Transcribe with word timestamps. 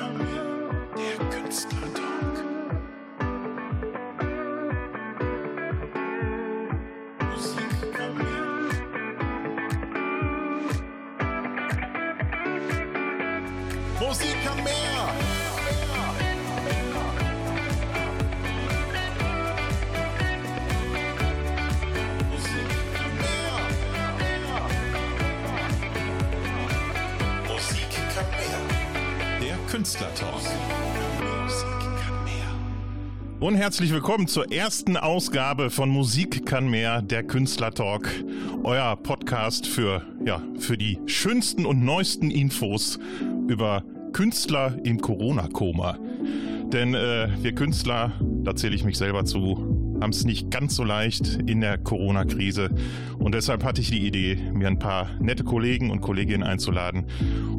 Der 0.00 1.26
Künstlertalk. 1.28 2.29
Und 33.40 33.54
herzlich 33.54 33.90
willkommen 33.90 34.28
zur 34.28 34.52
ersten 34.52 34.98
Ausgabe 34.98 35.70
von 35.70 35.88
Musik 35.88 36.44
kann 36.44 36.68
mehr, 36.68 37.00
der 37.00 37.22
Künstlertalk. 37.22 38.06
Euer 38.64 38.96
Podcast 38.96 39.66
für, 39.66 40.02
ja, 40.26 40.42
für 40.58 40.76
die 40.76 40.98
schönsten 41.06 41.64
und 41.64 41.82
neuesten 41.82 42.30
Infos 42.30 42.98
über 43.48 43.82
Künstler 44.12 44.76
im 44.84 45.00
Corona-Koma. 45.00 45.96
Denn 46.70 46.92
äh, 46.92 47.30
wir 47.40 47.54
Künstler, 47.54 48.12
da 48.20 48.54
zähle 48.54 48.76
ich 48.76 48.84
mich 48.84 48.98
selber 48.98 49.24
zu, 49.24 49.69
haben 50.00 50.10
es 50.10 50.24
nicht 50.24 50.50
ganz 50.50 50.76
so 50.76 50.84
leicht 50.84 51.40
in 51.46 51.60
der 51.60 51.78
Corona-Krise. 51.78 52.70
Und 53.18 53.34
deshalb 53.34 53.64
hatte 53.64 53.80
ich 53.80 53.90
die 53.90 54.06
Idee, 54.06 54.38
mir 54.54 54.68
ein 54.68 54.78
paar 54.78 55.10
nette 55.20 55.44
Kollegen 55.44 55.90
und 55.90 56.00
Kolleginnen 56.00 56.42
einzuladen 56.42 57.04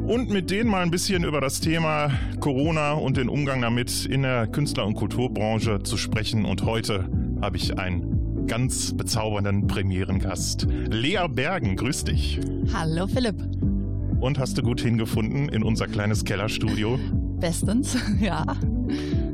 und 0.06 0.30
mit 0.30 0.50
denen 0.50 0.68
mal 0.70 0.82
ein 0.82 0.90
bisschen 0.90 1.24
über 1.24 1.40
das 1.40 1.60
Thema 1.60 2.10
Corona 2.40 2.92
und 2.92 3.16
den 3.16 3.28
Umgang 3.28 3.62
damit 3.62 4.04
in 4.04 4.22
der 4.22 4.46
Künstler- 4.46 4.86
und 4.86 4.94
Kulturbranche 4.94 5.82
zu 5.82 5.96
sprechen. 5.96 6.44
Und 6.44 6.64
heute 6.64 7.08
habe 7.40 7.56
ich 7.56 7.78
einen 7.78 8.46
ganz 8.46 8.96
bezaubernden 8.96 9.66
Premierengast. 9.66 10.66
Lea 10.90 11.26
Bergen, 11.30 11.76
grüß 11.76 12.04
dich. 12.04 12.40
Hallo 12.72 13.06
Philipp. 13.06 13.36
Und 14.20 14.38
hast 14.38 14.58
du 14.58 14.62
gut 14.62 14.80
hingefunden 14.80 15.48
in 15.48 15.62
unser 15.62 15.86
kleines 15.86 16.24
Kellerstudio? 16.24 16.98
Bestens, 17.40 17.96
ja. 18.20 18.44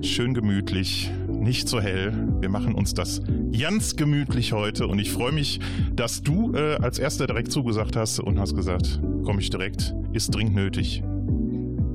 Schön 0.03 0.33
gemütlich, 0.33 1.11
nicht 1.41 1.69
so 1.69 1.81
hell. 1.81 2.13
Wir 2.41 2.49
machen 2.49 2.75
uns 2.75 2.95
das 2.95 3.23
ganz 3.59 3.97
gemütlich 3.97 4.53
heute 4.53 4.87
und 4.87 4.99
ich 4.99 5.11
freue 5.11 5.33
mich, 5.33 5.61
dass 5.95 6.23
du 6.23 6.55
äh, 6.55 6.77
als 6.77 6.99
erster 6.99 7.27
direkt 7.27 7.53
zugesagt 7.53 7.97
hast 7.97 8.21
und 8.21 8.39
hast 8.39 8.55
gesagt, 8.55 9.01
komme 9.25 9.41
ich 9.41 9.51
direkt, 9.51 9.95
ist 10.13 10.35
dringend 10.35 10.55
nötig. 10.55 11.03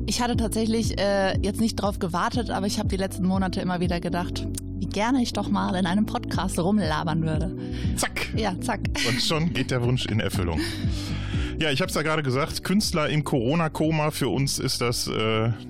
Ich 0.05 0.21
hatte 0.21 0.36
tatsächlich 0.36 0.99
äh, 0.99 1.38
jetzt 1.41 1.61
nicht 1.61 1.75
drauf 1.75 1.99
gewartet, 1.99 2.49
aber 2.49 2.67
ich 2.67 2.80
habe 2.80 2.89
die 2.89 2.97
letzten 2.97 3.25
Monate 3.25 3.61
immer 3.61 3.80
wieder 3.80 3.99
gedacht, 3.99 4.47
wie 4.80 4.86
gerne 4.86 5.21
ich 5.21 5.33
doch 5.33 5.49
mal 5.49 5.75
in 5.75 5.86
einem 5.86 6.05
Podcast 6.05 6.59
rumlabern 6.59 7.23
würde. 7.23 7.55
Zack! 7.95 8.30
Ja, 8.36 8.59
zack. 8.59 8.81
Und 9.08 9.21
schon 9.21 9.53
geht 9.53 9.71
der 9.71 9.81
Wunsch 9.83 10.05
in 10.05 10.19
Erfüllung. 10.19 10.59
Ja, 11.59 11.69
ich 11.71 11.81
habe 11.81 11.89
es 11.89 11.95
ja 11.95 12.02
gerade 12.02 12.23
gesagt, 12.23 12.64
Künstler 12.64 13.09
im 13.09 13.23
Corona-Koma, 13.23 14.11
für 14.11 14.27
uns 14.27 14.59
ist 14.59 14.81
das 14.81 15.08
äh, 15.08 15.14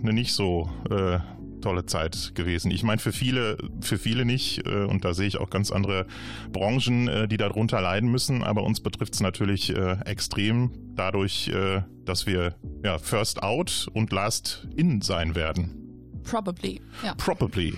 eine 0.01 0.13
nicht 0.13 0.33
so 0.33 0.69
äh, 0.89 1.19
tolle 1.63 1.85
Zeit 1.85 2.33
gewesen. 2.35 2.69
Ich 2.71 2.83
meine, 2.83 2.99
für 2.99 3.11
viele, 3.11 3.57
für 3.81 3.97
viele 3.97 4.25
nicht, 4.25 4.67
äh, 4.67 4.83
und 4.83 5.03
da 5.05 5.13
sehe 5.13 5.27
ich 5.27 5.37
auch 5.37 5.49
ganz 5.49 5.71
andere 5.71 6.05
Branchen, 6.51 7.07
äh, 7.07 7.27
die 7.27 7.37
darunter 7.37 7.81
leiden 7.81 8.11
müssen, 8.11 8.43
aber 8.43 8.63
uns 8.63 8.81
betrifft 8.81 9.15
es 9.15 9.21
natürlich 9.21 9.75
äh, 9.75 9.97
extrem 10.05 10.71
dadurch, 10.95 11.47
äh, 11.47 11.81
dass 12.05 12.27
wir 12.27 12.55
ja, 12.83 12.97
first 12.99 13.41
out 13.41 13.87
und 13.93 14.11
last 14.11 14.67
in 14.75 15.01
sein 15.01 15.35
werden. 15.35 15.79
Probably, 16.23 16.81
ja. 17.03 17.15
Probably. 17.15 17.73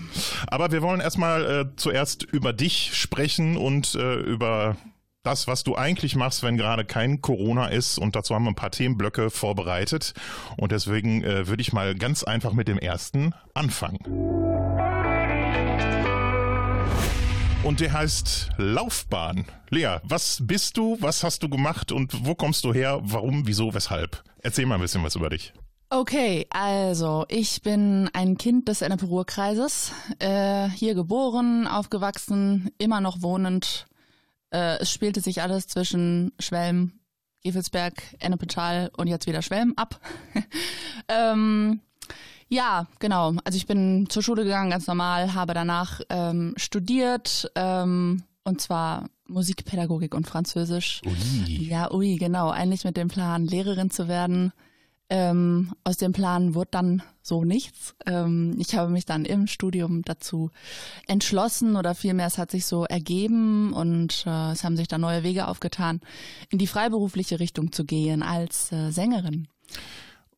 Aber 0.48 0.72
wir 0.72 0.82
wollen 0.82 1.00
erstmal 1.00 1.46
äh, 1.46 1.66
zuerst 1.78 2.24
über 2.24 2.54
dich 2.54 2.92
sprechen 2.94 3.58
und 3.58 3.96
äh, 3.96 4.16
über 4.18 4.78
das, 5.26 5.48
was 5.48 5.64
du 5.64 5.76
eigentlich 5.76 6.16
machst, 6.16 6.44
wenn 6.44 6.58
gerade 6.58 6.86
kein 6.86 7.22
Corona 7.22 7.68
ist. 7.68 7.98
Und 7.98 8.16
dazu 8.16 8.36
haben 8.36 8.44
wir 8.44 8.52
ein 8.52 8.56
paar 8.56 8.72
Themenblöcke 8.72 9.30
vorbereitet. 9.30 10.14
Und 10.58 10.72
deswegen 10.72 11.24
äh, 11.24 11.48
würde 11.48 11.62
ich 11.62 11.74
mal 11.74 11.96
ganz 11.96 12.24
einfach 12.24 12.54
mit 12.54 12.68
dem 12.68 12.78
ersten 12.78 13.34
anfangen. 13.54 14.00
Und 17.64 17.80
der 17.80 17.94
heißt 17.94 18.50
Laufbahn. 18.58 19.46
Lea, 19.72 19.98
was 20.04 20.40
bist 20.44 20.78
du, 20.78 20.98
was 21.02 21.24
hast 21.24 21.42
du 21.42 21.50
gemacht 21.50 21.92
und 21.92 22.26
wo 22.26 22.36
kommst 22.36 22.64
du 22.64 22.74
her? 22.74 23.00
Warum, 23.04 23.48
wieso, 23.48 23.74
weshalb? 23.74 24.24
Erzähl 24.44 24.68
mal 24.68 24.76
ein 24.76 24.82
bisschen 24.82 25.04
was 25.04 25.16
über 25.16 25.30
dich. 25.30 25.52
Okay, 25.90 26.46
also 26.52 27.26
ich 27.28 27.62
bin 27.64 28.10
ein 28.14 28.38
Kind 28.38 28.68
des 28.68 28.82
Ennepe-Ruhr-Kreises, 28.82 29.94
äh, 30.20 30.68
hier 30.70 30.94
geboren, 30.94 31.68
aufgewachsen, 31.68 32.70
immer 32.78 33.02
noch 33.02 33.22
wohnend. 33.22 33.88
Äh, 34.56 34.80
es 34.80 34.90
spielte 34.90 35.20
sich 35.20 35.42
alles 35.42 35.68
zwischen 35.68 36.32
Schwelm, 36.40 36.94
Gevelsberg, 37.44 38.02
Ennepetal 38.20 38.90
und 38.96 39.08
jetzt 39.08 39.28
wieder 39.28 39.42
Schwelm 39.42 39.74
ab. 39.76 40.00
ähm, 41.10 41.82
ja, 42.48 42.88
genau. 43.00 43.34
Also 43.44 43.58
ich 43.58 43.68
bin 43.68 44.08
zur 44.10 44.24
Schule 44.24 44.46
gegangen, 44.46 44.70
ganz 44.70 44.88
normal, 44.88 45.34
habe 45.34 45.54
danach 45.54 46.00
ähm, 46.10 46.54
studiert, 46.56 47.52
ähm, 47.56 48.24
und 48.46 48.62
zwar 48.62 49.10
Musikpädagogik 49.28 50.16
und 50.16 50.26
Französisch. 50.26 51.02
Ui. 51.06 51.68
Ja, 51.68 51.92
ui, 51.92 52.16
genau. 52.16 52.50
Eigentlich 52.50 52.86
mit 52.86 52.96
dem 52.96 53.10
Plan, 53.10 53.46
Lehrerin 53.46 53.90
zu 53.90 54.08
werden. 54.08 54.54
Ähm, 55.10 55.74
aus 55.84 55.98
dem 55.98 56.14
Plan 56.14 56.56
wurde 56.56 56.70
dann 56.72 57.04
so 57.22 57.44
nichts. 57.44 57.94
Ähm, 58.08 58.56
ich 58.60 58.76
habe 58.76 58.92
mich 58.92 59.06
dann 59.06 59.24
im 59.24 59.46
Studium 59.46 60.02
dazu 60.02 60.50
entschlossen 61.08 61.76
oder 61.76 61.94
vielmehr 61.94 62.26
es 62.26 62.40
hat 62.40 62.50
sich 62.50 62.66
so 62.66 62.86
ergeben 62.86 63.74
und 63.74 64.24
äh, 64.26 64.52
es 64.52 64.64
haben 64.64 64.78
sich 64.78 64.88
da 64.88 64.98
neue 64.98 65.24
Wege 65.24 65.48
aufgetan, 65.48 66.02
in 66.50 66.58
die 66.58 66.68
freiberufliche 66.68 67.40
Richtung 67.40 67.72
zu 67.72 67.86
gehen 67.86 68.24
als 68.24 68.72
äh, 68.72 68.90
Sängerin. 68.92 69.48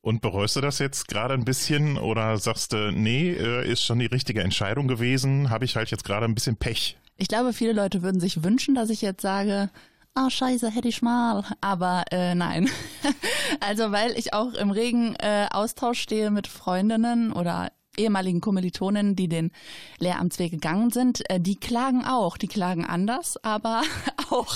Und 0.01 0.21
bereust 0.21 0.55
du 0.55 0.61
das 0.61 0.79
jetzt 0.79 1.07
gerade 1.07 1.33
ein 1.33 1.45
bisschen 1.45 1.97
oder 1.97 2.37
sagst 2.37 2.73
du, 2.73 2.91
nee, 2.91 3.31
äh, 3.31 3.69
ist 3.69 3.83
schon 3.83 3.99
die 3.99 4.05
richtige 4.05 4.41
Entscheidung 4.41 4.87
gewesen, 4.87 5.49
habe 5.49 5.65
ich 5.65 5.75
halt 5.75 5.91
jetzt 5.91 6.03
gerade 6.03 6.25
ein 6.25 6.35
bisschen 6.35 6.55
Pech? 6.55 6.97
Ich 7.17 7.27
glaube, 7.27 7.51
viele 7.51 7.73
Leute 7.73 8.03
würden 8.03 8.21
sich 8.21 8.43
wünschen, 8.43 8.75
dass 8.75 8.89
ich 8.89 9.01
jetzt 9.01 9.21
sage, 9.21 9.69
ah 10.17 10.29
scheiße, 10.29 10.71
hätte 10.71 10.87
ich 10.87 11.01
mal. 11.01 11.43
Aber 11.61 12.05
äh, 12.11 12.33
nein. 12.33 12.69
also 13.59 13.91
weil 13.91 14.17
ich 14.17 14.33
auch 14.33 14.53
im 14.53 14.71
regen 14.71 15.15
äh, 15.19 15.47
Austausch 15.51 16.01
stehe 16.01 16.31
mit 16.31 16.47
Freundinnen 16.47 17.31
oder 17.31 17.71
ehemaligen 17.97 18.41
Kommilitonen, 18.41 19.15
die 19.15 19.27
den 19.27 19.51
Lehramtsweg 19.99 20.51
gegangen 20.51 20.89
sind, 20.89 21.29
äh, 21.29 21.39
die 21.39 21.55
klagen 21.55 22.03
auch, 22.05 22.37
die 22.37 22.47
klagen 22.47 22.85
anders, 22.85 23.37
aber 23.43 23.83
auch. 24.29 24.55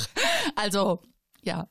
Also 0.56 1.00
ja, 1.44 1.68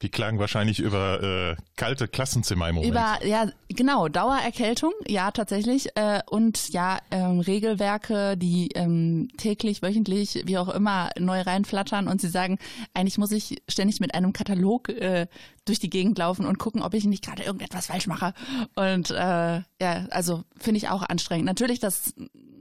Die 0.00 0.08
klagen 0.08 0.38
wahrscheinlich 0.38 0.80
über 0.80 1.22
äh, 1.22 1.56
kalte 1.76 2.08
Klassenzimmer 2.08 2.68
im 2.70 2.76
Moment. 2.76 2.90
über, 2.90 3.26
ja, 3.26 3.50
genau, 3.68 4.08
Dauererkältung, 4.08 4.92
ja, 5.06 5.30
tatsächlich. 5.30 5.94
Äh, 5.94 6.22
und 6.30 6.70
ja, 6.70 6.98
ähm, 7.10 7.40
Regelwerke, 7.40 8.36
die 8.38 8.68
ähm, 8.74 9.28
täglich, 9.36 9.82
wöchentlich, 9.82 10.42
wie 10.46 10.56
auch 10.56 10.68
immer, 10.68 11.10
neu 11.18 11.42
reinflattern 11.42 12.08
und 12.08 12.20
sie 12.20 12.28
sagen, 12.28 12.58
eigentlich 12.94 13.18
muss 13.18 13.32
ich 13.32 13.62
ständig 13.68 14.00
mit 14.00 14.14
einem 14.14 14.32
Katalog 14.32 14.88
äh, 14.88 15.26
durch 15.66 15.78
die 15.78 15.90
Gegend 15.90 16.16
laufen 16.16 16.46
und 16.46 16.58
gucken, 16.58 16.82
ob 16.82 16.94
ich 16.94 17.04
nicht 17.04 17.24
gerade 17.24 17.42
irgendetwas 17.42 17.86
falsch 17.86 18.06
mache. 18.06 18.32
Und 18.74 19.10
äh, 19.10 19.14
ja, 19.14 20.06
also 20.10 20.44
finde 20.56 20.78
ich 20.78 20.88
auch 20.88 21.02
anstrengend. 21.02 21.44
Natürlich 21.44 21.78
das 21.78 22.14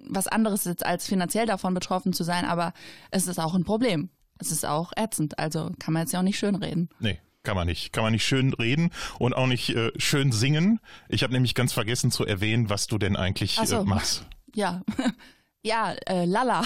was 0.09 0.27
anderes 0.27 0.65
jetzt 0.65 0.85
als 0.85 1.07
finanziell 1.07 1.45
davon 1.45 1.73
betroffen 1.73 2.13
zu 2.13 2.23
sein, 2.23 2.45
aber 2.45 2.73
es 3.11 3.27
ist 3.27 3.39
auch 3.39 3.53
ein 3.53 3.63
Problem. 3.63 4.09
Es 4.39 4.51
ist 4.51 4.65
auch 4.65 4.91
ätzend, 4.95 5.37
also 5.37 5.71
kann 5.79 5.93
man 5.93 6.03
jetzt 6.03 6.13
ja 6.13 6.19
auch 6.19 6.23
nicht 6.23 6.39
schön 6.39 6.55
reden. 6.55 6.89
Nee, 6.99 7.19
kann 7.43 7.55
man 7.55 7.67
nicht. 7.67 7.93
Kann 7.93 8.03
man 8.03 8.13
nicht 8.13 8.25
schön 8.25 8.53
reden 8.53 8.89
und 9.17 9.33
auch 9.33 9.47
nicht 9.47 9.69
äh, 9.69 9.91
schön 9.97 10.31
singen. 10.31 10.79
Ich 11.07 11.23
habe 11.23 11.33
nämlich 11.33 11.55
ganz 11.55 11.73
vergessen 11.73 12.11
zu 12.11 12.25
erwähnen, 12.25 12.69
was 12.69 12.87
du 12.87 12.97
denn 12.97 13.15
eigentlich 13.15 13.57
Ach 13.59 13.65
so. 13.65 13.81
äh, 13.81 13.83
machst. 13.83 14.25
Ja, 14.53 14.81
ja, 15.63 15.93
äh, 16.05 16.25
Lala. 16.25 16.63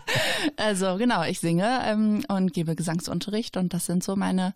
also 0.56 0.96
genau, 0.96 1.22
ich 1.24 1.40
singe 1.40 1.80
ähm, 1.84 2.24
und 2.28 2.52
gebe 2.52 2.74
Gesangsunterricht 2.76 3.56
und 3.56 3.74
das 3.74 3.86
sind 3.86 4.04
so 4.04 4.16
meine 4.16 4.54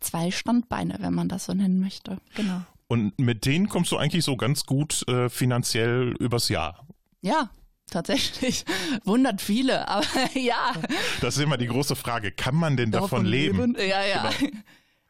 zwei 0.00 0.30
Standbeine, 0.30 0.96
wenn 1.00 1.14
man 1.14 1.28
das 1.28 1.46
so 1.46 1.54
nennen 1.54 1.80
möchte. 1.80 2.18
Genau. 2.34 2.62
Und 2.86 3.18
mit 3.18 3.46
denen 3.46 3.68
kommst 3.68 3.92
du 3.92 3.98
eigentlich 3.98 4.24
so 4.24 4.36
ganz 4.36 4.64
gut 4.66 5.06
äh, 5.08 5.28
finanziell 5.28 6.14
übers 6.18 6.48
Jahr. 6.48 6.86
Ja, 7.20 7.50
tatsächlich. 7.90 8.64
Wundert 9.04 9.40
viele, 9.40 9.88
aber 9.88 10.06
ja. 10.34 10.72
Das 11.20 11.36
ist 11.36 11.42
immer 11.42 11.56
die 11.56 11.66
große 11.66 11.96
Frage. 11.96 12.32
Kann 12.32 12.54
man 12.54 12.76
denn 12.76 12.90
davon, 12.90 13.24
leben? 13.24 13.76
Ja, 13.78 14.04
ja. 14.04 14.30
Genau. 14.38 14.52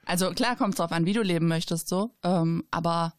Also 0.06 0.30
klar 0.30 0.56
kommt 0.56 0.74
es 0.74 0.78
drauf 0.78 0.90
an, 0.90 1.06
wie 1.06 1.12
du 1.12 1.22
leben 1.22 1.46
möchtest, 1.46 1.86
so. 1.86 2.10
Ähm, 2.24 2.64
aber 2.72 3.14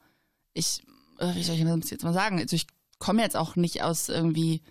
ich, 0.54 0.84
äh, 1.20 1.36
wie 1.36 1.44
soll 1.44 1.56
ich 1.56 1.64
das 1.64 1.90
jetzt 1.90 2.04
mal 2.04 2.12
sagen? 2.12 2.38
Also 2.38 2.54
ich 2.54 2.68
komme 3.00 3.22
jetzt 3.22 3.38
auch 3.38 3.56
nicht 3.56 3.82
aus 3.82 4.10
irgendwie 4.10 4.62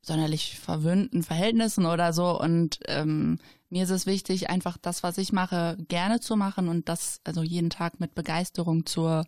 sonderlich 0.00 0.58
verwöhnten 0.58 1.22
Verhältnissen 1.22 1.84
oder 1.84 2.14
so. 2.14 2.40
Und 2.40 2.78
ähm, 2.86 3.38
mir 3.68 3.84
ist 3.84 3.90
es 3.90 4.06
wichtig, 4.06 4.48
einfach 4.48 4.78
das, 4.78 5.02
was 5.02 5.18
ich 5.18 5.32
mache, 5.32 5.76
gerne 5.88 6.20
zu 6.20 6.36
machen 6.36 6.68
und 6.68 6.88
das 6.88 7.20
also 7.24 7.42
jeden 7.42 7.70
Tag 7.70 8.00
mit 8.00 8.14
Begeisterung 8.14 8.86
zur 8.86 9.26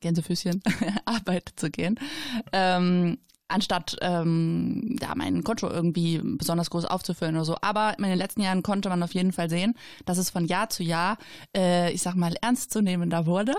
Gänsefüßchen 0.00 0.62
Arbeit 1.04 1.52
zu 1.56 1.70
gehen. 1.70 1.98
Ähm, 2.52 3.18
anstatt 3.48 3.96
ähm, 4.02 4.96
da 5.00 5.14
mein 5.14 5.42
Konto 5.42 5.68
irgendwie 5.68 6.20
besonders 6.22 6.70
groß 6.70 6.84
aufzufüllen 6.84 7.34
oder 7.36 7.44
so. 7.44 7.56
Aber 7.60 7.98
in 7.98 8.04
den 8.04 8.18
letzten 8.18 8.42
Jahren 8.42 8.62
konnte 8.62 8.88
man 8.88 9.02
auf 9.02 9.14
jeden 9.14 9.32
Fall 9.32 9.48
sehen, 9.50 9.74
dass 10.04 10.18
es 10.18 10.30
von 10.30 10.44
Jahr 10.44 10.68
zu 10.70 10.82
Jahr, 10.82 11.18
äh, 11.56 11.90
ich 11.92 12.02
sag 12.02 12.14
mal, 12.14 12.34
ernstzunehmender 12.40 13.26
wurde. 13.26 13.54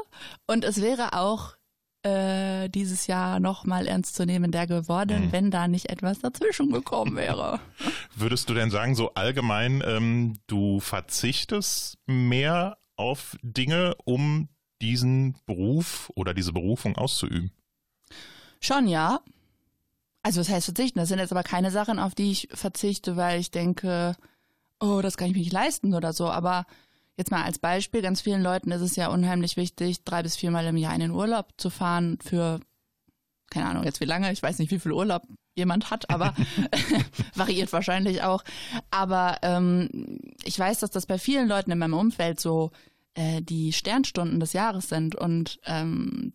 Und 0.47 0.63
es 0.63 0.81
wäre 0.81 1.13
auch 1.13 1.55
äh, 2.03 2.69
dieses 2.69 3.07
Jahr 3.07 3.41
noch 3.41 3.65
mal 3.65 3.85
ernstzunehmender 3.85 4.67
geworden, 4.67 5.25
Mhm. 5.27 5.31
wenn 5.33 5.51
da 5.51 5.67
nicht 5.67 5.89
etwas 5.89 6.19
dazwischen 6.19 6.71
gekommen 6.71 7.17
wäre. 7.17 7.59
Würdest 8.15 8.49
du 8.49 8.53
denn 8.53 8.69
sagen, 8.71 8.95
so 8.95 9.13
allgemein, 9.15 9.83
ähm, 9.85 10.37
du 10.47 10.79
verzichtest 10.79 11.97
mehr 12.05 12.77
auf 12.95 13.35
Dinge, 13.41 13.95
um 14.05 14.47
diesen 14.81 15.35
Beruf 15.45 16.09
oder 16.15 16.33
diese 16.33 16.53
Berufung 16.53 16.95
auszuüben? 16.95 17.51
Schon, 18.61 18.87
ja. 18.87 19.19
Also 20.21 20.41
was 20.41 20.49
heißt 20.49 20.65
verzichten? 20.65 20.99
Das 20.99 21.09
sind 21.09 21.19
jetzt 21.19 21.31
aber 21.31 21.43
keine 21.43 21.71
Sachen, 21.71 21.99
auf 21.99 22.13
die 22.13 22.31
ich 22.31 22.49
verzichte, 22.51 23.15
weil 23.15 23.39
ich 23.39 23.51
denke, 23.51 24.15
oh, 24.79 24.99
das 25.01 25.17
kann 25.17 25.27
ich 25.27 25.33
mir 25.33 25.39
nicht 25.39 25.53
leisten 25.53 25.93
oder 25.93 26.13
so. 26.13 26.29
Aber 26.29 26.65
jetzt 27.17 27.31
mal 27.31 27.43
als 27.43 27.59
Beispiel, 27.59 28.01
ganz 28.01 28.21
vielen 28.21 28.41
Leuten 28.41 28.71
ist 28.71 28.81
es 28.81 28.95
ja 28.95 29.09
unheimlich 29.09 29.57
wichtig, 29.57 30.03
drei 30.03 30.23
bis 30.23 30.35
viermal 30.35 30.65
im 30.65 30.77
Jahr 30.77 30.93
in 30.93 31.01
den 31.01 31.11
Urlaub 31.11 31.53
zu 31.57 31.69
fahren 31.69 32.17
für, 32.21 32.59
keine 33.49 33.67
Ahnung 33.67 33.83
jetzt 33.83 34.01
wie 34.01 34.05
lange, 34.05 34.31
ich 34.31 34.43
weiß 34.43 34.59
nicht, 34.59 34.71
wie 34.71 34.79
viel 34.79 34.91
Urlaub 34.91 35.23
jemand 35.55 35.89
hat, 35.89 36.09
aber 36.09 36.33
variiert 37.35 37.71
wahrscheinlich 37.71 38.23
auch. 38.23 38.43
Aber 38.91 39.37
ähm, 39.41 39.89
ich 40.43 40.57
weiß, 40.57 40.79
dass 40.79 40.91
das 40.91 41.05
bei 41.05 41.17
vielen 41.17 41.47
Leuten 41.47 41.71
in 41.71 41.77
meinem 41.77 41.93
Umfeld 41.93 42.39
so 42.39 42.71
äh, 43.15 43.41
die 43.41 43.73
Sternstunden 43.73 44.39
des 44.39 44.53
Jahres 44.53 44.89
sind 44.89 45.15
und 45.15 45.59
ähm, 45.65 46.33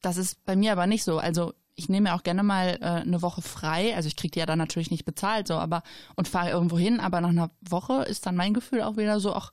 das 0.00 0.16
ist 0.16 0.44
bei 0.44 0.54
mir 0.54 0.72
aber 0.72 0.86
nicht 0.86 1.04
so. 1.04 1.18
Also 1.18 1.54
ich 1.78 1.88
nehme 1.88 2.10
mir 2.10 2.14
auch 2.16 2.24
gerne 2.24 2.42
mal 2.42 2.78
äh, 2.80 2.84
eine 2.84 3.22
Woche 3.22 3.40
frei. 3.40 3.94
Also 3.94 4.08
ich 4.08 4.16
kriege 4.16 4.32
die 4.32 4.40
ja 4.40 4.46
dann 4.46 4.58
natürlich 4.58 4.90
nicht 4.90 5.04
bezahlt, 5.04 5.46
so, 5.46 5.54
aber 5.54 5.82
und 6.16 6.26
fahre 6.26 6.50
irgendwo 6.50 6.76
hin, 6.76 6.98
aber 6.98 7.20
nach 7.20 7.28
einer 7.28 7.50
Woche 7.60 8.02
ist 8.02 8.26
dann 8.26 8.34
mein 8.34 8.52
Gefühl 8.52 8.82
auch 8.82 8.96
wieder 8.96 9.20
so, 9.20 9.32
ach, 9.34 9.52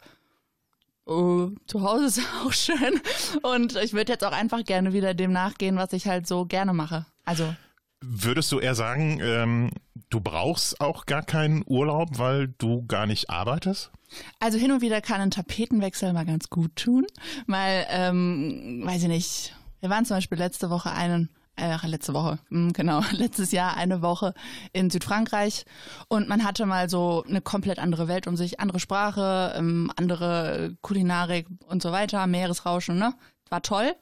oh, 1.05 1.49
zu 1.67 1.83
Hause 1.83 2.05
ist 2.05 2.21
auch 2.45 2.51
schön. 2.51 2.99
Und 3.43 3.75
ich 3.75 3.93
würde 3.93 4.11
jetzt 4.11 4.25
auch 4.25 4.31
einfach 4.31 4.63
gerne 4.65 4.91
wieder 4.91 5.13
dem 5.13 5.31
nachgehen, 5.31 5.77
was 5.77 5.93
ich 5.93 6.07
halt 6.07 6.27
so 6.27 6.45
gerne 6.45 6.73
mache. 6.73 7.05
Also 7.25 7.55
Würdest 8.01 8.51
du 8.51 8.59
eher 8.59 8.75
sagen, 8.75 9.19
ähm, 9.21 9.71
du 10.09 10.19
brauchst 10.19 10.81
auch 10.81 11.05
gar 11.05 11.23
keinen 11.23 11.63
Urlaub, 11.65 12.17
weil 12.17 12.49
du 12.57 12.85
gar 12.87 13.05
nicht 13.05 13.29
arbeitest? 13.29 13.91
Also 14.39 14.57
hin 14.57 14.71
und 14.71 14.81
wieder 14.81 15.01
kann 15.01 15.21
ein 15.21 15.31
Tapetenwechsel 15.31 16.11
mal 16.13 16.25
ganz 16.25 16.49
gut 16.49 16.75
tun, 16.75 17.05
weil, 17.47 17.85
ähm, 17.89 18.81
weiß 18.83 19.03
ich 19.03 19.09
nicht, 19.09 19.55
wir 19.79 19.89
waren 19.89 20.05
zum 20.05 20.17
Beispiel 20.17 20.37
letzte 20.37 20.69
Woche 20.69 20.91
einen, 20.91 21.29
äh, 21.55 21.77
letzte 21.87 22.13
Woche, 22.13 22.39
hm, 22.49 22.73
genau, 22.73 23.01
letztes 23.11 23.51
Jahr 23.51 23.77
eine 23.77 24.01
Woche 24.01 24.33
in 24.73 24.89
Südfrankreich 24.89 25.65
und 26.07 26.27
man 26.27 26.43
hatte 26.43 26.65
mal 26.65 26.89
so 26.89 27.23
eine 27.27 27.41
komplett 27.41 27.79
andere 27.79 28.07
Welt 28.07 28.27
um 28.27 28.35
sich, 28.35 28.59
andere 28.59 28.79
Sprache, 28.79 29.53
ähm, 29.57 29.91
andere 29.95 30.75
Kulinarik 30.81 31.47
und 31.67 31.81
so 31.81 31.91
weiter, 31.91 32.25
Meeresrauschen, 32.27 32.97
ne? 32.97 33.13
War 33.49 33.61
toll. 33.61 33.93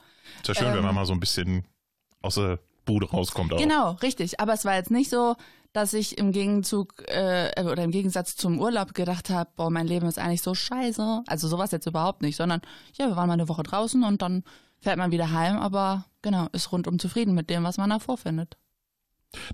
Ist 0.42 0.48
ja 0.48 0.56
schön, 0.56 0.74
wenn 0.74 0.84
man 0.84 0.96
mal 0.96 1.06
so 1.06 1.14
ein 1.14 1.20
bisschen 1.20 1.66
aus 2.22 2.36
der 2.36 2.60
Bude 2.86 3.10
rauskommt. 3.10 3.54
Auch. 3.54 3.60
Ähm, 3.60 3.68
Genau, 3.68 3.92
richtig. 4.02 4.40
Aber 4.40 4.54
es 4.54 4.66
war 4.66 4.76
jetzt 4.76 4.92
nicht 4.92 5.10
so, 5.10 5.36
dass 5.74 5.94
ich 5.94 6.18
im 6.18 6.32
Gegenzug 6.32 7.04
äh, 7.08 7.52
oder 7.64 7.84
im 7.84 7.92
Gegensatz 7.92 8.36
zum 8.36 8.60
Urlaub 8.60 8.94
gedacht 8.94 9.30
habe, 9.30 9.50
boah, 9.56 9.70
mein 9.70 9.88
Leben 9.88 10.08
ist 10.08 10.20
eigentlich 10.20 10.42
so 10.44 10.54
scheiße. 10.54 11.24
Also 11.28 11.48
sowas 11.48 11.72
jetzt 11.72 11.88
überhaupt 11.88 12.22
nicht, 12.22 12.36
sondern 12.36 12.62
ja, 12.98 13.08
wir 13.08 13.16
waren 13.16 13.28
mal 13.28 13.34
eine 13.34 13.50
Woche 13.50 13.64
draußen 13.64 14.04
und 14.04 14.22
dann 14.22 14.44
fährt 14.84 14.98
man 14.98 15.12
wieder 15.12 15.32
heim, 15.32 15.58
aber 15.58 16.06
genau, 16.22 16.48
ist 16.52 16.72
rundum 16.72 17.00
zufrieden 17.00 17.34
mit 17.34 17.50
dem, 17.50 17.64
was 17.64 17.78
man 17.78 17.90
da 17.90 18.00
vorfindet. 18.00 18.58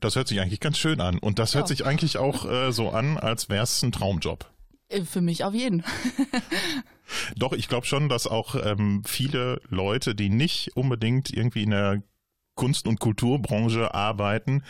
Das 0.01 0.15
hört 0.15 0.27
sich 0.27 0.41
eigentlich 0.41 0.59
ganz 0.59 0.77
schön 0.77 0.99
an. 0.99 1.17
Und 1.19 1.39
das 1.39 1.55
hört 1.55 1.65
Ja. 1.65 1.67
sich 1.75 1.85
eigentlich 1.85 2.17
auch 2.17 2.45
äh, 2.49 2.71
so 2.73 2.89
an, 2.89 3.17
als 3.17 3.47
wäre 3.47 3.63
es 3.63 3.81
ein 3.81 3.91
Traumjob. 3.93 4.45
Äh, 4.89 5.03
Für 5.03 5.21
mich 5.21 5.43
auf 5.45 5.53
jeden. 5.53 5.83
Doch, 7.37 7.53
ich 7.53 7.67
glaube 7.67 7.85
schon, 7.85 8.09
dass 8.09 8.27
auch 8.27 8.55
ähm, 8.55 9.03
viele 9.05 9.61
Leute, 9.69 10.15
die 10.15 10.29
nicht 10.29 10.75
unbedingt 10.75 11.31
irgendwie 11.31 11.63
in 11.63 11.71
der 11.71 12.03
Kunst- 12.55 12.87
und 12.87 12.99
Kulturbranche 12.99 13.93
arbeiten, 13.93 14.63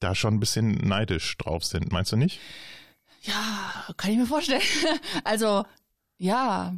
da 0.00 0.14
schon 0.14 0.34
ein 0.34 0.40
bisschen 0.40 0.72
neidisch 0.72 1.36
drauf 1.38 1.64
sind. 1.64 1.92
Meinst 1.92 2.10
du 2.12 2.16
nicht? 2.16 2.40
Ja, 3.22 3.84
kann 3.96 4.10
ich 4.10 4.18
mir 4.18 4.26
vorstellen. 4.26 4.62
Also, 5.24 5.64
ja, 6.18 6.74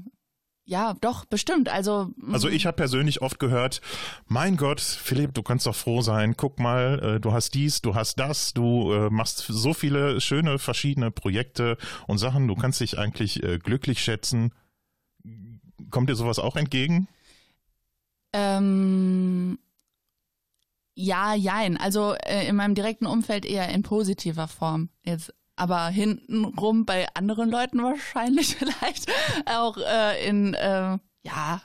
ja, 0.65 0.95
doch, 1.01 1.25
bestimmt. 1.25 1.69
Also, 1.69 2.11
Also 2.31 2.49
ich 2.49 2.67
habe 2.67 2.77
persönlich 2.77 3.21
oft 3.21 3.39
gehört, 3.39 3.81
mein 4.27 4.57
Gott, 4.57 4.81
Philipp, 4.81 5.35
du 5.35 5.43
kannst 5.43 5.67
doch 5.67 5.75
froh 5.75 6.03
sein. 6.03 6.37
Guck 6.37 6.61
mal, 6.61 7.17
äh, 7.17 7.21
du 7.21 7.33
hast 7.33 7.55
dies, 7.55 7.83
du 7.83 7.95
hast 7.95 8.19
das, 8.21 8.55
du 8.55 8.93
äh, 8.93 9.11
machst 9.11 9.45
so 9.49 9.75
viele 9.75 10.21
schöne 10.21 10.59
verschiedene 10.59 11.11
Projekte 11.11 11.77
und 12.07 12.19
Sachen. 12.19 12.47
Du 12.47 12.55
kannst 12.55 12.81
dich 12.81 12.99
eigentlich 12.99 13.43
äh, 13.43 13.59
glücklich 13.59 14.03
schätzen. 14.03 14.53
Kommt 15.91 16.09
dir 16.09 16.15
sowas 16.15 16.39
auch 16.39 16.57
entgegen? 16.57 17.09
Ähm, 18.33 19.59
ja, 20.95 21.35
jein. 21.35 21.77
Also 21.77 22.15
äh, 22.15 22.47
in 22.47 22.57
meinem 22.57 22.75
direkten 22.75 23.07
Umfeld 23.07 23.45
eher 23.45 23.69
in 23.69 23.83
positiver 23.83 24.47
Form. 24.49 24.91
Jetzt 25.05 25.35
aber 25.63 25.87
hintenrum 25.91 26.85
bei 26.87 27.07
anderen 27.15 27.49
Leuten 27.49 27.85
wahrscheinlich 27.85 28.57
vielleicht 28.59 29.09
auch 29.47 29.77
äh, 29.77 30.27
in 30.27 30.55
äh, 30.55 30.99
ja 31.23 31.63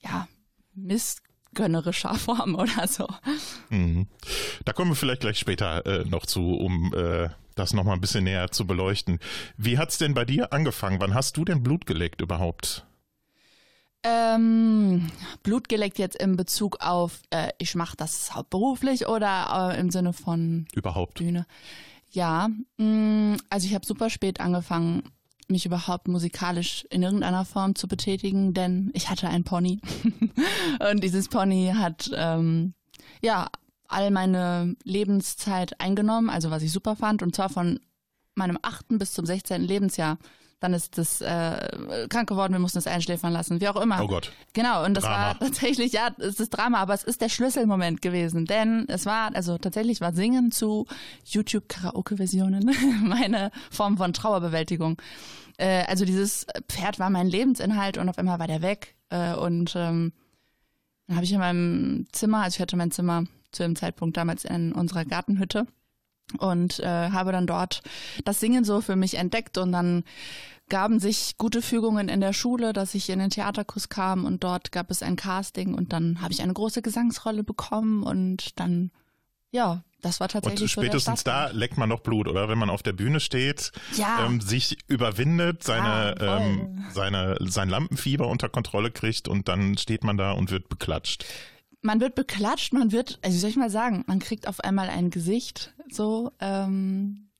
ja 0.00 0.28
missgönnerischer 0.74 2.14
Form 2.14 2.56
oder 2.56 2.86
so. 2.86 3.08
Mhm. 3.70 4.06
Da 4.66 4.74
kommen 4.74 4.90
wir 4.90 4.96
vielleicht 4.96 5.22
gleich 5.22 5.38
später 5.38 5.86
äh, 5.86 6.04
noch 6.04 6.26
zu, 6.26 6.56
um 6.56 6.92
äh, 6.94 7.30
das 7.54 7.72
nochmal 7.72 7.94
ein 7.94 8.02
bisschen 8.02 8.24
näher 8.24 8.50
zu 8.50 8.66
beleuchten. 8.66 9.18
Wie 9.56 9.78
hat's 9.78 9.96
denn 9.96 10.12
bei 10.12 10.26
dir 10.26 10.52
angefangen? 10.52 11.00
Wann 11.00 11.14
hast 11.14 11.38
du 11.38 11.46
denn 11.46 11.62
Blut 11.62 11.86
geleckt 11.86 12.20
überhaupt? 12.20 12.84
Ähm, 14.04 15.10
Blut 15.42 15.70
geleckt 15.70 15.98
jetzt 15.98 16.16
in 16.16 16.36
Bezug 16.36 16.76
auf, 16.80 17.22
äh, 17.30 17.48
ich 17.56 17.74
mache 17.74 17.96
das 17.96 18.34
hauptberuflich 18.34 19.06
oder 19.06 19.72
äh, 19.72 19.80
im 19.80 19.90
Sinne 19.90 20.12
von 20.12 20.66
Überhaupt? 20.74 21.14
Bühne. 21.14 21.46
Ja, 22.10 22.48
mh, 22.78 23.36
also 23.50 23.66
ich 23.66 23.74
habe 23.74 23.86
super 23.86 24.10
spät 24.10 24.40
angefangen, 24.40 25.02
mich 25.48 25.66
überhaupt 25.66 26.08
musikalisch 26.08 26.86
in 26.90 27.02
irgendeiner 27.02 27.44
Form 27.44 27.74
zu 27.74 27.88
betätigen, 27.88 28.52
denn 28.54 28.90
ich 28.94 29.08
hatte 29.08 29.28
ein 29.28 29.44
Pony. 29.44 29.80
Und 30.90 31.02
dieses 31.02 31.28
Pony 31.28 31.72
hat 31.74 32.10
ähm, 32.14 32.74
ja 33.22 33.48
all 33.88 34.10
meine 34.10 34.76
Lebenszeit 34.84 35.80
eingenommen, 35.80 36.28
also 36.28 36.50
was 36.50 36.62
ich 36.62 36.70
super 36.70 36.96
fand, 36.96 37.22
und 37.22 37.34
zwar 37.34 37.48
von 37.48 37.80
meinem 38.34 38.58
achten 38.62 38.98
bis 38.98 39.12
zum 39.12 39.24
16. 39.24 39.62
Lebensjahr. 39.62 40.18
Dann 40.60 40.74
ist 40.74 40.98
das 40.98 41.20
äh, 41.20 42.06
krank 42.08 42.28
geworden, 42.28 42.52
wir 42.52 42.58
mussten 42.58 42.78
es 42.78 42.88
einschläfern 42.88 43.32
lassen, 43.32 43.60
wie 43.60 43.68
auch 43.68 43.80
immer. 43.80 44.02
Oh 44.02 44.08
Gott. 44.08 44.32
Genau, 44.54 44.84
und 44.84 44.94
das 44.94 45.04
Drama. 45.04 45.18
war 45.18 45.38
tatsächlich, 45.38 45.92
ja, 45.92 46.10
es 46.18 46.40
ist 46.40 46.50
Drama, 46.50 46.78
aber 46.78 46.94
es 46.94 47.04
ist 47.04 47.20
der 47.20 47.28
Schlüsselmoment 47.28 48.02
gewesen, 48.02 48.44
denn 48.44 48.86
es 48.88 49.06
war, 49.06 49.34
also 49.34 49.56
tatsächlich 49.58 50.00
war 50.00 50.12
Singen 50.12 50.50
zu 50.50 50.86
YouTube-Karaoke-Versionen 51.26 52.74
meine 53.02 53.52
Form 53.70 53.96
von 53.96 54.12
Trauerbewältigung. 54.12 55.00
Äh, 55.58 55.84
also 55.86 56.04
dieses 56.04 56.46
Pferd 56.68 56.98
war 56.98 57.10
mein 57.10 57.28
Lebensinhalt 57.28 57.96
und 57.96 58.08
auf 58.08 58.18
einmal 58.18 58.40
war 58.40 58.48
der 58.48 58.62
weg 58.62 58.96
äh, 59.10 59.34
und 59.34 59.74
ähm, 59.76 60.12
dann 61.06 61.16
habe 61.16 61.24
ich 61.24 61.32
in 61.32 61.38
meinem 61.38 62.06
Zimmer, 62.12 62.42
also 62.42 62.56
ich 62.56 62.60
hatte 62.60 62.76
mein 62.76 62.90
Zimmer 62.90 63.24
zu 63.52 63.62
dem 63.62 63.76
Zeitpunkt 63.76 64.16
damals 64.16 64.44
in 64.44 64.72
unserer 64.72 65.04
Gartenhütte 65.04 65.66
und 66.38 66.78
äh, 66.80 67.10
habe 67.10 67.32
dann 67.32 67.46
dort 67.46 67.82
das 68.24 68.40
Singen 68.40 68.64
so 68.64 68.80
für 68.80 68.96
mich 68.96 69.14
entdeckt 69.14 69.56
und 69.58 69.72
dann 69.72 70.04
gaben 70.68 71.00
sich 71.00 71.36
gute 71.38 71.62
Fügungen 71.62 72.10
in 72.10 72.20
der 72.20 72.34
Schule, 72.34 72.74
dass 72.74 72.94
ich 72.94 73.08
in 73.08 73.18
den 73.20 73.30
Theaterkurs 73.30 73.88
kam 73.88 74.26
und 74.26 74.44
dort 74.44 74.70
gab 74.70 74.90
es 74.90 75.02
ein 75.02 75.16
Casting 75.16 75.72
und 75.74 75.94
dann 75.94 76.20
habe 76.20 76.32
ich 76.32 76.42
eine 76.42 76.52
große 76.52 76.82
Gesangsrolle 76.82 77.42
bekommen 77.44 78.02
und 78.02 78.58
dann 78.60 78.90
ja, 79.50 79.82
das 80.02 80.20
war 80.20 80.26
Und 80.26 80.32
tatsächlich 80.32 80.70
so 80.72 80.82
der 80.82 80.88
spätestens 80.90 81.24
da 81.24 81.32
Startpunkt. 81.32 81.58
leckt 81.58 81.78
man 81.78 81.88
noch 81.88 82.00
Blut, 82.00 82.28
oder? 82.28 82.50
Wenn 82.50 82.58
man 82.58 82.68
auf 82.68 82.82
der 82.82 82.92
Bühne 82.92 83.18
steht, 83.18 83.72
Ja. 83.96 84.26
ähm, 84.26 84.42
sich 84.42 84.76
überwindet, 84.88 85.64
seine, 85.64 86.14
Ja, 86.20 86.36
ähm, 86.38 86.84
seine, 86.92 87.36
sein 87.40 87.70
Lampenfieber 87.70 88.28
unter 88.28 88.50
Kontrolle 88.50 88.90
kriegt 88.90 89.26
und 89.26 89.48
dann 89.48 89.78
steht 89.78 90.04
man 90.04 90.18
da 90.18 90.32
und 90.32 90.50
wird 90.50 90.68
beklatscht. 90.68 91.24
Man 91.82 92.00
wird 92.00 92.14
beklatscht, 92.14 92.72
man 92.72 92.92
wird, 92.92 93.18
also 93.22 93.36
wie 93.36 93.40
soll 93.40 93.50
ich 93.50 93.56
mal 93.56 93.70
sagen, 93.70 94.04
man 94.06 94.18
kriegt 94.18 94.48
auf 94.48 94.60
einmal 94.60 94.88
ein 94.88 95.10
Gesicht, 95.10 95.74
so 95.90 96.32
ähm, 96.40 97.30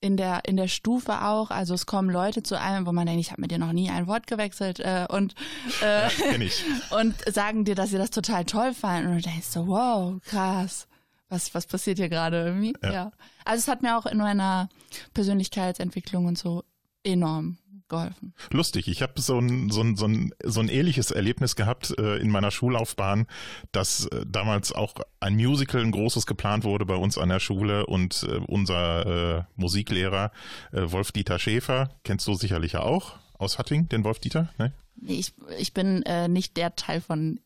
in 0.00 0.16
der 0.16 0.44
in 0.46 0.56
der 0.56 0.68
Stufe 0.68 1.22
auch. 1.22 1.50
Also 1.50 1.74
es 1.74 1.86
kommen 1.86 2.10
Leute 2.10 2.42
zu 2.42 2.58
einem, 2.58 2.86
wo 2.86 2.92
man 2.92 3.06
denkt, 3.06 3.20
ich 3.20 3.32
habe 3.32 3.40
mit 3.40 3.50
dir 3.50 3.58
noch 3.58 3.72
nie 3.72 3.90
ein 3.90 4.06
Wort 4.06 4.26
gewechselt 4.26 4.80
äh, 4.80 5.06
und 5.10 5.34
äh, 5.82 6.08
Ja, 6.08 6.48
und 6.98 7.14
sagen 7.32 7.64
dir, 7.64 7.74
dass 7.74 7.90
sie 7.90 7.98
das 7.98 8.10
total 8.10 8.44
toll 8.44 8.74
fanden 8.74 9.10
und 9.10 9.16
du 9.16 9.30
denkst 9.30 9.48
so, 9.48 9.66
wow, 9.66 10.20
krass. 10.24 10.86
Was, 11.28 11.54
was 11.54 11.66
passiert 11.66 11.98
hier 11.98 12.08
gerade 12.08 12.42
irgendwie? 12.44 12.74
Ja. 12.82 12.92
Ja. 12.92 13.12
Also 13.44 13.60
es 13.60 13.68
hat 13.68 13.82
mir 13.82 13.96
auch 13.96 14.06
in 14.06 14.18
meiner 14.18 14.68
Persönlichkeitsentwicklung 15.14 16.26
und 16.26 16.36
so 16.36 16.64
enorm 17.04 17.58
geholfen. 17.90 18.32
Lustig, 18.50 18.88
ich 18.88 19.02
habe 19.02 19.20
so 19.20 19.38
ein, 19.38 19.68
so, 19.68 19.82
ein, 19.82 19.96
so, 19.96 20.06
ein, 20.06 20.32
so 20.42 20.60
ein 20.60 20.68
ähnliches 20.68 21.10
Erlebnis 21.10 21.56
gehabt 21.56 21.92
äh, 21.98 22.16
in 22.16 22.30
meiner 22.30 22.50
Schullaufbahn, 22.50 23.26
dass 23.72 24.06
äh, 24.06 24.24
damals 24.26 24.72
auch 24.72 24.94
ein 25.20 25.36
Musical, 25.36 25.82
ein 25.82 25.90
großes 25.90 26.24
geplant 26.24 26.64
wurde 26.64 26.86
bei 26.86 26.94
uns 26.94 27.18
an 27.18 27.28
der 27.28 27.40
Schule 27.40 27.84
und 27.84 28.22
äh, 28.22 28.36
unser 28.46 29.38
äh, 29.38 29.42
Musiklehrer 29.56 30.32
äh, 30.72 30.90
Wolf-Dieter 30.90 31.38
Schäfer, 31.38 31.90
kennst 32.04 32.26
du 32.26 32.34
sicherlich 32.34 32.72
ja 32.72 32.80
auch 32.80 33.18
aus 33.38 33.58
Hatting, 33.58 33.88
den 33.90 34.04
Wolf-Dieter? 34.04 34.48
Ne? 34.58 34.72
Ich, 35.06 35.34
ich 35.58 35.74
bin 35.74 36.02
äh, 36.04 36.28
nicht 36.28 36.56
der 36.56 36.76
Teil 36.76 37.00
von 37.00 37.40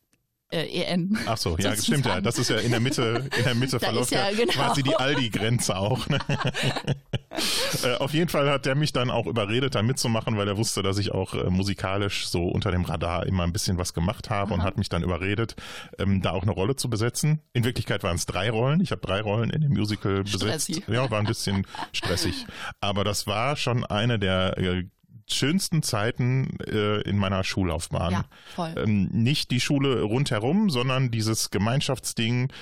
äh, 0.54 0.82
EN. 0.82 1.18
Ach 1.26 1.37
so, 1.37 1.56
ja, 1.58 1.75
stimmt 1.76 2.06
ja. 2.06 2.20
Das 2.20 2.38
ist 2.38 2.49
ja 2.49 2.58
in 2.58 2.70
der 2.70 2.80
Mitte, 2.80 3.28
in 3.37 3.44
der 3.44 3.54
Mitte 3.54 3.78
Da 3.78 3.87
verläuft 3.87 4.12
ja 4.12 4.30
ja 4.30 4.37
genau. 4.37 4.52
quasi 4.52 4.82
die 4.82 4.94
Aldi-Grenze 4.94 5.76
auch. 5.76 6.08
Ne? 6.08 6.18
äh, 7.84 7.94
auf 7.96 8.14
jeden 8.14 8.28
Fall 8.28 8.49
hat 8.49 8.66
der 8.66 8.75
mich 8.75 8.92
dann 8.92 9.11
auch 9.11 9.26
überredet, 9.26 9.75
da 9.75 9.82
mitzumachen, 9.82 10.37
weil 10.37 10.46
er 10.49 10.56
wusste, 10.56 10.82
dass 10.82 10.99
ich 10.99 11.12
auch 11.12 11.34
äh, 11.34 11.50
musikalisch 11.50 12.28
so 12.28 12.44
unter 12.44 12.70
dem 12.70 12.84
Radar 12.84 13.26
immer 13.26 13.42
ein 13.42 13.52
bisschen 13.52 13.78
was 13.78 13.94
gemacht 13.94 14.30
habe 14.30 14.54
und 14.54 14.62
hat 14.62 14.78
mich 14.78 14.88
dann 14.88 15.02
überredet, 15.02 15.56
ähm, 15.99 16.23
da 16.23 16.30
auch 16.30 16.42
eine 16.42 16.52
Rolle 16.52 16.76
zu 16.76 16.88
besetzen. 16.88 17.40
In 17.52 17.64
Wirklichkeit 17.64 18.02
waren 18.02 18.16
es 18.16 18.26
drei 18.26 18.50
Rollen. 18.50 18.80
Ich 18.80 18.92
habe 18.92 19.00
drei 19.00 19.20
Rollen 19.20 19.50
in 19.50 19.61
dem 19.61 19.73
Musical 19.73 20.23
besetzt. 20.23 20.42
Stressi. 20.44 20.84
Ja, 20.87 21.11
war 21.11 21.18
ein 21.18 21.26
bisschen 21.26 21.66
stressig. 21.92 22.46
Aber 22.80 23.04
das 23.04 23.26
war 23.26 23.56
schon 23.56 23.84
eine 23.84 24.18
der 24.18 24.56
äh, 24.58 24.84
schönsten 25.26 25.83
Zeiten 25.83 26.59
äh, 26.66 27.00
in 27.02 27.16
meiner 27.19 27.45
Schullaufbahn. 27.45 28.12
Ja, 28.12 28.25
voll. 28.54 28.75
Ähm, 28.76 29.09
nicht 29.12 29.50
die 29.50 29.61
Schule 29.61 30.02
rundherum, 30.02 30.71
sondern 30.71 31.11
dieses 31.11 31.50
Gemeinschaftsding, 31.50 32.52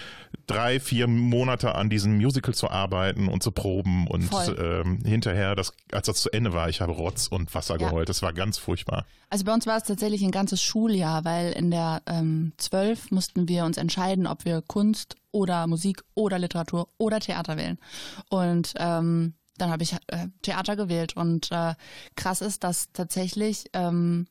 drei, 0.47 0.81
vier 0.81 1.07
Monate 1.07 1.75
an 1.75 1.90
diesem 1.90 2.16
Musical 2.16 2.54
zu 2.54 2.71
arbeiten 2.71 3.28
und 3.28 3.42
zu 3.42 3.50
proben 3.52 4.07
und 4.07 4.31
ähm, 4.59 5.00
hinterher, 5.04 5.54
das, 5.54 5.73
als 5.92 6.07
das 6.07 6.21
zu 6.23 6.31
Ende 6.31 6.52
war, 6.52 6.69
ich 6.69 6.81
habe 6.81 6.92
Rotz 6.92 7.26
und 7.28 7.54
Wasser 7.54 7.78
Ja. 7.81 7.88
geheult. 7.88 8.09
Das 8.09 8.23
war 8.23 8.33
ganz 8.33 8.59
furchtbar. 8.59 9.04
Also 9.28 9.45
bei 9.45 9.54
uns 9.54 9.66
war 9.66 9.76
es 9.78 9.85
tatsächlich 9.85 10.23
ein 10.23 10.31
ganzes 10.31 10.62
Schuljahr, 10.62 11.25
weil 11.25 11.52
in 11.52 11.71
der 11.71 12.02
ähm, 12.07 12.52
12 12.59 13.11
mussten 13.12 13.49
wir 13.49 13.64
uns 13.64 13.76
entscheiden, 13.76 14.26
ob 14.26 14.45
wir 14.45 14.62
Kunst 14.62 15.16
oder 15.31 15.66
Musik 15.66 16.02
oder 16.14 16.38
Literatur 16.38 16.88
oder 16.99 17.19
Theater 17.21 17.57
wählen. 17.57 17.78
Und 18.28 18.75
ähm, 18.76 19.35
dann 19.59 19.71
habe 19.71 19.82
ich 19.82 19.94
äh, 20.09 20.28
Theater 20.42 20.76
gewählt. 20.76 21.16
Und 21.16 21.50
äh, 21.50 21.75
krass 22.16 22.40
ist, 22.40 22.64
dass 22.64 22.92
tatsächlich 22.92 23.66
ähm, 23.73 24.26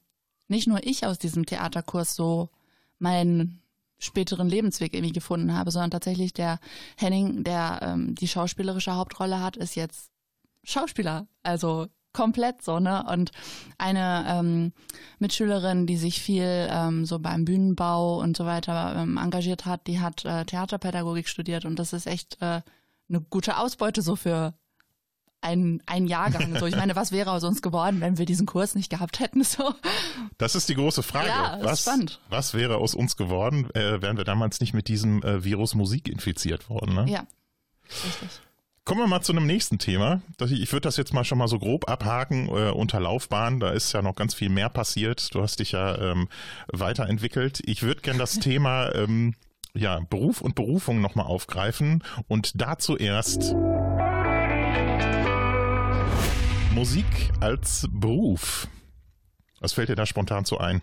nicht 0.47 0.67
nur 0.67 0.85
ich 0.85 1.05
aus 1.05 1.17
diesem 1.17 1.45
Theaterkurs 1.45 2.15
so 2.15 2.49
meinen 2.99 3.61
späteren 3.99 4.49
Lebensweg 4.49 4.93
irgendwie 4.93 5.13
gefunden 5.13 5.55
habe, 5.55 5.71
sondern 5.71 5.91
tatsächlich 5.91 6.33
der 6.33 6.59
Henning, 6.97 7.43
der 7.43 7.79
ähm, 7.83 8.15
die 8.15 8.27
schauspielerische 8.27 8.95
Hauptrolle 8.95 9.39
hat, 9.41 9.57
ist 9.57 9.75
jetzt 9.75 10.11
Schauspieler. 10.63 11.27
Also 11.43 11.87
komplett 12.13 12.61
so, 12.63 12.79
ne? 12.79 13.05
Und 13.09 13.31
eine 13.77 14.25
ähm, 14.27 14.73
Mitschülerin, 15.19 15.87
die 15.87 15.97
sich 15.97 16.21
viel 16.21 16.67
ähm, 16.69 17.05
so 17.05 17.19
beim 17.19 17.45
Bühnenbau 17.45 18.19
und 18.19 18.35
so 18.35 18.45
weiter 18.45 18.95
ähm, 18.97 19.17
engagiert 19.17 19.65
hat, 19.65 19.87
die 19.87 19.99
hat 19.99 20.25
äh, 20.25 20.45
Theaterpädagogik 20.45 21.27
studiert 21.27 21.65
und 21.65 21.77
das 21.79 21.93
ist 21.93 22.07
echt 22.07 22.41
äh, 22.41 22.61
eine 23.09 23.21
gute 23.29 23.57
Ausbeute 23.57 24.01
so 24.01 24.15
für 24.15 24.53
ein, 25.41 25.81
ein 25.85 26.05
Jahrgang. 26.07 26.57
So, 26.59 26.65
ich 26.67 26.75
meine, 26.75 26.95
was 26.95 27.11
wäre 27.11 27.31
aus 27.31 27.43
uns 27.43 27.61
geworden, 27.61 27.99
wenn 27.99 28.17
wir 28.17 28.25
diesen 28.25 28.45
Kurs 28.45 28.75
nicht 28.75 28.89
gehabt 28.89 29.19
hätten? 29.19 29.43
So. 29.43 29.73
Das 30.37 30.55
ist 30.55 30.69
die 30.69 30.75
große 30.75 31.03
Frage. 31.03 31.27
Ja, 31.27 31.55
ist 31.55 31.65
was, 31.65 31.81
spannend. 31.81 32.19
was 32.29 32.53
wäre 32.53 32.77
aus 32.77 32.95
uns 32.95 33.17
geworden, 33.17 33.69
äh, 33.73 34.01
wären 34.01 34.17
wir 34.17 34.23
damals 34.23 34.61
nicht 34.61 34.73
mit 34.73 34.87
diesem 34.87 35.21
äh, 35.23 35.43
Virus 35.43 35.75
Musik 35.75 36.07
infiziert 36.07 36.69
worden? 36.69 36.95
Ne? 36.95 37.05
Ja. 37.09 37.25
Richtig. 38.05 38.29
Kommen 38.83 39.01
wir 39.01 39.07
mal 39.07 39.21
zu 39.21 39.31
einem 39.31 39.45
nächsten 39.45 39.77
Thema. 39.77 40.21
Ich 40.39 40.71
würde 40.71 40.81
das 40.81 40.97
jetzt 40.97 41.13
mal 41.13 41.23
schon 41.23 41.37
mal 41.37 41.47
so 41.47 41.59
grob 41.59 41.89
abhaken 41.89 42.47
äh, 42.47 42.71
unter 42.71 42.99
Laufbahn. 42.99 43.59
Da 43.59 43.69
ist 43.71 43.91
ja 43.93 44.01
noch 44.01 44.15
ganz 44.15 44.33
viel 44.33 44.49
mehr 44.49 44.69
passiert. 44.69 45.33
Du 45.35 45.41
hast 45.41 45.59
dich 45.59 45.73
ja 45.73 45.97
ähm, 45.97 46.29
weiterentwickelt. 46.71 47.61
Ich 47.65 47.83
würde 47.83 48.01
gern 48.01 48.17
das 48.17 48.33
Thema 48.39 48.93
ähm, 48.95 49.35
ja, 49.73 49.99
Beruf 50.09 50.41
und 50.41 50.55
Berufung 50.55 50.99
nochmal 50.99 51.27
aufgreifen 51.27 52.03
und 52.27 52.59
dazu 52.59 52.97
erst 52.97 53.53
Musik 56.73 57.31
als 57.41 57.85
Beruf. 57.91 58.67
Was 59.59 59.73
fällt 59.73 59.89
dir 59.89 59.95
da 59.95 60.05
spontan 60.05 60.45
zu 60.45 60.57
ein? 60.57 60.81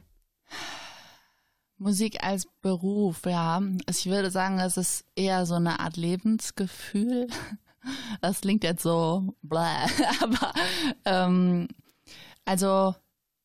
Musik 1.78 2.22
als 2.22 2.46
Beruf, 2.60 3.24
ja. 3.24 3.62
Ich 3.88 4.04
würde 4.04 4.30
sagen, 4.30 4.58
es 4.58 4.76
ist 4.76 5.06
eher 5.16 5.46
so 5.46 5.54
eine 5.54 5.80
Art 5.80 5.96
Lebensgefühl. 5.96 7.28
Das 8.20 8.42
klingt 8.42 8.64
jetzt 8.64 8.82
so 8.82 9.34
bläh, 9.40 9.86
aber 10.20 10.52
ähm, 11.06 11.68
also 12.44 12.94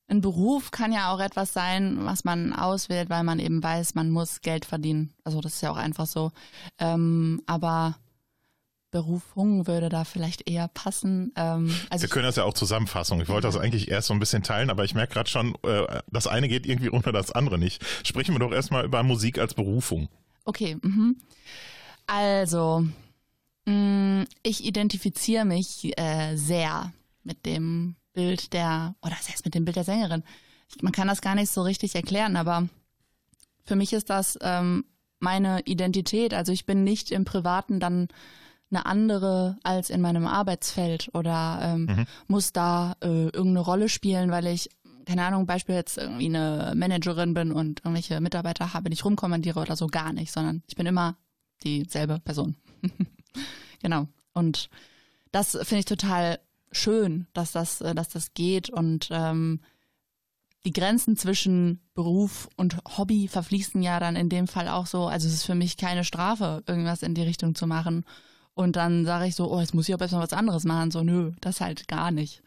ein 0.08 0.20
Beruf 0.20 0.70
kann 0.70 0.92
ja 0.92 1.14
auch 1.14 1.20
etwas 1.20 1.54
sein, 1.54 2.04
was 2.04 2.24
man 2.24 2.52
auswählt, 2.52 3.08
weil 3.08 3.22
man 3.22 3.38
eben 3.38 3.62
weiß, 3.62 3.94
man 3.94 4.10
muss 4.10 4.42
Geld 4.42 4.66
verdienen. 4.66 5.14
Also 5.22 5.40
das 5.40 5.54
ist 5.54 5.60
ja 5.62 5.70
auch 5.70 5.76
einfach 5.76 6.06
so. 6.06 6.30
Ähm, 6.78 7.40
aber 7.46 7.96
Berufung 8.94 9.66
würde 9.66 9.88
da 9.88 10.04
vielleicht 10.04 10.48
eher 10.48 10.68
passen. 10.68 11.32
Ähm, 11.34 11.76
also 11.90 12.02
Wir 12.02 12.08
können 12.08 12.26
das 12.26 12.36
ja 12.36 12.44
auch 12.44 12.54
zusammenfassen. 12.54 13.20
Ich 13.20 13.28
wollte 13.28 13.48
das 13.48 13.56
eigentlich 13.56 13.90
erst 13.90 14.06
so 14.06 14.14
ein 14.14 14.20
bisschen 14.20 14.44
teilen, 14.44 14.70
aber 14.70 14.84
ich 14.84 14.94
merke 14.94 15.14
gerade 15.14 15.28
schon, 15.28 15.56
äh, 15.64 16.00
das 16.12 16.28
eine 16.28 16.48
geht 16.48 16.64
irgendwie 16.64 16.90
unter 16.90 17.10
das 17.10 17.32
andere 17.32 17.58
nicht. 17.58 17.84
Sprechen 18.06 18.36
wir 18.36 18.38
doch 18.38 18.52
erstmal 18.52 18.84
über 18.84 19.02
Musik 19.02 19.40
als 19.40 19.54
Berufung. 19.54 20.08
Okay, 20.44 20.76
mhm. 20.80 21.16
also 22.06 22.86
mh, 23.64 24.26
ich 24.44 24.64
identifiziere 24.64 25.44
mich 25.44 25.98
äh, 25.98 26.36
sehr 26.36 26.92
mit 27.24 27.44
dem 27.46 27.96
Bild 28.12 28.52
der, 28.52 28.94
oder 29.02 29.16
das 29.18 29.28
heißt 29.28 29.44
mit 29.44 29.56
dem 29.56 29.64
Bild 29.64 29.74
der 29.74 29.82
Sängerin. 29.82 30.22
Ich, 30.68 30.82
man 30.82 30.92
kann 30.92 31.08
das 31.08 31.20
gar 31.20 31.34
nicht 31.34 31.50
so 31.50 31.62
richtig 31.62 31.96
erklären, 31.96 32.36
aber 32.36 32.68
für 33.64 33.74
mich 33.74 33.92
ist 33.92 34.08
das 34.08 34.38
ähm, 34.40 34.84
meine 35.18 35.62
Identität. 35.62 36.32
Also 36.32 36.52
ich 36.52 36.64
bin 36.64 36.84
nicht 36.84 37.10
im 37.10 37.24
Privaten 37.24 37.80
dann 37.80 38.06
eine 38.74 38.86
andere 38.86 39.58
als 39.62 39.90
in 39.90 40.00
meinem 40.00 40.26
Arbeitsfeld 40.26 41.10
oder 41.14 41.60
ähm, 41.62 42.06
muss 42.26 42.52
da 42.52 42.96
äh, 43.02 43.24
irgendeine 43.26 43.60
Rolle 43.60 43.88
spielen, 43.88 44.30
weil 44.30 44.46
ich 44.46 44.70
keine 45.04 45.24
Ahnung, 45.24 45.46
Beispiel 45.46 45.74
jetzt 45.74 45.98
irgendwie 45.98 46.26
eine 46.26 46.72
Managerin 46.74 47.34
bin 47.34 47.52
und 47.52 47.80
irgendwelche 47.80 48.20
Mitarbeiter 48.20 48.72
habe, 48.72 48.88
die 48.88 48.94
ich 48.94 49.04
rumkommandiere 49.04 49.60
oder 49.60 49.76
so 49.76 49.86
gar 49.86 50.12
nicht, 50.12 50.32
sondern 50.32 50.62
ich 50.66 50.76
bin 50.76 50.86
immer 50.86 51.16
dieselbe 51.62 52.20
Person. 52.20 52.56
genau. 53.82 54.08
Und 54.32 54.70
das 55.30 55.52
finde 55.52 55.80
ich 55.80 55.84
total 55.84 56.38
schön, 56.72 57.26
dass 57.32 57.52
das, 57.52 57.80
äh, 57.80 57.94
dass 57.94 58.08
das 58.08 58.34
geht 58.34 58.70
und 58.70 59.08
ähm, 59.10 59.60
die 60.64 60.72
Grenzen 60.72 61.16
zwischen 61.16 61.80
Beruf 61.94 62.48
und 62.56 62.78
Hobby 62.96 63.28
verfließen 63.28 63.82
ja 63.82 64.00
dann 64.00 64.16
in 64.16 64.30
dem 64.30 64.48
Fall 64.48 64.68
auch 64.68 64.86
so. 64.86 65.06
Also 65.06 65.28
es 65.28 65.34
ist 65.34 65.44
für 65.44 65.54
mich 65.54 65.76
keine 65.76 66.04
Strafe, 66.04 66.62
irgendwas 66.66 67.02
in 67.02 67.14
die 67.14 67.22
Richtung 67.22 67.54
zu 67.54 67.66
machen. 67.66 68.04
Und 68.54 68.76
dann 68.76 69.04
sage 69.04 69.26
ich 69.26 69.34
so, 69.34 69.50
oh, 69.50 69.60
jetzt 69.60 69.74
muss 69.74 69.88
ich 69.88 69.94
aber 69.94 70.04
erstmal 70.04 70.22
was 70.22 70.32
anderes 70.32 70.64
machen. 70.64 70.90
So, 70.90 71.02
nö, 71.02 71.32
das 71.40 71.60
halt 71.60 71.88
gar 71.88 72.10
nicht. 72.10 72.42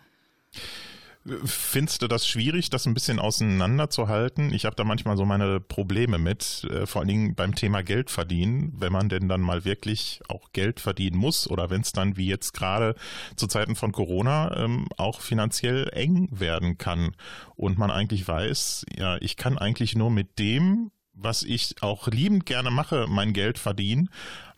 Findest 1.44 2.02
du 2.02 2.08
das 2.08 2.26
schwierig, 2.26 2.70
das 2.70 2.86
ein 2.86 2.94
bisschen 2.94 3.20
auseinanderzuhalten? 3.20 4.54
Ich 4.54 4.64
habe 4.64 4.78
da 4.78 4.86
manchmal 4.86 5.18
so 5.18 5.26
meine 5.26 5.60
Probleme 5.60 6.20
mit, 6.20 6.66
äh, 6.72 6.86
vor 6.86 7.02
allen 7.02 7.10
Dingen 7.10 7.36
beim 7.36 7.54
Thema 7.54 7.84
Geld 7.84 8.10
verdienen, 8.10 8.74
wenn 8.78 8.94
man 8.94 9.10
denn 9.10 9.28
dann 9.28 9.42
mal 9.42 9.66
wirklich 9.66 10.22
auch 10.30 10.54
Geld 10.54 10.80
verdienen 10.80 11.18
muss 11.18 11.50
oder 11.50 11.70
wenn 11.70 11.82
es 11.82 11.92
dann 11.92 12.16
wie 12.16 12.28
jetzt 12.28 12.54
gerade 12.54 12.96
zu 13.36 13.48
Zeiten 13.48 13.76
von 13.76 13.92
Corona 13.92 14.56
ähm, 14.56 14.88
auch 14.96 15.20
finanziell 15.20 15.90
eng 15.92 16.30
werden 16.32 16.78
kann 16.78 17.12
und 17.58 17.78
man 17.78 17.92
eigentlich 17.92 18.26
weiß, 18.26 18.86
ja, 18.98 19.18
ich 19.20 19.36
kann 19.36 19.58
eigentlich 19.58 19.98
nur 19.98 20.12
mit 20.12 20.40
dem, 20.40 20.92
was 21.12 21.44
ich 21.44 21.76
auch 21.82 22.08
liebend 22.08 22.46
gerne 22.46 22.72
mache, 22.72 23.06
mein 23.10 23.34
Geld 23.34 23.58
verdienen, 23.58 24.10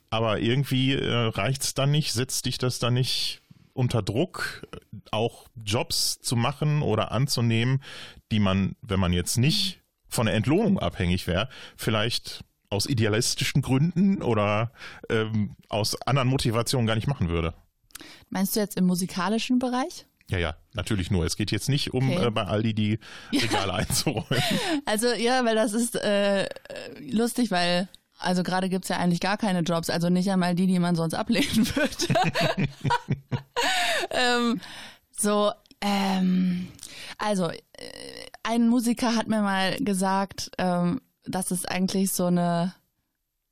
aber 0.09 0.39
irgendwie 0.39 0.93
äh, 0.93 1.13
reicht's 1.13 1.73
dann 1.73 1.91
nicht, 1.91 2.13
setzt 2.13 2.45
dich 2.45 2.57
das 2.57 2.79
dann 2.79 2.93
nicht 2.95 3.41
unter 3.73 4.01
Druck, 4.01 4.67
auch 5.11 5.47
Jobs 5.63 6.19
zu 6.21 6.35
machen 6.35 6.81
oder 6.81 7.11
anzunehmen, 7.11 7.81
die 8.31 8.39
man, 8.39 8.75
wenn 8.81 8.99
man 8.99 9.13
jetzt 9.13 9.37
nicht 9.37 9.79
von 10.07 10.25
der 10.25 10.35
Entlohnung 10.35 10.79
abhängig 10.79 11.27
wäre, 11.27 11.49
vielleicht 11.77 12.43
aus 12.69 12.85
idealistischen 12.87 13.61
Gründen 13.61 14.21
oder 14.21 14.71
ähm, 15.09 15.55
aus 15.69 15.99
anderen 16.01 16.27
Motivationen 16.27 16.87
gar 16.87 16.95
nicht 16.95 17.07
machen 17.07 17.29
würde. 17.29 17.53
Meinst 18.29 18.55
du 18.55 18.59
jetzt 18.59 18.77
im 18.77 18.85
musikalischen 18.85 19.59
Bereich? 19.59 20.05
Ja, 20.29 20.37
ja, 20.37 20.55
natürlich 20.73 21.09
nur. 21.09 21.25
Es 21.25 21.35
geht 21.37 21.49
jetzt 21.51 21.69
nicht 21.69 21.93
um 21.93 22.11
Okay. 22.11 22.27
äh, 22.27 22.31
bei 22.31 22.43
Aldi 22.43 22.73
die 22.73 22.99
Regale 23.33 23.73
einzuräumen. 23.73 24.43
Also 24.85 25.07
ja, 25.13 25.43
weil 25.45 25.55
das 25.55 25.73
ist 25.73 25.95
äh, 25.95 26.47
lustig, 26.99 27.49
weil 27.49 27.87
also 28.19 28.43
gerade 28.43 28.69
gibt's 28.69 28.89
ja 28.89 28.97
eigentlich 28.97 29.21
gar 29.21 29.37
keine 29.37 29.61
Jobs, 29.61 29.89
also 29.89 30.09
nicht 30.09 30.29
einmal 30.29 30.55
die, 30.55 30.67
die 30.67 30.79
man 30.79 30.95
sonst 30.95 31.13
ablehnen 31.13 31.67
würde. 31.75 32.69
ähm, 34.11 34.61
so, 35.17 35.51
ähm, 35.81 36.67
also 37.17 37.49
äh, 37.49 37.57
ein 38.43 38.67
Musiker 38.67 39.15
hat 39.15 39.27
mir 39.27 39.41
mal 39.41 39.77
gesagt, 39.77 40.51
ähm, 40.57 41.01
dass 41.25 41.51
es 41.51 41.65
eigentlich 41.65 42.11
so 42.11 42.25
eine, 42.25 42.73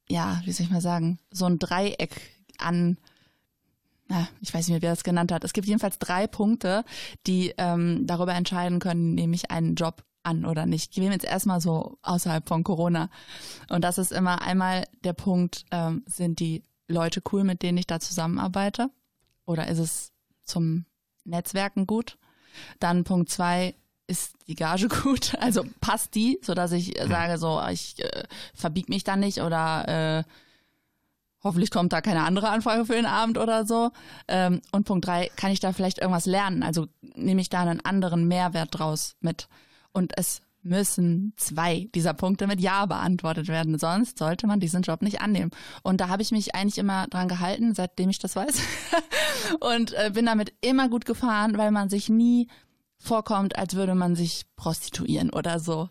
ja, 0.09 0.41
wie 0.45 0.51
soll 0.51 0.65
ich 0.65 0.71
mal 0.71 0.81
sagen, 0.81 1.19
so 1.31 1.45
ein 1.45 1.59
Dreieck 1.59 2.21
an 2.57 2.97
na, 4.09 4.27
ich 4.39 4.53
weiß 4.53 4.67
nicht 4.67 4.73
mehr, 4.73 4.81
wer 4.81 4.91
das 4.91 5.03
genannt 5.03 5.31
hat. 5.31 5.43
Es 5.43 5.53
gibt 5.53 5.67
jedenfalls 5.67 5.99
drei 5.99 6.27
Punkte, 6.27 6.85
die 7.25 7.53
ähm, 7.57 8.07
darüber 8.07 8.33
entscheiden 8.33 8.79
können, 8.79 9.15
nehme 9.15 9.35
ich 9.35 9.51
einen 9.51 9.75
Job 9.75 10.03
an 10.27 10.45
oder 10.45 10.65
nicht. 10.65 10.91
Ich 10.91 10.97
nehme 10.97 11.13
jetzt 11.13 11.25
erstmal 11.25 11.61
so 11.61 11.97
außerhalb 12.03 12.47
von 12.47 12.63
Corona. 12.63 13.09
Und 13.69 13.83
das 13.83 13.97
ist 13.97 14.11
immer 14.11 14.41
einmal 14.41 14.85
der 15.03 15.13
Punkt, 15.13 15.65
ähm, 15.71 16.03
sind 16.05 16.39
die 16.39 16.63
Leute 16.87 17.21
cool, 17.31 17.43
mit 17.43 17.63
denen 17.63 17.77
ich 17.77 17.87
da 17.87 17.99
zusammenarbeite? 17.99 18.89
Oder 19.45 19.67
ist 19.67 19.79
es 19.79 20.11
zum 20.43 20.85
Netzwerken 21.25 21.87
gut? 21.87 22.17
Dann 22.79 23.03
Punkt 23.03 23.29
zwei, 23.29 23.75
ist 24.07 24.35
die 24.47 24.55
Gage 24.55 24.87
gut? 25.03 25.35
Also 25.39 25.63
passt 25.81 26.15
die, 26.15 26.39
so 26.41 26.53
dass 26.53 26.71
ich 26.71 26.95
Mhm. 27.03 27.09
sage, 27.09 27.37
so 27.37 27.61
ich 27.69 28.01
äh, 28.03 28.23
verbieg 28.53 28.89
mich 28.89 29.03
da 29.03 29.15
nicht 29.15 29.41
oder 29.41 29.87
äh, 29.87 30.23
hoffentlich 31.43 31.71
kommt 31.71 31.93
da 31.93 32.01
keine 32.01 32.23
andere 32.23 32.49
Anfrage 32.49 32.85
für 32.85 32.93
den 32.93 33.05
Abend 33.05 33.37
oder 33.37 33.65
so. 33.65 33.91
Ähm, 34.27 34.61
und 34.71 34.85
Punkt 34.85 35.05
drei, 35.05 35.29
kann 35.35 35.51
ich 35.51 35.59
da 35.59 35.73
vielleicht 35.73 35.99
irgendwas 35.99 36.25
lernen? 36.25 36.63
Also 36.63 36.87
nehme 37.15 37.41
ich 37.41 37.49
da 37.49 37.61
einen 37.61 37.83
anderen 37.83 38.27
Mehrwert 38.27 38.69
draus 38.71 39.15
mit? 39.19 39.47
Und 39.97 40.13
es 40.15 40.43
müssen 40.61 41.33
zwei 41.37 41.89
dieser 41.95 42.13
Punkte 42.13 42.45
mit 42.45 42.61
Ja 42.61 42.85
beantwortet 42.85 43.47
werden, 43.47 43.79
sonst 43.79 44.19
sollte 44.19 44.45
man 44.45 44.59
diesen 44.59 44.83
Job 44.83 45.01
nicht 45.01 45.21
annehmen. 45.21 45.49
Und 45.81 46.01
da 46.01 46.09
habe 46.09 46.21
ich 46.21 46.31
mich 46.31 46.53
eigentlich 46.53 46.77
immer 46.77 47.07
dran 47.07 47.27
gehalten, 47.27 47.73
seitdem 47.73 48.09
ich 48.11 48.19
das 48.19 48.35
weiß. 48.35 48.61
und 49.59 49.93
äh, 49.93 50.11
bin 50.13 50.27
damit 50.27 50.53
immer 50.61 50.87
gut 50.87 51.05
gefahren, 51.05 51.57
weil 51.57 51.71
man 51.71 51.89
sich 51.89 52.09
nie 52.09 52.47
vorkommt, 52.99 53.57
als 53.57 53.73
würde 53.73 53.95
man 53.95 54.15
sich 54.15 54.45
prostituieren 54.55 55.31
oder 55.31 55.59
so. 55.59 55.89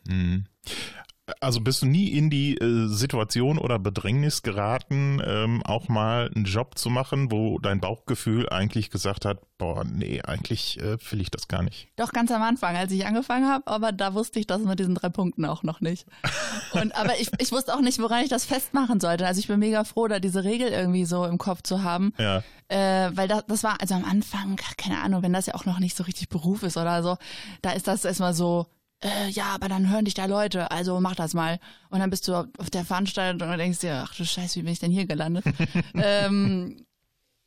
Also 1.41 1.61
bist 1.61 1.83
du 1.83 1.87
nie 1.87 2.09
in 2.11 2.31
die 2.31 2.57
äh, 2.57 2.87
Situation 2.87 3.59
oder 3.59 3.81
Bedrängnis 3.81 4.43
geraten, 4.43 5.21
ähm, 5.25 5.61
auch 5.65 5.89
mal 5.89 6.31
einen 6.33 6.45
Job 6.45 6.79
zu 6.79 6.89
machen, 6.89 7.33
wo 7.33 7.59
dein 7.59 7.81
Bauchgefühl 7.81 8.49
eigentlich 8.49 8.91
gesagt 8.91 9.25
hat, 9.25 9.41
boah, 9.59 9.83
nee, 9.85 10.23
eigentlich 10.23 10.79
äh, 10.81 10.99
will 11.11 11.21
ich 11.21 11.31
das 11.33 11.49
gar 11.49 11.63
nicht. 11.63 11.89
Doch 11.97 12.13
ganz 12.13 12.31
am 12.31 12.43
Anfang, 12.43 12.77
als 12.77 12.93
ich 12.93 13.07
angefangen 13.07 13.49
habe, 13.49 13.67
aber 13.67 13.91
da 13.91 14.15
wusste 14.15 14.39
ich 14.39 14.47
das 14.47 14.61
mit 14.63 14.79
diesen 14.79 14.95
drei 14.95 15.09
Punkten 15.09 15.45
auch 15.47 15.65
noch 15.65 15.81
nicht. 15.81 16.07
Und 16.73 16.95
aber 16.95 17.19
ich, 17.19 17.31
ich 17.39 17.51
wusste 17.51 17.75
auch 17.75 17.81
nicht, 17.81 17.99
woran 17.99 18.23
ich 18.23 18.29
das 18.29 18.45
festmachen 18.45 19.01
sollte. 19.01 19.27
Also 19.27 19.41
ich 19.41 19.49
bin 19.49 19.59
mega 19.59 19.83
froh, 19.83 20.07
da 20.07 20.21
diese 20.21 20.45
Regel 20.45 20.69
irgendwie 20.69 21.07
so 21.07 21.25
im 21.25 21.39
Kopf 21.39 21.63
zu 21.63 21.83
haben. 21.83 22.13
Ja. 22.19 22.45
Äh, 22.69 23.11
weil 23.17 23.27
das, 23.27 23.45
das 23.49 23.65
war, 23.65 23.81
also 23.81 23.95
am 23.95 24.05
Anfang, 24.05 24.57
keine 24.77 25.01
Ahnung, 25.01 25.23
wenn 25.23 25.33
das 25.33 25.47
ja 25.47 25.55
auch 25.55 25.65
noch 25.65 25.81
nicht 25.81 25.97
so 25.97 26.05
richtig 26.05 26.29
Beruf 26.29 26.63
ist 26.63 26.77
oder 26.77 27.03
so, 27.03 27.17
da 27.63 27.71
ist 27.73 27.89
das 27.89 28.05
erstmal 28.05 28.35
so, 28.35 28.67
äh, 29.03 29.29
ja, 29.31 29.47
aber 29.55 29.69
dann 29.69 29.91
hören 29.91 30.05
dich 30.07 30.15
da 30.15 30.27
Leute, 30.27 30.71
also 30.71 31.01
mach 31.01 31.15
das 31.15 31.35
mal. 31.35 31.59
Und 31.91 31.99
dann 32.01 32.11
bist 32.11 32.27
du 32.29 32.35
auf 32.35 32.71
der 32.71 32.85
Veranstaltung 32.85 33.51
und 33.51 33.59
denkst 33.59 33.81
dir, 33.81 34.05
ach 34.07 34.15
du 34.15 34.25
Scheiße, 34.25 34.57
wie 34.57 34.63
bin 34.63 34.73
ich 34.73 34.79
denn 34.81 34.91
hier 34.91 35.07
gelandet? 35.07 35.45
ähm, 35.95 36.85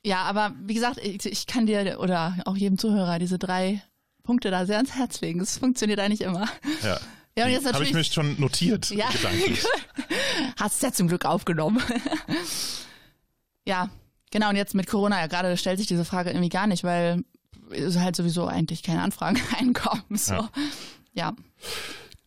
ja, 0.04 0.22
aber 0.22 0.54
wie 0.62 0.74
gesagt, 0.74 0.98
ich, 0.98 1.26
ich 1.26 1.46
kann 1.46 1.66
dir 1.66 1.98
oder 2.00 2.36
auch 2.46 2.56
jedem 2.56 2.78
Zuhörer 2.78 3.18
diese 3.18 3.38
drei 3.38 3.82
Punkte 4.22 4.50
da 4.50 4.64
sehr 4.66 4.76
ans 4.76 4.94
Herz 4.94 5.20
legen. 5.20 5.40
Das 5.40 5.58
funktioniert 5.58 6.00
eigentlich 6.00 6.22
immer. 6.22 6.46
Ja. 6.82 6.98
Ja, 7.38 7.44
und 7.46 7.52
jetzt 7.52 7.60
Habe 7.64 7.84
ich 7.84 7.92
natürlich- 7.92 8.08
mich 8.08 8.12
schon 8.12 8.40
notiert, 8.40 8.90
Ja. 8.90 9.08
gedanklich. 9.08 9.62
Hast 10.58 10.74
es 10.74 10.82
ja 10.82 10.92
zum 10.92 11.06
Glück 11.06 11.24
aufgenommen. 11.24 11.80
ja, 13.66 13.88
genau. 14.32 14.48
Und 14.50 14.56
jetzt 14.56 14.74
mit 14.74 14.88
Corona, 14.88 15.20
ja 15.20 15.26
gerade 15.28 15.56
stellt 15.56 15.78
sich 15.78 15.86
diese 15.86 16.04
Frage 16.04 16.30
irgendwie 16.30 16.48
gar 16.48 16.66
nicht, 16.66 16.82
weil 16.84 17.22
es 17.70 17.96
halt 17.98 18.16
sowieso 18.16 18.46
eigentlich 18.46 18.82
keine 18.82 19.02
Anfragen 19.02 19.40
reinkommen. 19.56 20.02
So. 20.16 20.34
Ja. 20.34 20.50
Ja. 21.12 21.32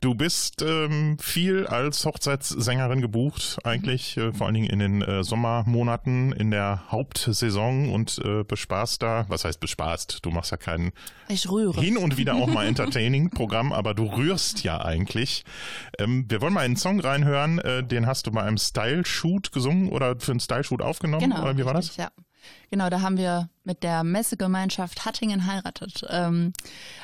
Du 0.02 0.16
bist 0.16 0.62
ähm, 0.62 1.18
viel 1.18 1.66
als 1.66 2.06
Hochzeitssängerin 2.06 3.00
gebucht, 3.00 3.58
eigentlich 3.63 4.18
äh, 4.18 4.34
vor 4.34 4.48
allen 4.48 4.54
Dingen 4.56 4.70
in 4.70 4.80
den 4.80 5.02
äh, 5.02 5.24
Sommermonaten 5.24 6.34
in 6.34 6.52
der 6.52 6.92
Hauptsaison 6.92 7.90
und 7.90 8.20
äh, 8.22 8.44
bespaßt 8.44 9.02
da, 9.02 9.24
was 9.30 9.46
heißt 9.46 9.62
bespaßt? 9.62 10.20
Du 10.25 10.30
machst 10.32 10.52
ja 10.52 10.58
kein 10.58 10.92
Ich 11.30 11.50
rühre. 11.50 11.80
hin 11.80 11.96
und 11.96 12.18
wieder 12.18 12.36
auch 12.36 12.48
mal 12.48 12.66
Entertaining-Programm, 12.68 13.72
aber 13.72 13.94
du 13.94 14.04
rührst 14.08 14.66
ja 14.66 14.84
eigentlich. 14.84 15.46
Ähm, 15.98 16.25
wir 16.28 16.42
wollen 16.42 16.54
mal 16.54 16.66
einen 16.66 16.75
Song 16.75 17.00
reinhören, 17.00 17.60
äh, 17.60 17.82
den 17.82 18.06
hast 18.06 18.28
du 18.28 18.32
bei 18.32 18.42
einem 18.44 18.58
Style-Shoot 18.58 19.54
gesungen 19.54 19.88
oder 19.88 20.20
für 20.20 20.32
einen 20.32 20.42
Style-Shoot 20.42 20.82
aufgenommen? 20.82 21.30
Genau. 21.30 21.44
Oder 21.44 21.58
wie 21.58 21.63
war 21.63 21.74
das? 21.75 21.86
richtig, 21.86 21.98
Ja. 22.00 22.12
Genau, 22.71 22.89
da 22.89 23.01
haben 23.01 23.17
wir 23.17 23.49
mit 23.63 23.84
der 23.84 24.03
Messegemeinschaft 24.03 25.06
Hattingen 25.06 25.47
heiratet 25.47 26.06
ähm, 26.10 26.53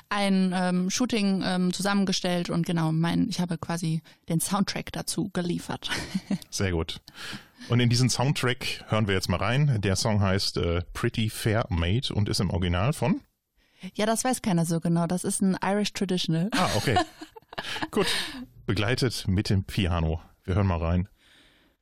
ein 0.09 0.53
ähm, 0.55 0.89
Shooting 0.89 1.43
ähm, 1.45 1.73
zusammengestellt 1.73 2.49
und 2.49 2.65
genau, 2.65 2.91
mein, 2.91 3.27
ich 3.29 3.39
habe 3.39 3.57
quasi 3.57 4.01
den 4.27 4.39
Soundtrack 4.39 4.91
dazu 4.91 5.29
geliefert. 5.33 5.89
Sehr 6.49 6.71
gut. 6.71 7.01
Und 7.67 7.79
in 7.79 7.89
diesen 7.89 8.09
Soundtrack 8.09 8.85
hören 8.87 9.07
wir 9.07 9.13
jetzt 9.13 9.29
mal 9.29 9.37
rein. 9.37 9.81
Der 9.81 9.95
Song 9.95 10.21
heißt 10.21 10.57
äh, 10.57 10.81
Pretty 10.93 11.29
Fair 11.29 11.65
Made 11.69 12.13
und 12.13 12.29
ist 12.29 12.39
im 12.39 12.49
Original 12.49 12.93
von? 12.93 13.21
ja, 13.95 14.05
das 14.05 14.23
weiß 14.23 14.41
keiner 14.41 14.65
so 14.65 14.79
genau. 14.79 15.07
Das 15.07 15.23
ist 15.23 15.41
ein 15.41 15.57
Irish 15.63 15.93
Traditional. 15.93 16.49
Ah, 16.53 16.69
okay. 16.75 16.97
Gut. 17.91 18.07
Begleitet 18.65 19.27
mit 19.27 19.49
dem 19.49 19.63
Piano. 19.63 20.21
Wir 20.43 20.55
hören 20.55 20.67
mal 20.67 20.79
rein. 20.79 21.09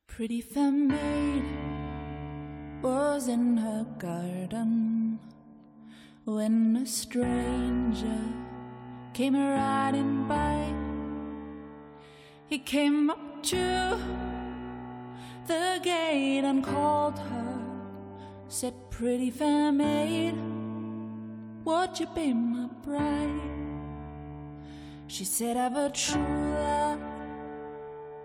Pretty 0.08 0.42
fair 0.42 0.72
maid 0.72 1.87
was 2.82 3.28
in 3.28 3.58
her 3.58 3.86
garden 3.98 5.20
when 6.26 6.76
a 6.76 6.86
stranger 6.86 8.22
came 9.14 9.36
riding 9.36 10.28
by. 10.28 10.74
He 12.46 12.60
came 12.60 13.10
up 13.10 13.44
to 13.44 13.98
the 15.48 15.80
gate 15.82 16.44
and 16.44 16.64
called 16.64 17.18
her, 17.18 17.60
said, 18.48 18.74
Pretty 18.92 19.32
fair 19.32 19.72
maid, 19.72 20.36
would 21.66 22.00
you 22.00 22.08
be 22.16 22.34
my 22.34 22.68
bride? 22.84 23.42
She 25.08 25.24
said, 25.26 25.58
I've 25.58 25.78
a 25.78 25.90
true 25.90 26.54
love 26.54 27.00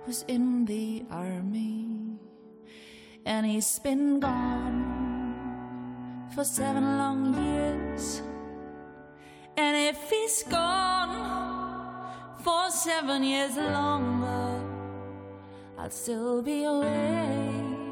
who's 0.05 0.25
in 0.29 0.65
the 0.65 1.05
army 1.11 1.83
and 3.25 3.47
he's 3.47 3.79
been 3.79 4.21
gone 4.21 4.83
for 6.35 6.45
seven 6.45 6.99
long 6.99 7.35
years. 7.43 8.23
And 9.57 9.77
if 9.77 10.11
he's 10.11 10.43
gone 10.45 11.15
for 12.43 12.71
seven 12.71 13.23
years 13.23 13.57
longer, 13.57 14.61
I'll 15.79 15.91
still 15.91 16.43
be 16.43 16.67
waiting 16.67 17.83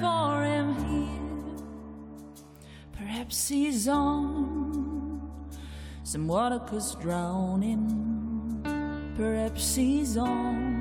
for 0.00 0.44
him 0.44 0.74
here. 0.86 1.08
Perhaps 2.92 3.48
he's 3.48 3.88
on 3.88 5.20
some 6.04 6.28
water 6.28 6.58
'cause 6.60 6.94
drowning. 6.96 7.84
Perhaps 9.16 9.74
he's 9.74 10.16
on 10.16 10.77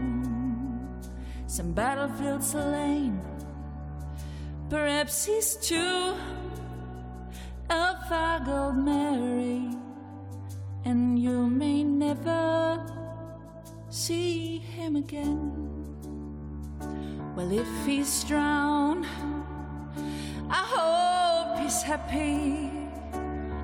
some 1.48 1.72
battlefield 1.72 2.44
slain. 2.44 3.20
Perhaps 4.70 5.26
he's 5.26 5.56
too 5.56 6.14
a 7.70 7.96
faggot 8.10 8.76
Mary, 8.76 9.70
and 10.84 11.18
you 11.18 11.48
may 11.48 11.84
never 11.84 12.84
see 13.90 14.58
him 14.60 14.98
again. 14.98 15.54
Well, 17.36 17.52
if 17.52 17.68
he's 17.86 18.24
drowned, 18.26 19.06
I 20.50 20.64
hope 20.76 21.60
he's 21.60 21.82
happy, 21.82 22.72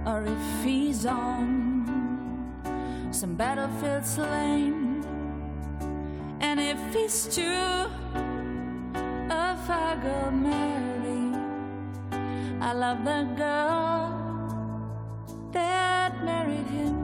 or 0.06 0.24
if 0.26 0.64
he's 0.64 1.06
on 1.06 1.84
some 3.12 3.36
battlefield 3.36 4.06
slain. 4.06 4.93
And 6.40 6.60
if 6.60 6.94
he's 6.94 7.28
if 9.26 9.70
I 9.70 9.96
go 10.02 10.32
marry, 10.32 11.38
I 12.62 12.74
love 12.74 13.04
the 13.06 13.24
girl 13.38 14.20
that 15.52 16.24
married 16.24 16.68
him. 16.68 17.03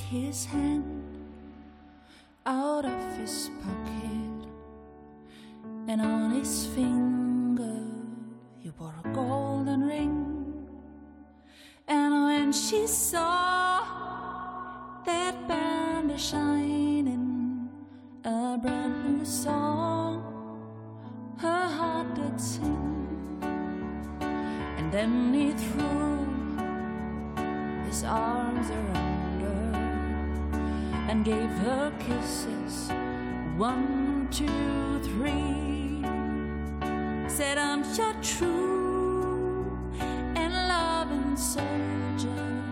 His 0.00 0.46
hand 0.46 1.04
out 2.46 2.84
of 2.84 3.16
his 3.18 3.50
pocket, 3.62 4.48
and 5.86 6.00
on 6.00 6.30
his 6.30 6.66
finger 6.66 7.84
he 8.58 8.70
wore 8.78 8.94
a 9.04 9.08
golden 9.14 9.82
ring. 9.86 10.24
And 11.86 12.24
when 12.24 12.52
she 12.52 12.86
saw 12.86 13.84
that 15.04 15.48
band 15.48 16.18
shining, 16.18 17.68
a 18.24 18.58
brand 18.60 19.18
new 19.18 19.24
song, 19.24 20.22
her 21.38 21.66
heart 21.68 22.14
did 22.14 22.40
sing. 22.40 22.84
And 24.76 24.92
then 24.92 25.32
he 25.32 25.52
threw 25.52 26.18
his 27.86 28.04
arms 28.04 28.68
around 28.70 29.27
and 31.08 31.24
gave 31.24 31.50
her 31.64 31.90
kisses. 31.98 32.90
One, 33.56 34.28
two, 34.30 35.00
three. 35.02 36.02
Said, 37.28 37.58
I'm 37.58 37.82
your 37.96 38.14
true 38.22 39.66
and 40.36 40.52
loving 40.52 41.36
soldier 41.36 42.62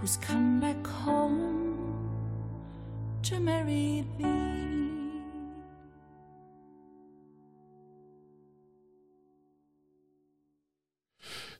who's 0.00 0.16
come 0.18 0.60
back 0.60 0.86
home 0.86 1.98
to 3.22 3.40
marry 3.40 4.04
thee. 4.18 4.32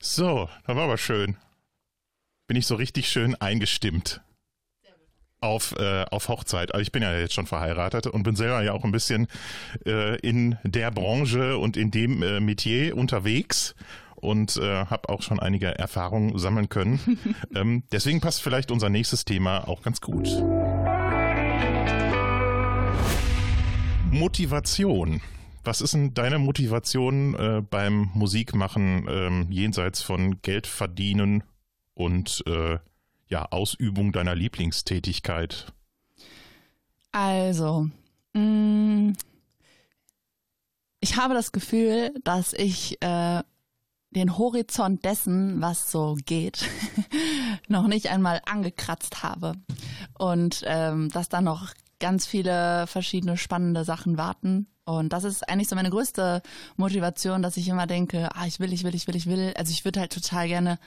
So, 0.00 0.48
das 0.66 0.76
war 0.76 0.84
aber 0.84 0.98
schön. 0.98 1.36
Bin 2.46 2.56
ich 2.56 2.66
so 2.66 2.74
richtig 2.74 3.08
schön 3.08 3.34
eingestimmt. 3.36 4.20
Auf, 5.42 5.74
äh, 5.76 6.04
auf 6.10 6.28
Hochzeit. 6.28 6.72
Also 6.72 6.82
ich 6.82 6.92
bin 6.92 7.02
ja 7.02 7.12
jetzt 7.18 7.34
schon 7.34 7.46
verheiratet 7.46 8.06
und 8.06 8.22
bin 8.22 8.36
selber 8.36 8.62
ja 8.62 8.72
auch 8.72 8.84
ein 8.84 8.92
bisschen 8.92 9.26
äh, 9.84 10.16
in 10.20 10.56
der 10.62 10.92
Branche 10.92 11.58
und 11.58 11.76
in 11.76 11.90
dem 11.90 12.22
äh, 12.22 12.38
Metier 12.38 12.96
unterwegs 12.96 13.74
und 14.14 14.56
äh, 14.56 14.86
habe 14.86 15.08
auch 15.08 15.20
schon 15.20 15.40
einige 15.40 15.76
Erfahrungen 15.76 16.38
sammeln 16.38 16.68
können. 16.68 17.18
ähm, 17.54 17.82
deswegen 17.90 18.20
passt 18.20 18.40
vielleicht 18.40 18.70
unser 18.70 18.88
nächstes 18.88 19.24
Thema 19.24 19.66
auch 19.68 19.82
ganz 19.82 20.00
gut. 20.00 20.28
Motivation. 24.12 25.20
Was 25.64 25.80
ist 25.80 25.94
denn 25.94 26.14
deine 26.14 26.38
Motivation 26.38 27.34
äh, 27.34 27.62
beim 27.68 28.10
Musikmachen 28.14 29.06
ähm, 29.08 29.46
jenseits 29.50 30.02
von 30.02 30.40
Geld 30.42 30.66
verdienen 30.66 31.42
und 31.94 32.44
äh, 32.46 32.78
ja, 33.32 33.46
Ausübung 33.50 34.12
deiner 34.12 34.34
Lieblingstätigkeit? 34.34 35.72
Also, 37.12 37.88
mh, 38.34 39.14
ich 41.00 41.16
habe 41.16 41.32
das 41.32 41.50
Gefühl, 41.50 42.14
dass 42.24 42.52
ich 42.52 43.00
äh, 43.02 43.42
den 44.10 44.36
Horizont 44.36 45.06
dessen, 45.06 45.62
was 45.62 45.90
so 45.90 46.18
geht, 46.26 46.68
noch 47.68 47.88
nicht 47.88 48.10
einmal 48.10 48.42
angekratzt 48.44 49.22
habe. 49.22 49.54
Und 50.18 50.62
ähm, 50.66 51.08
dass 51.08 51.30
da 51.30 51.40
noch 51.40 51.72
ganz 52.00 52.26
viele 52.26 52.86
verschiedene 52.86 53.38
spannende 53.38 53.84
Sachen 53.84 54.18
warten. 54.18 54.66
Und 54.84 55.14
das 55.14 55.24
ist 55.24 55.48
eigentlich 55.48 55.68
so 55.68 55.76
meine 55.76 55.90
größte 55.90 56.42
Motivation, 56.76 57.40
dass 57.40 57.56
ich 57.56 57.68
immer 57.68 57.86
denke, 57.86 58.28
ah, 58.34 58.46
ich 58.46 58.60
will, 58.60 58.74
ich 58.74 58.84
will, 58.84 58.94
ich 58.94 59.06
will, 59.06 59.16
ich 59.16 59.26
will. 59.26 59.54
Also 59.56 59.70
ich 59.72 59.86
würde 59.86 60.00
halt 60.00 60.12
total 60.12 60.48
gerne 60.48 60.78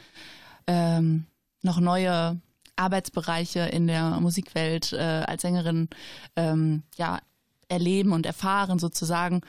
ähm, 0.67 1.25
noch 1.65 1.79
neue 1.79 2.39
Arbeitsbereiche 2.75 3.61
in 3.61 3.87
der 3.87 4.19
Musikwelt 4.21 4.93
äh, 4.93 5.23
als 5.27 5.41
Sängerin 5.41 5.89
ähm, 6.35 6.83
ja 6.95 7.19
erleben 7.67 8.13
und 8.13 8.25
erfahren 8.25 8.79
sozusagen. 8.79 9.41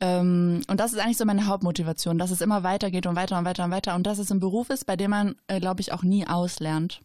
Ähm, 0.00 0.62
und 0.68 0.78
das 0.78 0.92
ist 0.92 1.00
eigentlich 1.00 1.16
so 1.16 1.24
meine 1.24 1.46
Hauptmotivation, 1.46 2.18
dass 2.18 2.30
es 2.30 2.40
immer 2.40 2.62
weitergeht 2.62 3.06
und 3.06 3.16
weiter 3.16 3.38
und 3.38 3.44
weiter 3.44 3.64
und 3.64 3.70
weiter 3.70 3.94
und 3.94 4.06
dass 4.06 4.18
es 4.18 4.30
ein 4.30 4.40
Beruf 4.40 4.70
ist, 4.70 4.86
bei 4.86 4.96
dem 4.96 5.10
man, 5.10 5.34
äh, 5.48 5.60
glaube 5.60 5.80
ich, 5.80 5.92
auch 5.92 6.02
nie 6.02 6.26
auslernt 6.26 7.02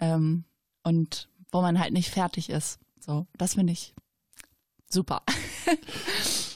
ähm, 0.00 0.44
und 0.82 1.28
wo 1.52 1.62
man 1.62 1.78
halt 1.78 1.92
nicht 1.92 2.10
fertig 2.10 2.50
ist. 2.50 2.80
So, 2.98 3.26
das 3.36 3.54
finde 3.54 3.72
ich 3.72 3.94
super. 4.88 5.22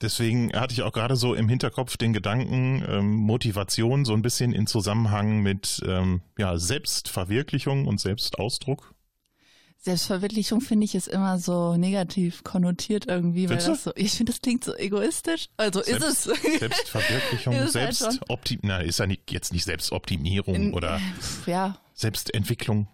Deswegen 0.00 0.52
hatte 0.52 0.72
ich 0.72 0.82
auch 0.82 0.92
gerade 0.92 1.16
so 1.16 1.34
im 1.34 1.48
Hinterkopf 1.48 1.96
den 1.96 2.12
Gedanken, 2.12 2.84
ähm, 2.88 3.16
Motivation 3.16 4.04
so 4.04 4.12
ein 4.12 4.22
bisschen 4.22 4.52
in 4.52 4.68
Zusammenhang 4.68 5.40
mit 5.40 5.82
ähm, 5.84 6.22
ja, 6.38 6.56
Selbstverwirklichung 6.56 7.86
und 7.86 8.00
Selbstausdruck. 8.00 8.94
Selbstverwirklichung 9.80 10.60
finde 10.60 10.84
ich 10.84 10.94
ist 10.94 11.08
immer 11.08 11.38
so 11.38 11.76
negativ 11.76 12.42
konnotiert 12.44 13.06
irgendwie, 13.06 13.48
weil 13.48 13.60
Findest 13.60 13.68
das 13.68 13.84
so, 13.84 13.92
ich 13.94 14.12
finde, 14.12 14.32
das 14.32 14.40
klingt 14.40 14.64
so 14.64 14.74
egoistisch. 14.74 15.48
Also 15.56 15.80
ist 15.80 16.02
es. 16.02 16.24
Selbstverwirklichung, 16.58 17.54
halt 17.54 17.62
schon. 17.64 17.70
Selbstoptim, 17.70 18.60
na, 18.62 18.78
ist 18.78 18.98
ja 18.98 19.06
nicht, 19.06 19.30
jetzt 19.30 19.52
nicht 19.52 19.64
Selbstoptimierung 19.64 20.54
In- 20.54 20.74
oder 20.74 21.00
ja. 21.46 21.76
Selbstentwicklung. 21.94 22.88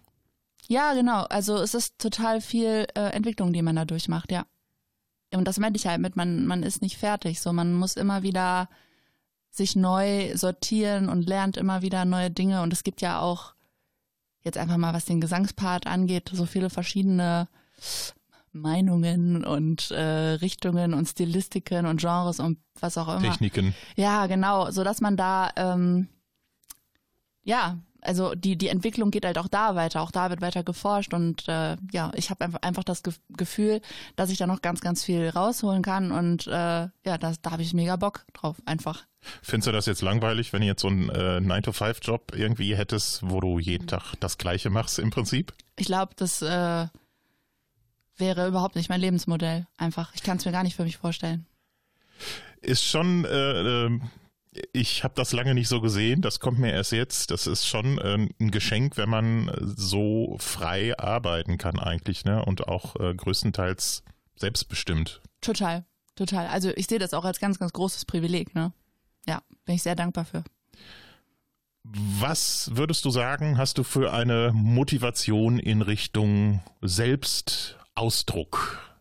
Ja, 0.67 0.93
genau. 0.93 1.23
Also 1.23 1.57
es 1.57 1.73
ist 1.73 1.99
total 1.99 2.41
viel 2.41 2.87
äh, 2.95 3.11
Entwicklung, 3.11 3.53
die 3.53 3.61
man 3.61 3.75
da 3.75 3.85
durchmacht, 3.85 4.31
ja. 4.31 4.45
Und 5.33 5.45
das 5.45 5.59
meinte 5.59 5.77
ich 5.77 5.87
halt 5.87 5.99
mit, 5.99 6.15
man, 6.15 6.45
man 6.45 6.63
ist 6.63 6.81
nicht 6.81 6.97
fertig. 6.97 7.41
So, 7.41 7.51
man 7.51 7.73
muss 7.73 7.95
immer 7.95 8.23
wieder 8.23 8.69
sich 9.49 9.75
neu 9.75 10.35
sortieren 10.35 11.09
und 11.09 11.27
lernt 11.27 11.57
immer 11.57 11.81
wieder 11.81 12.05
neue 12.05 12.29
Dinge. 12.31 12.61
Und 12.61 12.73
es 12.73 12.83
gibt 12.83 13.01
ja 13.01 13.19
auch 13.19 13.53
jetzt 14.41 14.57
einfach 14.57 14.77
mal, 14.77 14.93
was 14.93 15.05
den 15.05 15.21
Gesangspart 15.21 15.87
angeht, 15.87 16.29
so 16.31 16.45
viele 16.45 16.69
verschiedene 16.69 17.47
Meinungen 18.51 19.43
und 19.43 19.91
äh, 19.91 20.01
Richtungen 20.35 20.93
und 20.93 21.07
Stilistiken 21.07 21.85
und 21.85 21.99
Genres 21.99 22.39
und 22.39 22.59
was 22.79 22.97
auch 22.97 23.07
immer. 23.07 23.21
Techniken. 23.21 23.73
Ja, 23.95 24.27
genau, 24.27 24.71
so 24.71 24.83
dass 24.83 25.01
man 25.01 25.17
da 25.17 25.49
ähm, 25.55 26.07
ja, 27.45 27.77
also 28.05 28.35
die 28.35 28.57
die 28.57 28.69
Entwicklung 28.69 29.11
geht 29.11 29.25
halt 29.25 29.37
auch 29.37 29.47
da 29.47 29.75
weiter, 29.75 30.01
auch 30.01 30.11
da 30.11 30.29
wird 30.29 30.41
weiter 30.41 30.63
geforscht 30.63 31.13
und 31.13 31.47
äh, 31.47 31.75
ja, 31.91 32.11
ich 32.15 32.29
habe 32.29 32.45
einfach 32.45 32.61
einfach 32.61 32.83
das 32.83 33.03
Ge 33.03 33.13
Gefühl, 33.35 33.81
dass 34.15 34.29
ich 34.29 34.37
da 34.37 34.47
noch 34.47 34.61
ganz 34.61 34.81
ganz 34.81 35.03
viel 35.03 35.29
rausholen 35.29 35.81
kann 35.81 36.11
und 36.11 36.47
äh, 36.47 36.51
ja, 36.51 37.17
das, 37.19 37.41
da 37.41 37.51
habe 37.51 37.61
ich 37.61 37.73
mega 37.73 37.95
Bock 37.95 38.25
drauf, 38.33 38.57
einfach. 38.65 39.05
Findest 39.41 39.67
du 39.67 39.71
das 39.71 39.85
jetzt 39.87 40.01
langweilig, 40.01 40.53
wenn 40.53 40.61
du 40.61 40.67
jetzt 40.67 40.81
so 40.81 40.87
einen 40.87 41.09
äh, 41.09 41.39
9-to-5-Job 41.39 42.33
irgendwie 42.35 42.75
hättest, 42.75 43.21
wo 43.23 43.39
du 43.39 43.57
jeden 43.57 43.87
Tag 43.87 44.13
das 44.19 44.37
Gleiche 44.37 44.69
machst 44.69 44.99
im 44.99 45.09
Prinzip? 45.09 45.53
Ich 45.77 45.87
glaube, 45.87 46.13
das 46.15 46.43
äh, 46.43 46.87
wäre 48.17 48.47
überhaupt 48.47 48.75
nicht 48.75 48.89
mein 48.89 49.01
Lebensmodell. 49.01 49.65
Einfach, 49.77 50.13
ich 50.13 50.23
kann 50.23 50.37
es 50.37 50.45
mir 50.45 50.51
gar 50.51 50.63
nicht 50.63 50.75
für 50.75 50.83
mich 50.83 50.97
vorstellen. 50.97 51.45
Ist 52.61 52.83
schon, 52.83 53.25
äh, 53.25 53.85
äh, 53.85 53.99
ich 54.73 55.03
habe 55.03 55.13
das 55.15 55.33
lange 55.33 55.53
nicht 55.53 55.67
so 55.67 55.81
gesehen, 55.81 56.21
das 56.21 56.39
kommt 56.39 56.59
mir 56.59 56.71
erst 56.71 56.91
jetzt. 56.91 57.31
Das 57.31 57.47
ist 57.47 57.67
schon 57.67 57.97
äh, 57.97 58.27
ein 58.39 58.51
Geschenk, 58.51 58.97
wenn 58.97 59.09
man 59.09 59.51
so 59.61 60.37
frei 60.39 60.97
arbeiten 60.97 61.57
kann 61.57 61.79
eigentlich, 61.79 62.25
ne? 62.25 62.43
Und 62.43 62.67
auch 62.67 62.95
äh, 62.99 63.13
größtenteils 63.13 64.03
selbstbestimmt. 64.35 65.21
Total, 65.41 65.85
total. 66.15 66.47
Also 66.47 66.71
ich 66.75 66.87
sehe 66.87 66.99
das 66.99 67.13
auch 67.13 67.25
als 67.25 67.39
ganz 67.39 67.59
ganz 67.59 67.73
großes 67.73 68.05
Privileg, 68.05 68.55
ne? 68.55 68.73
Ja, 69.27 69.41
bin 69.65 69.75
ich 69.75 69.83
sehr 69.83 69.95
dankbar 69.95 70.25
für. 70.25 70.43
Was 71.83 72.71
würdest 72.73 73.05
du 73.05 73.11
sagen, 73.11 73.59
hast 73.59 73.77
du 73.77 73.83
für 73.83 74.11
eine 74.11 74.51
Motivation 74.53 75.59
in 75.59 75.83
Richtung 75.83 76.63
Selbstausdruck? 76.81 78.94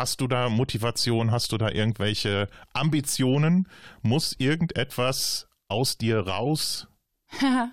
Hast 0.00 0.22
du 0.22 0.28
da 0.28 0.48
Motivation? 0.48 1.30
Hast 1.30 1.52
du 1.52 1.58
da 1.58 1.68
irgendwelche 1.68 2.48
Ambitionen? 2.72 3.68
Muss 4.00 4.34
irgendetwas 4.38 5.46
aus 5.68 5.98
dir 5.98 6.20
raus? 6.20 6.88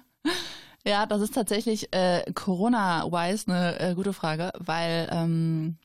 Ja, 0.86 1.06
das 1.06 1.22
ist 1.22 1.34
tatsächlich 1.34 1.94
äh, 1.94 2.24
Corona-wise 2.34 3.52
eine 3.52 3.80
äh, 3.80 3.94
gute 3.94 4.14
Frage, 4.14 4.54
weil 4.58 5.10
ähm, 5.12 5.78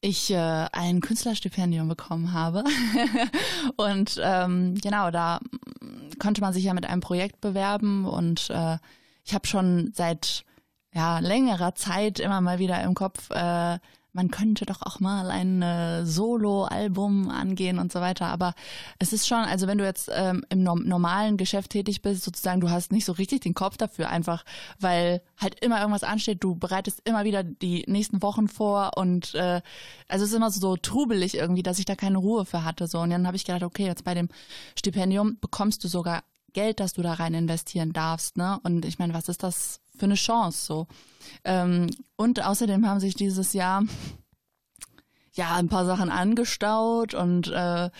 ich 0.00 0.32
äh, 0.32 0.66
ein 0.72 1.00
Künstlerstipendium 1.00 1.86
bekommen 1.86 2.32
habe. 2.32 2.64
und 3.76 4.20
ähm, 4.20 4.74
genau, 4.74 5.12
da 5.12 5.38
konnte 6.18 6.40
man 6.40 6.52
sich 6.52 6.64
ja 6.64 6.74
mit 6.74 6.84
einem 6.84 7.00
Projekt 7.00 7.40
bewerben 7.40 8.06
und 8.06 8.50
äh, 8.50 8.78
ich 9.22 9.34
habe 9.34 9.46
schon 9.46 9.92
seit 9.94 10.44
ja, 10.92 11.20
längerer 11.20 11.76
Zeit 11.76 12.18
immer 12.18 12.40
mal 12.40 12.58
wieder 12.58 12.82
im 12.82 12.94
Kopf, 12.94 13.30
äh, 13.30 13.78
man 14.16 14.30
könnte 14.30 14.64
doch 14.64 14.80
auch 14.80 14.98
mal 14.98 15.30
ein 15.30 15.60
äh, 15.60 16.06
Solo-Album 16.06 17.28
angehen 17.28 17.78
und 17.78 17.92
so 17.92 18.00
weiter. 18.00 18.26
Aber 18.26 18.54
es 18.98 19.12
ist 19.12 19.28
schon, 19.28 19.38
also 19.38 19.66
wenn 19.66 19.76
du 19.76 19.84
jetzt 19.84 20.10
ähm, 20.12 20.42
im 20.48 20.62
norm 20.62 20.82
normalen 20.84 21.36
Geschäft 21.36 21.72
tätig 21.72 22.00
bist, 22.00 22.24
sozusagen, 22.24 22.62
du 22.62 22.70
hast 22.70 22.92
nicht 22.92 23.04
so 23.04 23.12
richtig 23.12 23.42
den 23.42 23.52
Kopf 23.52 23.76
dafür, 23.76 24.08
einfach 24.08 24.44
weil 24.80 25.20
halt 25.36 25.62
immer 25.62 25.78
irgendwas 25.80 26.02
ansteht. 26.02 26.42
Du 26.42 26.54
bereitest 26.56 27.02
immer 27.04 27.24
wieder 27.24 27.44
die 27.44 27.84
nächsten 27.86 28.22
Wochen 28.22 28.48
vor 28.48 28.92
und 28.96 29.34
äh, 29.34 29.60
also 30.08 30.24
es 30.24 30.30
ist 30.30 30.36
immer 30.36 30.50
so 30.50 30.76
trubelig 30.76 31.36
irgendwie, 31.36 31.62
dass 31.62 31.78
ich 31.78 31.84
da 31.84 31.94
keine 31.94 32.18
Ruhe 32.18 32.46
für 32.46 32.64
hatte. 32.64 32.86
So 32.86 33.00
und 33.00 33.10
dann 33.10 33.26
habe 33.26 33.36
ich 33.36 33.44
gedacht, 33.44 33.62
okay, 33.62 33.84
jetzt 33.84 34.04
bei 34.04 34.14
dem 34.14 34.30
Stipendium 34.78 35.36
bekommst 35.40 35.84
du 35.84 35.88
sogar 35.88 36.22
Geld, 36.56 36.80
das 36.80 36.94
du 36.94 37.02
da 37.02 37.12
rein 37.12 37.34
investieren 37.34 37.92
darfst, 37.92 38.38
ne? 38.38 38.58
Und 38.62 38.86
ich 38.86 38.98
meine, 38.98 39.12
was 39.12 39.28
ist 39.28 39.42
das 39.42 39.80
für 39.94 40.06
eine 40.06 40.14
Chance 40.14 40.64
so? 40.64 40.86
Ähm, 41.44 41.90
und 42.16 42.42
außerdem 42.42 42.88
haben 42.88 42.98
sich 42.98 43.14
dieses 43.14 43.52
Jahr 43.52 43.82
ja 45.34 45.54
ein 45.54 45.68
paar 45.68 45.84
Sachen 45.84 46.08
angestaut 46.08 47.12
und 47.12 47.48
äh, 47.48 47.90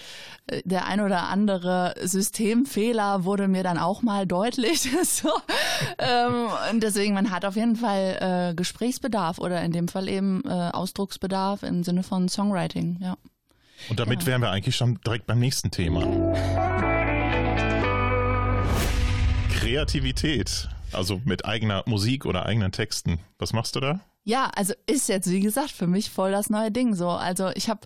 der 0.65 0.87
ein 0.87 1.03
oder 1.03 1.29
andere 1.29 1.95
Systemfehler 2.01 3.25
wurde 3.25 3.47
mir 3.47 3.63
dann 3.63 3.77
auch 3.77 4.01
mal 4.01 4.27
deutlich. 4.27 4.89
so. 5.05 5.29
ähm, 5.99 6.49
und 6.71 6.83
deswegen, 6.83 7.13
man 7.13 7.31
hat 7.31 7.45
auf 7.45 7.57
jeden 7.57 7.77
Fall 7.77 8.53
äh, 8.53 8.55
Gesprächsbedarf 8.55 9.39
oder 9.39 9.61
in 9.61 9.73
dem 9.73 9.89
Fall 9.89 10.09
eben 10.09 10.43
äh, 10.47 10.71
Ausdrucksbedarf 10.73 11.63
im 11.63 11.85
Sinne 11.85 12.03
von 12.03 12.31
Songwriting, 12.31 12.97
ja. 13.03 13.19
Und 13.91 14.01
damit 14.01 14.25
wären 14.25 14.41
wir 14.41 14.51
eigentlich 14.51 14.77
schon 14.77 14.99
direkt 15.05 15.27
beim 15.27 15.39
nächsten 15.39 15.71
Thema. 15.71 16.86
Kreativität, 19.67 20.69
also 20.93 21.21
mit 21.25 21.45
eigener 21.45 21.83
Musik 21.87 22.25
oder 22.25 22.47
eigenen 22.47 22.71
Texten. 22.71 23.19
Was 23.37 23.53
machst 23.53 23.75
du 23.75 23.81
da? 23.81 23.99
Ja, 24.23 24.49
also 24.55 24.75
ist 24.87 25.09
jetzt, 25.09 25.29
wie 25.29 25.41
gesagt, 25.41 25.73
für 25.73 25.89
mich 25.89 26.09
voll 26.09 26.31
das 26.31 26.51
neue 26.51 26.71
Ding 26.71 26.95
so. 26.95 27.09
Also 27.09 27.51
ich 27.57 27.69
habe 27.69 27.81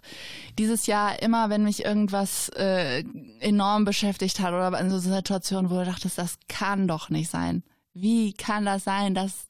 dieses 0.58 0.84
Jahr 0.84 1.22
immer, 1.22 1.48
wenn 1.48 1.64
mich 1.64 1.82
irgendwas 1.82 2.50
äh, 2.50 3.02
enorm 3.40 3.86
beschäftigt 3.86 4.40
hat 4.40 4.52
oder 4.52 4.78
in 4.78 4.90
so 4.90 4.98
Situationen, 4.98 5.70
wo 5.70 5.76
du 5.76 5.86
dachtest, 5.86 6.18
das 6.18 6.38
kann 6.48 6.86
doch 6.86 7.08
nicht 7.08 7.30
sein. 7.30 7.62
Wie 7.94 8.34
kann 8.34 8.66
das 8.66 8.84
sein, 8.84 9.14
dass 9.14 9.48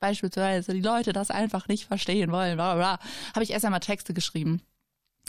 beispielsweise 0.00 0.72
die 0.72 0.80
Leute 0.80 1.12
das 1.12 1.30
einfach 1.30 1.68
nicht 1.68 1.84
verstehen 1.84 2.32
wollen, 2.32 2.56
bla 2.56 2.98
habe 3.34 3.42
ich 3.42 3.50
erst 3.50 3.66
einmal 3.66 3.80
Texte 3.80 4.14
geschrieben. 4.14 4.62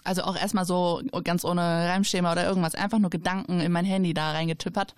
Also 0.06 0.24
auch 0.24 0.38
erstmal 0.38 0.64
so 0.64 1.02
ganz 1.26 1.44
ohne 1.44 1.62
Reimschema 1.62 2.32
oder 2.32 2.48
irgendwas, 2.48 2.76
einfach 2.76 3.00
nur 3.00 3.10
Gedanken 3.10 3.60
in 3.60 3.74
mein 3.74 3.84
Handy 3.84 4.14
da 4.14 4.32
reingetippert. 4.32 4.96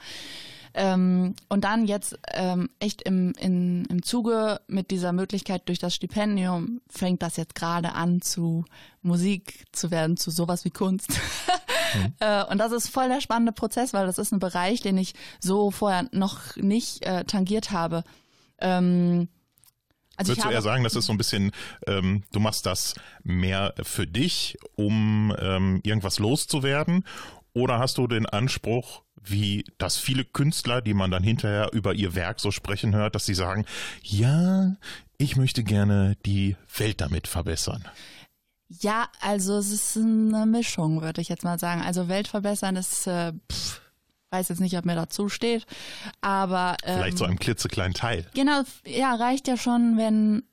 Ähm, 0.73 1.35
und 1.49 1.63
dann 1.63 1.85
jetzt 1.85 2.17
ähm, 2.33 2.69
echt 2.79 3.01
im, 3.01 3.33
in, 3.33 3.85
im 3.85 4.03
Zuge 4.03 4.61
mit 4.67 4.91
dieser 4.91 5.11
Möglichkeit 5.11 5.67
durch 5.67 5.79
das 5.79 5.93
Stipendium 5.93 6.81
fängt 6.89 7.21
das 7.21 7.37
jetzt 7.37 7.55
gerade 7.55 7.93
an 7.93 8.21
zu 8.21 8.65
Musik 9.01 9.65
zu 9.73 9.91
werden, 9.91 10.17
zu 10.17 10.31
sowas 10.31 10.65
wie 10.65 10.71
Kunst. 10.71 11.09
Mhm. 11.93 12.13
äh, 12.21 12.45
und 12.45 12.57
das 12.57 12.71
ist 12.71 12.87
voll 12.87 13.09
der 13.09 13.19
spannende 13.19 13.51
Prozess, 13.51 13.91
weil 13.93 14.05
das 14.05 14.17
ist 14.17 14.31
ein 14.31 14.39
Bereich, 14.39 14.79
den 14.79 14.97
ich 14.97 15.13
so 15.41 15.71
vorher 15.71 16.07
noch 16.13 16.55
nicht 16.55 17.05
äh, 17.05 17.25
tangiert 17.25 17.71
habe. 17.71 18.05
Ähm, 18.59 19.27
also 20.15 20.31
Würdest 20.31 20.45
du 20.45 20.51
eher 20.51 20.61
sagen, 20.61 20.83
das 20.83 20.95
ist 20.95 21.05
so 21.05 21.13
ein 21.13 21.17
bisschen, 21.17 21.51
ähm, 21.87 22.23
du 22.31 22.39
machst 22.39 22.65
das 22.65 22.93
mehr 23.23 23.73
für 23.81 24.07
dich, 24.07 24.57
um 24.75 25.35
ähm, 25.39 25.81
irgendwas 25.83 26.19
loszuwerden? 26.19 27.05
Oder 27.53 27.79
hast 27.79 27.97
du 27.97 28.07
den 28.07 28.25
Anspruch, 28.25 29.03
wie 29.23 29.65
das 29.77 29.97
viele 29.97 30.25
Künstler, 30.25 30.81
die 30.81 30.93
man 30.93 31.11
dann 31.11 31.23
hinterher 31.23 31.71
über 31.73 31.93
ihr 31.93 32.15
Werk 32.15 32.39
so 32.39 32.51
sprechen 32.51 32.95
hört, 32.95 33.15
dass 33.15 33.25
sie 33.25 33.33
sagen, 33.33 33.65
ja, 34.03 34.75
ich 35.17 35.35
möchte 35.35 35.63
gerne 35.63 36.17
die 36.25 36.55
Welt 36.77 37.01
damit 37.01 37.27
verbessern? 37.27 37.83
Ja, 38.67 39.09
also 39.19 39.57
es 39.57 39.71
ist 39.71 39.97
eine 39.97 40.45
Mischung, 40.45 41.01
würde 41.01 41.21
ich 41.21 41.29
jetzt 41.29 41.43
mal 41.43 41.59
sagen. 41.59 41.81
Also 41.81 42.07
Welt 42.07 42.27
verbessern 42.27 42.77
ist, 42.77 43.05
äh, 43.05 43.33
pff, 43.51 43.81
weiß 44.31 44.49
jetzt 44.49 44.61
nicht, 44.61 44.77
ob 44.77 44.85
mir 44.85 44.95
dazu 44.95 45.27
steht, 45.29 45.65
aber 46.21 46.77
ähm, 46.83 46.99
vielleicht 46.99 47.17
so 47.17 47.25
einem 47.25 47.37
klitzekleinen 47.37 47.93
Teil. 47.93 48.25
Genau, 48.33 48.61
ja, 48.85 49.13
reicht 49.15 49.47
ja 49.47 49.57
schon, 49.57 49.97
wenn 49.97 50.43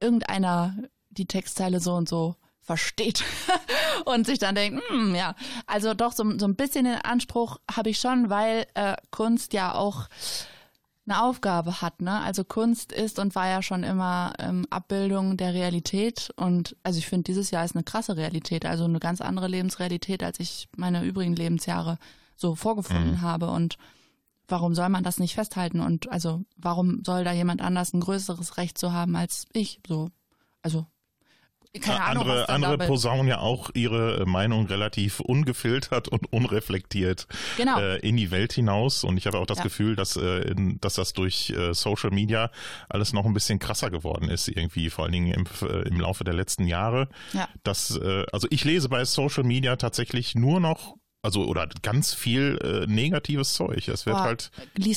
irgendeiner 0.00 0.74
die 1.10 1.26
Textteile 1.26 1.80
so 1.80 1.94
und 1.94 2.08
so 2.08 2.36
versteht 2.66 3.24
und 4.04 4.26
sich 4.26 4.38
dann 4.38 4.56
denkt, 4.56 4.82
hm, 4.88 5.14
ja, 5.14 5.34
also 5.66 5.94
doch 5.94 6.12
so, 6.12 6.38
so 6.38 6.46
ein 6.46 6.56
bisschen 6.56 6.84
den 6.84 6.96
Anspruch 6.96 7.58
habe 7.70 7.90
ich 7.90 7.98
schon, 7.98 8.28
weil 8.28 8.66
äh, 8.74 8.96
Kunst 9.10 9.52
ja 9.52 9.74
auch 9.74 10.08
eine 11.08 11.22
Aufgabe 11.22 11.80
hat, 11.80 12.02
ne? 12.02 12.20
Also 12.20 12.42
Kunst 12.42 12.92
ist 12.92 13.20
und 13.20 13.36
war 13.36 13.46
ja 13.46 13.62
schon 13.62 13.84
immer 13.84 14.32
ähm, 14.40 14.66
Abbildung 14.70 15.36
der 15.36 15.54
Realität 15.54 16.30
und 16.34 16.76
also 16.82 16.98
ich 16.98 17.06
finde 17.06 17.22
dieses 17.24 17.52
Jahr 17.52 17.64
ist 17.64 17.76
eine 17.76 17.84
krasse 17.84 18.16
Realität, 18.16 18.66
also 18.66 18.84
eine 18.84 18.98
ganz 18.98 19.20
andere 19.20 19.46
Lebensrealität, 19.46 20.24
als 20.24 20.40
ich 20.40 20.68
meine 20.76 21.04
übrigen 21.04 21.36
Lebensjahre 21.36 21.98
so 22.34 22.56
vorgefunden 22.56 23.12
mhm. 23.12 23.20
habe 23.20 23.50
und 23.50 23.78
warum 24.48 24.74
soll 24.74 24.88
man 24.88 25.04
das 25.04 25.18
nicht 25.18 25.36
festhalten 25.36 25.78
und 25.78 26.10
also 26.10 26.42
warum 26.56 27.04
soll 27.04 27.22
da 27.22 27.32
jemand 27.32 27.62
anders 27.62 27.94
ein 27.94 28.00
größeres 28.00 28.56
Recht 28.56 28.76
zu 28.76 28.92
haben 28.92 29.14
als 29.14 29.46
ich 29.52 29.80
so 29.86 30.10
also 30.62 30.86
keine 31.80 32.02
Ahnung, 32.02 32.22
andere, 32.24 32.48
andere 32.48 32.78
posaunen 32.78 33.28
ja 33.28 33.38
auch 33.38 33.70
ihre 33.74 34.20
äh, 34.20 34.24
Meinung 34.24 34.66
relativ 34.66 35.20
ungefiltert 35.20 36.08
und 36.08 36.32
unreflektiert 36.32 37.26
genau. 37.56 37.78
äh, 37.78 37.98
in 37.98 38.16
die 38.16 38.30
Welt 38.30 38.52
hinaus. 38.52 39.04
Und 39.04 39.16
ich 39.16 39.26
habe 39.26 39.38
auch 39.38 39.46
das 39.46 39.58
Ja. 39.58 39.64
Gefühl, 39.64 39.96
dass, 39.96 40.16
äh, 40.16 40.54
dass 40.80 40.94
das 40.94 41.12
durch 41.12 41.50
äh, 41.50 41.74
Social 41.74 42.10
Media 42.10 42.50
alles 42.88 43.12
noch 43.12 43.24
ein 43.26 43.34
bisschen 43.34 43.58
krasser 43.58 43.90
geworden 43.90 44.28
ist, 44.28 44.48
irgendwie, 44.48 44.90
vor 44.90 45.04
allen 45.04 45.12
Dingen 45.12 45.32
im, 45.32 45.46
äh, 45.68 45.88
im 45.88 46.00
Laufe 46.00 46.24
der 46.24 46.34
letzten 46.34 46.66
Jahre. 46.66 47.08
Ja. 47.32 47.48
Das, 47.62 47.96
äh, 47.96 48.24
also 48.32 48.46
ich 48.50 48.64
lese 48.64 48.88
bei 48.88 49.04
Social 49.04 49.44
Media 49.44 49.76
tatsächlich 49.76 50.34
nur 50.34 50.60
noch 50.60 50.96
also 51.22 51.44
oder 51.44 51.68
ganz 51.82 52.14
viel 52.14 52.58
äh, 52.62 52.86
negatives 52.86 53.54
Zeug. 53.54 53.88
Es 53.88 54.06
wird 54.06 54.16
Boah, 54.16 54.22
halt 54.22 54.50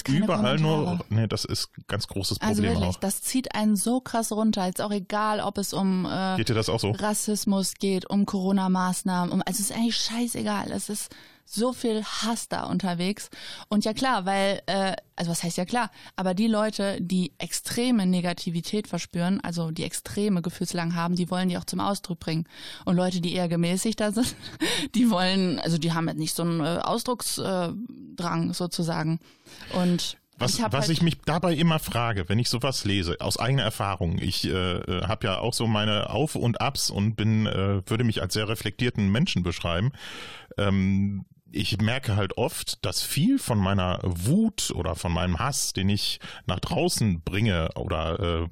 überall 0.08 0.58
nur, 0.58 0.99
nee, 1.10 1.27
das 1.27 1.43
ist 1.45 1.69
ein 1.77 1.84
ganz 1.88 2.08
großes 2.08 2.39
Also 2.41 2.62
Problem 2.62 2.73
wirklich, 2.75 2.95
auch. 2.95 2.99
das 2.99 3.21
zieht 3.21 3.55
einen 3.55 3.75
so 3.75 3.99
krass 3.99 4.32
runter. 4.32 4.67
Ist 4.67 4.82
auch 4.82 4.91
egal, 4.91 5.39
ob 5.39 5.58
es 5.58 5.73
um 5.73 6.05
äh, 6.05 6.38
Geht 6.38 6.49
so? 6.79 6.91
Rassismus 6.91 7.73
geht, 7.75 8.10
um 8.10 8.25
Corona-Maßnahmen, 8.25 9.32
um, 9.34 9.41
also 9.45 9.62
es 9.62 9.69
ist 9.69 9.75
eigentlich 9.75 9.97
scheißegal. 9.97 10.71
Es 10.71 10.89
ist 10.89 11.10
so 11.52 11.74
viel 11.74 12.04
Hass 12.04 12.48
da 12.48 12.64
unterwegs. 12.64 13.30
Und 13.70 13.84
ja 13.84 13.94
klar, 13.94 14.26
weil, 14.26 14.62
äh, 14.68 14.94
also 15.16 15.32
was 15.32 15.44
heißt 15.44 15.58
ja 15.58 15.66
klar, 15.66 15.90
aber 16.16 16.34
die 16.36 16.48
Leute, 16.48 16.98
die 17.02 17.34
extreme 17.40 18.06
Negativität 18.06 18.88
verspüren, 18.88 19.42
also 19.42 19.72
die 19.72 19.84
extreme 19.84 20.42
Gefühlslagen 20.42 20.96
haben, 20.96 21.16
die 21.16 21.32
wollen 21.32 21.50
die 21.50 21.58
auch 21.58 21.66
zum 21.66 21.80
Ausdruck 21.80 22.20
bringen. 22.20 22.48
Und 22.86 22.96
Leute, 22.96 23.20
die 23.20 23.34
eher 23.34 23.48
gemäßigter 23.48 24.12
sind, 24.14 24.36
die 24.94 25.10
wollen, 25.10 25.60
also 25.60 25.78
die 25.78 25.92
haben 25.92 26.08
jetzt 26.08 26.20
nicht 26.20 26.36
so 26.36 26.44
einen 26.44 26.62
äh, 26.62 26.80
Ausdrucksdrang 26.84 28.54
sozusagen. 28.54 29.20
Und 29.74 30.18
Was, 30.38 30.54
ich 30.54 30.62
was 30.62 30.72
halt, 30.72 30.90
ich 30.90 31.02
mich 31.02 31.18
dabei 31.26 31.56
immer 31.56 31.80
frage, 31.80 32.30
wenn 32.30 32.38
ich 32.38 32.48
sowas 32.48 32.86
lese, 32.86 33.18
aus 33.22 33.38
eigener 33.40 33.64
Erfahrung, 33.64 34.20
ich 34.20 34.46
äh, 34.46 35.02
habe 35.02 35.26
ja 35.26 35.40
auch 35.40 35.56
so 35.56 35.66
meine 35.66 36.12
Auf 36.12 36.36
und 36.36 36.62
Abs 36.62 36.92
und 36.92 37.16
bin, 37.16 37.48
äh, 37.48 37.82
würde 37.90 38.04
mich 38.04 38.22
als 38.22 38.36
sehr 38.36 38.48
reflektierten 38.48 39.10
Menschen 39.10 39.42
beschreiben. 39.42 39.92
Ähm, 40.58 41.26
ich 41.52 41.80
merke 41.82 42.16
halt 42.16 42.38
oft, 42.38 42.84
dass 42.86 43.02
viel 43.02 43.40
von 43.40 43.58
meiner 43.58 44.00
Wut 44.04 44.72
oder 44.76 44.96
von 44.96 45.12
meinem 45.12 45.40
Hass, 45.40 45.74
den 45.74 45.90
ich 45.90 46.20
nach 46.46 46.60
draußen 46.60 47.22
bringe 47.22 47.70
oder 47.76 48.20
äh, 48.44 48.48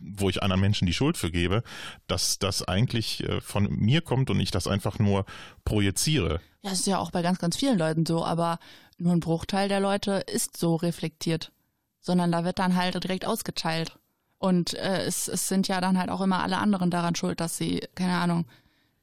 wo 0.00 0.28
ich 0.28 0.42
anderen 0.42 0.60
Menschen 0.60 0.86
die 0.86 0.92
Schuld 0.92 1.16
für 1.16 1.30
gebe, 1.30 1.62
dass 2.06 2.38
das 2.38 2.62
eigentlich 2.62 3.24
äh, 3.24 3.40
von 3.40 3.68
mir 3.70 4.02
kommt 4.02 4.30
und 4.30 4.38
ich 4.40 4.50
das 4.50 4.66
einfach 4.66 4.98
nur 4.98 5.24
projiziere. 5.64 6.40
Ja, 6.62 6.70
das 6.70 6.80
ist 6.80 6.86
ja 6.86 6.98
auch 6.98 7.10
bei 7.10 7.22
ganz, 7.22 7.38
ganz 7.38 7.56
vielen 7.56 7.78
Leuten 7.78 8.06
so, 8.06 8.24
aber 8.24 8.58
nur 8.98 9.12
ein 9.12 9.20
Bruchteil 9.20 9.68
der 9.68 9.80
Leute 9.80 10.24
ist 10.32 10.56
so 10.56 10.76
reflektiert, 10.76 11.52
sondern 12.00 12.32
da 12.32 12.44
wird 12.44 12.58
dann 12.58 12.76
halt 12.76 13.02
direkt 13.02 13.26
ausgeteilt. 13.26 13.98
Und 14.38 14.74
äh, 14.74 15.04
es, 15.04 15.28
es 15.28 15.48
sind 15.48 15.68
ja 15.68 15.80
dann 15.80 15.98
halt 15.98 16.10
auch 16.10 16.20
immer 16.20 16.42
alle 16.42 16.58
anderen 16.58 16.90
daran 16.90 17.14
schuld, 17.14 17.40
dass 17.40 17.56
sie, 17.56 17.80
keine 17.94 18.16
Ahnung, 18.16 18.46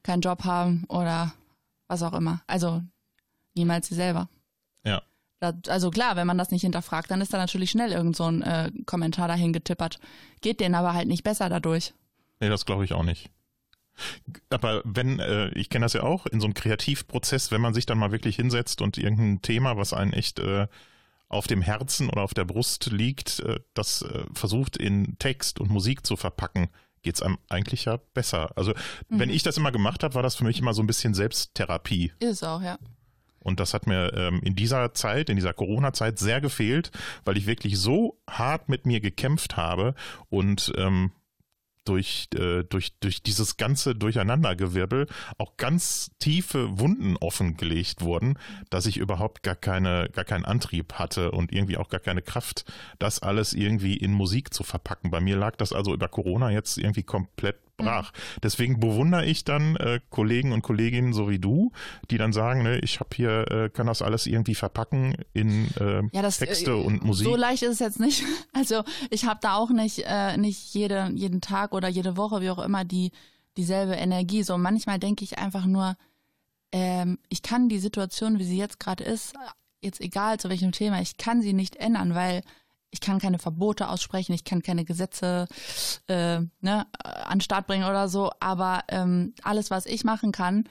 keinen 0.02 0.20
Job 0.20 0.44
haben 0.44 0.84
oder 0.88 1.34
was 1.88 2.02
auch 2.02 2.12
immer. 2.12 2.42
Also 2.46 2.82
niemals 3.54 3.88
sie 3.88 3.94
selber. 3.94 4.28
Ja. 4.84 5.02
Also 5.68 5.90
klar, 5.90 6.16
wenn 6.16 6.26
man 6.26 6.38
das 6.38 6.50
nicht 6.50 6.62
hinterfragt, 6.62 7.10
dann 7.10 7.20
ist 7.20 7.32
da 7.32 7.38
natürlich 7.38 7.70
schnell 7.70 7.92
irgend 7.92 8.16
so 8.16 8.24
ein 8.24 8.42
äh, 8.42 8.70
Kommentar 8.86 9.28
dahin 9.28 9.52
getippert. 9.52 9.98
Geht 10.40 10.60
denen 10.60 10.74
aber 10.74 10.94
halt 10.94 11.08
nicht 11.08 11.24
besser 11.24 11.48
dadurch. 11.48 11.94
Nee, 12.40 12.48
das 12.48 12.64
glaube 12.64 12.84
ich 12.84 12.92
auch 12.92 13.04
nicht. 13.04 13.30
Aber 14.50 14.82
wenn, 14.84 15.18
äh, 15.18 15.48
ich 15.50 15.68
kenne 15.68 15.84
das 15.84 15.92
ja 15.92 16.02
auch, 16.02 16.26
in 16.26 16.40
so 16.40 16.46
einem 16.46 16.54
Kreativprozess, 16.54 17.50
wenn 17.50 17.60
man 17.60 17.74
sich 17.74 17.86
dann 17.86 17.98
mal 17.98 18.12
wirklich 18.12 18.36
hinsetzt 18.36 18.80
und 18.82 18.98
irgendein 18.98 19.42
Thema, 19.42 19.76
was 19.76 19.92
einen 19.92 20.12
echt 20.12 20.38
äh, 20.38 20.66
auf 21.28 21.46
dem 21.46 21.62
Herzen 21.62 22.08
oder 22.08 22.22
auf 22.22 22.34
der 22.34 22.44
Brust 22.44 22.86
liegt, 22.90 23.40
äh, 23.40 23.60
das 23.74 24.02
äh, 24.02 24.24
versucht 24.32 24.76
in 24.76 25.18
Text 25.18 25.60
und 25.60 25.70
Musik 25.70 26.06
zu 26.06 26.16
verpacken, 26.16 26.68
geht's 27.02 27.22
einem 27.22 27.38
eigentlich 27.48 27.86
ja 27.86 27.98
besser. 28.14 28.50
Also 28.56 28.74
wenn 29.08 29.30
ich 29.30 29.42
das 29.42 29.56
immer 29.56 29.72
gemacht 29.72 30.04
habe, 30.04 30.14
war 30.14 30.22
das 30.22 30.36
für 30.36 30.44
mich 30.44 30.60
immer 30.60 30.74
so 30.74 30.82
ein 30.82 30.86
bisschen 30.86 31.14
Selbsttherapie. 31.14 32.12
Ist 32.20 32.30
es 32.30 32.42
auch, 32.42 32.62
ja. 32.62 32.78
Und 33.42 33.60
das 33.60 33.74
hat 33.74 33.86
mir 33.86 34.12
ähm, 34.14 34.40
in 34.42 34.54
dieser 34.54 34.94
Zeit, 34.94 35.28
in 35.28 35.36
dieser 35.36 35.52
Corona-Zeit 35.52 36.18
sehr 36.18 36.40
gefehlt, 36.40 36.90
weil 37.24 37.36
ich 37.36 37.46
wirklich 37.46 37.78
so 37.78 38.18
hart 38.28 38.68
mit 38.68 38.86
mir 38.86 39.00
gekämpft 39.00 39.56
habe 39.56 39.94
und 40.30 40.72
ähm, 40.76 41.12
durch, 41.84 42.28
äh, 42.34 42.62
durch, 42.64 42.98
durch 43.00 43.22
dieses 43.22 43.56
ganze 43.56 43.94
Durcheinandergewirbel 43.94 45.06
auch 45.38 45.56
ganz 45.56 46.10
tiefe 46.18 46.78
Wunden 46.78 47.16
offengelegt 47.16 48.02
wurden, 48.02 48.38
dass 48.70 48.86
ich 48.86 48.98
überhaupt 48.98 49.42
gar 49.42 49.56
keine, 49.56 50.08
gar 50.12 50.24
keinen 50.24 50.44
Antrieb 50.44 50.94
hatte 50.94 51.32
und 51.32 51.52
irgendwie 51.52 51.76
auch 51.76 51.88
gar 51.88 52.00
keine 52.00 52.22
Kraft, 52.22 52.64
das 52.98 53.20
alles 53.20 53.52
irgendwie 53.52 53.96
in 53.96 54.12
Musik 54.12 54.54
zu 54.54 54.62
verpacken. 54.62 55.10
Bei 55.10 55.20
mir 55.20 55.36
lag 55.36 55.56
das 55.56 55.72
also 55.72 55.92
über 55.92 56.08
Corona 56.08 56.50
jetzt 56.50 56.78
irgendwie 56.78 57.02
komplett 57.02 57.71
brach. 57.76 58.12
Deswegen 58.42 58.80
bewundere 58.80 59.24
ich 59.24 59.44
dann 59.44 59.76
äh, 59.76 60.00
Kollegen 60.10 60.52
und 60.52 60.62
Kolleginnen 60.62 61.12
so 61.12 61.28
wie 61.28 61.38
du, 61.38 61.72
die 62.10 62.18
dann 62.18 62.32
sagen, 62.32 62.62
ne, 62.62 62.78
ich 62.80 63.00
habe 63.00 63.10
hier, 63.14 63.50
äh, 63.50 63.70
kann 63.70 63.86
das 63.86 64.02
alles 64.02 64.26
irgendwie 64.26 64.54
verpacken 64.54 65.16
in 65.32 65.68
äh, 65.78 66.02
Ja, 66.12 66.22
das, 66.22 66.38
Texte 66.38 66.72
äh, 66.72 66.74
und 66.74 67.04
Musik. 67.04 67.26
So 67.26 67.36
leicht 67.36 67.62
ist 67.62 67.72
es 67.72 67.78
jetzt 67.78 68.00
nicht. 68.00 68.24
Also 68.54 68.84
ich 69.10 69.24
habe 69.24 69.40
da 69.42 69.56
auch 69.56 69.70
nicht, 69.70 70.04
äh, 70.06 70.36
nicht 70.36 70.74
jede, 70.74 71.10
jeden 71.14 71.40
Tag 71.40 71.72
oder 71.72 71.88
jede 71.88 72.16
Woche, 72.16 72.40
wie 72.42 72.50
auch 72.50 72.58
immer, 72.58 72.84
die 72.84 73.10
dieselbe 73.56 73.94
Energie. 73.94 74.42
So 74.42 74.58
manchmal 74.58 74.98
denke 74.98 75.24
ich 75.24 75.38
einfach 75.38 75.64
nur, 75.64 75.96
ähm, 76.70 77.18
ich 77.28 77.42
kann 77.42 77.68
die 77.68 77.78
Situation, 77.78 78.38
wie 78.38 78.44
sie 78.44 78.58
jetzt 78.58 78.78
gerade 78.78 79.04
ist, 79.04 79.34
jetzt 79.80 80.00
egal 80.00 80.38
zu 80.38 80.48
welchem 80.48 80.72
Thema, 80.72 81.00
ich 81.00 81.16
kann 81.16 81.42
sie 81.42 81.52
nicht 81.52 81.76
ändern, 81.76 82.14
weil 82.14 82.42
ich 82.92 83.00
kann 83.00 83.18
keine 83.18 83.38
Verbote 83.38 83.88
aussprechen, 83.88 84.32
ich 84.32 84.44
kann 84.44 84.62
keine 84.62 84.84
Gesetze 84.84 85.48
äh, 86.06 86.40
ne, 86.60 86.86
an 87.02 87.38
den 87.38 87.40
Start 87.40 87.66
bringen 87.66 87.84
oder 87.84 88.08
so, 88.08 88.30
aber 88.38 88.84
ähm, 88.88 89.34
alles, 89.42 89.70
was 89.70 89.86
ich 89.86 90.04
machen 90.04 90.30
kann, 90.30 90.68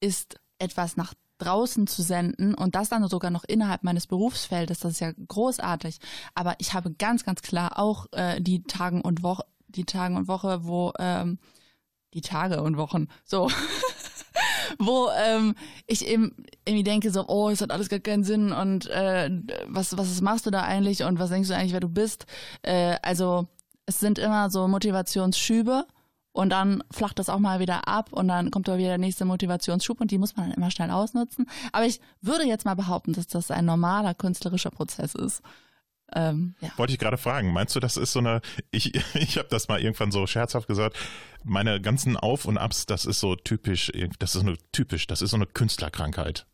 ist 0.00 0.40
etwas 0.58 0.96
nach 0.96 1.14
draußen 1.38 1.86
zu 1.86 2.02
senden 2.02 2.54
und 2.54 2.74
das 2.74 2.88
dann 2.88 3.06
sogar 3.08 3.30
noch 3.30 3.44
innerhalb 3.44 3.82
meines 3.82 4.06
Berufsfeldes, 4.06 4.80
das 4.80 4.92
ist 4.92 5.00
ja 5.00 5.12
großartig. 5.28 5.98
Aber 6.34 6.54
ich 6.58 6.74
habe 6.74 6.92
ganz, 6.92 7.24
ganz 7.24 7.42
klar 7.42 7.78
auch 7.78 8.06
äh, 8.12 8.40
die 8.40 8.62
Tagen 8.62 9.00
und 9.00 9.22
Woche, 9.22 9.44
die 9.68 9.84
Tagen 9.84 10.16
und 10.16 10.28
Woche, 10.28 10.64
wo 10.64 10.92
ähm, 10.98 11.38
die 12.14 12.20
Tage 12.20 12.62
und 12.62 12.76
Wochen, 12.76 13.08
so, 13.24 13.50
wo 14.78 15.08
ähm, 15.16 15.54
ich 15.86 16.06
eben 16.06 16.34
irgendwie 16.64 16.84
denke 16.84 17.10
so, 17.10 17.26
oh, 17.28 17.50
es 17.50 17.60
hat 17.60 17.70
alles 17.70 17.88
gar 17.88 17.98
keinen 17.98 18.24
Sinn 18.24 18.52
und 18.52 18.86
äh, 18.88 19.30
was, 19.66 19.96
was 19.96 20.20
machst 20.20 20.46
du 20.46 20.50
da 20.50 20.62
eigentlich 20.62 21.02
und 21.02 21.18
was 21.18 21.30
denkst 21.30 21.48
du 21.48 21.56
eigentlich, 21.56 21.72
wer 21.72 21.80
du 21.80 21.88
bist? 21.88 22.26
Äh, 22.62 22.96
also 23.02 23.48
es 23.86 24.00
sind 24.00 24.18
immer 24.18 24.50
so 24.50 24.68
Motivationsschübe 24.68 25.84
und 26.32 26.50
dann 26.50 26.82
flacht 26.90 27.18
das 27.18 27.28
auch 27.28 27.38
mal 27.38 27.58
wieder 27.58 27.88
ab 27.88 28.12
und 28.12 28.28
dann 28.28 28.50
kommt 28.50 28.68
da 28.68 28.78
wieder 28.78 28.90
der 28.90 28.98
nächste 28.98 29.24
Motivationsschub 29.24 30.00
und 30.00 30.10
die 30.10 30.18
muss 30.18 30.36
man 30.36 30.48
dann 30.48 30.56
immer 30.56 30.70
schnell 30.70 30.90
ausnutzen. 30.90 31.46
Aber 31.72 31.86
ich 31.86 32.00
würde 32.20 32.44
jetzt 32.44 32.64
mal 32.64 32.74
behaupten, 32.74 33.12
dass 33.12 33.26
das 33.26 33.50
ein 33.50 33.64
normaler 33.64 34.14
künstlerischer 34.14 34.70
Prozess 34.70 35.14
ist. 35.14 35.42
Ähm, 36.14 36.54
ja. 36.60 36.70
Wollte 36.76 36.92
ich 36.92 36.98
gerade 36.98 37.18
fragen, 37.18 37.52
meinst 37.52 37.74
du, 37.76 37.80
das 37.80 37.96
ist 37.96 38.12
so 38.12 38.18
eine, 38.18 38.40
ich, 38.70 38.94
ich 39.14 39.38
habe 39.38 39.48
das 39.48 39.68
mal 39.68 39.80
irgendwann 39.80 40.10
so 40.10 40.26
scherzhaft 40.26 40.66
gesagt, 40.66 40.96
meine 41.44 41.80
ganzen 41.80 42.16
Auf 42.16 42.44
und 42.44 42.58
Abs, 42.58 42.86
das 42.86 43.06
ist 43.06 43.20
so 43.20 43.36
typisch, 43.36 43.92
das 44.18 44.34
ist 44.34 44.42
so 44.42 44.46
eine 44.46 44.56
typisch, 44.72 45.06
das 45.06 45.22
ist 45.22 45.30
so 45.30 45.36
eine 45.36 45.46
Künstlerkrankheit. 45.46 46.46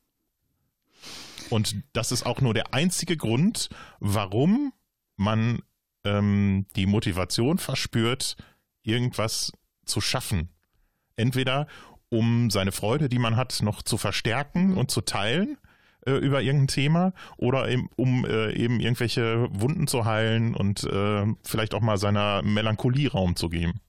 Und 1.51 1.77
das 1.93 2.13
ist 2.13 2.27
auch 2.27 2.41
nur 2.41 2.55
der 2.55 2.75
einzige 2.75 3.17
Grund, 3.17 3.69
warum 4.01 4.73
man 5.17 5.63
ähm, 6.05 6.67
die 6.77 6.87
Motivation 6.87 7.59
verspürt, 7.59 8.37
irgendwas 8.83 9.53
zu 9.85 10.01
schaffen. 10.01 10.51
Entweder 11.15 11.67
um 12.09 12.51
seine 12.51 12.73
Freude, 12.73 13.09
die 13.09 13.19
man 13.19 13.37
hat, 13.37 13.61
noch 13.63 13.83
zu 13.83 13.97
verstärken 13.97 14.77
und 14.77 14.91
zu 14.91 15.01
teilen 15.01 15.59
äh, 16.07 16.13
über 16.13 16.43
irgendein 16.43 16.69
Thema 16.69 17.13
oder 17.37 17.69
eben, 17.69 17.89
um 17.97 18.25
äh, 18.25 18.53
eben 18.53 18.81
irgendwelche 18.81 19.49
Wunden 19.51 19.87
zu 19.87 20.05
heilen 20.05 20.55
und 20.55 20.85
äh, 20.85 21.27
vielleicht 21.43 21.75
auch 21.75 21.81
mal 21.81 21.99
seiner 21.99 22.43
Melancholie 22.43 23.11
Raum 23.11 23.37
zu 23.37 23.49
geben. 23.49 23.81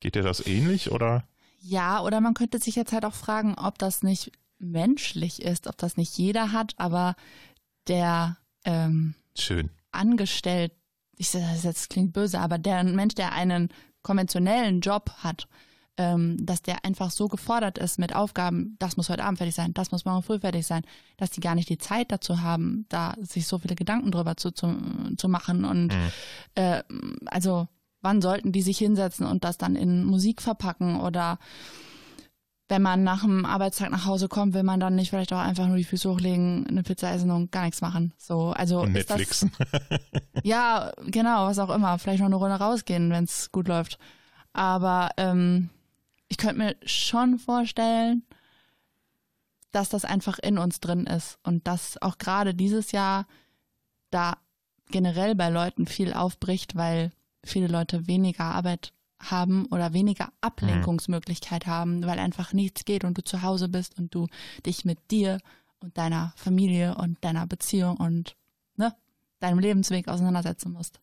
Geht 0.00 0.14
dir 0.14 0.22
das 0.22 0.46
ähnlich 0.46 0.90
oder? 0.90 1.24
Ja, 1.60 2.02
oder 2.02 2.20
man 2.20 2.34
könnte 2.34 2.58
sich 2.58 2.74
jetzt 2.74 2.92
halt 2.92 3.04
auch 3.04 3.14
fragen, 3.14 3.54
ob 3.54 3.78
das 3.78 4.02
nicht 4.02 4.32
menschlich 4.58 5.42
ist, 5.42 5.66
ob 5.66 5.76
das 5.78 5.96
nicht 5.96 6.16
jeder 6.16 6.52
hat, 6.52 6.74
aber 6.76 7.16
der 7.86 8.36
ähm, 8.64 9.14
Schön. 9.36 9.70
angestellt, 9.92 10.72
ich 11.16 11.30
das 11.32 11.64
jetzt 11.64 11.90
klingt 11.90 12.12
böse, 12.12 12.40
aber 12.40 12.58
der 12.58 12.82
Mensch, 12.84 13.14
der 13.14 13.32
einen 13.32 13.68
konventionellen 14.02 14.80
Job 14.80 15.10
hat, 15.18 15.48
dass 16.38 16.62
der 16.62 16.84
einfach 16.84 17.10
so 17.10 17.28
gefordert 17.28 17.78
ist 17.78 17.98
mit 17.98 18.14
Aufgaben, 18.14 18.76
das 18.78 18.96
muss 18.96 19.08
heute 19.10 19.24
Abend 19.24 19.38
fertig 19.38 19.54
sein, 19.54 19.74
das 19.74 19.90
muss 19.92 20.04
morgen 20.04 20.22
früh 20.22 20.38
fertig 20.38 20.66
sein, 20.66 20.82
dass 21.16 21.30
die 21.30 21.40
gar 21.40 21.54
nicht 21.54 21.68
die 21.68 21.78
Zeit 21.78 22.10
dazu 22.10 22.40
haben, 22.42 22.86
da 22.88 23.14
sich 23.20 23.46
so 23.46 23.58
viele 23.58 23.74
Gedanken 23.74 24.10
drüber 24.10 24.36
zu, 24.36 24.50
zu, 24.50 24.74
zu 25.16 25.28
machen. 25.28 25.64
Und 25.64 25.88
Mhm. 25.88 26.10
äh, 26.54 26.82
also 27.26 27.68
wann 28.02 28.22
sollten 28.22 28.52
die 28.52 28.62
sich 28.62 28.78
hinsetzen 28.78 29.26
und 29.26 29.44
das 29.44 29.58
dann 29.58 29.76
in 29.76 30.04
Musik 30.04 30.40
verpacken 30.40 31.00
oder 31.00 31.38
wenn 32.68 32.82
man 32.82 33.02
nach 33.02 33.22
dem 33.22 33.44
Arbeitstag 33.44 33.90
nach 33.90 34.06
Hause 34.06 34.28
kommt, 34.28 34.54
will 34.54 34.62
man 34.62 34.78
dann 34.78 34.94
nicht 34.94 35.10
vielleicht 35.10 35.32
auch 35.32 35.38
einfach 35.40 35.66
nur 35.66 35.76
die 35.76 35.84
Füße 35.84 36.08
hochlegen, 36.08 36.66
eine 36.68 36.84
Pizza 36.84 37.12
essen 37.12 37.32
und 37.32 37.50
gar 37.50 37.64
nichts 37.64 37.80
machen. 37.80 38.12
So, 38.16 38.52
also 38.52 38.82
Und 38.82 38.94
ist 38.96 39.10
das, 39.10 39.18
Netflixen. 39.18 39.50
ja, 40.44 40.92
genau, 41.04 41.46
was 41.46 41.58
auch 41.58 41.70
immer. 41.70 41.98
Vielleicht 41.98 42.20
noch 42.20 42.26
eine 42.26 42.36
Runde 42.36 42.54
rausgehen, 42.54 43.10
wenn 43.10 43.24
es 43.24 43.50
gut 43.50 43.66
läuft. 43.66 43.98
Aber 44.52 45.10
ähm, 45.16 45.68
ich 46.30 46.38
könnte 46.38 46.58
mir 46.58 46.76
schon 46.86 47.38
vorstellen, 47.38 48.22
dass 49.72 49.90
das 49.90 50.04
einfach 50.04 50.38
in 50.38 50.58
uns 50.58 50.80
drin 50.80 51.06
ist 51.06 51.38
und 51.42 51.66
dass 51.66 52.00
auch 52.00 52.18
gerade 52.18 52.54
dieses 52.54 52.92
Jahr 52.92 53.26
da 54.10 54.38
generell 54.86 55.34
bei 55.34 55.50
Leuten 55.50 55.86
viel 55.86 56.12
aufbricht, 56.12 56.76
weil 56.76 57.12
viele 57.44 57.66
Leute 57.66 58.06
weniger 58.06 58.44
Arbeit 58.44 58.92
haben 59.20 59.66
oder 59.66 59.92
weniger 59.92 60.32
Ablenkungsmöglichkeit 60.40 61.66
haben, 61.66 62.06
weil 62.06 62.18
einfach 62.18 62.52
nichts 62.52 62.84
geht 62.84 63.04
und 63.04 63.18
du 63.18 63.22
zu 63.22 63.42
Hause 63.42 63.68
bist 63.68 63.98
und 63.98 64.14
du 64.14 64.26
dich 64.64 64.84
mit 64.84 65.10
dir 65.10 65.38
und 65.80 65.98
deiner 65.98 66.32
Familie 66.36 66.94
und 66.94 67.22
deiner 67.24 67.46
Beziehung 67.46 67.96
und 67.96 68.36
ne, 68.76 68.94
deinem 69.40 69.58
Lebensweg 69.58 70.08
auseinandersetzen 70.08 70.72
musst. 70.72 71.00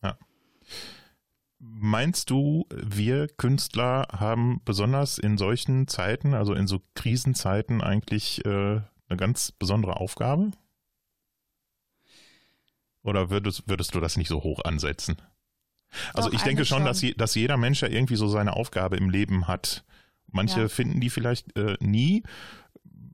Meinst 1.59 2.29
du, 2.29 2.67
wir 2.69 3.27
Künstler 3.27 4.07
haben 4.11 4.61
besonders 4.63 5.17
in 5.17 5.37
solchen 5.37 5.87
Zeiten, 5.87 6.35
also 6.35 6.53
in 6.53 6.67
so 6.67 6.81
Krisenzeiten, 6.93 7.81
eigentlich 7.81 8.45
äh, 8.45 8.81
eine 9.09 9.17
ganz 9.17 9.51
besondere 9.51 9.97
Aufgabe? 9.97 10.51
Oder 13.01 13.29
würdest, 13.29 13.67
würdest 13.67 13.95
du 13.95 13.99
das 13.99 14.17
nicht 14.17 14.27
so 14.27 14.43
hoch 14.43 14.63
ansetzen? 14.65 15.17
Also 16.13 16.29
Doch, 16.29 16.35
ich 16.35 16.43
denke 16.43 16.65
schon, 16.65 16.79
schon. 16.79 16.85
Dass, 16.85 17.01
je, 17.01 17.13
dass 17.13 17.33
jeder 17.33 17.57
Mensch 17.57 17.81
ja 17.81 17.87
irgendwie 17.87 18.17
so 18.17 18.27
seine 18.27 18.53
Aufgabe 18.53 18.97
im 18.97 19.09
Leben 19.09 19.47
hat. 19.47 19.83
Manche 20.27 20.61
Ja. 20.61 20.67
finden 20.67 20.99
die 20.99 21.09
vielleicht 21.09 21.57
äh, 21.57 21.77
nie. 21.79 22.23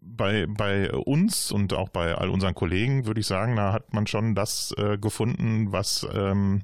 Bei, 0.01 0.47
bei 0.47 0.91
uns 0.91 1.51
und 1.51 1.73
auch 1.73 1.89
bei 1.89 2.15
all 2.15 2.29
unseren 2.29 2.56
Kollegen 2.56 3.06
würde 3.06 3.21
ich 3.21 3.27
sagen, 3.27 3.56
da 3.56 3.71
hat 3.71 3.93
man 3.93 4.06
schon 4.06 4.36
das 4.36 4.73
äh, 4.77 4.97
gefunden, 4.97 5.71
was, 5.71 6.06
ähm, 6.13 6.63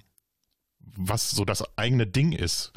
was 0.96 1.32
so 1.32 1.46
das 1.46 1.78
eigene 1.78 2.08
Ding 2.08 2.32
ist 2.32 2.74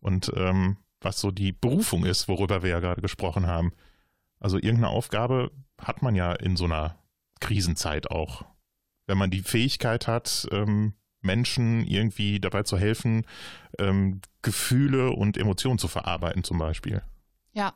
und 0.00 0.32
ähm, 0.36 0.76
was 1.00 1.20
so 1.20 1.30
die 1.30 1.52
Berufung 1.52 2.04
ist, 2.04 2.28
worüber 2.28 2.62
wir 2.62 2.70
ja 2.70 2.80
gerade 2.80 3.02
gesprochen 3.02 3.46
haben. 3.46 3.72
Also 4.40 4.56
irgendeine 4.56 4.88
Aufgabe 4.88 5.50
hat 5.78 6.02
man 6.02 6.14
ja 6.14 6.32
in 6.32 6.56
so 6.56 6.64
einer 6.64 6.98
Krisenzeit 7.40 8.10
auch. 8.10 8.44
Wenn 9.06 9.18
man 9.18 9.30
die 9.30 9.42
Fähigkeit 9.42 10.06
hat, 10.06 10.48
ähm, 10.50 10.94
Menschen 11.20 11.86
irgendwie 11.86 12.40
dabei 12.40 12.62
zu 12.62 12.78
helfen, 12.78 13.24
ähm, 13.78 14.20
Gefühle 14.42 15.10
und 15.10 15.36
Emotionen 15.36 15.78
zu 15.78 15.88
verarbeiten 15.88 16.44
zum 16.44 16.58
Beispiel. 16.58 17.02
Ja. 17.52 17.74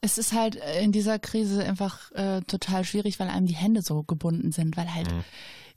Es 0.00 0.18
ist 0.18 0.32
halt 0.32 0.56
äh, 0.56 0.82
in 0.82 0.92
dieser 0.92 1.18
Krise 1.18 1.64
einfach 1.64 2.10
äh, 2.12 2.40
total 2.42 2.84
schwierig, 2.84 3.20
weil 3.20 3.28
einem 3.28 3.46
die 3.46 3.54
Hände 3.54 3.82
so 3.82 4.02
gebunden 4.02 4.52
sind, 4.52 4.76
weil 4.76 4.92
halt 4.92 5.12
Mhm. 5.12 5.24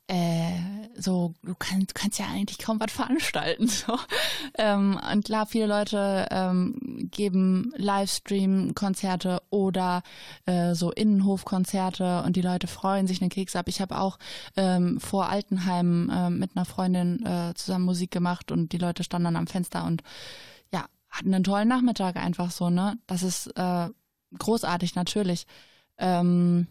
Äh, 0.07 0.51
so, 0.97 1.33
du, 1.41 1.55
kann, 1.55 1.79
du 1.79 1.93
kannst 1.93 2.19
ja 2.19 2.25
eigentlich 2.27 2.57
kaum 2.57 2.79
was 2.79 2.91
veranstalten. 2.91 3.69
So. 3.81 3.97
Ähm, 4.57 4.99
und 5.11 5.25
klar, 5.25 5.45
viele 5.45 5.65
Leute 5.65 6.27
ähm, 6.29 7.07
geben 7.11 7.73
Livestream-Konzerte 7.77 9.41
oder 9.49 10.03
äh, 10.45 10.75
so 10.75 10.91
Innenhofkonzerte 10.91 12.23
und 12.23 12.35
die 12.35 12.41
Leute 12.41 12.67
freuen 12.67 13.07
sich 13.07 13.21
einen 13.21 13.29
Keks 13.29 13.55
ab. 13.55 13.67
Ich 13.67 13.81
habe 13.81 13.97
auch 13.99 14.19
ähm, 14.57 14.99
vor 14.99 15.29
Altenheim 15.29 16.09
äh, 16.09 16.29
mit 16.29 16.51
einer 16.55 16.65
Freundin 16.65 17.25
äh, 17.25 17.53
zusammen 17.55 17.85
Musik 17.85 18.11
gemacht 18.11 18.51
und 18.51 18.73
die 18.73 18.77
Leute 18.77 19.03
standen 19.03 19.25
dann 19.25 19.35
am 19.37 19.47
Fenster 19.47 19.85
und 19.85 20.03
ja, 20.71 20.85
hatten 21.09 21.33
einen 21.33 21.43
tollen 21.43 21.67
Nachmittag 21.67 22.17
einfach 22.17 22.51
so, 22.51 22.69
ne? 22.69 22.97
Das 23.07 23.23
ist 23.23 23.47
äh, 23.57 23.89
großartig, 24.37 24.95
natürlich. 24.95 25.47
Ähm, 25.97 26.67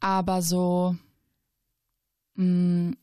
aber 0.00 0.42
so 0.42 0.96
mh, 2.34 2.94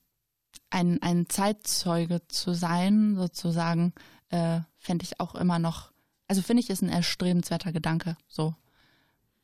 ein, 0.70 1.02
ein 1.02 1.30
Zeitzeuge 1.30 2.28
zu 2.28 2.54
sein, 2.54 3.16
sozusagen, 3.16 3.94
äh, 4.30 4.60
fände 4.78 5.04
ich 5.04 5.20
auch 5.20 5.36
immer 5.36 5.60
noch, 5.60 5.92
also 6.28 6.42
finde 6.42 6.62
ich, 6.62 6.70
ist 6.70 6.82
ein 6.82 6.90
erstrebenswerter 6.90 7.72
Gedanke, 7.72 8.18
so 8.28 8.56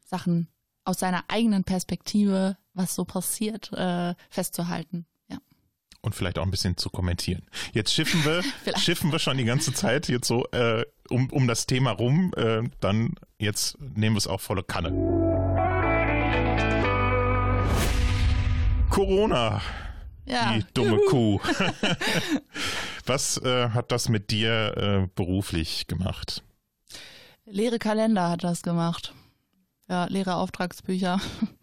Sachen 0.06 0.48
aus 0.84 1.00
seiner 1.00 1.24
eigenen 1.28 1.64
Perspektive, 1.64 2.58
was 2.74 2.94
so 2.94 3.06
passiert, 3.06 3.72
äh, 3.74 4.14
festzuhalten. 4.30 5.06
Und 6.06 6.14
vielleicht 6.14 6.38
auch 6.38 6.44
ein 6.44 6.52
bisschen 6.52 6.78
zu 6.78 6.92
kommentieren. 6.92 7.42
Jetzt 7.74 7.92
schiffen 7.92 8.24
wir, 8.24 8.44
schiffen 8.78 9.12
wir 9.12 9.18
schon 9.18 9.38
die 9.38 9.44
ganze 9.44 9.74
Zeit 9.74 10.08
jetzt 10.08 10.28
so 10.28 10.46
äh, 10.52 10.86
um, 11.10 11.32
um 11.32 11.48
das 11.48 11.66
Thema 11.66 11.90
rum. 11.90 12.32
Äh, 12.38 12.70
dann 12.80 13.16
jetzt 13.40 13.80
nehmen 13.80 14.14
wir 14.14 14.20
es 14.20 14.28
auch 14.28 14.40
volle 14.40 14.62
Kanne. 14.62 14.92
Corona, 18.96 19.62
Ja, 20.26 20.54
die 20.54 20.66
dumme 20.74 20.98
Kuh. 21.10 21.42
Was 23.06 23.38
äh, 23.40 23.72
hat 23.72 23.92
das 23.92 24.08
mit 24.08 24.32
dir 24.32 24.78
äh, 24.78 25.08
beruflich 25.16 25.88
gemacht? 25.88 26.44
leere 27.44 27.78
Kalender 27.78 28.30
hat 28.30 28.46
das 28.46 28.62
gemacht. 28.62 29.14
Ja, 29.90 30.06
leere 30.06 30.36
Auftragsbücher. 30.36 31.20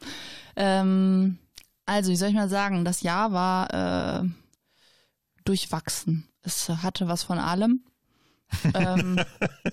ähm, 0.57 1.39
also, 1.87 2.11
wie 2.11 2.16
soll 2.16 2.28
ich 2.28 2.35
mal 2.35 2.51
sagen, 2.51 2.85
das 2.85 3.01
Jahr 3.01 3.33
war 3.33 4.20
äh, 4.22 4.28
durchwachsen. 5.47 6.28
Es 6.43 6.68
hatte 6.68 7.09
was 7.09 7.22
von 7.22 7.39
allem. 7.39 7.83
Ähm, 8.75 9.21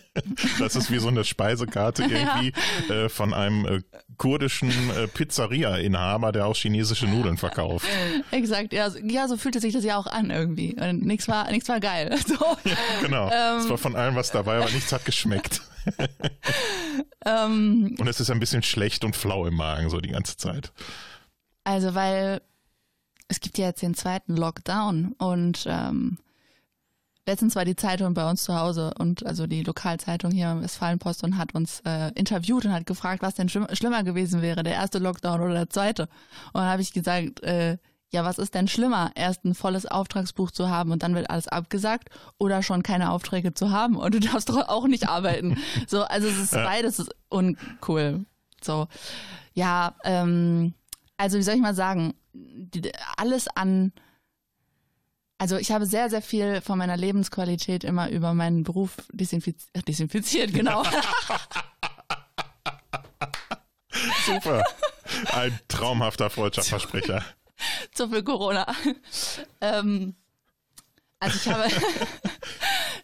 Das 0.59 0.75
ist 0.75 0.91
wie 0.91 0.99
so 0.99 1.07
eine 1.07 1.23
Speisekarte 1.23 2.03
irgendwie 2.09 2.53
äh, 2.91 3.09
von 3.09 3.33
einem 3.33 3.65
äh, 3.65 3.81
kurdischen 4.17 4.69
äh, 4.91 5.07
Pizzeria-Inhaber, 5.07 6.31
der 6.31 6.45
auch 6.45 6.55
chinesische 6.55 7.07
Nudeln 7.07 7.37
verkauft. 7.37 7.87
exakt, 8.31 8.73
ja, 8.73 8.89
so- 8.89 8.99
ja, 8.99 9.27
so 9.27 9.37
fühlte 9.37 9.59
sich 9.59 9.73
das 9.73 9.83
ja 9.83 9.97
auch 9.97 10.07
an 10.07 10.29
irgendwie. 10.29 10.75
Und 10.79 11.05
nichts 11.05 11.27
war, 11.27 11.49
nichts 11.51 11.69
war 11.69 11.79
geil. 11.79 12.15
So. 12.27 12.35
Genau. 13.01 13.29
Ähm. 13.31 13.57
es 13.61 13.69
war 13.69 13.77
von 13.77 13.95
allem 13.95 14.15
was 14.15 14.31
dabei, 14.31 14.57
aber 14.57 14.69
nichts 14.71 14.91
hat 14.93 15.05
geschmeckt. 15.05 15.61
Ähm, 17.25 17.95
Und 17.99 18.07
es 18.07 18.19
ist 18.19 18.29
ein 18.29 18.39
bisschen 18.39 18.63
schlecht 18.63 19.03
und 19.03 19.15
flau 19.15 19.45
im 19.45 19.55
Magen 19.55 19.89
so 19.89 19.99
die 19.99 20.09
ganze 20.09 20.37
Zeit. 20.37 20.71
Also, 21.63 21.95
weil 21.95 22.41
es 23.27 23.39
gibt 23.39 23.57
ja 23.57 23.67
jetzt 23.67 23.81
den 23.81 23.93
zweiten 23.95 24.35
Lockdown 24.35 25.13
und 25.17 25.65
ähm, 25.67 26.17
letztens 27.29 27.55
war 27.55 27.63
die 27.63 27.75
Zeitung 27.75 28.15
bei 28.15 28.27
uns 28.27 28.43
zu 28.43 28.55
Hause 28.55 28.91
und 28.97 29.25
also 29.25 29.45
die 29.45 29.61
Lokalzeitung 29.61 30.31
hier 30.31 30.51
im 30.51 30.63
Westfalenpost 30.63 31.23
und 31.23 31.37
hat 31.37 31.53
uns 31.53 31.81
äh, 31.85 32.11
interviewt 32.15 32.65
und 32.65 32.73
hat 32.73 32.87
gefragt, 32.87 33.21
was 33.21 33.35
denn 33.35 33.49
schlimm, 33.49 33.67
schlimmer 33.73 34.03
gewesen 34.03 34.41
wäre, 34.41 34.63
der 34.63 34.73
erste 34.73 34.97
Lockdown 34.97 35.39
oder 35.39 35.53
der 35.53 35.69
zweite. 35.69 36.03
Und 36.53 36.61
dann 36.61 36.69
habe 36.69 36.81
ich 36.81 36.91
gesagt, 36.91 37.43
äh, 37.43 37.77
ja, 38.11 38.25
was 38.25 38.39
ist 38.39 38.55
denn 38.55 38.67
schlimmer, 38.67 39.11
erst 39.13 39.45
ein 39.45 39.53
volles 39.53 39.85
Auftragsbuch 39.85 40.49
zu 40.49 40.69
haben 40.69 40.91
und 40.91 41.03
dann 41.03 41.13
wird 41.13 41.29
alles 41.29 41.47
abgesagt 41.47 42.09
oder 42.39 42.63
schon 42.63 42.81
keine 42.81 43.11
Aufträge 43.11 43.53
zu 43.53 43.69
haben 43.69 43.95
und 43.95 44.15
du 44.15 44.19
darfst 44.19 44.49
doch 44.49 44.67
auch 44.67 44.87
nicht 44.87 45.07
arbeiten. 45.07 45.57
So, 45.87 46.01
also 46.03 46.27
es 46.27 46.39
ist 46.39 46.53
beides 46.53 47.07
uncool. 47.29 48.25
So, 48.63 48.87
ja, 49.53 49.93
ähm, 50.03 50.73
also 51.17 51.37
wie 51.37 51.43
soll 51.43 51.55
ich 51.55 51.61
mal 51.61 51.75
sagen, 51.75 52.15
die, 52.33 52.91
alles 53.17 53.47
an, 53.49 53.93
also 55.39 55.57
ich 55.57 55.71
habe 55.71 55.85
sehr, 55.85 56.09
sehr 56.09 56.21
viel 56.21 56.61
von 56.61 56.77
meiner 56.77 56.97
Lebensqualität 56.97 57.85
immer 57.85 58.09
über 58.09 58.33
meinen 58.33 58.63
Beruf 58.63 58.97
desinfiz 59.11 59.67
desinfiziert, 59.87 60.53
genau. 60.53 60.83
Super. 64.25 64.63
Ein 65.33 65.57
traumhafter 65.67 66.29
Freundschaftsversprecher. 66.29 67.23
Zu 67.93 68.09
viel 68.09 68.23
Corona. 68.23 68.67
ähm, 69.61 70.15
also 71.19 71.35
ich 71.37 71.47
habe 71.53 71.69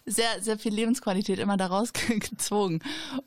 sehr, 0.07 0.27
sehr 0.41 0.59
viel 0.59 0.73
Lebensqualität 0.73 1.39
immer 1.39 1.57
daraus 1.57 1.91
ge- 1.93 2.19
gezogen. 2.19 2.79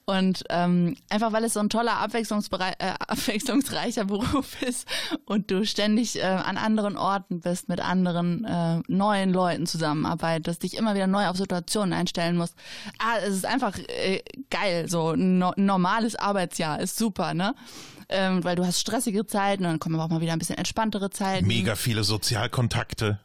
Und 0.05 0.45
ähm, 0.49 0.97
einfach 1.11 1.33
weil 1.33 1.43
es 1.45 1.55
so 1.55 1.61
ein 1.61 1.69
toller, 1.71 1.93
äh, 2.03 2.93
abwechslungsreicher 3.09 4.05
Beruf 4.05 4.63
ist 4.63 4.87
und 5.25 5.51
du 5.51 5.65
ständig 5.67 6.17
äh, 6.19 6.23
an 6.23 6.57
anderen 6.57 6.97
Orten 6.97 7.41
bist, 7.41 7.69
mit 7.69 7.81
anderen 7.81 8.45
äh, 8.45 8.81
neuen 8.87 9.33
Leuten 9.33 9.67
zusammenarbeitest, 9.67 10.63
dich 10.63 10.77
immer 10.77 10.95
wieder 10.95 11.07
neu 11.09 11.27
auf 11.27 11.37
Situationen 11.37 11.93
einstellen 11.93 12.37
musst. 12.37 12.55
Ah, 12.99 13.19
es 13.27 13.35
ist 13.35 13.47
einfach 13.47 13.77
äh, 13.79 14.23
geil. 14.51 14.89
So 14.89 15.11
ein 15.13 15.39
no 15.39 15.53
normales 15.57 16.15
Arbeitsjahr 16.15 16.79
ist 16.81 16.97
super, 16.97 17.35
ne? 17.35 17.55
Ähm, 18.11 18.43
weil 18.45 18.57
du 18.57 18.65
hast 18.65 18.81
stressige 18.81 19.27
Zeiten 19.27 19.65
und 19.65 19.71
dann 19.71 19.79
kommen 19.81 19.95
aber 19.97 20.05
auch 20.05 20.09
mal 20.09 20.21
wieder 20.23 20.33
ein 20.33 20.39
bisschen 20.39 20.57
entspanntere 20.57 21.11
Zeiten. 21.11 21.47
Mega 21.47 21.75
viele 21.75 22.05
Sozialkontakte. 22.05 23.19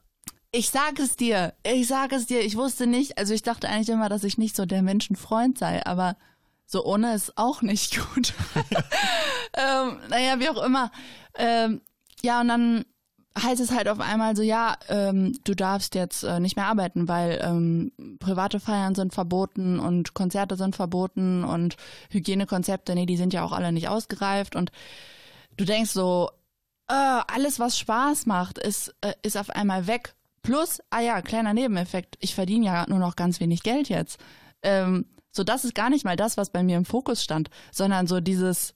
Ich 0.56 0.70
sag 0.70 1.00
es 1.00 1.16
dir, 1.16 1.56
ich 1.64 1.88
sag 1.88 2.12
es 2.12 2.28
dir, 2.28 2.42
ich 2.42 2.56
wusste 2.56 2.86
nicht, 2.86 3.18
also 3.18 3.34
ich 3.34 3.42
dachte 3.42 3.68
eigentlich 3.68 3.90
immer, 3.90 4.08
dass 4.08 4.24
ich 4.24 4.38
nicht 4.38 4.56
so 4.56 4.68
der 4.68 4.84
Menschenfreund 4.84 5.58
sei, 5.58 5.84
aber 5.84 6.16
so 6.68 6.86
ohne 6.86 7.16
ist 7.16 7.40
auch 7.40 7.64
nicht 7.64 7.98
gut. 8.14 8.36
ähm, 9.56 9.98
naja, 10.10 10.40
wie 10.40 10.50
auch 10.50 10.64
immer. 10.64 10.92
Ähm, 11.34 11.82
ja, 12.22 12.40
und 12.40 12.50
dann 12.50 12.86
heißt 13.36 13.60
es 13.62 13.72
halt 13.72 13.88
auf 13.88 14.00
einmal 14.00 14.36
so, 14.36 14.44
ja, 14.44 14.78
ähm, 14.90 15.36
du 15.44 15.56
darfst 15.56 15.96
jetzt 15.96 16.24
äh, 16.24 16.40
nicht 16.40 16.56
mehr 16.56 16.68
arbeiten, 16.68 17.08
weil 17.08 17.42
ähm, 17.44 17.92
private 18.20 18.60
Feiern 18.60 18.94
sind 18.94 19.12
verboten 19.12 19.80
und 19.80 20.14
Konzerte 20.14 20.56
sind 20.56 20.76
verboten 20.76 21.44
und 21.44 21.78
Hygienekonzepte, 22.12 22.94
nee, 22.94 23.08
die 23.08 23.18
sind 23.18 23.34
ja 23.34 23.44
auch 23.44 23.54
alle 23.54 23.72
nicht 23.72 23.88
ausgereift 23.88 24.56
und 24.56 24.72
du 25.58 25.66
denkst 25.66 25.90
so, 25.90 26.30
äh, 26.90 26.94
alles, 26.94 27.60
was 27.60 27.80
Spaß 27.80 28.28
macht, 28.28 28.60
ist, 28.60 28.94
äh, 29.02 29.14
ist 29.24 29.36
auf 29.36 29.50
einmal 29.50 29.88
weg. 29.88 30.14
Plus, 30.44 30.82
ah 30.90 31.00
ja, 31.00 31.22
kleiner 31.22 31.54
Nebeneffekt, 31.54 32.18
ich 32.20 32.36
verdiene 32.36 32.66
ja 32.66 32.86
nur 32.88 33.00
noch 33.00 33.16
ganz 33.16 33.40
wenig 33.40 33.64
Geld 33.64 33.90
jetzt. 33.90 34.20
Ähm, 34.62 35.06
so, 35.32 35.44
das 35.44 35.66
ist 35.66 35.74
gar 35.74 35.90
nicht 35.90 36.06
mal 36.06 36.18
das, 36.18 36.38
was 36.38 36.52
bei 36.52 36.64
mir 36.64 36.78
im 36.78 36.86
Fokus 36.86 37.24
stand, 37.24 37.50
sondern 37.72 38.08
so 38.08 38.20
dieses, 38.20 38.74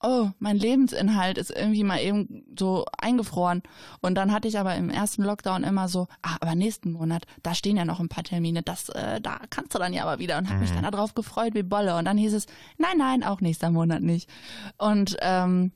oh, 0.00 0.30
mein 0.38 0.56
Lebensinhalt 0.56 1.38
ist 1.38 1.50
irgendwie 1.50 1.84
mal 1.84 2.00
eben 2.00 2.44
so 2.58 2.84
eingefroren. 2.98 3.62
Und 4.00 4.14
dann 4.14 4.32
hatte 4.32 4.48
ich 4.48 4.58
aber 4.58 4.74
im 4.76 4.90
ersten 4.90 5.22
Lockdown 5.22 5.64
immer 5.64 5.88
so, 5.88 6.06
ah, 6.22 6.36
aber 6.40 6.54
nächsten 6.54 6.92
Monat, 6.92 7.24
da 7.42 7.54
stehen 7.54 7.76
ja 7.76 7.84
noch 7.84 8.00
ein 8.00 8.08
paar 8.08 8.24
Termine, 8.24 8.62
das, 8.62 8.88
äh, 8.90 9.20
da 9.20 9.40
kannst 9.50 9.74
du 9.74 9.78
dann 9.78 9.92
ja 9.92 10.04
aber 10.04 10.18
wieder 10.18 10.38
und 10.38 10.48
habe 10.48 10.60
mich 10.60 10.72
dann 10.72 10.84
darauf 10.84 11.14
gefreut 11.14 11.54
wie 11.54 11.62
Bolle. 11.62 11.96
Und 11.96 12.04
dann 12.04 12.16
hieß 12.16 12.32
es, 12.32 12.46
nein, 12.78 12.98
nein, 12.98 13.24
auch 13.24 13.40
nächster 13.40 13.70
Monat 13.70 14.02
nicht. 14.02 14.30
Und 14.78 15.16
ähm, 15.20 15.72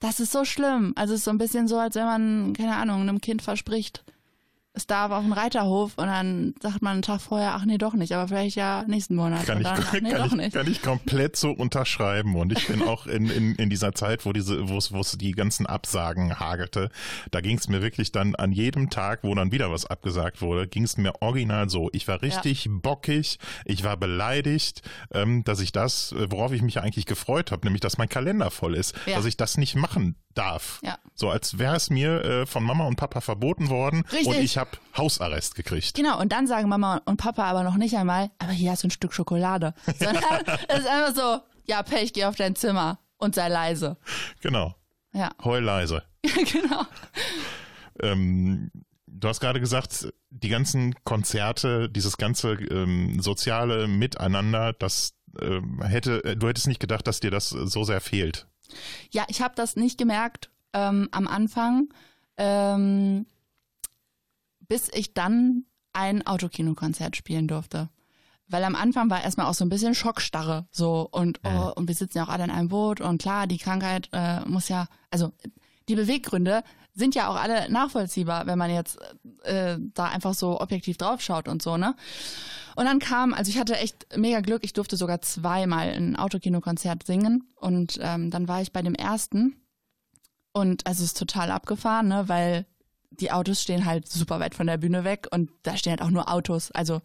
das 0.00 0.18
ist 0.18 0.32
so 0.32 0.44
schlimm. 0.44 0.92
Also 0.96 1.14
es 1.14 1.20
ist 1.20 1.24
so 1.24 1.30
ein 1.30 1.38
bisschen 1.38 1.68
so, 1.68 1.78
als 1.78 1.94
wenn 1.94 2.06
man, 2.06 2.52
keine 2.54 2.76
Ahnung, 2.76 3.02
einem 3.02 3.20
Kind 3.20 3.42
verspricht, 3.42 4.04
es 4.74 4.86
darf 4.86 5.12
auf 5.12 5.22
den 5.22 5.34
Reiterhof 5.34 5.92
und 5.96 6.06
dann 6.06 6.54
sagt 6.62 6.80
man 6.80 6.92
einen 6.94 7.02
Tag 7.02 7.20
vorher, 7.20 7.54
ach 7.54 7.66
nee, 7.66 7.76
doch 7.76 7.92
nicht, 7.92 8.12
aber 8.12 8.28
vielleicht 8.28 8.56
ja 8.56 8.84
nächsten 8.86 9.14
Monat. 9.16 9.44
Kann 9.44 9.58
ich, 9.58 9.64
dann, 9.64 9.78
ach 9.86 9.92
nee, 10.00 10.10
kann, 10.10 10.26
ich, 10.26 10.32
nicht. 10.32 10.54
kann 10.54 10.70
ich 10.70 10.80
komplett 10.80 11.36
so 11.36 11.50
unterschreiben. 11.50 12.36
Und 12.36 12.52
ich 12.52 12.66
bin 12.68 12.82
auch 12.82 13.06
in, 13.06 13.28
in, 13.28 13.54
in 13.56 13.68
dieser 13.68 13.92
Zeit, 13.94 14.24
wo 14.24 14.32
diese, 14.32 14.68
wo 14.70 14.78
es, 14.78 14.90
wo 14.92 15.00
es 15.00 15.12
die 15.12 15.32
ganzen 15.32 15.66
Absagen 15.66 16.40
hagelte, 16.40 16.88
da 17.30 17.42
ging 17.42 17.58
es 17.58 17.68
mir 17.68 17.82
wirklich 17.82 18.12
dann 18.12 18.34
an 18.34 18.50
jedem 18.52 18.88
Tag, 18.88 19.20
wo 19.24 19.34
dann 19.34 19.52
wieder 19.52 19.70
was 19.70 19.84
abgesagt 19.84 20.40
wurde, 20.40 20.66
ging 20.66 20.84
es 20.84 20.96
mir 20.96 21.20
original 21.20 21.68
so. 21.68 21.90
Ich 21.92 22.08
war 22.08 22.22
richtig 22.22 22.66
bockig, 22.70 23.38
ich 23.66 23.84
war 23.84 23.98
beleidigt, 23.98 24.80
ähm, 25.12 25.44
dass 25.44 25.60
ich 25.60 25.72
das, 25.72 26.12
äh, 26.12 26.30
worauf 26.30 26.52
ich 26.52 26.62
mich 26.62 26.80
eigentlich 26.80 27.04
gefreut 27.04 27.52
habe, 27.52 27.66
nämlich 27.66 27.80
dass 27.82 27.98
mein 27.98 28.08
Kalender 28.08 28.50
voll 28.50 28.74
ist, 28.74 28.94
Ja. 29.06 29.16
dass 29.16 29.26
ich 29.26 29.36
das 29.36 29.58
nicht 29.58 29.74
machen 29.76 30.16
darf. 30.34 30.80
Ja. 30.82 30.98
So 31.14 31.30
als 31.30 31.58
wäre 31.58 31.76
es 31.76 31.90
mir 31.90 32.24
äh, 32.24 32.46
von 32.46 32.64
Mama 32.64 32.86
und 32.86 32.96
Papa 32.96 33.20
verboten 33.20 33.68
worden 33.68 34.04
Richtig. 34.12 34.28
und 34.28 34.36
ich 34.38 34.58
habe 34.58 34.70
Hausarrest 34.96 35.54
gekriegt. 35.54 35.94
Genau, 35.94 36.20
und 36.20 36.32
dann 36.32 36.46
sagen 36.46 36.68
Mama 36.68 37.00
und 37.04 37.16
Papa 37.16 37.44
aber 37.44 37.62
noch 37.62 37.76
nicht 37.76 37.96
einmal, 37.96 38.30
aber 38.38 38.52
hier 38.52 38.70
hast 38.70 38.82
du 38.82 38.88
ein 38.88 38.90
Stück 38.90 39.12
Schokolade. 39.12 39.74
Sondern 39.98 40.24
es 40.68 40.80
ist 40.80 40.86
einfach 40.86 41.14
so, 41.14 41.40
ja, 41.66 41.82
Pech, 41.82 42.12
geh 42.12 42.24
auf 42.24 42.36
dein 42.36 42.56
Zimmer 42.56 42.98
und 43.18 43.34
sei 43.34 43.48
leise. 43.48 43.96
Genau. 44.40 44.74
Ja, 45.12 45.30
Heul 45.44 45.62
leise. 45.62 46.02
genau. 46.22 46.86
ähm, 48.02 48.70
du 49.06 49.28
hast 49.28 49.40
gerade 49.40 49.60
gesagt, 49.60 50.12
die 50.30 50.48
ganzen 50.48 50.94
Konzerte, 51.04 51.88
dieses 51.88 52.16
ganze 52.16 52.52
ähm, 52.52 53.20
soziale 53.20 53.86
Miteinander, 53.86 54.72
das 54.72 55.14
ähm, 55.40 55.82
hätte, 55.82 56.24
äh, 56.24 56.36
du 56.36 56.48
hättest 56.48 56.66
nicht 56.66 56.80
gedacht, 56.80 57.06
dass 57.06 57.20
dir 57.20 57.30
das 57.30 57.50
so 57.50 57.84
sehr 57.84 58.00
fehlt. 58.00 58.46
Ja, 59.10 59.24
ich 59.28 59.42
habe 59.42 59.54
das 59.54 59.76
nicht 59.76 59.98
gemerkt 59.98 60.50
ähm, 60.72 61.08
am 61.12 61.28
Anfang, 61.28 61.88
ähm, 62.36 63.26
bis 64.60 64.88
ich 64.92 65.14
dann 65.14 65.64
ein 65.92 66.26
Autokinokonzert 66.26 67.16
spielen 67.16 67.48
durfte. 67.48 67.90
Weil 68.48 68.64
am 68.64 68.74
Anfang 68.74 69.08
war 69.08 69.22
erstmal 69.22 69.46
auch 69.46 69.54
so 69.54 69.64
ein 69.64 69.70
bisschen 69.70 69.94
Schockstarre. 69.94 70.66
So 70.70 71.08
und 71.10 71.40
oh, 71.44 71.72
und 71.74 71.88
wir 71.88 71.94
sitzen 71.94 72.18
ja 72.18 72.24
auch 72.24 72.28
alle 72.28 72.44
in 72.44 72.50
einem 72.50 72.68
Boot 72.68 73.00
und 73.00 73.20
klar, 73.20 73.46
die 73.46 73.58
Krankheit 73.58 74.08
äh, 74.12 74.40
muss 74.46 74.68
ja, 74.68 74.88
also 75.10 75.32
die 75.88 75.94
Beweggründe 75.94 76.62
sind 76.94 77.14
ja 77.14 77.28
auch 77.28 77.36
alle 77.36 77.70
nachvollziehbar, 77.70 78.46
wenn 78.46 78.58
man 78.58 78.70
jetzt 78.70 78.98
äh, 79.44 79.78
da 79.94 80.06
einfach 80.06 80.34
so 80.34 80.60
objektiv 80.60 80.98
draufschaut 80.98 81.48
und 81.48 81.62
so, 81.62 81.76
ne? 81.76 81.94
Und 82.74 82.86
dann 82.86 82.98
kam, 82.98 83.34
also 83.34 83.50
ich 83.50 83.58
hatte 83.58 83.76
echt 83.76 84.06
mega 84.16 84.40
Glück, 84.40 84.64
ich 84.64 84.72
durfte 84.72 84.96
sogar 84.96 85.20
zweimal 85.20 85.88
ein 85.88 86.16
Autokinokonzert 86.16 87.06
singen 87.06 87.44
und 87.56 87.98
ähm, 88.00 88.30
dann 88.30 88.48
war 88.48 88.62
ich 88.62 88.72
bei 88.72 88.82
dem 88.82 88.94
ersten 88.94 89.56
und 90.52 90.86
also 90.86 91.02
es 91.02 91.10
ist 91.10 91.18
total 91.18 91.50
abgefahren, 91.50 92.08
ne, 92.08 92.28
weil 92.28 92.66
die 93.10 93.30
Autos 93.30 93.60
stehen 93.60 93.84
halt 93.84 94.08
super 94.08 94.40
weit 94.40 94.54
von 94.54 94.66
der 94.66 94.78
Bühne 94.78 95.04
weg 95.04 95.28
und 95.30 95.50
da 95.62 95.76
stehen 95.76 95.92
halt 95.92 96.02
auch 96.02 96.10
nur 96.10 96.32
Autos, 96.32 96.70
also 96.70 97.00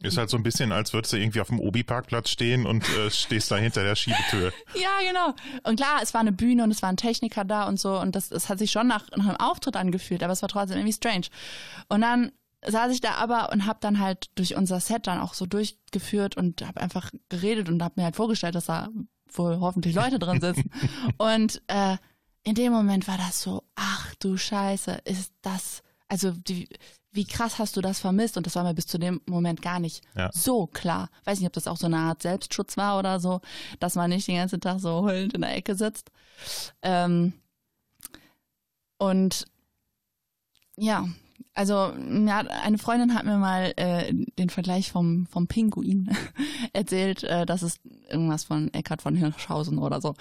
Ist 0.00 0.16
halt 0.16 0.30
so 0.30 0.36
ein 0.36 0.44
bisschen, 0.44 0.70
als 0.70 0.92
würdest 0.92 1.12
du 1.12 1.16
irgendwie 1.16 1.40
auf 1.40 1.48
dem 1.48 1.58
Obi-Parkplatz 1.58 2.30
stehen 2.30 2.66
und 2.66 2.88
äh, 2.96 3.10
stehst 3.10 3.50
da 3.50 3.56
hinter 3.56 3.82
der 3.82 3.96
Schiebetür. 3.96 4.52
Ja, 4.74 4.90
genau. 5.04 5.34
Und 5.64 5.76
klar, 5.76 6.00
es 6.02 6.14
war 6.14 6.20
eine 6.20 6.30
Bühne 6.30 6.62
und 6.62 6.70
es 6.70 6.82
waren 6.82 6.96
Techniker 6.96 7.44
da 7.44 7.66
und 7.66 7.80
so 7.80 7.98
und 7.98 8.14
das, 8.14 8.28
das 8.28 8.48
hat 8.48 8.60
sich 8.60 8.70
schon 8.70 8.86
nach, 8.86 9.10
nach 9.16 9.26
einem 9.26 9.36
Auftritt 9.36 9.76
angefühlt, 9.76 10.22
aber 10.22 10.32
es 10.32 10.42
war 10.42 10.48
trotzdem 10.48 10.78
irgendwie 10.78 10.92
strange. 10.92 11.26
Und 11.88 12.02
dann 12.02 12.30
saß 12.64 12.92
ich 12.92 13.00
da 13.00 13.14
aber 13.14 13.50
und 13.52 13.66
habe 13.66 13.78
dann 13.80 13.98
halt 13.98 14.30
durch 14.36 14.56
unser 14.56 14.80
Set 14.80 15.06
dann 15.06 15.20
auch 15.20 15.34
so 15.34 15.46
durchgeführt 15.46 16.36
und 16.36 16.62
habe 16.66 16.80
einfach 16.80 17.10
geredet 17.28 17.68
und 17.68 17.82
habe 17.82 17.94
mir 17.96 18.04
halt 18.04 18.16
vorgestellt, 18.16 18.54
dass 18.54 18.66
da 18.66 18.88
wohl 19.32 19.58
hoffentlich 19.60 19.94
Leute 19.94 20.18
drin 20.18 20.40
sitzen. 20.40 20.70
und 21.18 21.62
äh, 21.66 21.96
in 22.44 22.54
dem 22.54 22.72
Moment 22.72 23.08
war 23.08 23.18
das 23.18 23.42
so, 23.42 23.64
ach 23.74 24.14
du 24.16 24.36
Scheiße, 24.36 25.00
ist 25.04 25.32
das, 25.42 25.82
also 26.08 26.30
die, 26.30 26.68
wie 27.10 27.24
krass 27.24 27.58
hast 27.58 27.76
du 27.76 27.80
das 27.80 28.00
vermisst? 28.00 28.36
Und 28.36 28.46
das 28.46 28.54
war 28.54 28.64
mir 28.64 28.74
bis 28.74 28.86
zu 28.86 28.98
dem 28.98 29.20
Moment 29.26 29.62
gar 29.62 29.80
nicht 29.80 30.02
Ja. 30.14 30.30
so 30.32 30.66
klar. 30.66 31.08
Weiß 31.24 31.38
nicht, 31.38 31.46
ob 31.46 31.52
das 31.54 31.66
auch 31.66 31.76
so 31.76 31.86
eine 31.86 31.96
Art 31.98 32.22
Selbstschutz 32.22 32.76
war 32.76 32.98
oder 32.98 33.18
so, 33.18 33.40
dass 33.80 33.94
man 33.94 34.10
nicht 34.10 34.28
den 34.28 34.36
ganzen 34.36 34.60
Tag 34.60 34.80
so 34.80 35.02
heulend 35.02 35.32
in 35.34 35.40
der 35.40 35.56
Ecke 35.56 35.74
sitzt. 35.74 36.10
Ähm, 36.82 37.32
und 38.98 39.46
ja, 40.76 41.08
Also 41.58 41.92
ja, 42.24 42.38
eine 42.62 42.78
Freundin 42.78 43.14
hat 43.14 43.24
mir 43.24 43.36
mal 43.36 43.72
äh, 43.74 44.14
den 44.38 44.48
Vergleich 44.48 44.92
vom, 44.92 45.26
vom 45.26 45.48
Pinguin 45.48 46.08
erzählt, 46.72 47.24
äh, 47.24 47.46
das 47.46 47.64
ist 47.64 47.80
irgendwas 48.08 48.44
von 48.44 48.72
Eckhard 48.72 49.02
von 49.02 49.16
Hirschhausen 49.16 49.78
oder 49.78 50.00
so. 50.00 50.14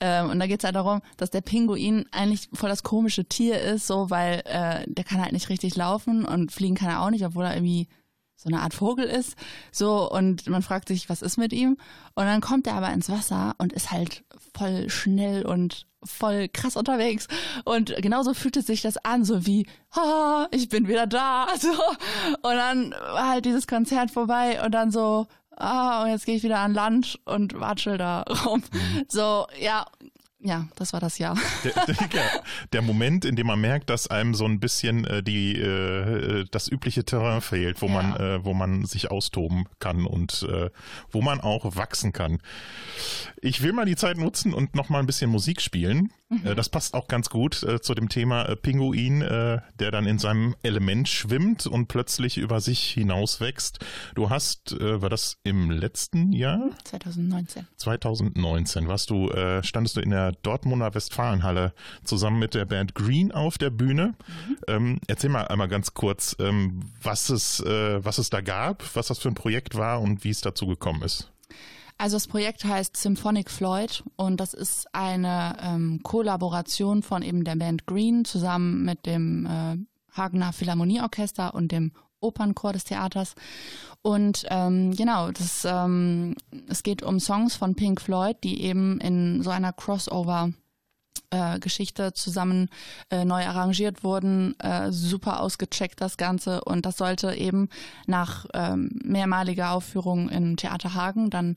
Ähm, 0.00 0.28
und 0.28 0.38
da 0.38 0.46
geht's 0.46 0.64
halt 0.64 0.76
darum, 0.76 1.00
dass 1.16 1.30
der 1.30 1.40
Pinguin 1.40 2.04
eigentlich 2.12 2.50
voll 2.52 2.68
das 2.68 2.82
komische 2.82 3.24
Tier 3.24 3.58
ist, 3.58 3.86
so 3.86 4.10
weil 4.10 4.42
äh, 4.44 4.84
der 4.86 5.04
kann 5.04 5.22
halt 5.22 5.32
nicht 5.32 5.48
richtig 5.48 5.76
laufen 5.76 6.26
und 6.26 6.52
fliegen 6.52 6.74
kann 6.74 6.90
er 6.90 7.00
auch 7.00 7.10
nicht, 7.10 7.24
obwohl 7.24 7.46
er 7.46 7.54
irgendwie 7.54 7.88
so 8.42 8.48
eine 8.48 8.60
Art 8.60 8.74
Vogel 8.74 9.04
ist. 9.04 9.36
So, 9.70 10.10
und 10.10 10.48
man 10.48 10.62
fragt 10.62 10.88
sich, 10.88 11.08
was 11.08 11.22
ist 11.22 11.36
mit 11.36 11.52
ihm? 11.52 11.76
Und 12.14 12.24
dann 12.24 12.40
kommt 12.40 12.66
er 12.66 12.74
aber 12.74 12.92
ins 12.92 13.08
Wasser 13.08 13.54
und 13.58 13.72
ist 13.72 13.90
halt 13.90 14.24
voll 14.56 14.90
schnell 14.90 15.46
und 15.46 15.86
voll 16.04 16.48
krass 16.48 16.76
unterwegs. 16.76 17.28
Und 17.64 17.94
genauso 17.98 18.34
fühlt 18.34 18.56
es 18.56 18.66
sich 18.66 18.82
das 18.82 18.96
an, 19.04 19.24
so 19.24 19.46
wie, 19.46 19.66
ah, 19.92 20.48
ich 20.50 20.68
bin 20.68 20.88
wieder 20.88 21.06
da. 21.06 21.46
So. 21.62 21.70
Und 21.70 22.56
dann 22.56 22.90
war 22.90 23.28
halt 23.28 23.44
dieses 23.44 23.68
Konzert 23.68 24.10
vorbei 24.10 24.64
und 24.64 24.72
dann 24.72 24.90
so, 24.90 25.28
ah, 25.56 26.02
und 26.02 26.10
jetzt 26.10 26.26
gehe 26.26 26.34
ich 26.34 26.42
wieder 26.42 26.58
an 26.58 26.74
Land 26.74 27.20
und 27.24 27.58
watschel 27.60 27.98
da 27.98 28.22
rum. 28.22 28.62
So, 29.08 29.46
ja, 29.60 29.86
ja, 30.42 30.66
das 30.76 30.92
war 30.92 31.00
das 31.00 31.18
Jahr. 31.18 31.36
Der, 31.64 31.72
der, 31.86 31.96
der 32.72 32.82
Moment, 32.82 33.24
in 33.24 33.36
dem 33.36 33.46
man 33.46 33.60
merkt, 33.60 33.88
dass 33.90 34.08
einem 34.08 34.34
so 34.34 34.44
ein 34.44 34.58
bisschen 34.60 35.04
äh, 35.04 35.22
die 35.22 35.56
äh, 35.56 36.44
das 36.50 36.68
übliche 36.70 37.04
Terrain 37.04 37.40
fehlt, 37.40 37.80
wo 37.80 37.88
man 37.88 38.10
Ja. 38.12 38.34
äh, 38.36 38.44
wo 38.44 38.52
man 38.52 38.84
sich 38.84 39.10
austoben 39.10 39.66
kann 39.78 40.04
und 40.06 40.46
äh, 40.50 40.70
wo 41.10 41.22
man 41.22 41.40
auch 41.40 41.76
wachsen 41.76 42.12
kann. 42.12 42.38
Ich 43.40 43.62
will 43.62 43.72
mal 43.72 43.84
die 43.86 43.96
Zeit 43.96 44.16
nutzen 44.18 44.52
und 44.52 44.74
noch 44.74 44.88
mal 44.88 44.98
ein 44.98 45.06
bisschen 45.06 45.30
Musik 45.30 45.60
spielen. 45.60 46.12
Äh, 46.44 46.54
das 46.54 46.68
passt 46.68 46.94
auch 46.94 47.08
ganz 47.08 47.30
gut 47.30 47.62
äh, 47.62 47.80
zu 47.80 47.94
dem 47.94 48.08
Thema 48.08 48.44
äh, 48.44 48.56
Pinguin, 48.56 49.22
äh, 49.22 49.60
der 49.78 49.90
dann 49.90 50.06
in 50.06 50.18
seinem 50.18 50.54
Element 50.62 51.08
schwimmt 51.08 51.66
und 51.66 51.88
plötzlich 51.88 52.38
über 52.38 52.60
sich 52.60 52.80
hinauswächst. 52.90 53.78
Du 54.14 54.30
hast, 54.30 54.72
äh, 54.72 55.02
war 55.02 55.10
das 55.10 55.38
im 55.44 55.70
letzten 55.70 56.32
Jahr? 56.32 56.70
2019. 56.84 57.66
2019 57.76 58.88
warst 58.88 59.10
du, 59.10 59.28
äh, 59.30 59.62
standest 59.62 59.96
du 59.96 60.00
in 60.00 60.10
der 60.10 60.32
Dortmunder 60.32 60.94
Westfalenhalle 60.94 61.72
zusammen 62.04 62.38
mit 62.38 62.54
der 62.54 62.64
Band 62.64 62.94
Green 62.94 63.32
auf 63.32 63.58
der 63.58 63.70
Bühne. 63.70 64.14
Ähm, 64.68 65.00
erzähl 65.06 65.30
mal 65.30 65.48
einmal 65.48 65.68
ganz 65.68 65.94
kurz, 65.94 66.36
ähm, 66.38 66.80
was 67.02 67.30
es, 67.30 67.62
was 67.62 68.18
es 68.18 68.30
da 68.30 68.40
gab, 68.40 68.84
was 68.94 69.08
das 69.08 69.18
für 69.18 69.28
ein 69.28 69.34
Projekt 69.34 69.76
war 69.76 70.00
und 70.00 70.24
wie 70.24 70.30
es 70.30 70.40
dazu 70.40 70.66
gekommen 70.66 71.02
ist. 71.02 71.31
Also 72.02 72.16
das 72.16 72.26
Projekt 72.26 72.64
heißt 72.64 72.96
Symphonic 72.96 73.48
Floyd 73.48 74.02
und 74.16 74.40
das 74.40 74.54
ist 74.54 74.92
eine 74.92 75.56
ähm, 75.62 76.00
Kollaboration 76.02 77.04
von 77.04 77.22
eben 77.22 77.44
der 77.44 77.54
Band 77.54 77.86
Green 77.86 78.24
zusammen 78.24 78.84
mit 78.84 79.06
dem 79.06 79.46
äh, 79.46 79.76
Hagener 80.10 80.52
Philharmonieorchester 80.52 81.54
und 81.54 81.70
dem 81.70 81.92
Opernchor 82.18 82.72
des 82.72 82.82
Theaters. 82.82 83.36
Und 84.02 84.44
ähm, 84.50 84.96
genau, 84.96 85.30
das, 85.30 85.64
ähm, 85.64 86.34
es 86.68 86.82
geht 86.82 87.04
um 87.04 87.20
Songs 87.20 87.54
von 87.54 87.76
Pink 87.76 88.00
Floyd, 88.00 88.36
die 88.42 88.62
eben 88.64 89.00
in 89.00 89.44
so 89.44 89.50
einer 89.50 89.72
Crossover 89.72 90.52
äh, 91.30 91.60
Geschichte 91.60 92.12
zusammen 92.14 92.68
äh, 93.10 93.24
neu 93.24 93.46
arrangiert 93.46 94.02
wurden, 94.02 94.58
äh, 94.58 94.90
super 94.90 95.40
ausgecheckt 95.40 96.00
das 96.00 96.16
Ganze 96.16 96.64
und 96.64 96.84
das 96.84 96.96
sollte 96.96 97.32
eben 97.34 97.68
nach 98.08 98.46
ähm, 98.54 98.90
mehrmaliger 99.04 99.70
Aufführung 99.70 100.30
im 100.30 100.56
Theater 100.56 100.94
Hagen 100.94 101.30
dann 101.30 101.56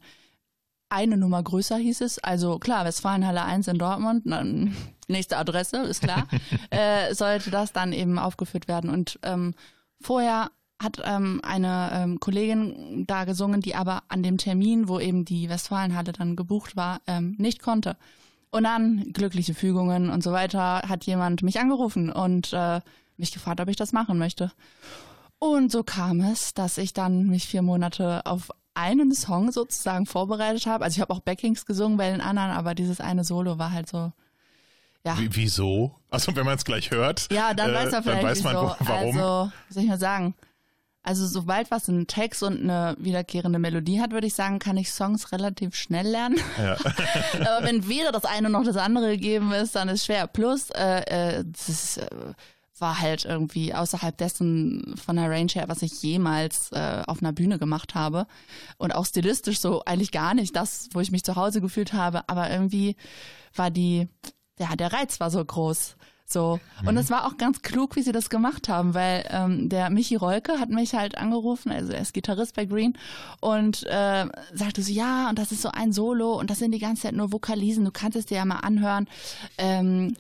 eine 0.90 1.18
Nummer 1.18 1.42
größer 1.42 1.78
hieß 1.78 2.02
es. 2.02 2.20
Also 2.20 2.60
klar, 2.60 2.86
Westfalenhalle 2.86 3.44
1 3.44 3.68
in 3.68 3.78
Dortmund, 3.78 4.24
dann 4.26 4.76
nächste 5.08 5.38
Adresse, 5.38 5.78
ist 5.78 6.02
klar, 6.02 6.28
äh, 6.70 7.14
sollte 7.14 7.52
das 7.52 7.74
dann 7.74 7.94
eben 7.94 8.20
aufgeführt 8.20 8.68
werden. 8.68 8.90
Und 8.90 9.20
ähm, 9.24 9.54
vorher 10.02 10.52
hat 10.82 11.02
ähm, 11.06 11.40
eine 11.44 11.90
ähm, 11.94 12.20
Kollegin 12.20 13.06
da 13.08 13.24
gesungen, 13.24 13.62
die 13.62 13.76
aber 13.76 14.04
an 14.10 14.24
dem 14.24 14.38
Termin, 14.38 14.88
wo 14.88 15.00
eben 15.00 15.26
die 15.26 15.50
Westfalenhalle 15.50 16.12
dann 16.12 16.36
gebucht 16.36 16.76
war, 16.76 17.02
ähm, 17.08 17.36
nicht 17.38 17.62
konnte. 17.62 17.98
Und 18.52 18.64
dann 18.64 19.12
glückliche 19.14 19.54
Fügungen 19.54 20.10
und 20.10 20.24
so 20.24 20.32
weiter 20.32 20.84
hat 20.88 21.06
jemand 21.06 21.44
mich 21.44 21.60
angerufen 21.60 22.12
und 22.12 22.54
äh, 22.54 22.82
mich 23.18 23.32
gefragt, 23.32 23.60
ob 23.62 23.70
ich 23.70 23.76
das 23.76 23.94
machen 23.94 24.18
möchte. 24.18 24.52
Und 25.40 25.72
so 25.72 25.84
kam 25.84 26.22
es, 26.22 26.54
dass 26.54 26.78
ich 26.78 26.94
dann 26.94 27.28
mich 27.28 27.48
vier 27.48 27.62
Monate 27.62 28.26
auf 28.26 28.52
einen 28.76 29.14
Song 29.14 29.52
sozusagen 29.52 30.06
vorbereitet 30.06 30.66
habe. 30.68 30.84
Also 30.84 30.96
ich 30.98 31.02
habe 31.02 31.14
auch 31.14 31.22
Backings 31.22 31.66
gesungen 31.66 31.98
bei 31.98 32.10
den 32.12 32.22
anderen, 32.22 32.52
aber 32.52 32.76
dieses 32.76 33.02
eine 33.02 33.24
Solo 33.24 33.58
war 33.58 33.72
halt 33.72 33.90
so, 33.90 34.12
ja. 35.06 35.18
Wie, 35.20 35.36
wieso? 35.36 35.96
Also 36.10 36.36
wenn 36.36 36.46
man 36.46 36.56
es 36.58 36.66
gleich 36.66 36.92
hört, 36.92 37.32
Ja, 37.32 37.54
dann 37.54 37.72
äh, 37.72 37.74
weiß 37.76 37.92
man 37.92 38.04
vielleicht 38.04 38.24
dann 38.24 38.30
weiß 38.32 38.44
man, 38.44 38.56
wieso. 38.56 38.76
warum. 38.80 39.20
Also, 39.20 39.52
wie 39.68 39.74
soll 39.74 39.84
ich 39.84 39.90
mal 39.90 40.00
sagen? 40.00 40.36
Also 41.04 41.28
sobald 41.28 41.70
was 41.70 41.88
einen 41.88 42.08
Text 42.08 42.42
und 42.42 42.64
eine 42.64 42.96
wiederkehrende 42.98 43.60
Melodie 43.60 44.02
hat, 44.02 44.12
würde 44.12 44.26
ich 44.26 44.34
sagen, 44.34 44.58
kann 44.58 44.76
ich 44.76 44.92
Songs 44.92 45.32
relativ 45.32 45.76
schnell 45.76 46.08
lernen. 46.08 46.40
Aber 46.58 47.64
wenn 47.64 47.88
weder 47.88 48.12
das 48.12 48.26
eine 48.26 48.50
noch 48.50 48.64
das 48.64 48.76
andere 48.76 49.12
gegeben 49.12 49.52
ist, 49.52 49.76
dann 49.76 49.88
ist 49.88 50.06
schwer. 50.06 50.26
Plus, 50.26 50.72
äh, 50.72 51.02
äh, 51.38 51.44
das 51.46 51.98
äh, 51.98 52.08
war 52.80 53.00
halt 53.00 53.26
irgendwie 53.26 53.74
außerhalb 53.74 54.18
dessen 54.18 54.96
von 54.98 55.16
der 55.16 55.30
Range 55.30 55.52
her, 55.54 55.66
was 55.68 55.82
ich 55.82 56.02
jemals 56.02 56.72
äh, 56.72 57.04
auf 57.08 57.22
einer 57.22 57.32
Bühne 57.32 57.58
gemacht 57.58 57.96
habe. 57.96 58.28
Und 58.78 58.94
auch 58.94 59.06
stilistisch 59.06 59.60
so 59.60 59.84
eigentlich 59.86 60.12
gar 60.12 60.34
nicht 60.34 60.56
das, 60.56 60.90
wo 60.94 61.00
ich 61.00 61.12
mich 61.12 61.24
zu 61.24 61.36
Hause 61.36 61.62
gefühlt 61.62 61.94
habe. 61.94 62.28
Aber 62.28 62.50
irgendwie 62.50 62.96
war 63.56 63.72
die, 63.72 64.10
ja, 64.60 64.76
der 64.76 64.92
Reiz 64.92 65.20
war 65.20 65.32
so 65.32 65.44
groß. 65.44 65.96
So. 66.28 66.60
Und 66.84 66.98
es 66.98 67.12
war 67.12 67.28
auch 67.28 67.38
ganz 67.38 67.62
klug, 67.62 67.96
wie 67.96 68.02
sie 68.02 68.12
das 68.12 68.32
gemacht 68.32 68.68
haben, 68.68 68.96
weil 68.96 69.26
ähm, 69.30 69.70
der 69.70 69.92
Michi 69.92 70.16
Rolke 70.16 70.60
hat 70.60 70.70
mich 70.70 70.96
halt 70.96 71.20
angerufen, 71.20 71.72
also 71.72 71.94
er 71.94 72.02
ist 72.02 72.16
Gitarrist 72.16 72.56
bei 72.56 72.66
Green, 72.66 72.98
und 73.42 73.84
äh, 73.84 74.26
sagte 74.52 74.82
so, 74.82 74.92
ja, 74.92 75.30
und 75.30 75.38
das 75.38 75.52
ist 75.52 75.62
so 75.62 75.70
ein 75.70 75.94
Solo 75.94 76.34
und 76.40 76.50
das 76.50 76.58
sind 76.58 76.72
die 76.72 76.80
ganze 76.80 77.04
Zeit 77.04 77.14
nur 77.14 77.32
Vokalisen, 77.32 77.86
du 77.86 77.92
kannst 77.92 78.18
es 78.18 78.26
dir 78.26 78.38
ja 78.38 78.46
mal 78.46 78.56
anhören. 78.56 79.08
Ähm, 79.60 80.16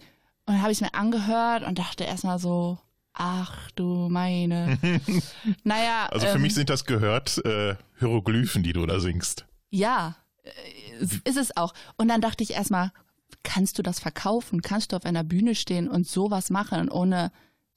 und 0.45 0.53
dann 0.53 0.61
habe 0.61 0.71
ich 0.71 0.81
mir 0.81 0.93
angehört 0.93 1.63
und 1.63 1.79
dachte 1.79 2.03
erstmal 2.03 2.39
so, 2.39 2.77
ach 3.13 3.71
du 3.71 4.09
meine. 4.09 4.77
naja. 5.63 6.07
Also 6.11 6.27
für 6.27 6.35
ähm, 6.35 6.41
mich 6.41 6.53
sind 6.53 6.69
das 6.69 6.85
gehört 6.85 7.43
äh, 7.45 7.75
Hieroglyphen, 7.99 8.61
die 8.63 8.73
du 8.73 8.85
da 8.85 8.99
singst. 8.99 9.45
ja, 9.69 10.15
äh, 10.43 11.03
ist 11.03 11.37
es 11.37 11.55
auch. 11.57 11.73
Und 11.97 12.07
dann 12.07 12.21
dachte 12.21 12.43
ich 12.43 12.51
erstmal, 12.51 12.91
kannst 13.43 13.77
du 13.77 13.83
das 13.83 13.99
verkaufen? 13.99 14.61
Kannst 14.61 14.91
du 14.91 14.95
auf 14.97 15.05
einer 15.05 15.23
Bühne 15.23 15.55
stehen 15.55 15.87
und 15.87 16.07
sowas 16.07 16.49
machen, 16.49 16.89
ohne, 16.89 17.31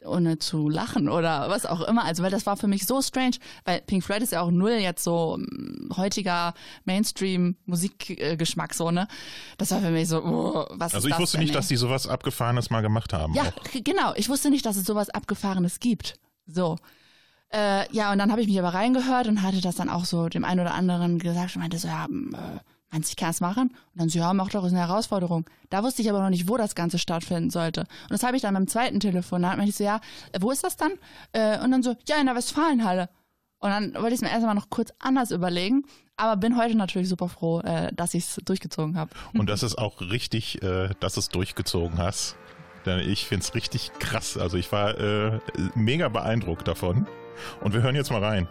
ohne 0.04 0.38
zu 0.38 0.68
lachen 0.68 1.08
oder 1.08 1.48
was 1.48 1.66
auch 1.66 1.80
immer? 1.82 2.04
Also, 2.04 2.22
weil 2.22 2.30
das 2.30 2.46
war 2.46 2.56
für 2.56 2.68
mich 2.68 2.86
so 2.86 3.02
strange, 3.02 3.36
weil 3.64 3.80
Pink 3.80 4.04
Floyd 4.04 4.22
ist 4.22 4.32
ja 4.32 4.40
auch 4.40 4.50
null 4.50 4.72
jetzt 4.72 5.02
so 5.04 5.38
mm, 5.38 5.96
heutiger 5.96 6.54
Mainstream-Musikgeschmack, 6.84 8.74
so, 8.74 8.90
ne? 8.90 9.08
Das 9.56 9.70
war 9.70 9.80
für 9.80 9.90
mich 9.90 10.08
so, 10.08 10.22
oh, 10.22 10.66
was 10.70 10.94
Also 10.94 11.08
ich 11.08 11.18
wusste 11.18 11.38
nicht, 11.38 11.54
dass 11.54 11.68
die 11.68 11.76
sowas 11.76 12.06
Abgefahrenes 12.06 12.70
mal 12.70 12.80
gemacht 12.80 13.12
haben. 13.12 13.34
Ja, 13.34 13.42
auch. 13.44 13.84
genau. 13.84 14.14
Ich 14.16 14.28
wusste 14.28 14.50
nicht, 14.50 14.64
dass 14.66 14.76
es 14.76 14.84
sowas 14.84 15.10
Abgefahrenes 15.10 15.80
gibt. 15.80 16.14
So. 16.46 16.76
Äh, 17.50 17.90
ja, 17.94 18.12
und 18.12 18.18
dann 18.18 18.30
habe 18.30 18.42
ich 18.42 18.48
mich 18.48 18.58
aber 18.58 18.74
reingehört 18.74 19.26
und 19.26 19.42
hatte 19.42 19.60
das 19.60 19.76
dann 19.76 19.88
auch 19.88 20.04
so 20.04 20.28
dem 20.28 20.44
einen 20.44 20.60
oder 20.60 20.74
anderen 20.74 21.18
gesagt 21.18 21.56
und 21.56 21.62
meinte 21.62 21.78
so, 21.78 21.88
ja, 21.88 22.04
ähm, 22.04 22.34
äh, 22.34 22.60
meinst 22.90 23.08
du, 23.08 23.12
ich 23.12 23.16
kann 23.16 23.30
es 23.30 23.40
machen? 23.40 23.68
Und 23.68 24.00
dann 24.00 24.08
so, 24.08 24.18
ja, 24.18 24.32
mach 24.32 24.48
doch, 24.48 24.64
ist 24.64 24.72
eine 24.72 24.80
Herausforderung. 24.80 25.48
Da 25.70 25.82
wusste 25.82 26.02
ich 26.02 26.10
aber 26.10 26.20
noch 26.20 26.30
nicht, 26.30 26.48
wo 26.48 26.56
das 26.56 26.74
Ganze 26.74 26.98
stattfinden 26.98 27.50
sollte. 27.50 27.80
Und 27.80 28.10
das 28.10 28.22
habe 28.22 28.36
ich 28.36 28.42
dann 28.42 28.54
beim 28.54 28.66
zweiten 28.66 29.00
Telefonat, 29.00 29.56
meinte 29.56 29.70
ich 29.70 29.76
so, 29.76 29.84
ja, 29.84 30.00
äh, 30.32 30.38
wo 30.40 30.50
ist 30.50 30.64
das 30.64 30.76
dann? 30.76 30.92
Äh, 31.32 31.62
und 31.62 31.70
dann 31.70 31.82
so, 31.82 31.96
ja, 32.06 32.16
in 32.16 32.26
der 32.26 32.34
Westfalenhalle. 32.34 33.08
Und 33.60 33.70
dann 33.70 33.94
wollte 33.94 34.08
ich 34.08 34.14
es 34.14 34.20
mir 34.22 34.30
erstmal 34.30 34.54
noch 34.54 34.70
kurz 34.70 34.92
anders 35.00 35.32
überlegen, 35.32 35.84
aber 36.16 36.36
bin 36.36 36.56
heute 36.56 36.76
natürlich 36.76 37.08
super 37.08 37.28
froh, 37.28 37.60
äh, 37.60 37.92
dass 37.92 38.14
ich 38.14 38.24
es 38.24 38.40
durchgezogen 38.44 38.96
habe. 38.96 39.10
Und 39.34 39.48
das 39.48 39.62
ist 39.62 39.76
auch 39.76 40.00
richtig, 40.00 40.60
dass 40.60 41.14
du 41.14 41.20
es 41.20 41.28
durchgezogen 41.28 41.98
hast. 41.98 42.36
Denn 42.86 43.00
ich 43.00 43.26
find's 43.26 43.54
richtig 43.54 43.92
krass. 43.98 44.38
Also 44.38 44.56
ich 44.56 44.70
war 44.70 44.94
mega 45.74 46.08
beeindruckt 46.08 46.68
davon. 46.68 47.06
Und 47.60 47.74
wir 47.74 47.82
hören 47.82 47.96
jetzt 47.96 48.10
mal 48.10 48.22
rein. 48.22 48.48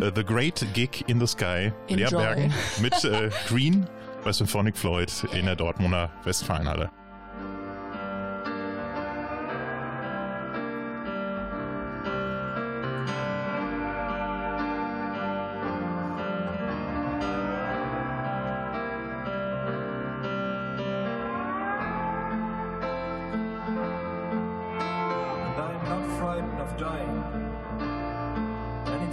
Äh, 0.00 0.12
the 0.14 0.24
Great 0.24 0.66
Gig 0.74 1.04
in 1.06 1.20
the 1.20 1.26
Sky, 1.26 1.72
Enjoy. 1.88 1.96
Leerbergen 1.96 2.52
mit 2.80 3.04
äh, 3.04 3.30
Green 3.48 3.86
bei 4.24 4.32
Symphonic 4.32 4.76
Floyd 4.76 5.10
in 5.32 5.46
der 5.46 5.56
Dortmunder 5.56 6.10
Westfalenhalle. 6.24 6.90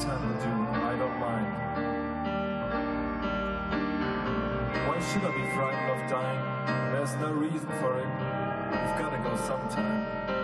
Do, 0.02 0.08
I 0.08 0.96
don't 0.98 1.20
mind. 1.20 1.46
Why 4.88 5.00
should 5.00 5.24
I 5.24 5.32
be 5.32 5.46
frightened 5.54 5.92
of 5.92 6.10
dying? 6.10 6.92
There's 6.92 7.16
no 7.18 7.32
reason 7.32 7.70
for 7.80 8.00
it. 8.00 8.08
We've 8.72 8.98
gotta 8.98 9.20
go 9.24 9.38
sometime. 9.46 10.41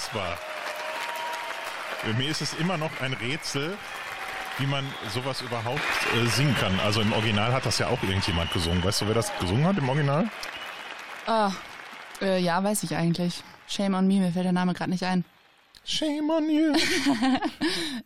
Unfassbar. 0.00 0.38
Mir 2.16 2.30
ist 2.30 2.40
es 2.40 2.54
immer 2.54 2.78
noch 2.78 2.90
ein 3.02 3.12
Rätsel, 3.12 3.76
wie 4.58 4.66
man 4.66 4.84
sowas 5.12 5.42
überhaupt 5.42 5.80
äh, 6.14 6.26
singen 6.26 6.56
kann. 6.58 6.80
Also 6.80 7.02
im 7.02 7.12
Original 7.12 7.52
hat 7.52 7.66
das 7.66 7.78
ja 7.78 7.88
auch 7.88 8.02
irgendjemand 8.02 8.50
gesungen. 8.52 8.82
Weißt 8.82 9.02
du, 9.02 9.06
wer 9.08 9.14
das 9.14 9.30
gesungen 9.38 9.66
hat 9.66 9.76
im 9.76 9.88
Original? 9.88 10.26
Ah, 11.26 11.52
äh, 12.22 12.38
ja, 12.38 12.62
weiß 12.64 12.82
ich 12.84 12.96
eigentlich. 12.96 13.42
Shame 13.66 13.94
on 13.94 14.06
me, 14.08 14.14
mir 14.14 14.32
fällt 14.32 14.46
der 14.46 14.52
Name 14.52 14.72
gerade 14.72 14.90
nicht 14.90 15.04
ein. 15.04 15.24
Shame 15.90 16.30
on 16.30 16.48
you. 16.48 16.72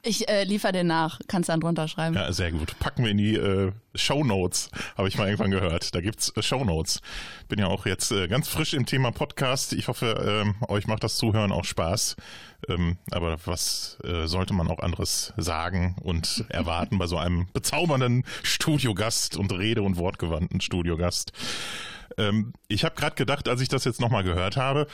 Ich 0.07 0.29
äh, 0.29 0.45
liefer 0.45 0.71
den 0.71 0.87
nach, 0.87 1.19
kannst 1.29 1.49
dann 1.49 1.61
drunter 1.61 1.89
schreiben. 1.89 2.15
Ja, 2.15 2.31
sehr 2.31 2.53
gut. 2.53 2.79
Packen 2.79 3.05
wir 3.05 3.11
in 3.11 3.17
die 3.17 3.37
äh, 3.37 3.73
Show 3.95 4.23
Notes, 4.23 4.71
habe 4.99 5.09
ich 5.09 5.17
mal 5.17 5.27
irgendwann 5.27 5.51
gehört. 5.51 5.95
Da 5.95 6.03
gibt's 6.03 6.31
äh, 6.37 6.43
Show 6.43 6.63
Notes. 6.63 7.01
Bin 7.49 7.59
ja 7.59 7.69
auch 7.69 7.87
jetzt 7.87 8.13
äh, 8.13 8.29
ganz 8.29 8.49
frisch 8.49 8.75
im 8.75 8.85
Thema 8.85 9.13
Podcast. 9.13 9.73
Ich 9.73 9.89
hoffe, 9.89 10.43
ähm, 10.45 10.57
euch 10.69 10.87
macht 10.87 11.05
das 11.05 11.17
Zuhören 11.17 11.53
auch 11.53 11.65
Spaß. 11.65 12.17
Ähm, 12.69 12.99
aber 13.11 13.39
was 13.47 13.99
äh, 14.05 14.27
sollte 14.27 14.53
man 14.53 14.69
auch 14.69 14.81
anderes 14.81 15.33
sagen 15.39 15.97
und 16.03 16.45
erwarten 16.51 16.99
bei 16.99 17.07
so 17.07 17.17
einem 17.17 17.47
bezaubernden 17.53 18.25
Studiogast 18.43 19.37
und 19.37 19.53
Rede- 19.53 19.83
und 19.83 19.97
Wortgewandten 19.97 20.61
Studiogast? 20.61 21.33
Ähm, 22.19 22.53
ich 22.69 22.85
habe 22.85 22.95
gerade 22.95 23.17
gedacht, 23.17 23.49
als 23.49 23.61
ich 23.63 23.69
das 23.69 23.85
jetzt 23.85 24.01
nochmal 24.01 24.25
gehört 24.25 24.57
habe, 24.57 24.87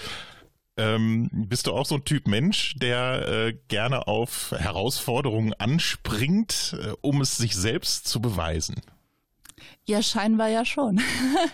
ähm, 0.81 1.28
bist 1.33 1.66
du 1.66 1.72
auch 1.72 1.87
so 1.87 1.97
ein 1.97 2.05
Typ 2.05 2.26
Mensch, 2.26 2.74
der 2.76 3.28
äh, 3.28 3.53
gerne 3.68 4.07
auf 4.07 4.53
Herausforderungen 4.57 5.53
anspringt, 5.55 6.76
äh, 6.81 6.93
um 7.01 7.20
es 7.20 7.37
sich 7.37 7.55
selbst 7.55 8.09
zu 8.09 8.20
beweisen? 8.20 8.81
Ja, 9.85 10.03
scheinbar 10.03 10.49
ja 10.49 10.64
schon. 10.64 11.01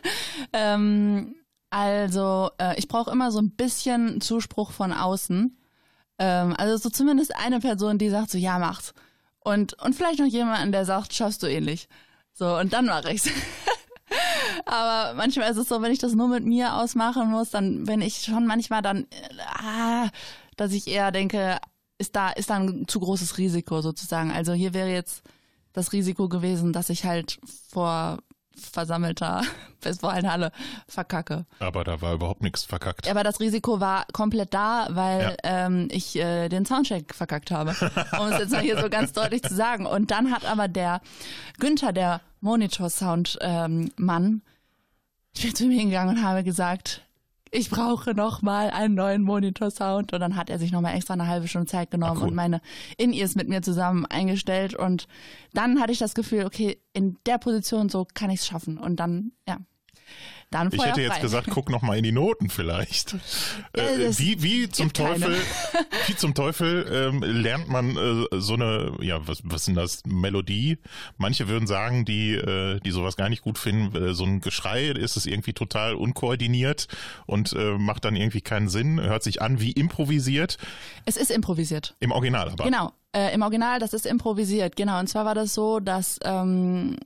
ähm, 0.53 1.35
also, 1.71 2.51
äh, 2.59 2.79
ich 2.79 2.89
brauche 2.89 3.11
immer 3.11 3.31
so 3.31 3.41
ein 3.41 3.51
bisschen 3.51 4.21
Zuspruch 4.21 4.71
von 4.73 4.93
außen. 4.93 5.57
Ähm, 6.19 6.55
also 6.57 6.77
so 6.77 6.91
zumindest 6.91 7.37
eine 7.37 7.61
Person, 7.61 7.99
die 7.99 8.11
sagt 8.11 8.31
so, 8.31 8.39
ja, 8.39 8.59
mach's. 8.59 8.95
Und, 9.41 9.81
und 9.83 9.95
vielleicht 9.95 10.19
noch 10.19 10.27
jemanden, 10.27 10.73
der 10.73 10.85
sagt, 10.85 11.13
schaffst 11.15 11.43
du 11.43 11.47
ähnlich. 11.47 11.89
So, 12.33 12.57
und 12.57 12.73
dann 12.73 12.87
mache 12.87 13.13
ich's. 13.13 13.29
Aber 14.65 15.15
manchmal 15.15 15.51
ist 15.51 15.57
es 15.57 15.69
so, 15.69 15.83
wenn 15.83 15.93
ich 15.93 15.99
das 15.99 16.15
nur 16.15 16.29
mit 16.29 16.45
mir 16.45 16.75
ausmachen 16.75 17.31
muss, 17.31 17.51
dann 17.51 17.85
bin 17.85 18.01
ich 18.01 18.23
schon 18.23 18.47
manchmal 18.47 18.83
dann, 18.83 19.07
ah, 19.59 20.09
dass 20.57 20.73
ich 20.73 20.89
eher 20.89 21.13
denke, 21.13 21.59
ist 21.99 22.17
da, 22.17 22.31
ist 22.31 22.51
da 22.51 22.57
ein 22.57 22.87
zu 22.89 23.01
großes 23.01 23.39
Risiko 23.39 23.81
sozusagen. 23.81 24.31
Also 24.31 24.53
hier 24.53 24.75
wäre 24.75 24.91
jetzt 24.91 25.23
das 25.73 25.93
Risiko 25.93 26.29
gewesen, 26.29 26.73
dass 26.73 26.89
ich 26.91 27.05
halt 27.05 27.39
vor 27.71 28.19
versammelter 28.57 29.43
Westfalenhalle 29.83 30.51
verkacke. 30.89 31.45
Aber 31.59 31.85
da 31.85 32.01
war 32.01 32.15
überhaupt 32.15 32.43
nichts 32.43 32.65
verkackt. 32.65 33.09
Aber 33.09 33.23
das 33.23 33.41
Risiko 33.41 33.81
war 33.81 34.07
komplett 34.13 34.55
da, 34.55 34.89
weil 34.91 35.37
ähm, 35.43 35.89
ich 35.91 36.17
äh, 36.17 36.49
den 36.49 36.65
Soundcheck 36.65 37.15
verkackt 37.15 37.51
habe. 37.51 37.77
Um 38.19 38.29
es 38.29 38.39
jetzt 38.39 38.53
mal 38.53 38.63
hier 38.63 38.81
so 38.81 38.89
ganz 38.89 39.13
deutlich 39.15 39.43
zu 39.43 39.55
sagen. 39.55 39.87
Und 39.87 40.11
dann 40.11 40.33
hat 40.33 40.45
aber 40.45 40.69
der 40.69 41.01
Günther, 41.59 41.93
der 41.93 42.21
Monitor-Sound-Mann, 42.47 44.43
ich 45.35 45.43
bin 45.43 45.55
zu 45.55 45.67
mir 45.67 45.79
hingegangen 45.79 46.17
und 46.17 46.23
habe 46.25 46.43
gesagt, 46.45 47.03
ich 47.51 47.71
brauche 47.71 48.15
noch 48.15 48.43
mal 48.43 48.71
einen 48.71 48.95
neuen 48.95 49.23
Monitor-Sound. 49.23 50.13
Und 50.13 50.21
dann 50.21 50.37
hat 50.37 50.51
er 50.51 50.59
sich 50.59 50.73
noch 50.73 50.81
mal 50.81 50.95
extra 50.95 51.15
eine 51.15 51.29
halbe 51.29 51.49
Stunde 51.49 51.67
Zeit 51.67 51.91
genommen 51.91 52.19
Ah, 52.19 52.21
cool. 52.23 52.29
und 52.29 52.35
meine 52.35 52.61
In-Ears 52.97 53.35
mit 53.35 53.49
mir 53.49 53.63
zusammen 53.63 54.05
eingestellt. 54.07 54.75
Und 54.75 55.07
dann 55.55 55.81
hatte 55.81 55.93
ich 55.93 55.99
das 55.99 56.15
Gefühl, 56.15 56.45
okay, 56.45 56.79
in 56.93 57.17
der 57.27 57.39
Position 57.39 57.89
so 57.89 58.07
kann 58.15 58.31
ich 58.31 58.41
es 58.41 58.47
schaffen. 58.47 58.79
Und 58.79 58.97
dann, 58.97 59.33
ja, 59.49 59.59
dann 60.51 60.71
Ich 60.73 60.85
hätte 60.85 61.01
jetzt 61.01 61.15
frei. 61.15 61.21
gesagt, 61.21 61.49
guck 61.51 61.71
noch 61.71 61.83
mal 61.83 61.97
in 61.99 62.05
die 62.05 62.13
Noten 62.13 62.49
vielleicht. 62.51 63.17
Ja, 63.77 63.83
Äh, 63.85 64.05
das 64.07 64.19
wie, 64.19 64.43
wie 64.43 64.69
zum. 64.69 64.93
Teufel, 64.93 65.37
wie 66.07 66.17
zum 66.17 66.35
Teufel 66.35 66.87
ähm, 66.91 67.23
lernt 67.23 67.69
man 67.69 67.97
äh, 67.97 68.27
so 68.41 68.55
eine, 68.55 68.97
ja, 69.01 69.27
was, 69.27 69.41
was 69.45 69.65
sind 69.65 69.75
das, 69.75 70.03
Melodie? 70.07 70.79
Manche 71.19 71.49
würden 71.49 71.67
sagen, 71.67 72.05
die, 72.05 72.33
äh, 72.35 72.81
die 72.81 72.91
sowas 72.91 73.17
gar 73.17 73.29
nicht 73.29 73.43
gut 73.43 73.59
finden, 73.59 73.95
äh, 73.97 74.15
so 74.15 74.25
ein 74.25 74.41
Geschrei 74.41 74.87
ist 74.87 75.17
es 75.17 75.27
irgendwie 75.27 75.53
total 75.53 75.95
unkoordiniert 75.95 76.87
und 77.27 77.53
äh, 77.53 77.77
macht 77.79 78.05
dann 78.05 78.17
irgendwie 78.17 78.41
keinen 78.41 78.69
Sinn, 78.69 79.01
hört 79.01 79.23
sich 79.23 79.43
an 79.43 79.61
wie 79.61 79.73
improvisiert, 79.73 80.57
Es 81.05 81.17
ist 81.17 81.31
improvisiert. 81.31 81.97
im 82.01 82.13
Original 82.13 82.49
aber. 82.51 82.65
Genau. 82.65 82.93
Äh, 83.17 83.33
Im 83.33 83.41
Original, 83.41 83.79
das 83.79 83.95
ist 83.95 84.05
improvisiert, 84.05 84.77
genau. 84.77 84.99
Und 84.99 85.09
zwar 85.09 85.25
war 85.25 85.35
das 85.35 85.55
so, 85.55 85.81
dass, 85.81 86.21
ähm, 86.23 86.97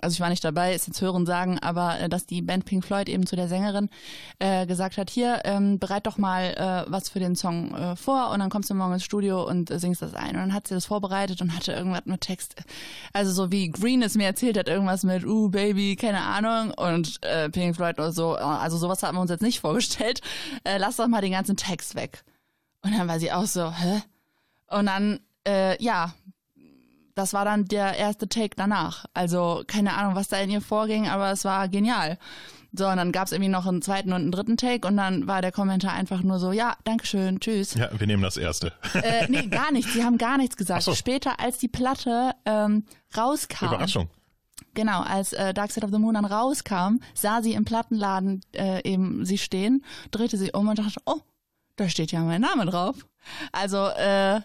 also 0.00 0.14
ich 0.14 0.20
war 0.20 0.30
nicht 0.30 0.42
dabei, 0.42 0.74
ist 0.74 0.86
jetzt 0.86 1.02
Hören 1.02 1.26
sagen, 1.26 1.58
aber 1.58 2.00
äh, 2.00 2.08
dass 2.08 2.24
die 2.24 2.40
Band 2.40 2.64
Pink 2.64 2.82
Floyd 2.82 3.10
eben 3.10 3.26
zu 3.26 3.36
der 3.36 3.46
Sängerin 3.46 3.90
äh, 4.38 4.64
gesagt 4.64 4.96
hat, 4.96 5.10
hier, 5.10 5.42
ähm, 5.44 5.78
bereit 5.78 6.06
doch 6.06 6.16
mal 6.16 6.54
äh, 6.54 6.90
was 6.90 7.10
für 7.10 7.18
den 7.18 7.36
Song 7.36 7.74
äh, 7.74 7.94
vor 7.94 8.30
und 8.30 8.38
dann 8.38 8.48
kommst 8.48 8.70
du 8.70 8.74
morgen 8.74 8.94
ins 8.94 9.04
Studio 9.04 9.46
und 9.46 9.70
äh, 9.70 9.78
singst 9.78 10.00
das 10.00 10.14
ein. 10.14 10.30
Und 10.30 10.36
dann 10.36 10.54
hat 10.54 10.66
sie 10.66 10.72
das 10.72 10.86
vorbereitet 10.86 11.42
und 11.42 11.54
hatte 11.54 11.72
irgendwas 11.72 12.06
mit 12.06 12.22
Text. 12.22 12.54
Also 13.12 13.30
so 13.30 13.52
wie 13.52 13.68
Green 13.68 14.00
es 14.00 14.14
mir 14.14 14.24
erzählt 14.24 14.56
hat, 14.56 14.66
irgendwas 14.66 15.04
mit, 15.04 15.26
uh, 15.26 15.50
Baby, 15.50 15.94
keine 15.94 16.22
Ahnung. 16.22 16.72
Und 16.74 17.22
äh, 17.22 17.50
Pink 17.50 17.76
Floyd 17.76 17.98
oder 17.98 18.12
so, 18.12 18.34
also 18.34 18.78
sowas 18.78 19.02
haben 19.02 19.18
wir 19.18 19.20
uns 19.20 19.30
jetzt 19.30 19.42
nicht 19.42 19.60
vorgestellt. 19.60 20.22
Äh, 20.64 20.78
lass 20.78 20.96
doch 20.96 21.06
mal 21.06 21.20
den 21.20 21.32
ganzen 21.32 21.58
Text 21.58 21.96
weg. 21.96 22.24
Und 22.82 22.96
dann 22.96 23.08
war 23.08 23.20
sie 23.20 23.30
auch 23.30 23.44
so, 23.44 23.70
hä? 23.70 24.00
Und 24.70 24.86
dann, 24.86 25.20
äh, 25.46 25.82
ja, 25.82 26.14
das 27.14 27.32
war 27.32 27.44
dann 27.44 27.66
der 27.66 27.96
erste 27.96 28.28
Take 28.28 28.56
danach. 28.56 29.04
Also 29.14 29.62
keine 29.66 29.94
Ahnung, 29.94 30.14
was 30.14 30.28
da 30.28 30.38
in 30.38 30.50
ihr 30.50 30.60
vorging, 30.60 31.08
aber 31.08 31.30
es 31.30 31.44
war 31.44 31.68
genial. 31.68 32.18
So, 32.72 32.86
und 32.86 32.96
dann 32.98 33.10
gab's 33.10 33.32
irgendwie 33.32 33.50
noch 33.50 33.66
einen 33.66 33.82
zweiten 33.82 34.12
und 34.12 34.22
einen 34.22 34.30
dritten 34.30 34.56
Take 34.56 34.86
und 34.86 34.96
dann 34.96 35.26
war 35.26 35.42
der 35.42 35.50
Kommentar 35.50 35.92
einfach 35.92 36.22
nur 36.22 36.38
so, 36.38 36.52
ja, 36.52 36.76
Dankeschön, 36.84 37.40
tschüss. 37.40 37.74
Ja, 37.74 37.90
wir 37.98 38.06
nehmen 38.06 38.22
das 38.22 38.36
erste. 38.36 38.72
Äh, 38.94 39.26
nee, 39.28 39.46
gar 39.50 39.72
nichts. 39.72 39.92
Sie 39.92 40.04
haben 40.04 40.18
gar 40.18 40.38
nichts 40.38 40.56
gesagt. 40.56 40.84
So. 40.84 40.94
Später, 40.94 41.40
als 41.40 41.58
die 41.58 41.68
Platte 41.68 42.32
ähm, 42.44 42.84
rauskam, 43.16 43.66
Überraschung. 43.66 44.08
Genau, 44.74 45.02
als 45.02 45.32
äh, 45.32 45.52
Dark 45.52 45.72
Side 45.72 45.84
of 45.84 45.90
the 45.92 45.98
Moon 45.98 46.14
dann 46.14 46.24
rauskam, 46.24 47.00
sah 47.12 47.42
sie 47.42 47.54
im 47.54 47.64
Plattenladen 47.64 48.42
äh, 48.54 48.88
eben 48.88 49.24
sie 49.24 49.38
stehen, 49.38 49.84
drehte 50.12 50.36
sie 50.36 50.52
um 50.52 50.68
und 50.68 50.78
dachte, 50.78 51.00
oh, 51.06 51.18
da 51.74 51.88
steht 51.88 52.12
ja 52.12 52.20
mein 52.20 52.40
Name 52.40 52.66
drauf. 52.66 52.94
Also 53.50 53.88
äh, 53.88 54.40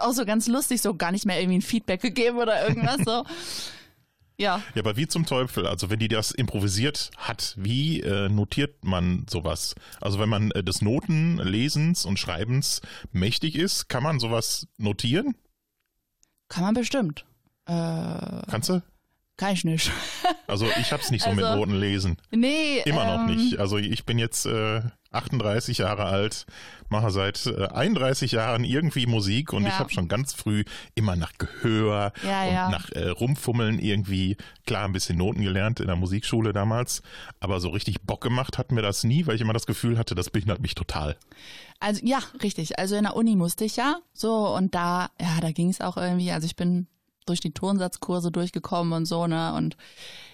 auch 0.00 0.12
so 0.12 0.24
ganz 0.24 0.46
lustig, 0.48 0.80
so 0.82 0.94
gar 0.94 1.12
nicht 1.12 1.26
mehr 1.26 1.40
irgendwie 1.40 1.58
ein 1.58 1.62
Feedback 1.62 2.00
gegeben 2.02 2.38
oder 2.38 2.68
irgendwas 2.68 2.98
so. 3.04 3.24
Ja, 4.40 4.62
Ja, 4.76 4.82
aber 4.82 4.96
wie 4.96 5.08
zum 5.08 5.26
Teufel? 5.26 5.66
Also 5.66 5.90
wenn 5.90 5.98
die 5.98 6.06
das 6.06 6.30
improvisiert 6.30 7.10
hat, 7.16 7.54
wie 7.58 8.00
äh, 8.02 8.28
notiert 8.28 8.84
man 8.84 9.26
sowas? 9.28 9.74
Also 10.00 10.20
wenn 10.20 10.28
man 10.28 10.52
äh, 10.52 10.62
des 10.62 10.80
Notenlesens 10.80 12.04
und 12.04 12.20
Schreibens 12.20 12.80
mächtig 13.10 13.56
ist, 13.56 13.88
kann 13.88 14.04
man 14.04 14.20
sowas 14.20 14.68
notieren? 14.76 15.34
kann 16.48 16.62
man 16.62 16.74
bestimmt. 16.74 17.24
Äh, 17.66 17.72
Kannst 18.48 18.68
du? 18.68 18.80
kann 19.36 19.52
ich 19.54 19.64
nicht. 19.64 19.90
Also 20.46 20.66
ich 20.80 20.92
hab's 20.92 21.10
nicht 21.10 21.22
so 21.24 21.32
mit 21.32 21.44
Also, 21.44 21.58
Noten 21.58 21.74
lesen. 21.78 22.16
Nee, 22.30 22.80
Immer 22.86 23.04
noch 23.04 23.28
ähm, 23.28 23.36
nicht. 23.36 23.58
Also 23.58 23.76
ich 23.76 24.06
bin 24.06 24.18
jetzt 24.18 24.46
äh, 24.46 24.82
38 25.10 25.78
Jahre 25.78 26.04
alt, 26.04 26.46
mache 26.90 27.10
seit 27.10 27.46
äh, 27.46 27.66
31 27.68 28.32
Jahren 28.32 28.64
irgendwie 28.64 29.06
Musik 29.06 29.52
und 29.52 29.62
Ja. 29.62 29.68
ich 29.68 29.78
habe 29.78 29.90
schon 29.90 30.08
ganz 30.08 30.34
früh 30.34 30.64
immer 30.94 31.16
nach 31.16 31.32
Gehör 31.38 32.12
Ja, 32.22 32.42
und 32.44 32.52
ja. 32.52 32.68
nach 32.70 32.90
äh, 32.92 33.08
Rumfummeln 33.08 33.78
irgendwie, 33.78 34.36
klar 34.66 34.84
ein 34.84 34.92
bisschen 34.92 35.18
Noten 35.18 35.42
gelernt 35.42 35.80
in 35.80 35.86
der 35.86 35.96
Musikschule 35.96 36.52
damals, 36.52 37.02
aber 37.40 37.60
so 37.60 37.70
richtig 37.70 38.02
Bock 38.02 38.20
gemacht 38.20 38.58
hat 38.58 38.72
mir 38.72 38.82
das 38.82 39.04
nie, 39.04 39.26
weil 39.26 39.34
ich 39.36 39.40
immer 39.40 39.52
das 39.52 39.66
Gefühl 39.66 39.98
hatte, 39.98 40.14
das 40.14 40.30
behindert 40.30 40.60
mich 40.60 40.74
total. 40.74 41.16
Also 41.80 42.04
ja, 42.04 42.18
richtig. 42.42 42.78
Also 42.78 42.96
in 42.96 43.04
der 43.04 43.14
Uni 43.16 43.36
musste 43.36 43.64
ich 43.64 43.76
ja 43.76 43.98
so 44.12 44.48
und 44.54 44.74
da, 44.74 45.10
ja, 45.20 45.40
da 45.40 45.52
ging 45.52 45.68
es 45.70 45.80
auch 45.80 45.96
irgendwie. 45.96 46.32
Also 46.32 46.46
ich 46.46 46.56
bin 46.56 46.88
durch 47.28 47.40
die 47.40 47.52
Tonsatzkurse 47.52 48.30
durchgekommen 48.30 48.92
und 48.92 49.06
so, 49.06 49.26
ne? 49.26 49.54
Und 49.54 49.76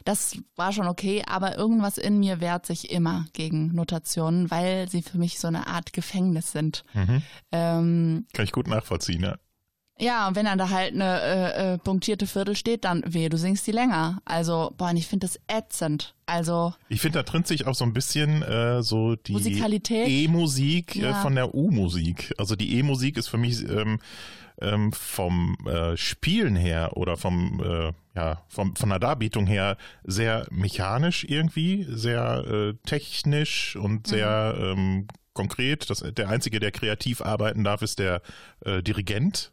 das 0.05 0.37
war 0.57 0.73
schon 0.73 0.87
okay, 0.87 1.23
aber 1.27 1.57
irgendwas 1.57 1.99
in 1.99 2.19
mir 2.19 2.41
wehrt 2.41 2.67
sich 2.67 2.91
immer 2.91 3.27
gegen 3.33 3.75
Notationen, 3.75 4.51
weil 4.51 4.89
sie 4.89 5.03
für 5.03 5.19
mich 5.19 5.39
so 5.39 5.49
eine 5.49 5.67
Art 5.67 5.93
Gefängnis 5.93 6.53
sind. 6.53 6.85
Ähm, 7.53 8.27
Kann 8.33 8.45
ich 8.45 8.53
gut 8.53 8.69
nachvollziehen, 8.69 9.23
ja. 9.23 9.37
ja, 9.99 10.29
und 10.29 10.37
wenn 10.37 10.45
dann 10.47 10.59
da 10.59 10.69
halt 10.71 10.93
eine 10.95 11.21
äh, 11.23 11.75
äh, 11.75 11.79
punktierte 11.79 12.27
Viertel 12.27 12.57
steht, 12.57 12.85
dann 12.85 13.03
weh, 13.07 13.29
du 13.29 13.39
singst 13.39 13.67
die 13.67 13.73
länger. 13.73 14.21
Also, 14.25 14.73
boah, 14.77 14.91
und 14.91 14.97
ich 14.97 15.07
finde 15.07 15.27
das 15.27 15.39
ätzend. 15.49 16.15
Also, 16.27 16.75
Ich 16.89 17.01
finde, 17.01 17.19
da 17.19 17.23
trennt 17.23 17.47
sich 17.47 17.67
auch 17.67 17.75
so 17.75 17.85
ein 17.85 17.93
bisschen 17.93 18.43
äh, 18.43 18.83
so 18.83 19.15
die 19.17 19.33
Musikalität? 19.33 20.09
E-Musik 20.09 20.97
äh, 20.97 21.01
Ja. 21.01 21.15
von 21.23 21.35
der 21.35 21.55
U-Musik. 21.55 22.35
Also 22.39 22.57
die 22.57 22.77
E-Musik 22.79 23.17
ist 23.17 23.29
für 23.29 23.39
mich 23.39 23.63
ähm, 23.69 23.99
ähm, 24.61 24.93
vom 24.93 25.57
äh, 25.67 25.97
Spielen 25.97 26.57
her 26.57 26.97
oder 26.97 27.17
vom 27.17 27.63
äh, 27.63 27.93
ja 28.17 28.43
vom, 28.49 28.77
von 28.77 28.89
der 28.91 28.99
Darbietung 28.99 29.47
her 29.47 29.77
sehr 30.05 30.47
mechanisch 30.51 31.25
irgendwie, 31.25 31.87
sehr 31.89 32.45
äh, 32.47 32.75
technisch 32.87 33.77
und 33.77 34.07
sehr 34.07 34.55
ähm, 34.59 35.09
konkret. 35.33 35.91
Das, 35.91 35.99
der 36.01 36.29
einzige, 36.29 36.61
der 36.61 36.71
kreativ 36.71 37.21
arbeiten 37.21 37.65
darf, 37.65 37.83
ist 37.83 37.99
der 37.99 38.23
äh, 38.65 38.83
Dirigent. 38.83 39.53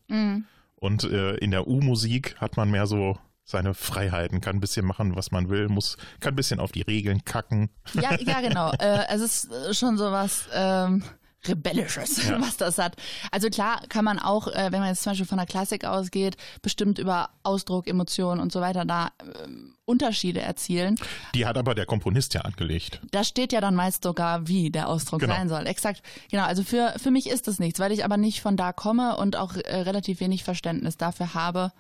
Und 0.76 1.04
äh, 1.04 1.36
in 1.36 1.52
der 1.52 1.68
U-Musik 1.68 2.36
hat 2.40 2.58
man 2.58 2.72
mehr 2.72 2.88
so 2.88 3.18
seine 3.44 3.74
Freiheiten, 3.74 4.42
kann 4.42 4.58
ein 4.58 4.62
bisschen 4.62 4.86
machen, 4.86 5.16
was 5.16 5.32
man 5.32 5.50
will, 5.50 5.68
muss, 5.68 5.98
kann 6.20 6.34
ein 6.34 6.36
bisschen 6.36 6.60
auf 6.60 6.72
die 6.72 6.82
Regeln 6.82 7.26
kacken. 7.26 7.70
ja, 7.94 8.16
ja, 8.20 8.42
genau. 8.42 8.72
äh, 8.80 9.06
es 9.10 9.22
ist 9.22 9.52
äh, 9.52 9.74
schon 9.74 9.98
so 9.98 10.12
was 10.12 10.48
ähm, 10.54 11.04
Rebellisches, 11.48 12.30
was 12.40 12.58
das 12.58 12.78
hat. 12.78 12.96
Also 13.32 13.50
klar 13.50 13.82
kann 13.90 14.06
man 14.06 14.20
auch, 14.20 14.48
äh, 14.48 14.72
wenn 14.72 14.80
man 14.80 14.90
jetzt 14.90 15.04
zum 15.04 15.12
Beispiel 15.12 15.26
von 15.28 15.38
der 15.38 15.48
Klassik 15.48 15.86
ausgeht, 15.86 16.38
bestimmt 16.62 17.00
über 17.00 17.30
Ausdruck, 17.44 17.88
Emotionen 17.88 18.40
und 18.40 18.52
so 18.52 18.62
weiter 18.62 18.86
da 18.86 19.10
ähm, 19.44 19.76
Unterschiede 19.86 20.42
erzielen. 20.42 20.98
Die 21.36 21.46
hat 21.46 21.58
aber 21.58 21.74
der 21.76 21.86
Komponist 21.86 22.34
ja 22.34 22.42
angelegt. 22.42 23.02
Da 23.12 23.24
steht 23.24 23.52
ja 23.54 23.60
dann 23.62 23.76
meist 23.76 24.04
sogar, 24.04 24.48
wie 24.48 24.70
der 24.70 24.88
Ausdruck 24.88 25.20
Genau. 25.22 25.34
sein 25.36 25.50
soll. 25.50 25.66
Exakt. 25.68 26.02
Genau. 26.30 26.44
Also 26.46 26.64
für, 26.64 26.94
für 26.98 27.12
mich 27.12 27.28
ist 27.30 27.48
das 27.48 27.60
nichts, 27.60 27.80
weil 27.80 27.92
ich 27.92 28.06
aber 28.06 28.18
nicht 28.18 28.42
von 28.42 28.56
da 28.56 28.72
komme 28.74 29.18
und 29.18 29.36
auch 29.36 29.56
äh, 29.56 29.78
relativ 29.82 30.20
wenig 30.20 30.44
Verständnis 30.44 30.98
dafür 30.98 31.34
habe, 31.34 31.72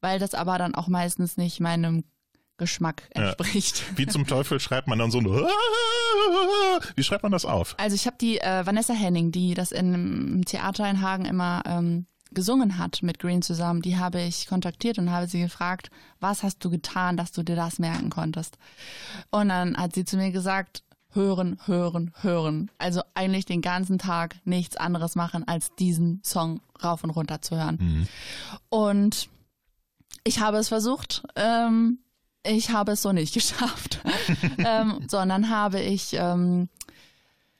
weil 0.00 0.18
das 0.18 0.34
aber 0.34 0.58
dann 0.58 0.74
auch 0.74 0.88
meistens 0.88 1.36
nicht 1.36 1.60
meinem 1.60 2.04
Geschmack 2.58 3.08
Ja. 3.16 3.22
entspricht. 3.22 3.84
Wie 3.96 4.06
zum 4.06 4.26
Teufel 4.26 4.60
schreibt 4.60 4.86
man 4.88 4.98
dann 4.98 5.10
so 5.10 5.18
ein 5.18 5.24
Wie 6.96 7.02
schreibt 7.02 7.22
man 7.22 7.32
das 7.32 7.44
auf? 7.44 7.74
Also 7.78 7.94
ich 7.94 8.06
habe 8.06 8.16
die 8.20 8.38
äh, 8.40 8.66
Vanessa 8.66 8.92
Henning, 8.92 9.32
die 9.32 9.54
das 9.54 9.72
einem 9.72 10.44
Theater 10.44 10.88
in 10.90 11.00
Hagen 11.00 11.24
immer 11.24 11.62
ähm, 11.66 12.06
gesungen 12.32 12.76
hat 12.78 13.02
mit 13.02 13.18
Green 13.18 13.40
zusammen, 13.40 13.80
die 13.80 13.96
habe 13.96 14.20
ich 14.20 14.46
kontaktiert 14.48 14.98
und 14.98 15.10
habe 15.10 15.26
sie 15.26 15.40
gefragt, 15.40 15.90
was 16.20 16.42
hast 16.42 16.62
du 16.64 16.68
getan, 16.68 17.16
dass 17.16 17.32
du 17.32 17.42
dir 17.42 17.56
das 17.56 17.78
merken 17.78 18.10
konntest? 18.10 18.58
Und 19.30 19.48
dann 19.48 19.76
hat 19.78 19.94
sie 19.94 20.04
zu 20.04 20.16
mir 20.18 20.30
gesagt, 20.30 20.82
hören, 21.12 21.58
hören, 21.64 22.12
hören. 22.20 22.70
Also 22.76 23.00
eigentlich 23.14 23.46
den 23.46 23.62
ganzen 23.62 23.98
Tag 23.98 24.36
nichts 24.44 24.76
anderes 24.76 25.14
machen, 25.14 25.48
als 25.48 25.74
diesen 25.76 26.20
Song 26.22 26.60
rauf 26.84 27.02
und 27.02 27.10
runter 27.10 27.40
zu 27.40 27.56
hören. 27.56 28.06
Und 28.68 29.30
ich 30.24 30.40
habe 30.40 30.58
es 30.58 30.68
versucht. 30.68 31.22
Ähm, 31.34 32.00
ich 32.44 32.70
habe 32.70 32.92
es 32.92 33.02
so 33.02 33.12
nicht 33.12 33.34
geschafft, 33.34 34.00
ähm, 34.58 35.04
sondern 35.08 35.50
habe 35.50 35.80
ich 35.80 36.14
ähm, 36.14 36.68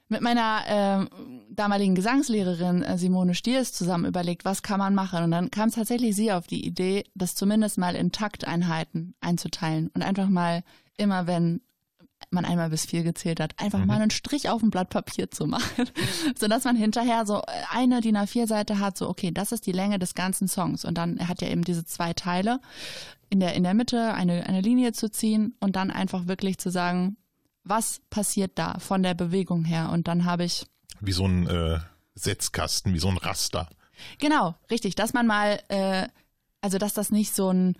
mit 0.08 0.22
meiner 0.22 0.62
ähm, 0.66 1.08
damaligen 1.50 1.94
Gesangslehrerin 1.94 2.82
äh, 2.82 2.96
Simone 2.96 3.34
Stiers 3.34 3.72
zusammen 3.72 4.06
überlegt, 4.06 4.44
was 4.44 4.62
kann 4.62 4.78
man 4.78 4.94
machen. 4.94 5.24
Und 5.24 5.30
dann 5.30 5.50
kam 5.50 5.70
tatsächlich 5.70 6.16
sie 6.16 6.32
auf 6.32 6.46
die 6.46 6.66
Idee, 6.66 7.04
das 7.14 7.34
zumindest 7.34 7.78
mal 7.78 7.94
in 7.94 8.12
Takteinheiten 8.12 9.14
einzuteilen 9.20 9.90
und 9.94 10.02
einfach 10.02 10.28
mal 10.28 10.62
immer, 10.96 11.26
wenn 11.26 11.60
man 12.30 12.44
einmal 12.44 12.70
bis 12.70 12.84
vier 12.84 13.04
gezählt 13.04 13.40
hat, 13.40 13.54
einfach 13.58 13.84
mal 13.84 14.00
einen 14.00 14.10
Strich 14.10 14.50
auf 14.50 14.62
ein 14.62 14.70
Blatt 14.70 14.90
Papier 14.90 15.30
zu 15.30 15.46
machen, 15.46 15.88
sodass 16.38 16.64
man 16.64 16.76
hinterher 16.76 17.24
so 17.24 17.42
eine 17.70 18.00
DIN 18.00 18.16
A4-Seite 18.16 18.80
hat, 18.80 18.98
so 18.98 19.08
okay, 19.08 19.30
das 19.30 19.52
ist 19.52 19.66
die 19.66 19.72
Länge 19.72 19.98
des 19.98 20.14
ganzen 20.14 20.48
Songs. 20.48 20.84
Und 20.84 20.98
dann 20.98 21.26
hat 21.26 21.40
ja 21.42 21.48
eben 21.48 21.64
diese 21.64 21.84
zwei 21.84 22.12
Teile 22.12 22.60
in 23.30 23.40
der 23.40 23.54
in 23.54 23.64
der 23.64 23.74
Mitte 23.74 24.14
eine 24.14 24.46
eine 24.46 24.60
Linie 24.60 24.92
zu 24.92 25.10
ziehen 25.10 25.54
und 25.60 25.76
dann 25.76 25.90
einfach 25.90 26.26
wirklich 26.26 26.58
zu 26.58 26.70
sagen, 26.70 27.16
was 27.64 28.00
passiert 28.10 28.52
da 28.54 28.78
von 28.78 29.02
der 29.02 29.14
Bewegung 29.14 29.64
her 29.64 29.90
und 29.92 30.08
dann 30.08 30.24
habe 30.24 30.44
ich 30.44 30.66
Wie 31.00 31.12
so 31.12 31.26
ein 31.26 31.46
äh, 31.46 31.78
Setzkasten, 32.14 32.94
wie 32.94 32.98
so 32.98 33.08
ein 33.08 33.18
Raster. 33.18 33.68
Genau, 34.18 34.54
richtig, 34.70 34.94
dass 34.94 35.12
man 35.12 35.26
mal, 35.26 35.60
äh, 35.68 36.08
also 36.60 36.78
dass 36.78 36.94
das 36.94 37.10
nicht 37.10 37.34
so 37.34 37.50
ein 37.50 37.76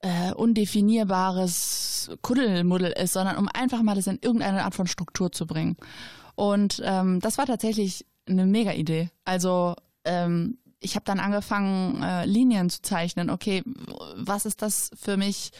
äh, 0.00 0.32
undefinierbares 0.32 2.10
Kuddelmuddel 2.22 2.92
ist, 2.92 3.12
sondern 3.12 3.36
um 3.36 3.48
einfach 3.48 3.82
mal 3.82 3.94
das 3.94 4.06
in 4.06 4.18
irgendeine 4.20 4.64
Art 4.64 4.74
von 4.74 4.86
Struktur 4.86 5.32
zu 5.32 5.46
bringen. 5.46 5.76
Und 6.34 6.80
ähm, 6.84 7.20
das 7.20 7.38
war 7.38 7.46
tatsächlich 7.46 8.06
eine 8.28 8.46
mega 8.46 8.72
Idee. 8.72 9.10
Also 9.24 9.74
ähm, 10.04 10.58
ich 10.80 10.94
habe 10.94 11.04
dann 11.04 11.20
angefangen, 11.20 12.02
äh, 12.02 12.24
Linien 12.24 12.70
zu 12.70 12.82
zeichnen. 12.82 13.30
Okay, 13.30 13.62
was 14.16 14.46
ist 14.46 14.62
das 14.62 14.90
für 14.98 15.16
mich 15.16 15.50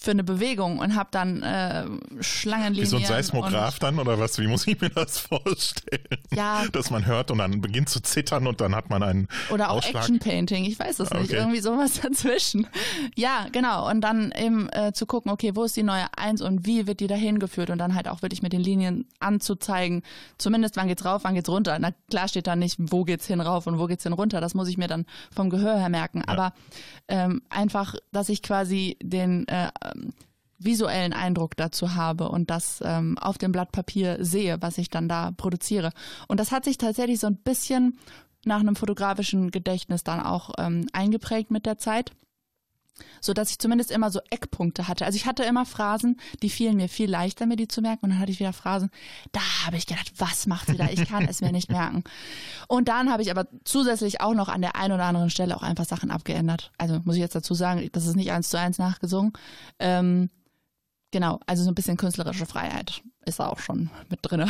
für 0.00 0.12
eine 0.12 0.24
Bewegung? 0.24 0.78
Und 0.78 0.96
habe 0.96 1.08
dann 1.12 1.42
äh, 1.42 1.84
Schlangenlinien. 2.20 2.82
Wie 2.86 2.90
so 2.90 2.96
ein 2.96 3.04
Seismograph 3.04 3.78
dann 3.78 3.98
oder 3.98 4.18
was? 4.18 4.38
Wie 4.38 4.46
muss 4.46 4.66
ich 4.66 4.80
mir 4.80 4.88
das 4.90 5.18
vorstellen? 5.18 6.00
Ja. 6.34 6.64
Dass 6.72 6.90
man 6.90 7.06
hört 7.06 7.30
und 7.30 7.38
dann 7.38 7.60
beginnt 7.60 7.88
zu 7.90 8.00
zittern 8.00 8.46
und 8.46 8.60
dann 8.60 8.74
hat 8.74 8.88
man 8.88 9.02
einen 9.02 9.28
Oder 9.50 9.70
auch 9.70 9.76
Ausschlag. 9.78 10.02
Action 10.04 10.18
Painting, 10.18 10.64
ich 10.64 10.78
weiß 10.78 11.00
es 11.00 11.10
nicht, 11.10 11.24
Okay. 11.30 11.36
irgendwie 11.36 11.60
sowas 11.60 12.00
dazwischen. 12.02 12.66
Ja, 13.14 13.46
genau. 13.52 13.88
Und 13.90 14.00
dann 14.00 14.32
eben 14.32 14.68
äh, 14.70 14.92
zu 14.92 15.04
gucken, 15.06 15.30
okay, 15.30 15.52
wo 15.54 15.64
ist 15.64 15.76
die 15.76 15.82
neue 15.82 16.06
Eins 16.16 16.40
und 16.40 16.66
wie 16.66 16.86
wird 16.86 17.00
die 17.00 17.06
dahin 17.06 17.38
geführt 17.38 17.68
und 17.70 17.78
dann 17.78 17.94
halt 17.94 18.08
auch 18.08 18.22
wirklich 18.22 18.42
mit 18.42 18.52
den 18.52 18.60
Linien 18.62 19.06
anzuzeigen, 19.18 20.02
zumindest 20.38 20.76
wann 20.76 20.88
geht's 20.88 21.04
rauf, 21.04 21.24
wann 21.24 21.34
geht's 21.34 21.48
runter. 21.48 21.78
Na 21.78 21.90
klar 22.08 22.26
steht 22.28 22.46
da 22.46 22.56
nicht, 22.56 22.76
wo 22.78 23.04
geht's 23.04 23.26
hin 23.26 23.40
rauf 23.40 23.66
und 23.66 23.78
wo 23.78 23.86
geht's 23.86 24.04
hin 24.04 24.12
runter. 24.14 24.40
Das 24.40 24.54
muss 24.54 24.68
ich 24.68 24.78
mir 24.78 24.88
dann 24.88 25.04
vom 25.34 25.50
Gehör 25.50 25.78
her 25.78 25.88
merken. 25.90 26.22
Aber 26.26 26.52
ähm, 27.08 27.42
einfach, 27.50 27.94
dass 28.12 28.28
ich 28.28 28.42
quasi 28.42 28.96
den 29.02 29.46
äh, 29.48 29.68
ähm, 29.94 30.12
visuellen 30.58 31.12
Eindruck 31.12 31.56
dazu 31.56 31.94
habe 31.94 32.28
und 32.28 32.50
das 32.50 32.80
ähm, 32.84 33.16
auf 33.18 33.38
dem 33.38 33.50
Blatt 33.50 33.72
Papier 33.72 34.18
sehe, 34.24 34.60
was 34.60 34.78
ich 34.78 34.90
dann 34.90 35.08
da 35.08 35.32
produziere. 35.32 35.90
Und 36.28 36.38
das 36.38 36.52
hat 36.52 36.64
sich 36.64 36.76
tatsächlich 36.76 37.18
so 37.18 37.26
ein 37.26 37.36
bisschen 37.36 37.98
nach 38.44 38.60
einem 38.60 38.76
fotografischen 38.76 39.50
Gedächtnis 39.50 40.04
dann 40.04 40.20
auch 40.20 40.50
ähm, 40.58 40.86
eingeprägt 40.92 41.50
mit 41.50 41.66
der 41.66 41.78
Zeit, 41.78 42.12
so 43.20 43.32
dass 43.32 43.50
ich 43.50 43.58
zumindest 43.58 43.90
immer 43.90 44.10
so 44.10 44.20
Eckpunkte 44.30 44.88
hatte. 44.88 45.04
Also 45.04 45.16
ich 45.16 45.26
hatte 45.26 45.42
immer 45.42 45.66
Phrasen, 45.66 46.20
die 46.42 46.50
fielen 46.50 46.76
mir 46.76 46.88
viel 46.88 47.10
leichter, 47.10 47.46
mir 47.46 47.56
die 47.56 47.68
zu 47.68 47.80
merken. 47.82 48.06
Und 48.06 48.10
dann 48.10 48.18
hatte 48.18 48.32
ich 48.32 48.40
wieder 48.40 48.52
Phrasen, 48.52 48.90
da 49.32 49.40
habe 49.64 49.76
ich 49.76 49.86
gedacht, 49.86 50.12
was 50.18 50.46
macht 50.46 50.68
sie 50.68 50.76
da? 50.76 50.88
Ich 50.90 51.08
kann 51.08 51.26
es 51.28 51.40
mir 51.40 51.52
nicht 51.52 51.70
merken. 51.70 52.04
Und 52.68 52.88
dann 52.88 53.10
habe 53.10 53.22
ich 53.22 53.30
aber 53.30 53.46
zusätzlich 53.64 54.20
auch 54.20 54.34
noch 54.34 54.48
an 54.48 54.60
der 54.60 54.76
einen 54.76 54.92
oder 54.92 55.04
anderen 55.04 55.30
Stelle 55.30 55.56
auch 55.56 55.62
einfach 55.62 55.84
Sachen 55.84 56.10
abgeändert. 56.10 56.72
Also 56.78 57.00
muss 57.04 57.16
ich 57.16 57.20
jetzt 57.20 57.34
dazu 57.34 57.54
sagen, 57.54 57.88
das 57.92 58.06
ist 58.06 58.16
nicht 58.16 58.32
eins 58.32 58.50
zu 58.50 58.58
eins 58.58 58.78
nachgesungen. 58.78 59.32
Ähm, 59.78 60.30
Genau, 61.12 61.40
also 61.46 61.64
so 61.64 61.70
ein 61.70 61.74
bisschen 61.74 61.96
künstlerische 61.96 62.46
Freiheit 62.46 63.02
ist 63.26 63.40
da 63.40 63.48
auch 63.48 63.58
schon 63.58 63.90
mit 64.08 64.20
drinne. 64.22 64.48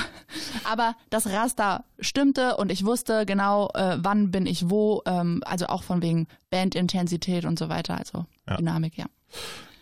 Aber 0.64 0.94
das 1.10 1.26
Raster 1.26 1.84
stimmte 1.98 2.56
und 2.56 2.70
ich 2.70 2.84
wusste 2.84 3.26
genau, 3.26 3.68
äh, 3.74 3.98
wann 4.00 4.30
bin 4.30 4.46
ich 4.46 4.70
wo, 4.70 5.02
ähm, 5.06 5.42
also 5.44 5.66
auch 5.66 5.82
von 5.82 6.02
wegen 6.02 6.28
Bandintensität 6.50 7.44
und 7.44 7.58
so 7.58 7.68
weiter, 7.68 7.98
also 7.98 8.26
Ja. 8.48 8.56
Dynamik, 8.56 8.96
ja. 8.96 9.06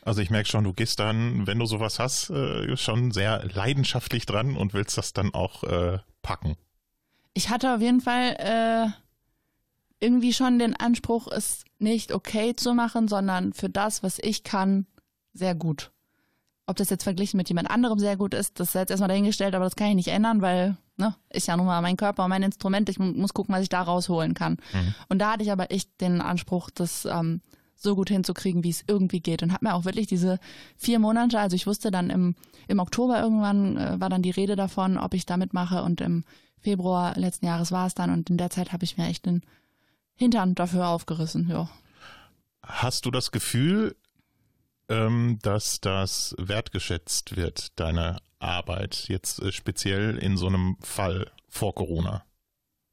Also 0.02 0.22
ich 0.22 0.30
merke 0.30 0.48
schon, 0.48 0.64
du 0.64 0.72
gehst 0.72 1.00
dann, 1.00 1.46
wenn 1.46 1.58
du 1.58 1.66
sowas 1.66 1.98
hast, 1.98 2.30
äh, 2.30 2.76
schon 2.76 3.10
sehr 3.10 3.44
leidenschaftlich 3.44 4.24
dran 4.24 4.56
und 4.56 4.72
willst 4.72 4.96
das 4.96 5.12
dann 5.12 5.34
auch 5.34 5.64
äh, 5.64 5.98
packen. 6.22 6.56
Ich 7.34 7.50
hatte 7.50 7.74
auf 7.74 7.80
jeden 7.82 8.00
Fall 8.00 8.36
äh, 8.38 8.86
irgendwie 10.00 10.32
schon 10.32 10.58
den 10.58 10.74
Anspruch, 10.74 11.28
es 11.30 11.64
nicht 11.78 12.12
okay 12.12 12.56
zu 12.56 12.74
machen, 12.74 13.06
sondern 13.08 13.52
für 13.52 13.68
das, 13.68 14.02
was 14.02 14.18
ich 14.18 14.44
kann, 14.44 14.86
sehr 15.34 15.54
gut. 15.54 15.90
Ob 16.68 16.76
das 16.76 16.90
jetzt 16.90 17.04
verglichen 17.04 17.38
mit 17.38 17.48
jemand 17.48 17.70
anderem 17.70 17.98
sehr 17.98 18.16
gut 18.18 18.34
ist, 18.34 18.60
das 18.60 18.68
ist 18.68 18.74
jetzt 18.74 18.90
erstmal 18.90 19.08
dahingestellt, 19.08 19.54
aber 19.54 19.64
das 19.64 19.74
kann 19.74 19.88
ich 19.88 19.94
nicht 19.94 20.08
ändern, 20.08 20.42
weil, 20.42 20.76
ne, 20.98 21.14
ist 21.30 21.46
ja 21.48 21.56
nun 21.56 21.64
mal 21.64 21.80
mein 21.80 21.96
Körper 21.96 22.24
und 22.24 22.28
mein 22.30 22.42
Instrument, 22.42 22.88
ich 22.90 22.98
mu- 22.98 23.12
muss 23.14 23.32
gucken, 23.32 23.54
was 23.54 23.62
ich 23.62 23.70
da 23.70 23.80
rausholen 23.82 24.34
kann. 24.34 24.58
Und 25.08 25.18
da 25.18 25.32
hatte 25.32 25.42
ich 25.42 25.50
aber 25.50 25.70
echt 25.72 25.98
den 26.02 26.20
Anspruch, 26.20 26.68
das 26.68 27.06
ähm, 27.06 27.40
so 27.74 27.94
gut 27.96 28.10
hinzukriegen, 28.10 28.64
wie 28.64 28.70
es 28.70 28.84
irgendwie 28.86 29.20
geht. 29.20 29.42
Und 29.42 29.52
habe 29.54 29.64
mir 29.66 29.74
auch 29.74 29.86
wirklich 29.86 30.08
diese 30.08 30.38
vier 30.76 30.98
Monate, 30.98 31.40
also 31.40 31.56
ich 31.56 31.66
wusste 31.66 31.90
dann 31.90 32.10
im, 32.10 32.34
im 32.66 32.80
Oktober 32.80 33.18
irgendwann 33.18 33.76
äh, 33.78 33.98
war 34.00 34.10
dann 34.10 34.20
die 34.20 34.30
Rede 34.30 34.54
davon, 34.54 34.98
ob 34.98 35.14
ich 35.14 35.24
da 35.24 35.36
mitmache 35.38 35.82
und 35.82 36.00
im 36.02 36.24
Februar 36.60 37.16
letzten 37.16 37.46
Jahres 37.46 37.72
war 37.72 37.86
es 37.86 37.94
dann 37.94 38.10
und 38.10 38.28
in 38.28 38.36
der 38.36 38.50
Zeit 38.50 38.72
habe 38.74 38.84
ich 38.84 38.98
mir 38.98 39.06
echt 39.06 39.24
den 39.24 39.40
Hintern 40.16 40.54
dafür 40.54 40.88
aufgerissen, 40.88 41.48
ja. 41.48 41.70
Hast 42.62 43.06
du 43.06 43.10
das 43.10 43.30
Gefühl, 43.30 43.96
ähm, 44.88 45.38
dass 45.42 45.80
das 45.80 46.34
wertgeschätzt 46.38 47.36
wird, 47.36 47.78
deine 47.78 48.18
Arbeit, 48.38 49.06
jetzt 49.08 49.40
äh, 49.40 49.52
speziell 49.52 50.18
in 50.18 50.36
so 50.36 50.46
einem 50.46 50.76
Fall 50.80 51.30
vor 51.48 51.74
Corona? 51.74 52.24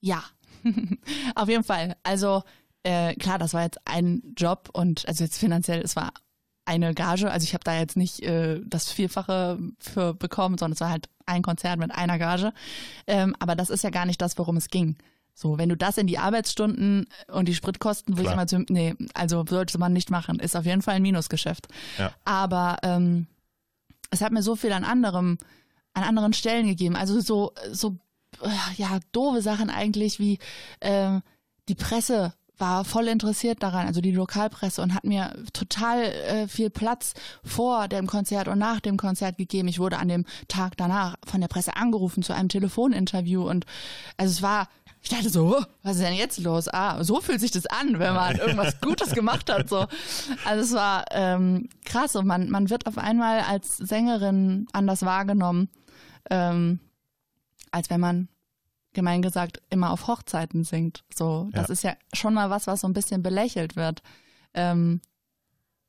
Ja, 0.01 0.23
auf 1.35 1.49
jeden 1.49 1.63
Fall. 1.63 1.95
Also 2.03 2.43
äh, 2.83 3.15
klar, 3.15 3.39
das 3.39 3.53
war 3.53 3.63
jetzt 3.63 3.79
ein 3.85 4.21
Job 4.37 4.69
und 4.73 5.07
also 5.07 5.23
jetzt 5.23 5.37
finanziell, 5.37 5.81
es 5.81 5.95
war 5.95 6.13
eine 6.65 6.93
Gage, 6.93 7.29
also 7.29 7.43
ich 7.43 7.53
habe 7.53 7.63
da 7.63 7.77
jetzt 7.77 7.95
nicht 7.95 8.21
äh, 8.21 8.59
das 8.65 8.91
Vierfache 8.91 9.59
für 9.79 10.13
bekommen, 10.13 10.57
sondern 10.57 10.73
es 10.73 10.81
war 10.81 10.89
halt 10.89 11.09
ein 11.25 11.43
Konzert 11.43 11.79
mit 11.79 11.91
einer 11.91 12.17
Gage. 12.17 12.53
Ähm, 13.07 13.35
aber 13.39 13.55
das 13.55 13.69
ist 13.69 13.83
ja 13.83 13.91
gar 13.91 14.05
nicht 14.05 14.21
das, 14.21 14.37
worum 14.37 14.57
es 14.57 14.69
ging. 14.69 14.97
So, 15.37 15.57
wenn 15.57 15.67
du 15.67 15.75
das 15.75 15.97
in 15.97 16.07
die 16.07 16.17
Arbeitsstunden 16.17 17.07
und 17.27 17.49
die 17.49 17.55
Spritkosten, 17.55 18.17
wo 18.17 18.21
Klar. 18.21 18.31
ich 18.31 18.33
immer 18.33 18.47
zu, 18.47 18.73
nee, 18.73 18.95
also 19.13 19.43
sollte 19.47 19.77
man 19.77 19.91
nicht 19.91 20.09
machen, 20.09 20.39
ist 20.39 20.55
auf 20.55 20.65
jeden 20.65 20.81
Fall 20.81 20.95
ein 20.95 21.01
Minusgeschäft. 21.01 21.67
Ja. 21.97 22.13
Aber 22.23 22.77
ähm, 22.83 23.27
es 24.11 24.21
hat 24.21 24.31
mir 24.31 24.41
so 24.41 24.55
viel 24.55 24.71
an 24.71 24.85
anderem, 24.85 25.37
an 25.93 26.03
anderen 26.03 26.31
Stellen 26.31 26.67
gegeben. 26.67 26.95
Also 26.95 27.19
so, 27.19 27.51
so, 27.69 27.97
äh, 28.41 28.47
ja, 28.77 28.99
doofe 29.11 29.41
Sachen 29.41 29.69
eigentlich 29.69 30.19
wie 30.19 30.39
ähm, 30.79 31.21
die 31.67 31.75
Presse 31.75 32.33
war 32.57 32.85
voll 32.85 33.09
interessiert 33.09 33.61
daran, 33.61 33.87
also 33.87 33.99
die 33.99 34.11
Lokalpresse 34.11 34.81
und 34.81 34.93
hat 34.93 35.03
mir 35.03 35.33
total 35.51 36.03
äh, 36.03 36.47
viel 36.47 36.69
Platz 36.69 37.13
vor 37.43 37.89
dem 37.89 38.07
Konzert 38.07 38.47
und 38.47 38.59
nach 38.59 38.79
dem 38.79 38.95
Konzert 38.95 39.37
gegeben. 39.37 39.67
Ich 39.67 39.79
wurde 39.79 39.97
an 39.97 40.07
dem 40.07 40.25
Tag 40.47 40.77
danach 40.77 41.17
von 41.25 41.41
der 41.41 41.49
Presse 41.49 41.75
angerufen 41.75 42.23
zu 42.23 42.33
einem 42.33 42.47
Telefoninterview 42.47 43.43
und 43.43 43.65
also 44.15 44.31
es 44.31 44.41
war 44.41 44.69
ich 45.05 45.11
dachte 45.11 45.29
so, 45.29 45.63
was 45.83 45.97
ist 45.97 46.01
denn 46.01 46.15
jetzt 46.15 46.39
los? 46.39 46.67
Ah, 46.67 47.03
so 47.03 47.21
fühlt 47.21 47.39
sich 47.39 47.51
das 47.51 47.67
an, 47.67 47.99
wenn 47.99 48.15
man 48.15 48.35
irgendwas 48.39 48.81
Gutes 48.81 49.11
gemacht 49.13 49.51
hat. 49.51 49.69
So, 49.69 49.85
also 50.45 50.61
es 50.63 50.73
war 50.73 51.05
ähm, 51.11 51.69
krass 51.85 52.15
und 52.15 52.25
man 52.25 52.49
man 52.49 52.71
wird 52.71 52.87
auf 52.87 52.97
einmal 52.97 53.41
als 53.41 53.77
Sängerin 53.77 54.65
anders 54.73 55.03
wahrgenommen, 55.03 55.69
ähm, 56.31 56.79
als 57.69 57.91
wenn 57.91 57.99
man 57.99 58.29
gemein 58.93 59.21
gesagt 59.21 59.61
immer 59.69 59.91
auf 59.91 60.07
Hochzeiten 60.07 60.63
singt. 60.63 61.03
So, 61.13 61.49
das 61.51 61.67
Ja. 61.67 61.73
ist 61.73 61.83
ja 61.83 61.93
schon 62.13 62.33
mal 62.33 62.49
was, 62.49 62.65
was 62.65 62.81
so 62.81 62.87
ein 62.87 62.93
bisschen 62.93 63.21
belächelt 63.21 63.75
wird. 63.75 64.01
Ähm, 64.55 65.01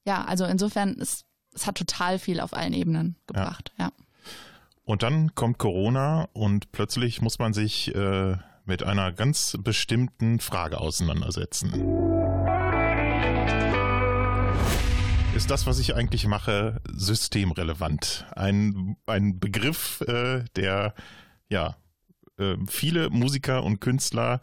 ja, 0.05 0.25
also 0.27 0.45
insofern 0.45 0.97
es, 1.01 1.25
es 1.55 1.67
hat 1.67 1.77
total 1.79 2.19
viel 2.19 2.39
auf 2.41 2.53
allen 2.53 2.75
Ebenen 2.75 3.17
gebracht. 3.27 3.73
Ja. 3.79 3.93
Und 4.85 5.03
dann 5.03 5.35
kommt 5.35 5.57
Corona 5.59 6.29
und 6.35 6.71
plötzlich 6.73 7.23
muss 7.23 7.39
man 7.39 7.55
sich 7.55 7.95
äh, 7.95 8.37
mit 8.67 8.83
einer 8.83 9.13
ganz 9.13 9.57
bestimmten 9.61 10.41
Frage 10.41 10.79
auseinandersetzen. 10.79 11.73
Ist 15.35 15.51
das, 15.51 15.67
was 15.67 15.79
ich 15.79 15.95
eigentlich 15.95 16.27
mache, 16.27 16.81
systemrelevant? 16.91 18.27
Ein, 18.35 18.97
ein 19.07 19.39
Begriff, 19.39 20.01
äh, 20.03 20.45
der 20.57 20.95
ja 21.49 21.77
äh, 22.39 22.57
viele 22.67 23.11
Musiker 23.11 23.63
und 23.63 23.81
Künstler 23.81 24.41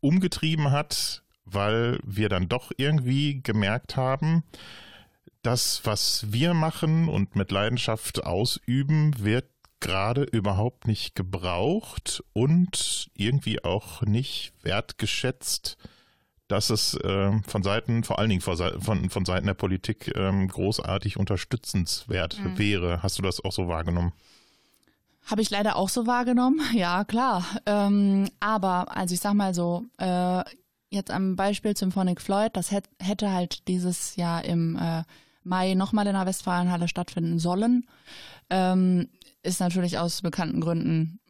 umgetrieben 0.00 0.70
hat, 0.70 1.22
weil 1.44 1.98
wir 2.02 2.28
dann 2.28 2.48
doch 2.48 2.72
irgendwie 2.76 3.42
gemerkt 3.42 3.96
haben, 3.96 4.42
das, 5.42 5.82
was 5.84 6.32
wir 6.32 6.54
machen 6.54 7.08
und 7.08 7.36
mit 7.36 7.50
Leidenschaft 7.50 8.24
ausüben, 8.24 9.14
wird 9.18 9.46
gerade 9.80 10.22
überhaupt 10.22 10.86
nicht 10.86 11.14
gebraucht 11.14 12.22
und 12.32 13.10
irgendwie 13.14 13.64
auch 13.64 14.02
nicht 14.02 14.52
wertgeschätzt, 14.62 15.76
dass 16.48 16.70
es 16.70 16.94
äh, 16.94 17.32
von 17.46 17.62
Seiten, 17.62 18.04
vor 18.04 18.18
allen 18.18 18.28
Dingen 18.28 18.40
von, 18.40 19.10
von, 19.10 19.24
Seiten 19.24 19.46
der 19.46 19.54
Politik 19.54 20.12
ähm, 20.16 20.48
großartig 20.48 21.16
unterstützenswert 21.16 22.38
wäre. 22.58 23.02
Hast 23.02 23.18
du 23.18 23.22
das 23.22 23.44
auch 23.44 23.52
so 23.52 23.68
wahrgenommen? 23.68 24.12
Habe 25.26 25.42
ich 25.42 25.50
leider 25.50 25.76
auch 25.76 25.88
so 25.88 26.06
wahrgenommen, 26.06 26.60
ja 26.74 27.04
klar. 27.04 27.44
Ähm, 27.66 28.28
aber, 28.40 28.96
also 28.96 29.14
ich 29.14 29.20
sag 29.20 29.34
mal 29.34 29.54
so, 29.54 29.84
äh, 29.98 30.42
jetzt 30.90 31.10
am 31.10 31.36
Beispiel 31.36 31.76
Symphonic 31.76 32.20
Floyd, 32.20 32.50
das 32.54 32.72
hätt, 32.72 32.88
hätte 32.98 33.30
halt 33.32 33.68
dieses 33.68 34.16
Jahr 34.16 34.44
im 34.44 34.76
äh, 34.76 35.04
Mai 35.44 35.74
nochmal 35.74 36.06
in 36.06 36.14
der 36.14 36.26
Westfalenhalle 36.26 36.88
stattfinden 36.88 37.38
sollen. 37.38 37.86
Ähm, 38.50 39.08
ist 39.42 39.60
natürlich 39.60 39.98
aus 39.98 40.22
bekannten 40.22 40.60
Gründen 40.60 41.20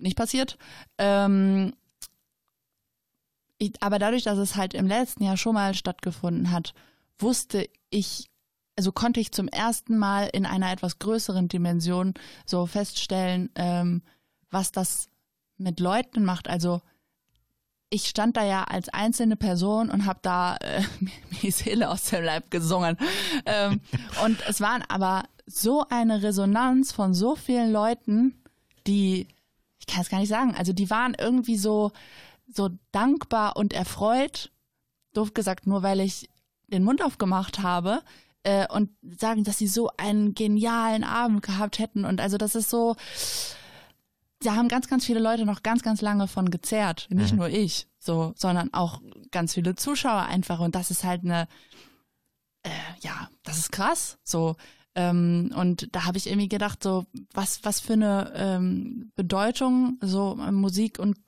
nicht 0.00 0.16
passiert. 0.16 0.58
Ähm, 0.98 1.74
ich, 3.58 3.74
aber 3.80 3.98
dadurch, 3.98 4.22
dass 4.22 4.38
es 4.38 4.56
halt 4.56 4.74
im 4.74 4.86
letzten 4.86 5.24
Jahr 5.24 5.36
schon 5.36 5.54
mal 5.54 5.74
stattgefunden 5.74 6.50
hat, 6.50 6.72
wusste 7.18 7.68
ich, 7.90 8.30
also 8.76 8.92
konnte 8.92 9.20
ich 9.20 9.32
zum 9.32 9.48
ersten 9.48 9.98
Mal 9.98 10.30
in 10.32 10.46
einer 10.46 10.72
etwas 10.72 10.98
größeren 10.98 11.48
Dimension 11.48 12.14
so 12.46 12.66
feststellen, 12.66 13.50
ähm, 13.54 14.02
was 14.50 14.72
das 14.72 15.08
mit 15.58 15.78
Leuten 15.78 16.24
macht. 16.24 16.48
Also 16.48 16.80
ich 17.90 18.06
stand 18.06 18.36
da 18.36 18.44
ja 18.44 18.64
als 18.64 18.88
einzelne 18.88 19.36
Person 19.36 19.90
und 19.90 20.06
habe 20.06 20.20
da 20.22 20.56
äh, 20.56 20.82
mir 21.00 21.10
die 21.42 21.50
Seele 21.50 21.90
aus 21.90 22.04
dem 22.04 22.24
Leib 22.24 22.50
gesungen. 22.50 22.96
Ähm, 23.44 23.80
und 24.24 24.38
es 24.48 24.60
waren 24.60 24.84
aber 24.88 25.24
so 25.46 25.84
eine 25.90 26.22
Resonanz 26.22 26.92
von 26.92 27.12
so 27.12 27.34
vielen 27.34 27.72
Leuten, 27.72 28.40
die, 28.86 29.26
ich 29.80 29.86
kann 29.86 30.02
es 30.02 30.08
gar 30.08 30.20
nicht 30.20 30.28
sagen, 30.28 30.54
also 30.54 30.72
die 30.72 30.88
waren 30.88 31.14
irgendwie 31.18 31.56
so, 31.56 31.90
so 32.48 32.70
dankbar 32.92 33.56
und 33.56 33.72
erfreut, 33.72 34.52
doof 35.12 35.34
gesagt, 35.34 35.66
nur 35.66 35.82
weil 35.82 36.00
ich 36.00 36.30
den 36.68 36.84
Mund 36.84 37.02
aufgemacht 37.02 37.58
habe 37.58 38.02
äh, 38.44 38.68
und 38.68 38.90
sagen, 39.02 39.42
dass 39.42 39.58
sie 39.58 39.66
so 39.66 39.90
einen 39.96 40.34
genialen 40.34 41.02
Abend 41.02 41.42
gehabt 41.42 41.80
hätten. 41.80 42.04
Und 42.04 42.20
also 42.20 42.38
das 42.38 42.54
ist 42.54 42.70
so, 42.70 42.94
da 44.42 44.56
haben 44.56 44.68
ganz, 44.68 44.88
ganz 44.88 45.04
viele 45.04 45.20
Leute 45.20 45.44
noch 45.44 45.62
ganz, 45.62 45.82
ganz 45.82 46.00
lange 46.00 46.26
von 46.26 46.50
gezerrt. 46.50 47.06
Nicht 47.10 47.34
nur 47.34 47.48
ich, 47.48 47.88
so, 47.98 48.32
sondern 48.36 48.72
auch 48.72 49.00
ganz 49.30 49.54
viele 49.54 49.74
Zuschauer 49.74 50.22
einfach. 50.22 50.60
Und 50.60 50.74
das 50.74 50.90
ist 50.90 51.04
halt 51.04 51.24
eine, 51.24 51.46
äh, 52.62 52.70
ja, 53.00 53.28
das 53.42 53.58
ist 53.58 53.72
krass. 53.72 54.18
So. 54.24 54.56
Ähm, 54.94 55.52
und 55.54 55.94
da 55.94 56.04
habe 56.04 56.18
ich 56.18 56.26
irgendwie 56.26 56.48
gedacht, 56.48 56.82
so, 56.82 57.04
was, 57.32 57.64
was 57.64 57.80
für 57.80 57.92
eine 57.92 58.32
ähm, 58.34 59.12
Bedeutung 59.14 59.98
so 60.00 60.36
Musik 60.36 60.98
und 60.98 61.18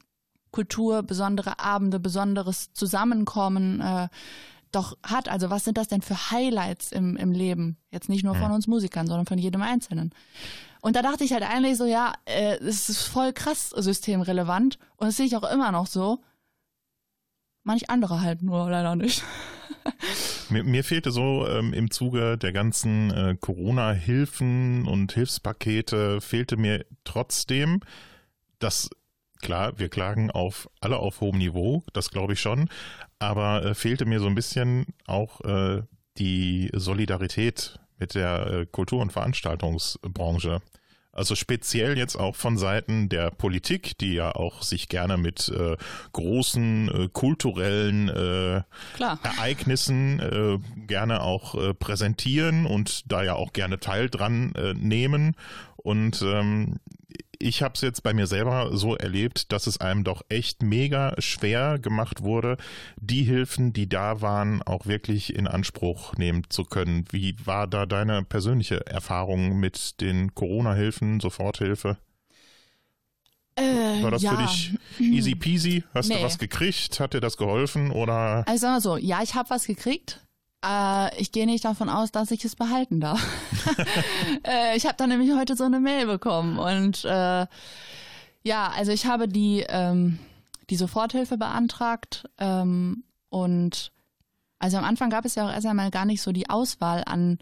Kultur, 0.51 1.03
besondere 1.03 1.59
Abende, 1.59 2.01
besonderes 2.01 2.73
Zusammenkommen 2.73 3.81
äh, 3.81 4.09
doch 4.71 4.97
hat. 5.03 5.29
Also 5.29 5.51
was 5.51 5.65
sind 5.65 5.79
das 5.79 5.89
denn 5.89 6.03
für 6.03 6.31
Highlights 6.31 6.93
im, 6.93 7.17
im 7.17 7.33
Leben? 7.33 7.77
Jetzt 7.91 8.09
nicht 8.09 8.25
nur 8.25 8.35
von 8.35 8.53
uns 8.53 8.67
Musikern, 8.67 9.07
sondern 9.07 9.27
von 9.27 9.39
jedem 9.39 9.63
Einzelnen. 9.63 10.13
Und 10.83 10.97
da 10.97 11.03
dachte 11.03 11.23
ich 11.23 11.33
halt 11.33 11.45
eigentlich 11.45 11.79
so, 11.79 11.87
ja, 11.87 12.13
äh, 12.25 12.57
es 12.57 12.89
ist 12.89 13.05
voll 13.05 13.33
krass 13.33 13.71
systemrelevant 13.71 14.79
und 14.97 15.07
das 15.07 15.17
sehe 15.17 15.27
ich 15.27 15.37
auch 15.37 15.49
immer 15.49 15.71
noch 15.71 15.87
so. 15.87 16.19
Manch 17.63 17.89
andere 17.89 18.21
halt 18.21 18.43
nur 18.43 18.69
leider 18.69 18.97
nicht. 18.97 19.23
Mir, 20.49 20.63
mir 20.63 20.85
fehlte 20.85 21.11
so 21.11 21.49
ähm, 21.49 21.73
im 21.73 21.91
Zuge 21.91 22.37
der 22.39 22.53
ganzen 22.53 23.11
äh, 23.11 23.37
Corona-Hilfen 23.41 24.87
und 24.87 25.13
Hilfspakete, 25.13 26.21
fehlte 26.21 26.57
mir 26.57 26.85
trotzdem, 27.03 27.81
dass, 28.61 28.91
klar, 29.41 29.79
wir 29.81 29.89
klagen 29.89 30.31
auf 30.31 30.69
alle 30.81 30.99
auf 30.99 31.21
hohem 31.21 31.39
Niveau, 31.39 31.83
das 31.95 32.11
glaube 32.11 32.35
ich 32.35 32.41
schon, 32.41 32.69
aber 33.19 33.65
äh, 33.65 33.75
fehlte 33.75 34.05
mir 34.05 34.21
so 34.21 34.27
ein 34.27 34.37
bisschen 34.37 34.87
auch 35.07 35.41
äh, 35.41 35.83
die 36.19 36.71
Solidarität 36.75 37.81
mit 38.03 38.17
der 38.17 38.47
äh, 38.47 38.67
Kultur- 38.67 39.01
und 39.01 39.13
Veranstaltungsbranche. 39.13 40.61
Also 41.13 41.35
speziell 41.35 41.99
jetzt 41.99 42.17
auch 42.17 42.35
von 42.35 42.57
Seiten 42.57 43.09
der 43.09 43.31
Politik, 43.31 43.99
die 43.99 44.15
ja 44.15 44.35
auch 44.35 44.63
sich 44.63 44.89
gerne 44.89 45.19
mit 45.19 45.51
äh, 45.51 45.77
großen 46.13 46.89
äh, 46.89 47.09
kulturellen 47.13 48.09
äh. 48.09 48.63
Ereignissen 49.23 50.21
äh, 50.21 50.59
gerne 50.87 51.23
auch 51.23 51.55
äh, 51.55 51.75
präsentieren 51.75 52.67
und 52.67 53.13
da 53.13 53.23
ja 53.23 53.35
auch 53.35 53.53
gerne 53.53 53.79
Teil 53.79 54.09
dran 54.09 54.53
nehmen. 54.75 55.37
Und 55.77 56.23
ähm, 56.23 56.77
ich 57.43 57.63
habe 57.63 57.75
es 57.75 57.81
jetzt 57.81 58.03
bei 58.03 58.15
mir 58.15 58.27
selber 58.27 58.77
so 58.77 58.97
erlebt, 58.97 59.53
dass 59.53 59.67
es 59.67 59.81
einem 59.81 60.05
doch 60.05 60.23
echt 60.29 60.63
mega 60.63 61.15
schwer 61.19 61.79
gemacht 61.79 62.23
wurde, 62.23 62.57
die 62.97 63.25
Hilfen, 63.25 63.73
die 63.73 63.89
da 63.89 64.21
waren, 64.21 64.63
auch 64.63 64.87
wirklich 64.87 65.35
in 65.35 65.47
Anspruch 65.47 66.15
nehmen 66.17 66.45
zu 66.49 66.65
können. 66.65 67.05
Wie 67.11 67.35
war 67.45 67.67
da 67.67 67.87
deine 67.87 68.23
persönliche 68.23 68.87
Erfahrung 68.87 69.59
mit 69.61 70.01
den 70.01 70.35
Corona-Hilfen, 70.35 71.21
Soforthilfe? 71.21 71.99
Äh, 73.55 74.03
War 74.03 74.11
das 74.11 74.23
ja. 74.23 74.31
für 74.35 74.43
dich 74.43 74.73
easy 74.99 75.35
peasy? 75.35 75.85
Hast 75.93 76.09
du 76.11 76.15
Nee. 76.15 76.23
was 76.23 76.39
gekriegt? 76.39 77.01
Hat 77.01 77.13
dir 77.13 77.21
das 77.21 77.37
geholfen 77.37 77.91
oder? 77.91 78.45
Also 78.47 78.63
sagen 78.63 78.75
wir 78.77 78.81
so, 78.81 78.97
ja, 78.97 79.23
ich 79.23 79.35
habe 79.35 79.51
was 79.51 79.67
gekriegt. 79.67 80.21
Äh, 80.65 81.21
ich 81.21 81.33
gehe 81.33 81.47
nicht 81.47 81.65
davon 81.65 81.89
aus, 81.89 82.13
dass 82.13 82.31
ich 82.31 82.45
es 82.45 82.57
behalten 82.57 83.01
darf. 83.01 83.23
äh, 84.47 84.77
ich 84.77 84.87
habe 84.87 84.97
dann 84.97 85.11
nämlich 85.11 85.33
heute 85.33 85.57
so 85.57 85.65
eine 85.65 85.81
Mail 85.81 86.07
bekommen 86.07 86.59
und 86.59 87.05
äh, 87.05 87.47
ja, 88.45 88.73
also 88.75 88.93
ich 88.93 89.07
habe 89.07 89.29
die 89.29 89.65
ähm, 89.69 90.19
die 90.71 90.77
Soforthilfe 90.77 91.37
beantragt 91.37 92.25
ähm, 92.39 93.05
und 93.29 93.93
also 94.59 94.77
am 94.79 94.85
Anfang 94.85 95.11
gab 95.11 95.25
es 95.25 95.35
ja 95.35 95.47
auch 95.47 95.53
erst 95.53 95.67
einmal 95.67 95.91
gar 95.91 96.05
nicht 96.05 96.23
so 96.23 96.33
die 96.33 96.49
Auswahl 96.49 97.03
an 97.05 97.39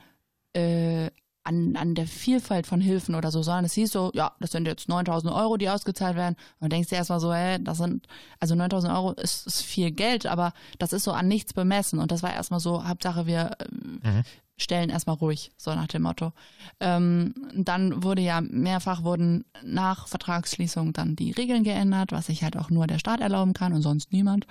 äh, 0.54 1.10
an, 1.44 1.76
an 1.76 1.94
der 1.94 2.06
Vielfalt 2.06 2.66
von 2.66 2.80
Hilfen 2.80 3.14
oder 3.14 3.30
so, 3.30 3.42
sondern 3.42 3.64
es 3.64 3.74
hieß 3.74 3.90
so, 3.90 4.10
ja, 4.14 4.32
das 4.40 4.52
sind 4.52 4.66
jetzt 4.66 4.88
9000 4.88 5.32
Euro, 5.32 5.56
die 5.56 5.68
ausgezahlt 5.68 6.16
werden. 6.16 6.36
Und 6.58 6.72
denkst 6.72 6.90
du 6.90 6.96
erstmal 6.96 7.20
so, 7.20 7.32
hä, 7.32 7.58
das 7.60 7.78
sind, 7.78 8.06
also 8.38 8.54
9000 8.54 8.92
Euro 8.92 9.12
ist, 9.12 9.46
ist 9.46 9.62
viel 9.62 9.90
Geld, 9.90 10.26
aber 10.26 10.52
das 10.78 10.92
ist 10.92 11.04
so 11.04 11.12
an 11.12 11.28
nichts 11.28 11.54
bemessen. 11.54 11.98
Und 11.98 12.12
das 12.12 12.22
war 12.22 12.32
erstmal 12.32 12.60
so, 12.60 12.86
Hauptsache 12.86 13.26
wir 13.26 13.52
äh, 13.58 14.22
stellen 14.58 14.90
erstmal 14.90 15.16
ruhig, 15.16 15.52
so 15.56 15.74
nach 15.74 15.86
dem 15.86 16.02
Motto. 16.02 16.32
Ähm, 16.78 17.34
dann 17.54 18.02
wurde 18.02 18.22
ja 18.22 18.40
mehrfach 18.42 19.02
wurden 19.02 19.44
nach 19.64 20.08
Vertragsschließung 20.08 20.92
dann 20.92 21.16
die 21.16 21.32
Regeln 21.32 21.64
geändert, 21.64 22.12
was 22.12 22.26
sich 22.26 22.44
halt 22.44 22.56
auch 22.56 22.70
nur 22.70 22.86
der 22.86 22.98
Staat 22.98 23.20
erlauben 23.20 23.54
kann 23.54 23.72
und 23.72 23.82
sonst 23.82 24.12
niemand. 24.12 24.46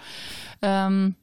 Ähm, 0.62 1.16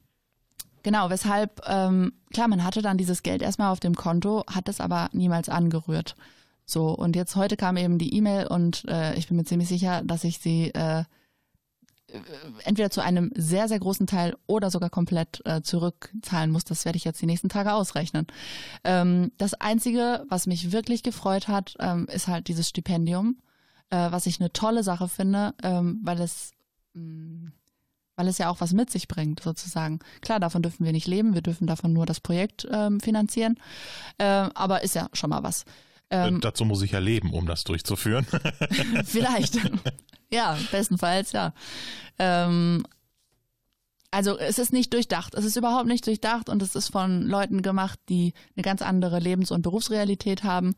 Genau, 0.87 1.09
weshalb, 1.09 1.59
ähm, 1.67 2.13
klar, 2.31 2.47
man 2.47 2.63
hatte 2.63 2.81
dann 2.81 2.97
dieses 2.97 3.21
Geld 3.21 3.41
erstmal 3.41 3.73
auf 3.73 3.81
dem 3.81 3.93
Konto, 3.93 4.45
hat 4.47 4.69
es 4.69 4.79
aber 4.79 5.09
niemals 5.11 5.49
angerührt. 5.49 6.15
So, 6.65 6.91
und 6.91 7.17
jetzt 7.17 7.35
heute 7.35 7.57
kam 7.57 7.75
eben 7.75 7.97
die 7.97 8.15
E-Mail 8.15 8.47
und 8.47 8.85
äh, 8.87 9.13
ich 9.15 9.27
bin 9.27 9.35
mir 9.35 9.43
ziemlich 9.43 9.67
sicher, 9.67 10.01
dass 10.05 10.23
ich 10.23 10.39
sie 10.39 10.69
äh, 10.69 11.03
entweder 12.63 12.89
zu 12.89 13.01
einem 13.01 13.33
sehr, 13.35 13.67
sehr 13.67 13.79
großen 13.79 14.07
Teil 14.07 14.37
oder 14.45 14.71
sogar 14.71 14.89
komplett 14.89 15.41
äh, 15.43 15.61
zurückzahlen 15.61 16.51
muss. 16.51 16.63
Das 16.63 16.85
werde 16.85 16.95
ich 16.95 17.03
jetzt 17.03 17.21
die 17.21 17.25
nächsten 17.25 17.49
Tage 17.49 17.73
ausrechnen. 17.73 18.25
Ähm, 18.85 19.33
das 19.37 19.55
Einzige, 19.55 20.23
was 20.29 20.47
mich 20.47 20.71
wirklich 20.71 21.03
gefreut 21.03 21.49
hat, 21.49 21.75
ähm, 21.81 22.07
ist 22.09 22.29
halt 22.29 22.47
dieses 22.47 22.69
Stipendium, 22.69 23.41
äh, 23.89 24.09
was 24.09 24.25
ich 24.25 24.39
eine 24.39 24.53
tolle 24.53 24.83
Sache 24.83 25.09
finde, 25.09 25.53
ähm, 25.63 25.99
weil 26.03 26.21
es 26.21 26.53
mh, 26.93 27.51
weil 28.17 28.27
es 28.27 28.39
ja 28.39 28.49
auch 28.49 28.59
was 28.59 28.73
mit 28.73 28.89
sich 28.89 29.07
bringt, 29.07 29.41
sozusagen. 29.41 29.99
Klar, 30.21 30.39
davon 30.41 30.61
dürfen 30.63 30.83
wir 30.85 30.91
nicht 30.91 31.07
leben, 31.07 31.33
wir 31.35 31.41
dürfen 31.41 31.67
davon 31.67 31.93
nur 31.93 32.05
das 32.05 32.19
Projekt 32.19 32.67
ähm, 32.69 32.99
finanzieren, 32.99 33.57
äh, 34.17 34.25
aber 34.25 34.83
ist 34.83 34.95
ja 34.95 35.07
schon 35.13 35.29
mal 35.29 35.43
was. 35.43 35.63
Ähm, 36.09 36.37
Äh, 36.37 36.39
Dazu 36.39 36.65
muss 36.65 36.81
ich 36.81 36.91
ja 36.91 36.99
leben, 36.99 37.31
um 37.31 37.45
das 37.45 37.63
durchzuführen. 37.63 38.25
Vielleicht. 39.05 39.57
ja, 40.31 40.57
bestenfalls, 40.71 41.31
ja. 41.31 41.53
Ähm, 42.17 42.85
also 44.09 44.37
es 44.39 44.57
ist 44.57 44.73
nicht 44.73 44.93
durchdacht. 44.93 45.35
Es 45.35 45.45
ist 45.45 45.55
überhaupt 45.55 45.87
nicht 45.87 46.07
durchdacht 46.07 46.49
und 46.49 46.61
es 46.63 46.75
ist 46.75 46.87
von 46.89 47.21
Leuten 47.21 47.61
gemacht, 47.61 47.99
die 48.09 48.33
eine 48.55 48.63
ganz 48.63 48.81
andere 48.81 49.19
Lebens- 49.19 49.51
und 49.51 49.61
Berufsrealität 49.61 50.43
haben. 50.43 50.75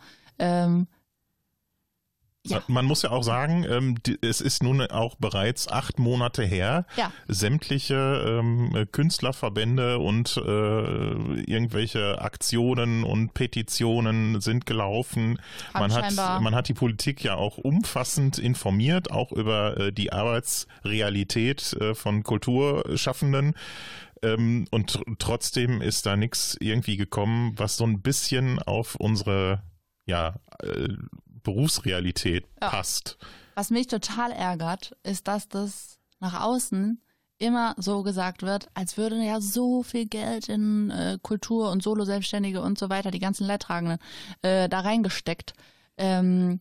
Ja. 2.46 2.64
Man 2.68 2.86
muss 2.86 3.02
ja 3.02 3.12
auch 3.12 3.24
sagen, 3.24 3.66
ähm, 3.70 4.02
die, 4.02 4.18
es 4.22 4.40
ist 4.40 4.64
nun 4.64 4.82
auch 4.82 5.16
bereits 5.16 5.68
acht 5.68 6.00
Monate 6.00 6.44
her. 6.44 6.86
Ja. 6.96 7.12
Sämtliche 7.28 7.96
ähm, 8.26 8.88
Künstlerverbände 8.94 10.00
und 10.00 10.38
äh, 10.38 11.42
irgendwelche 11.42 12.22
Aktionen 12.22 13.04
und 13.04 13.34
Petitionen 13.34 14.40
sind 14.40 14.66
gelaufen. 14.66 15.42
Haben 15.74 15.92
Man 15.92 15.94
hat, 15.94 16.42
man 16.42 16.56
hat 16.56 16.70
die 16.70 16.74
Politik 16.74 17.24
ja 17.24 17.36
auch 17.36 17.58
umfassend 17.58 18.40
informiert, 18.40 19.12
auch 19.12 19.34
über 19.34 19.78
äh, 19.78 19.92
die 19.92 20.14
Arbeitsrealität 20.14 21.74
äh, 21.74 21.94
von 21.94 22.24
Kulturschaffenden. 22.24 23.54
Ähm, 24.22 24.66
und 24.72 24.94
tr 24.94 25.04
trotzdem 25.20 25.82
ist 25.82 26.06
da 26.06 26.16
nichts 26.16 26.56
irgendwie 26.60 26.96
gekommen, 26.96 27.54
was 27.58 27.76
so 27.76 27.86
ein 27.86 28.02
bisschen 28.02 28.60
auf 28.60 28.96
unsere 28.96 29.62
ja, 30.06 30.36
äh, 30.64 30.88
Berufsrealität 31.44 32.46
Ja. 32.62 32.70
passt. 32.70 33.18
Was 33.56 33.70
mich 33.70 33.88
total 33.88 34.32
ärgert, 34.32 34.96
ist, 35.04 35.28
dass 35.28 35.48
das 35.50 36.00
nach 36.20 36.42
außen 36.42 37.02
immer 37.40 37.74
so 37.78 38.04
gesagt 38.04 38.44
wird, 38.44 38.68
als 38.74 38.98
würde 38.98 39.16
ja 39.24 39.40
so 39.40 39.82
viel 39.82 40.06
Geld 40.06 40.50
in 40.50 40.90
äh, 40.92 41.18
Kultur 41.22 41.72
und 41.72 41.82
Solo-Selbstständige 41.82 42.62
und 42.62 42.78
so 42.78 42.90
weiter, 42.90 43.12
die 43.12 43.20
ganzen 43.20 43.48
Leidtragenden, 43.48 43.98
äh, 44.42 44.68
da 44.68 44.82
reingesteckt. 44.82 45.54
Ähm, 45.98 46.60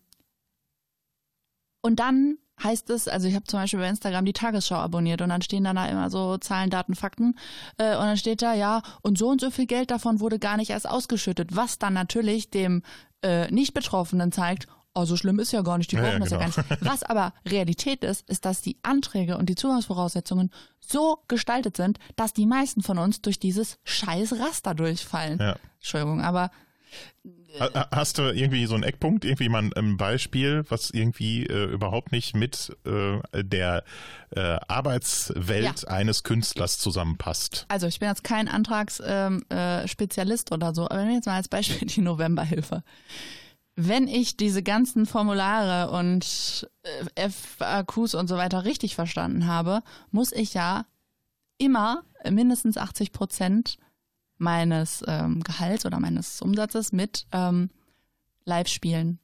und 1.82 2.00
dann 2.00 2.38
heißt 2.62 2.90
es, 2.90 3.08
also 3.08 3.28
ich 3.28 3.34
habe 3.34 3.44
zum 3.44 3.60
Beispiel 3.60 3.80
bei 3.80 3.88
Instagram 3.88 4.24
die 4.24 4.32
Tagesschau 4.32 4.76
abonniert 4.76 5.22
und 5.22 5.28
dann 5.28 5.42
stehen 5.42 5.64
da 5.64 5.86
immer 5.86 6.10
so 6.10 6.38
Zahlen, 6.38 6.70
Daten, 6.70 6.94
Fakten 6.94 7.36
äh, 7.76 7.96
und 7.96 8.04
dann 8.04 8.16
steht 8.16 8.42
da, 8.42 8.54
ja, 8.54 8.82
und 9.02 9.18
so 9.18 9.28
und 9.28 9.40
so 9.40 9.50
viel 9.50 9.66
Geld 9.66 9.90
davon 9.90 10.20
wurde 10.20 10.38
gar 10.38 10.56
nicht 10.56 10.70
erst 10.70 10.88
ausgeschüttet, 10.88 11.54
was 11.56 11.78
dann 11.78 11.94
natürlich 11.94 12.50
dem 12.50 12.82
äh, 13.22 13.50
Nicht-Betroffenen 13.50 14.32
zeigt, 14.32 14.66
oh, 14.94 15.04
so 15.04 15.16
schlimm 15.16 15.38
ist 15.38 15.52
ja 15.52 15.62
gar 15.62 15.78
nicht, 15.78 15.92
die 15.92 15.96
brauchen 15.96 16.12
ja, 16.12 16.18
das 16.18 16.30
ja 16.30 16.38
gar 16.38 16.50
genau. 16.50 16.66
nicht. 16.68 16.84
Was 16.84 17.02
aber 17.02 17.32
Realität 17.46 18.04
ist, 18.04 18.28
ist, 18.28 18.44
dass 18.44 18.62
die 18.62 18.78
Anträge 18.82 19.38
und 19.38 19.48
die 19.48 19.54
Zugangsvoraussetzungen 19.54 20.50
so 20.80 21.18
gestaltet 21.28 21.76
sind, 21.76 21.98
dass 22.16 22.32
die 22.32 22.46
meisten 22.46 22.82
von 22.82 22.98
uns 22.98 23.20
durch 23.22 23.38
dieses 23.38 23.78
scheiß 23.84 24.34
Raster 24.40 24.74
durchfallen. 24.74 25.38
Ja. 25.38 25.56
Entschuldigung, 25.78 26.20
aber 26.22 26.50
Ha- 27.60 27.88
Hast 27.90 28.18
du 28.18 28.22
irgendwie 28.22 28.66
so 28.66 28.74
einen 28.74 28.84
Eckpunkt, 28.84 29.24
irgendwie 29.24 29.48
mal 29.48 29.70
ein 29.76 29.96
Beispiel, 29.96 30.64
was 30.68 30.90
irgendwie 30.90 31.46
äh, 31.46 31.64
überhaupt 31.72 32.12
nicht 32.12 32.34
mit 32.36 32.76
äh, 32.84 33.42
der 33.44 33.84
äh, 34.30 34.58
Arbeitswelt 34.68 35.82
Ja. 35.82 35.88
eines 35.88 36.22
Künstlers 36.22 36.78
zusammenpasst? 36.78 37.64
also 37.68 37.86
ich 37.86 37.98
bin 38.00 38.08
jetzt 38.08 38.24
kein 38.24 38.48
Antragsspezialist 38.48 40.50
ähm, 40.50 40.52
äh, 40.52 40.54
oder 40.54 40.74
so, 40.74 40.84
aber 40.84 40.96
nehmen 40.98 41.08
wir 41.10 41.16
jetzt 41.16 41.26
mal 41.26 41.36
als 41.36 41.48
Beispiel 41.48 41.88
die 41.88 42.00
Novemberhilfe. 42.00 42.82
Wenn 43.80 44.08
ich 44.08 44.36
diese 44.36 44.64
ganzen 44.64 45.06
Formulare 45.06 45.92
und 45.96 46.68
äh, 47.14 47.28
FAQs 47.30 48.14
und 48.14 48.26
so 48.28 48.36
weiter 48.36 48.64
richtig 48.64 48.96
verstanden 48.96 49.46
habe, 49.46 49.82
muss 50.10 50.32
ich 50.32 50.52
ja 50.54 50.84
immer 51.58 52.02
mindestens 52.28 52.76
80 52.76 53.12
Prozent 53.12 53.78
meines 54.38 55.04
ähm, 55.06 55.42
Gehalts 55.42 55.84
oder 55.86 56.00
meines 56.00 56.40
Umsatzes 56.40 56.92
mit 56.92 57.26
ähm, 57.32 57.70
Live-Spielen 58.44 59.18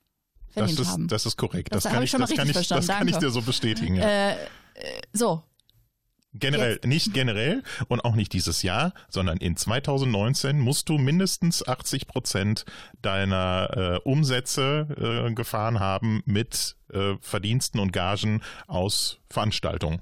Das 0.48 0.54
verdient 0.54 0.80
ist, 0.80 0.88
haben. 0.88 1.08
das 1.08 1.26
ist 1.26 1.36
korrekt. 1.36 1.72
Das 1.74 1.84
Das, 1.84 1.92
kann 1.92 2.02
ich 2.02 2.12
ich, 2.12 2.18
das 2.18 2.34
kann 2.34 2.48
ich, 2.48 2.68
das 2.68 2.86
kann 2.86 3.08
ich 3.08 3.16
dir 3.16 3.30
so 3.30 3.42
bestätigen. 3.42 3.96
Ja. 3.96 4.04
äh, 4.04 4.32
äh, 4.32 4.36
so, 5.12 5.42
generell, 6.34 6.80
nicht 6.84 7.14
generell 7.14 7.62
und 7.88 8.04
auch 8.04 8.14
nicht 8.14 8.32
dieses 8.32 8.62
Jahr, 8.62 8.92
sondern 9.08 9.38
in 9.38 9.56
2019 9.56 10.58
musst 10.58 10.88
du 10.88 10.98
mindestens 10.98 11.66
80 11.66 12.06
Prozent 12.06 12.64
deiner 13.00 14.00
äh, 14.04 14.08
Umsätze 14.08 15.26
äh, 15.28 15.32
gefahren 15.32 15.80
haben 15.80 16.22
mit 16.26 16.76
äh, 16.92 17.14
Verdiensten 17.20 17.80
und 17.80 17.92
Gagen 17.92 18.42
aus 18.66 19.18
Veranstaltungen. 19.30 20.00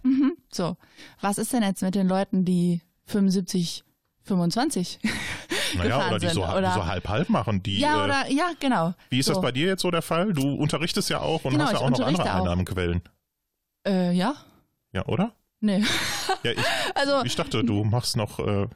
so. 0.51 0.77
Was 1.21 1.39
ist 1.39 1.53
denn 1.53 1.63
jetzt 1.63 1.83
mit 1.83 1.95
den 1.95 2.09
Leuten, 2.09 2.45
die 2.45 2.81
75, 3.07 3.85
25 4.25 5.01
Naja, 5.77 6.07
oder 6.09 6.19
die 6.19 6.29
so, 6.29 6.45
sind? 6.47 6.65
die 6.65 6.71
so 6.73 6.87
halb-halb 6.87 7.29
machen. 7.31 7.63
Die, 7.63 7.79
ja, 7.79 8.03
äh, 8.03 8.05
oder, 8.05 8.31
ja, 8.31 8.51
genau. 8.61 8.95
Wie 9.11 9.19
ist 9.19 9.27
so. 9.27 9.33
das 9.35 9.43
bei 9.43 9.53
dir 9.53 9.67
jetzt 9.69 9.83
so 9.83 9.91
der 9.91 10.03
Fall? 10.03 10.33
Du 10.33 10.55
unterrichtest 10.55 11.09
ja 11.11 11.21
auch 11.21 11.45
und 11.45 11.53
Genau, 11.53 11.65
hast 11.65 11.73
ja 11.73 11.79
auch 11.79 11.91
noch 11.91 12.01
andere 12.01 12.31
auch. 12.31 12.41
Einnahmequellen. 12.41 13.03
Äh, 13.87 14.13
ja? 14.13 14.35
Ja, 14.93 15.07
oder? 15.07 15.33
Nee. 15.61 15.83
Ja, 16.43 16.51
ich, 16.53 16.59
Also, 16.95 17.23
ich 17.25 17.37
dachte, 17.37 17.65
du 17.65 17.85
machst 17.85 18.17
noch, 18.17 18.39
äh, 18.39 18.67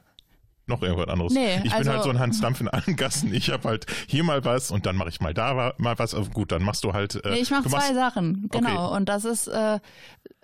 noch 0.65 0.81
irgendwas 0.81 1.07
anderes. 1.07 1.33
Nee, 1.33 1.61
ich 1.63 1.71
also- 1.71 1.83
bin 1.83 1.93
halt 1.93 2.03
so 2.03 2.09
ein 2.09 2.19
Hans 2.19 2.41
Dampf 2.41 2.59
in 2.61 2.67
allen 2.67 2.95
Gassen. 2.95 3.33
Ich 3.33 3.49
habe 3.49 3.69
halt 3.69 3.85
hier 4.07 4.23
mal 4.23 4.43
was 4.43 4.71
und 4.71 4.85
dann 4.85 4.95
mache 4.95 5.09
ich 5.09 5.21
mal 5.21 5.33
da 5.33 5.73
mal 5.77 5.99
was. 5.99 6.13
Also 6.13 6.29
gut, 6.31 6.51
dann 6.51 6.63
machst 6.63 6.83
du 6.83 6.93
halt. 6.93 7.15
Äh, 7.23 7.31
nee, 7.31 7.39
ich 7.39 7.51
mache 7.51 7.69
zwei 7.69 7.93
Sachen, 7.93 8.49
genau. 8.51 8.93
Und 8.95 9.07
das 9.07 9.23
ist, 9.23 9.47
äh, 9.47 9.79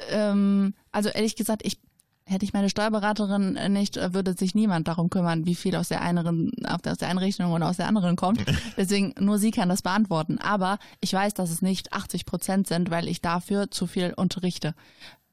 ähm, 0.09 0.75
also 0.91 1.09
ehrlich 1.09 1.35
gesagt, 1.35 1.61
ich 1.65 1.79
hätte 2.25 2.45
ich 2.45 2.53
meine 2.53 2.69
Steuerberaterin 2.69 3.57
nicht, 3.73 3.97
äh, 3.97 4.13
würde 4.13 4.33
sich 4.33 4.55
niemand 4.55 4.87
darum 4.87 5.09
kümmern, 5.09 5.45
wie 5.45 5.55
viel 5.55 5.75
aus 5.75 5.89
der 5.89 6.01
einen, 6.01 6.51
aus 6.65 6.97
der 6.97 7.09
einen 7.09 7.19
Richtung 7.19 7.51
oder 7.51 7.67
aus 7.67 7.77
der 7.77 7.87
anderen 7.87 8.15
kommt. 8.15 8.43
Deswegen 8.77 9.13
nur 9.19 9.37
sie 9.39 9.51
kann 9.51 9.69
das 9.69 9.81
beantworten. 9.81 10.37
Aber 10.39 10.79
ich 11.01 11.13
weiß, 11.13 11.33
dass 11.33 11.49
es 11.49 11.61
nicht 11.61 11.93
80 11.93 12.25
Prozent 12.25 12.67
sind, 12.67 12.89
weil 12.91 13.07
ich 13.07 13.21
dafür 13.21 13.69
zu 13.71 13.87
viel 13.87 14.13
unterrichte, 14.15 14.73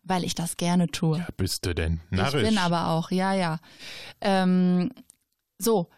weil 0.03 0.25
ich 0.25 0.35
das 0.35 0.57
gerne 0.57 0.89
tue. 0.89 1.25
Bist 1.37 1.65
du 1.67 1.75
denn 1.75 2.01
Ich 2.11 2.19
narrisch? 2.19 2.43
bin 2.49 2.59
aber 2.59 2.89
auch, 2.89 3.11
ja, 3.11 3.33
ja. 3.35 3.59
Ähm, 4.21 4.91
so. 5.59 5.89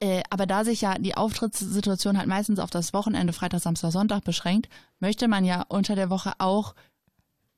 Äh, 0.00 0.22
aber 0.28 0.44
da 0.46 0.64
sich 0.64 0.82
ja 0.82 0.98
die 0.98 1.16
Auftrittssituation 1.16 2.18
halt 2.18 2.28
meistens 2.28 2.58
auf 2.58 2.68
das 2.68 2.92
Wochenende, 2.92 3.32
Freitag, 3.32 3.60
Samstag, 3.60 3.92
Sonntag 3.92 4.24
beschränkt, 4.24 4.68
möchte 5.00 5.26
man 5.28 5.44
ja 5.44 5.64
unter 5.68 5.94
der 5.94 6.10
Woche 6.10 6.32
auch 6.38 6.74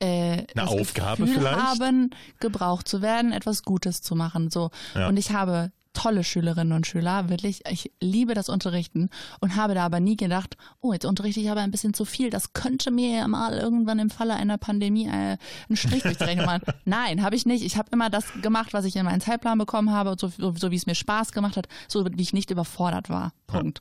äh, 0.01 0.45
das 0.55 0.69
Aufgabe 0.69 1.25
Gefühl 1.25 1.41
vielleicht? 1.41 1.59
haben, 1.59 2.11
gebraucht 2.41 2.89
zu 2.89 3.03
werden, 3.03 3.33
etwas 3.33 3.63
Gutes 3.63 4.03
zu 4.03 4.15
machen. 4.15 4.51
So. 4.51 4.71
Ja. 4.95 5.09
Und 5.09 5.17
ich 5.17 5.33
habe 5.33 5.73
tolle 5.99 6.23
Schülerinnen 6.23 6.73
und 6.73 6.87
Schüler, 6.87 7.29
wirklich, 7.29 7.63
ich 7.69 7.91
liebe 8.01 8.35
das 8.35 8.49
Unterrichten 8.49 9.11
und 9.41 9.57
habe 9.57 9.75
da 9.75 9.85
aber 9.85 9.99
nie 9.99 10.17
gedacht, 10.17 10.57
oh, 10.81 10.93
jetzt 10.93 11.05
unterrichte 11.05 11.41
ich 11.41 11.51
aber 11.51 11.61
ein 11.61 11.73
bisschen 11.73 11.93
zu 11.93 12.05
viel, 12.05 12.31
das 12.31 12.53
könnte 12.53 12.93
mir 12.93 13.17
ja 13.17 13.29
mal 13.29 13.59
irgendwann 13.59 13.99
im 13.99 14.09
Falle 14.09 14.35
einer 14.35 14.59
Pandemie 14.59 15.09
äh, 15.09 15.37
einen 15.69 15.77
Strich 15.77 16.05
durch 16.05 16.19
die 16.19 16.25
Rechnung 16.25 16.47
machen. 16.47 16.63
Nein, 16.85 17.23
habe 17.23 17.35
ich 17.35 17.47
nicht. 17.47 17.65
Ich 17.65 17.77
habe 17.77 17.89
immer 17.91 18.11
das 18.11 18.27
gemacht, 18.43 18.73
was 18.73 18.85
ich 18.85 18.95
in 18.95 19.05
meinen 19.05 19.21
Zeitplan 19.21 19.59
bekommen 19.59 19.91
habe, 19.91 20.15
so, 20.19 20.29
so, 20.29 20.55
so 20.57 20.71
wie 20.71 20.77
es 20.77 20.87
mir 20.87 20.95
Spaß 20.95 21.33
gemacht 21.33 21.57
hat, 21.57 21.67
so 21.89 22.05
wie 22.05 22.23
ich 22.23 22.33
nicht 22.33 22.51
überfordert 22.51 23.09
war. 23.09 23.33
Punkt. 23.49 23.81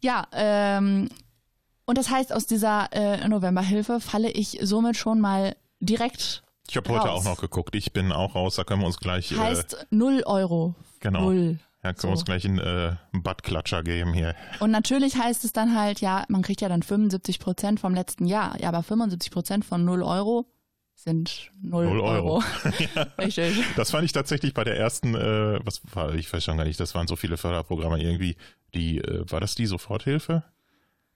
Ja, 0.00 0.26
ähm, 0.32 1.08
und 1.86 1.98
das 1.98 2.10
heißt, 2.10 2.32
aus 2.32 2.46
dieser 2.46 2.92
äh, 2.92 3.26
Novemberhilfe 3.26 4.00
falle 4.00 4.30
ich 4.30 4.58
somit 4.62 4.96
schon 4.96 5.20
mal 5.20 5.56
direkt 5.80 6.42
Ich 6.68 6.76
habe 6.76 6.88
heute 6.90 7.10
auch 7.10 7.24
noch 7.24 7.40
geguckt. 7.40 7.74
Ich 7.76 7.92
bin 7.92 8.12
auch 8.12 8.34
raus. 8.34 8.56
Da 8.56 8.64
können 8.64 8.82
wir 8.82 8.86
uns 8.86 8.98
gleich. 8.98 9.32
Äh, 9.32 9.36
heißt 9.36 9.86
null 9.90 10.22
Euro. 10.26 10.74
Genau. 11.00 11.22
Null. 11.22 11.58
Ja, 11.84 11.92
können 11.92 12.10
wir 12.10 12.16
uns 12.16 12.24
gleich 12.24 12.44
einen, 12.44 12.58
äh, 12.58 12.96
Buttklatscher 13.12 13.84
geben 13.84 14.12
hier. 14.12 14.34
Und 14.58 14.72
natürlich 14.72 15.16
heißt 15.16 15.44
es 15.44 15.52
dann 15.52 15.78
halt, 15.78 16.00
ja, 16.00 16.24
man 16.28 16.42
kriegt 16.42 16.60
ja 16.60 16.68
dann 16.68 16.82
75 16.82 17.38
Prozent 17.38 17.78
vom 17.78 17.94
letzten 17.94 18.26
Jahr. 18.26 18.60
Ja, 18.60 18.68
aber 18.70 18.82
75 18.82 19.30
Prozent 19.30 19.64
von 19.64 19.84
0 19.84 20.02
Euro 20.02 20.46
sind 20.96 21.52
0, 21.62 21.86
Null 21.86 22.00
Euro. 22.00 22.34
Euro. 22.38 22.42
Richtig. 23.18 23.62
Das 23.76 23.92
fand 23.92 24.04
ich 24.04 24.12
tatsächlich 24.12 24.52
bei 24.54 24.64
der 24.64 24.76
ersten, 24.76 25.14
äh, 25.14 25.60
was 25.64 25.82
war, 25.94 26.12
ich 26.14 26.32
weiß 26.32 26.42
schon 26.42 26.56
gar 26.56 26.64
nicht, 26.64 26.80
das 26.80 26.96
waren 26.96 27.06
so 27.06 27.14
viele 27.14 27.36
Förderprogramme 27.36 28.02
irgendwie, 28.02 28.36
die, 28.74 28.98
äh, 28.98 29.30
war 29.30 29.40
das 29.40 29.54
die 29.54 29.66
Soforthilfe? 29.66 30.42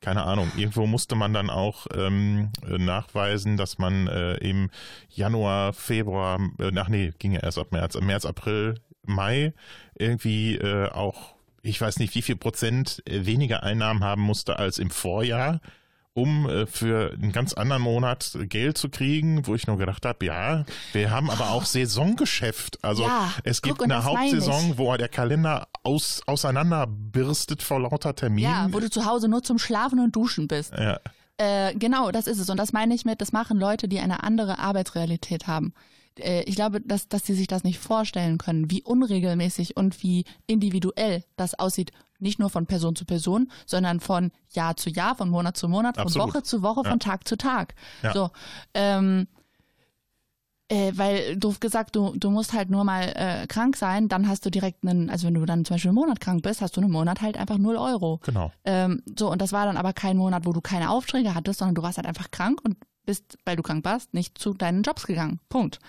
Keine 0.01 0.25
Ahnung. 0.25 0.51
Irgendwo 0.57 0.87
musste 0.87 1.15
man 1.15 1.35
dann 1.35 1.51
auch 1.51 1.87
ähm, 1.95 2.51
äh, 2.67 2.79
nachweisen, 2.79 3.59
dass 3.59 3.79
man 3.79 4.07
äh, 4.07 4.37
im 4.37 4.71
Januar, 5.11 5.75
Februar, 5.75 6.41
äh, 6.59 6.73
ach 6.75 6.89
nee, 6.89 7.13
ging 7.19 7.33
ja 7.33 7.41
erst 7.41 7.59
ab 7.59 7.73
März, 7.73 8.01
März, 8.01 8.25
April, 8.25 8.77
Mai 9.03 9.53
irgendwie 9.99 10.57
äh, 10.57 10.89
auch, 10.91 11.35
ich 11.63 11.81
weiß 11.81 11.99
nicht, 11.99 12.15
wie 12.15 12.23
viel 12.23 12.37
Prozent 12.37 13.03
äh, 13.07 13.27
weniger 13.27 13.63
Einnahmen 13.63 14.03
haben 14.03 14.23
musste 14.23 14.59
als 14.59 14.79
im 14.79 14.91
Vorjahr, 14.91 15.61
um 16.21 16.49
äh, 16.49 16.67
für 16.67 17.13
einen 17.13 17.33
ganz 17.33 17.55
anderen 17.55 17.83
Monat 17.83 18.37
Geld 18.43 18.79
zu 18.79 18.89
kriegen, 18.89 19.47
wo 19.47 19.55
ich 19.55 19.67
nur 19.67 19.79
gedacht 19.79 20.05
habe, 20.05 20.25
ja, 20.27 20.65
wir 20.93 21.11
haben 21.11 21.31
aber 21.31 21.51
auch 21.51 21.65
Saisongeschäft. 21.65 22.83
Also 22.85 23.05
Ja, 23.05 23.33
es 23.45 23.63
gibt 23.63 23.79
guck, 23.79 23.85
eine. 23.85 24.05
Hauptsaison, 24.05 24.79
wo 24.79 24.97
der 24.97 25.09
Kalender 25.09 25.69
aus, 25.83 26.23
auseinanderbirstet 26.27 27.63
vor 27.63 27.81
lauter 27.81 28.15
Terminen. 28.15 28.51
Ja, 28.51 28.69
wo 28.71 28.81
du 28.81 28.91
zu 28.91 29.05
Hause 29.07 29.29
nur 29.29 29.43
zum 29.43 29.59
Schlafen 29.59 29.99
und 29.99 30.15
Duschen 30.17 30.49
bist. 30.49 30.73
ja. 30.73 31.01
Äh, 31.37 31.75
genau, 31.75 32.11
das 32.11 32.27
ist 32.27 32.39
es. 32.39 32.51
Und 32.51 32.59
das 32.59 32.75
meine 32.75 32.95
ich 32.95 33.07
mit, 33.07 33.23
das 33.23 33.33
machen 33.33 33.59
Leute, 33.59 33.89
die 33.89 33.99
eine 33.99 34.23
andere 34.25 34.59
Arbeitsrealität 34.59 35.47
haben. 35.47 35.73
Äh, 36.19 36.43
ich 36.43 36.55
glaube, 36.55 36.83
dass, 36.83 37.09
dass 37.09 37.25
sie 37.25 37.33
sich 37.33 37.47
das 37.47 37.65
nicht 37.65 37.79
vorstellen 37.79 38.37
können, 38.37 38.71
wie 38.71 38.83
unregelmäßig 38.83 39.75
und 39.75 40.03
wie 40.03 40.27
individuell 40.47 41.25
das 41.37 41.59
aussieht. 41.59 41.93
Nicht 42.21 42.39
nur 42.39 42.51
von 42.51 42.67
Person 42.67 42.95
zu 42.97 43.05
Person, 43.05 43.51
sondern 43.67 44.01
von 44.01 44.31
Jahr 44.53 44.77
zu 44.77 44.91
Jahr, 44.91 45.15
von 45.15 45.31
Monat 45.31 45.57
zu 45.57 45.69
Monat, 45.69 45.97
von 45.97 46.05
Absolut. 46.07 46.29
Woche 46.35 46.43
zu 46.43 46.63
Woche, 46.63 46.83
Ja. 46.85 46.91
von 46.91 47.01
Tag 47.01 47.27
zu 47.27 47.37
Tag. 47.37 47.75
Ja. 48.03 48.13
So, 48.13 48.31
ähm, 48.75 49.27
äh, 50.69 50.93
weil 50.95 51.37
doof 51.37 51.59
gesagt, 51.59 51.97
du, 51.97 52.13
du 52.17 52.31
musst 52.31 52.53
halt 52.53 52.71
nur 52.71 52.85
mal 52.85 53.03
äh, 53.17 53.47
krank 53.49 53.77
sein, 53.77 54.09
dann 54.09 54.29
hast 54.29 54.47
du 54.47 54.51
direkt 54.51 54.87
einen, 54.87 55.11
also 55.11 55.27
wenn 55.27 55.35
du 55.35 55.45
dann 55.45 55.65
zum 55.65 55.75
Beispiel 55.75 55.89
einen 55.89 55.97
Monat 55.97 56.21
krank 56.21 56.43
bist, 56.43 56.61
hast 56.61 56.77
du 56.77 56.81
einen 56.81 56.93
Monat 56.93 57.21
halt 57.23 57.37
einfach 57.37 57.59
0 57.59 57.77
Euro. 57.77 58.21
Genau. 58.25 58.53
Ähm, 58.65 59.03
so, 59.19 59.31
und 59.33 59.43
das 59.43 59.51
war 59.53 59.67
dann 59.67 59.77
aber 59.77 59.93
kein 59.93 60.17
Monat, 60.17 60.47
wo 60.47 60.53
du 60.53 60.61
keine 60.61 60.91
Aufträge 60.91 61.35
hattest, 61.35 61.59
sondern 61.59 61.75
du 61.75 61.83
warst 61.83 61.97
halt 61.99 62.07
einfach 62.07 62.31
krank 62.31 62.61
und 62.63 62.77
bist, 63.05 63.37
weil 63.45 63.57
du 63.57 63.63
krank 63.63 63.85
warst, 63.85 64.15
nicht 64.15 64.39
zu 64.39 64.55
deinen 64.55 64.83
Jobs 64.85 65.07
gegangen. 65.09 65.41
Punkt. 65.49 65.81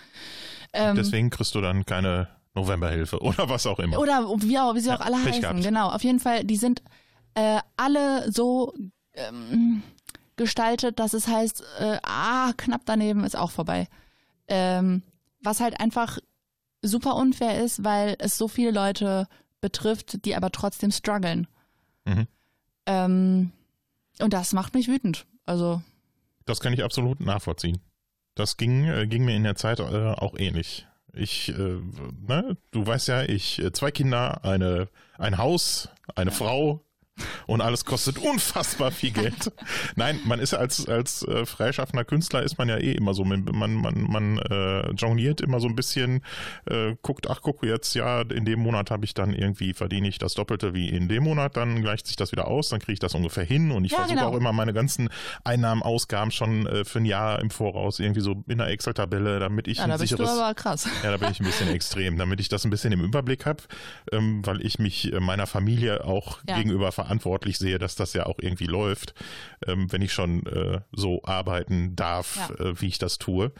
Ähm, 0.74 0.96
Deswegen 0.96 1.30
kriegst 1.30 1.54
du 1.54 1.62
dann 1.62 1.86
keine 1.86 2.30
Novemberhilfe 2.54 3.20
oder 3.22 3.50
was 3.50 3.66
auch 3.66 3.80
immer. 3.80 4.00
oder 4.00 4.28
wie, 4.42 4.60
auch, 4.60 4.76
wie 4.76 4.80
sie 4.80 4.92
auch 4.92 5.02
alle 5.02 5.18
Pech 5.18 5.28
heißen. 5.28 5.42
gehabt. 5.42 5.64
Genau, 5.64 5.90
auf 5.90 6.04
jeden 6.04 6.20
Fall, 6.20 6.44
die 6.44 6.58
sind 6.58 6.82
äh, 7.36 7.60
alle 7.78 8.32
so 8.32 8.74
ähm, 9.14 9.84
gestaltet, 10.36 11.00
dass 11.00 11.14
es 11.14 11.28
heißt, 11.28 11.64
äh, 11.80 11.98
ah, 12.04 12.52
knapp 12.58 12.82
daneben 12.86 13.24
ist 13.24 13.38
auch 13.38 13.52
vorbei. 13.52 13.88
Ähm, 14.48 15.04
was 15.42 15.60
halt 15.60 15.80
einfach 15.80 16.18
super 16.82 17.16
unfair 17.16 17.64
ist, 17.64 17.84
weil 17.84 18.16
es 18.20 18.38
so 18.38 18.48
viele 18.48 18.72
Leute 18.72 19.28
betrifft, 19.62 20.26
die 20.26 20.36
aber 20.36 20.52
trotzdem 20.52 20.92
strugglen. 20.92 21.48
Mhm. 22.06 22.28
Ähm, 22.86 23.52
und 24.20 24.34
das 24.34 24.54
macht 24.54 24.74
mich 24.74 24.88
wütend. 24.88 25.26
Also, 25.46 25.82
Das 26.46 26.60
kann 26.60 26.74
ich 26.74 26.84
absolut 26.84 27.20
nachvollziehen. 27.20 27.80
Das 28.36 28.58
ging, 28.58 28.86
äh, 28.86 29.08
ging 29.08 29.26
mir 29.26 29.36
in 29.36 29.44
der 29.44 29.56
Zeit 29.56 29.80
äh, 29.80 29.84
auch 29.84 30.38
ähnlich. 30.38 30.88
Ich, 31.14 31.50
äh, 31.50 31.80
ne, 32.28 32.58
du 32.72 32.86
weißt 32.86 33.10
ja, 33.10 33.24
ich, 33.24 33.60
äh, 33.60 33.72
zwei 33.72 33.92
Kinder, 33.92 34.44
eine, 34.46 34.88
ein 35.18 35.38
Haus, 35.38 35.90
eine 36.16 36.32
Frau 36.32 36.86
und 37.48 37.62
alles 37.62 37.86
kostet 37.86 38.18
unfassbar 38.18 38.92
viel 38.92 39.12
Geld. 39.12 39.52
Nein, 39.96 40.20
man 40.26 40.40
ist 40.40 40.52
ja 40.54 40.60
als, 40.60 40.88
als 40.88 41.24
äh, 41.24 41.46
freischaffender 41.46 42.06
Künstler 42.06 42.44
ist 42.44 42.58
man 42.58 42.70
ja 42.70 42.78
eh 42.78 42.92
immer 42.94 43.14
so, 43.14 43.24
man, 43.24 43.44
man, 43.44 43.74
man, 43.76 44.38
äh, 44.40 44.92
jongliert 44.92 45.42
immer 45.42 45.60
so 45.60 45.68
ein 45.68 45.76
bisschen, 45.76 46.24
äh, 46.70 46.96
guckt, 47.02 47.30
ach 47.30 47.42
guck, 47.42 47.64
jetzt 47.64 47.94
ja, 47.96 48.22
in 48.22 48.46
dem 48.46 48.60
Monat 48.60 48.92
habe 48.92 49.06
ich 49.06 49.14
dann 49.14 49.34
irgendwie, 49.34 49.74
verdiene 49.74 50.08
ich 50.08 50.18
das 50.18 50.34
Doppelte 50.34 50.74
wie 50.74 50.90
in 50.90 51.08
dem 51.08 51.24
Monat, 51.24 51.58
dann 51.58 51.82
gleicht 51.82 52.08
sich 52.08 52.16
das 52.16 52.32
wieder 52.32 52.48
aus, 52.48 52.70
dann 52.70 52.80
kriege 52.80 52.94
ich 52.94 53.00
das 53.00 53.14
ungefähr 53.16 53.44
hin 53.44 53.72
und 53.72 53.86
ich 53.86 53.92
Ja, 53.92 54.00
versuche 54.00 54.18
genau. 54.18 54.30
auch 54.30 54.36
immer 54.36 54.54
meine 54.54 54.74
ganzen 54.74 55.10
Einnahmen, 55.44 55.82
Ausgaben 55.82 56.32
schon 56.32 56.66
äh, 56.68 56.86
für 56.86 57.00
ein 57.00 57.06
Jahr 57.06 57.40
im 57.40 57.50
Voraus 57.50 58.00
irgendwie 58.00 58.22
so 58.22 58.44
in 58.48 58.58
der 58.58 58.68
Excel-Tabelle, 58.68 59.40
damit 59.40 59.68
ich 59.68 59.78
ja, 59.78 59.84
ein 59.86 59.90
da 59.90 59.98
bist 59.98 60.12
du 60.12 60.18
sicheres 60.18 60.38
aber 60.40 60.54
krass. 60.54 60.88
ja, 61.04 61.12
da 61.12 61.18
bin 61.18 61.32
ich 61.32 61.40
ein 61.40 61.46
bisschen 61.46 61.68
extrem, 61.74 62.18
damit 62.18 62.40
ich 62.40 62.50
das 62.50 62.64
ein 62.66 62.70
bisschen 62.70 62.92
im 62.94 63.02
Überblick 63.02 63.46
habe, 63.46 63.64
ähm, 64.12 64.46
weil 64.46 64.62
ich 64.66 64.80
mich 64.80 65.12
äh, 65.12 65.20
meiner 65.20 65.48
Familie 65.48 66.04
auch 66.06 66.40
Ja. 66.48 66.58
gegenüber 66.58 66.92
verantwortlich 67.12 67.58
sehe, 67.58 67.78
dass 67.78 67.96
das 67.96 68.14
ja 68.14 68.26
auch 68.26 68.40
irgendwie 68.40 68.68
läuft, 68.68 69.14
ähm, 69.68 69.92
wenn 69.92 70.02
ich 70.02 70.14
schon 70.14 70.46
äh, 70.46 70.80
so 70.94 71.22
arbeiten 71.24 71.96
darf, 71.96 72.50
Ja. 72.58 72.66
äh, 72.66 72.82
wie 72.82 72.88
ich 72.88 73.00
das 73.00 73.18
tue. 73.18 73.52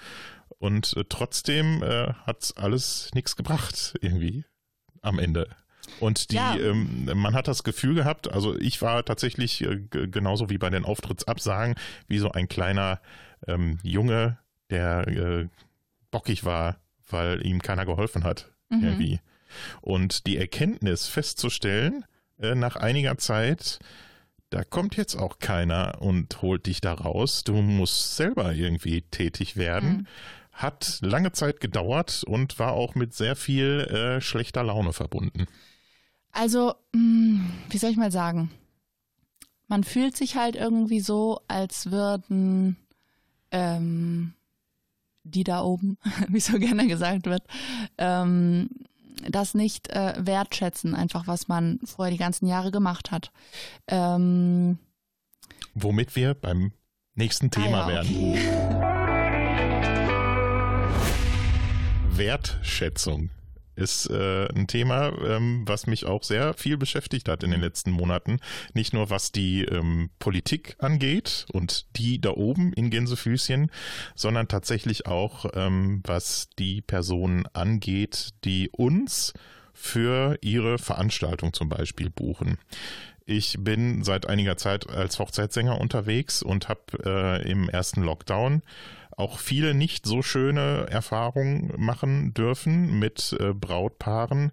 Und 0.58 0.96
äh, 0.96 1.04
trotzdem 1.10 1.84
äh, 1.84 2.14
hat 2.26 2.54
alles 2.56 3.10
nichts 3.14 3.36
gebracht 3.36 3.96
irgendwie 4.02 4.46
am 5.02 5.20
Ende. 5.20 5.50
Und 6.00 6.32
die, 6.32 6.36
Ja. 6.36 6.56
ähm, 6.56 7.10
man 7.14 7.34
hat 7.34 7.48
das 7.50 7.64
Gefühl 7.64 7.96
gehabt, 7.96 8.32
also 8.32 8.58
ich 8.58 8.82
war 8.82 9.04
tatsächlich 9.04 9.62
äh, 9.64 9.78
genauso 9.90 10.50
wie 10.50 10.58
bei 10.58 10.70
den 10.70 10.86
Auftrittsabsagen, 10.86 11.76
wie 12.08 12.20
so 12.20 12.32
ein 12.32 12.48
kleiner 12.48 13.02
ähm, 13.48 13.80
Junge, 13.84 14.38
der 14.70 15.08
äh, 15.08 15.48
bockig 16.12 16.46
war, 16.46 16.78
weil 17.10 17.46
ihm 17.46 17.62
keiner 17.62 17.86
geholfen 17.86 18.24
hat. 18.24 18.50
Mhm. 18.70 18.84
Irgendwie. 18.84 19.20
Und 19.82 20.26
die 20.28 20.38
Erkenntnis 20.38 21.08
festzustellen, 21.08 22.06
äh, 22.42 22.56
nach 22.56 22.76
einiger 22.76 23.18
Zeit, 23.18 23.80
da 24.50 24.64
kommt 24.64 24.98
jetzt 24.98 25.16
auch 25.16 25.40
keiner 25.40 26.02
und 26.02 26.42
holt 26.42 26.66
dich 26.66 26.82
da 26.82 26.94
raus. 26.94 27.44
Du 27.44 27.54
musst 27.54 28.16
selber 28.18 28.54
irgendwie 28.54 29.02
tätig 29.04 29.56
werden. 29.56 29.90
Mhm. 29.90 30.08
Hat 30.52 31.00
lange 31.02 31.32
Zeit 31.32 31.62
gedauert 31.62 32.24
und 32.26 32.60
war 32.60 32.74
auch 32.74 32.94
mit 32.96 33.14
sehr 33.14 33.36
viel 33.36 33.82
äh, 33.90 34.22
schlechter 34.22 34.64
Laune 34.64 34.92
verbunden. 34.92 35.48
Also, 36.34 36.74
mh, 36.94 37.50
wie 37.70 37.78
soll 37.78 37.92
ich 37.92 37.98
mal 37.98 38.12
sagen? 38.12 38.52
Man 39.68 39.84
fühlt 39.86 40.18
sich 40.18 40.36
halt 40.36 40.58
irgendwie 40.58 41.00
so, 41.00 41.40
als 41.48 41.92
würden 41.92 42.76
ähm, 43.52 44.34
die 45.24 45.44
da 45.44 45.62
oben, 45.62 45.98
wie 46.28 46.40
so 46.40 46.58
gerne 46.58 46.88
gesagt 46.88 47.26
wird, 47.26 47.44
ähm, 47.98 48.70
das 49.30 49.54
nicht 49.54 49.90
äh, 49.90 50.14
wertschätzen, 50.18 50.96
einfach 50.96 51.28
was 51.28 51.48
man 51.48 51.80
vorher 51.84 52.12
die 52.12 52.18
ganzen 52.18 52.48
Jahre 52.48 52.72
gemacht 52.72 53.12
hat. 53.12 53.32
Ähm, 53.88 54.78
Womit 55.74 56.16
wir 56.16 56.34
beim 56.34 56.74
nächsten 57.16 57.52
Thema 57.52 57.86
ah, 57.86 57.90
ja, 57.90 57.96
werden. 57.96 58.16
okay. 58.16 59.02
Wertschätzung 62.18 63.30
ist 63.82 64.10
äh, 64.10 64.48
ein 64.54 64.68
Thema, 64.68 65.12
ähm, 65.24 65.64
was 65.66 65.88
mich 65.88 66.06
auch 66.06 66.24
sehr 66.24 66.54
viel 66.54 66.78
beschäftigt 66.78 67.28
hat 67.28 67.44
in 67.44 67.52
den 67.52 67.62
letzten 67.62 67.92
Monaten. 67.92 68.40
Nicht 68.74 68.94
nur 68.94 69.10
was 69.10 69.32
die 69.32 69.64
ähm, 69.64 70.10
Politik 70.20 70.76
angeht 70.80 71.46
und 71.52 71.88
die 71.98 72.22
da 72.22 72.32
oben 72.32 72.74
in 72.74 72.90
Gänsefüßchen, 72.90 73.72
sondern 74.16 74.48
tatsächlich 74.48 75.08
auch 75.08 75.46
ähm, 75.54 76.02
was 76.06 76.50
die 76.60 76.82
Personen 76.82 77.46
angeht, 77.54 78.30
die 78.46 78.70
uns 78.70 79.34
für 79.74 80.38
ihre 80.42 80.78
Veranstaltung 80.78 81.54
zum 81.54 81.70
Beispiel 81.70 82.10
buchen. 82.10 82.58
Ich 83.26 83.58
bin 83.60 84.04
seit 84.04 84.28
einiger 84.28 84.58
Zeit 84.58 84.90
als 84.90 85.18
Hochzeitssänger 85.18 85.80
unterwegs 85.80 86.44
und 86.44 86.70
habe 86.70 86.82
äh, 87.06 87.50
im 87.50 87.70
ersten 87.70 88.02
Lockdown 88.04 88.62
auch 89.22 89.38
viele 89.38 89.74
nicht 89.76 90.06
so 90.06 90.22
schöne 90.24 90.88
Erfahrungen 90.90 91.72
machen 91.78 92.34
dürfen 92.34 92.98
mit 93.00 93.38
äh, 93.40 93.54
Brautpaaren, 93.54 94.52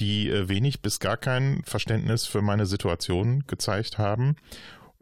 die 0.00 0.28
äh, 0.28 0.48
wenig 0.48 0.82
bis 0.82 0.98
gar 0.98 1.16
kein 1.16 1.62
Verständnis 1.64 2.26
für 2.26 2.42
meine 2.42 2.66
Situation 2.66 3.44
gezeigt 3.46 3.98
haben. 3.98 4.36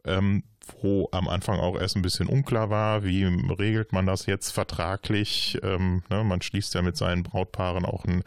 Ähm, 0.05 0.43
wo 0.81 1.09
am 1.11 1.27
Anfang 1.27 1.59
auch 1.59 1.75
erst 1.75 1.95
ein 1.95 2.03
bisschen 2.03 2.27
unklar 2.27 2.69
war, 2.69 3.03
wie 3.03 3.23
regelt 3.23 3.91
man 3.91 4.05
das 4.05 4.27
jetzt 4.27 4.51
vertraglich. 4.51 5.57
Ähm, 5.63 6.03
ne, 6.11 6.23
man 6.23 6.43
schließt 6.43 6.75
ja 6.75 6.83
mit 6.83 6.95
seinen 6.95 7.23
Brautpaaren 7.23 7.85
auch 7.85 8.05
einen 8.05 8.23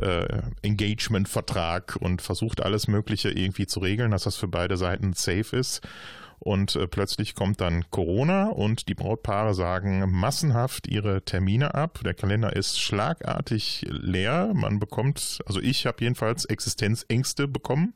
äh, 0.00 0.42
Engagement-Vertrag 0.62 1.96
und 1.96 2.22
versucht 2.22 2.62
alles 2.62 2.86
Mögliche 2.86 3.30
irgendwie 3.30 3.66
zu 3.66 3.80
regeln, 3.80 4.12
dass 4.12 4.22
das 4.22 4.36
für 4.36 4.46
beide 4.46 4.76
Seiten 4.76 5.12
safe 5.14 5.56
ist. 5.56 5.80
Und 6.40 6.74
äh, 6.74 6.88
plötzlich 6.88 7.34
kommt 7.34 7.60
dann 7.60 7.84
Corona 7.90 8.48
und 8.48 8.88
die 8.88 8.94
Brautpaare 8.94 9.54
sagen 9.54 10.10
massenhaft 10.10 10.88
ihre 10.88 11.22
Termine 11.22 11.74
ab. 11.74 12.00
Der 12.02 12.14
Kalender 12.14 12.56
ist 12.56 12.80
schlagartig 12.80 13.84
leer. 13.88 14.52
Man 14.54 14.78
bekommt, 14.78 15.40
also 15.44 15.60
ich 15.60 15.86
habe 15.86 16.02
jedenfalls 16.02 16.46
Existenzängste 16.46 17.46
bekommen 17.46 17.92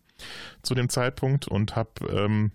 zu 0.62 0.74
dem 0.74 0.90
Zeitpunkt 0.90 1.48
und 1.48 1.74
habe 1.74 2.06
ähm, 2.10 2.52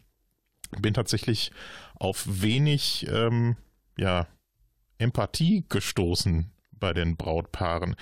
bin 0.80 0.94
tatsächlich 0.94 1.52
auf 1.96 2.24
wenig 2.28 3.08
ähm, 3.10 3.58
ja, 3.98 4.28
Empathie 5.00 5.66
gestoßen 5.68 6.52
bei 6.72 6.94
den 6.94 7.18
Brautpaaren, 7.18 7.96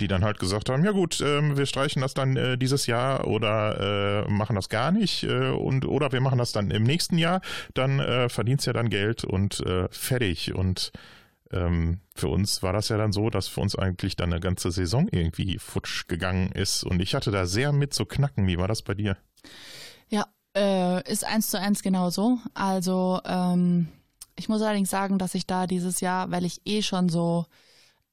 die 0.00 0.08
dann 0.08 0.24
halt 0.24 0.38
gesagt 0.38 0.68
haben, 0.68 0.84
ja 0.84 0.92
gut, 0.92 1.20
ähm, 1.20 1.56
wir 1.56 1.66
streichen 1.66 2.02
das 2.02 2.14
dann 2.14 2.36
äh, 2.36 2.58
dieses 2.58 2.86
Jahr 2.86 3.26
oder 3.26 4.24
äh, 4.26 4.30
machen 4.30 4.56
das 4.56 4.68
gar 4.68 4.92
nicht 4.92 5.24
äh, 5.24 5.50
und 5.50 5.86
oder 5.86 6.12
wir 6.12 6.20
machen 6.20 6.38
das 6.38 6.52
dann 6.52 6.70
im 6.70 6.82
nächsten 6.82 7.18
Jahr, 7.18 7.40
dann 7.74 8.00
äh, 8.00 8.28
verdienst 8.28 8.66
ja 8.66 8.72
dann 8.72 8.90
Geld 8.90 9.24
und 9.24 9.60
äh, 9.60 9.88
fertig 9.90 10.54
und 10.54 10.92
ähm, 11.52 12.00
für 12.14 12.28
uns 12.28 12.62
war 12.62 12.72
das 12.72 12.88
ja 12.88 12.96
dann 12.96 13.12
so, 13.12 13.30
dass 13.30 13.48
für 13.48 13.60
uns 13.60 13.76
eigentlich 13.76 14.16
dann 14.16 14.32
eine 14.32 14.40
ganze 14.40 14.70
Saison 14.70 15.08
irgendwie 15.10 15.58
futsch 15.58 16.08
gegangen 16.08 16.50
ist 16.52 16.82
und 16.84 17.00
ich 17.00 17.14
hatte 17.14 17.30
da 17.30 17.46
sehr 17.46 17.72
mit 17.72 17.94
zu 17.94 18.04
knacken. 18.04 18.46
Wie 18.46 18.58
war 18.58 18.68
das 18.68 18.82
bei 18.82 18.94
dir? 18.94 19.16
Ja, 20.08 20.26
äh, 20.56 21.08
ist 21.10 21.24
eins 21.24 21.50
zu 21.50 21.60
eins 21.60 21.82
genauso. 21.82 22.38
Also 22.54 23.20
ähm, 23.24 23.88
ich 24.36 24.48
muss 24.48 24.62
allerdings 24.62 24.90
sagen, 24.90 25.18
dass 25.18 25.34
ich 25.34 25.46
da 25.46 25.66
dieses 25.66 26.00
Jahr, 26.00 26.30
weil 26.30 26.44
ich 26.44 26.60
eh 26.64 26.82
schon 26.82 27.08
so 27.08 27.46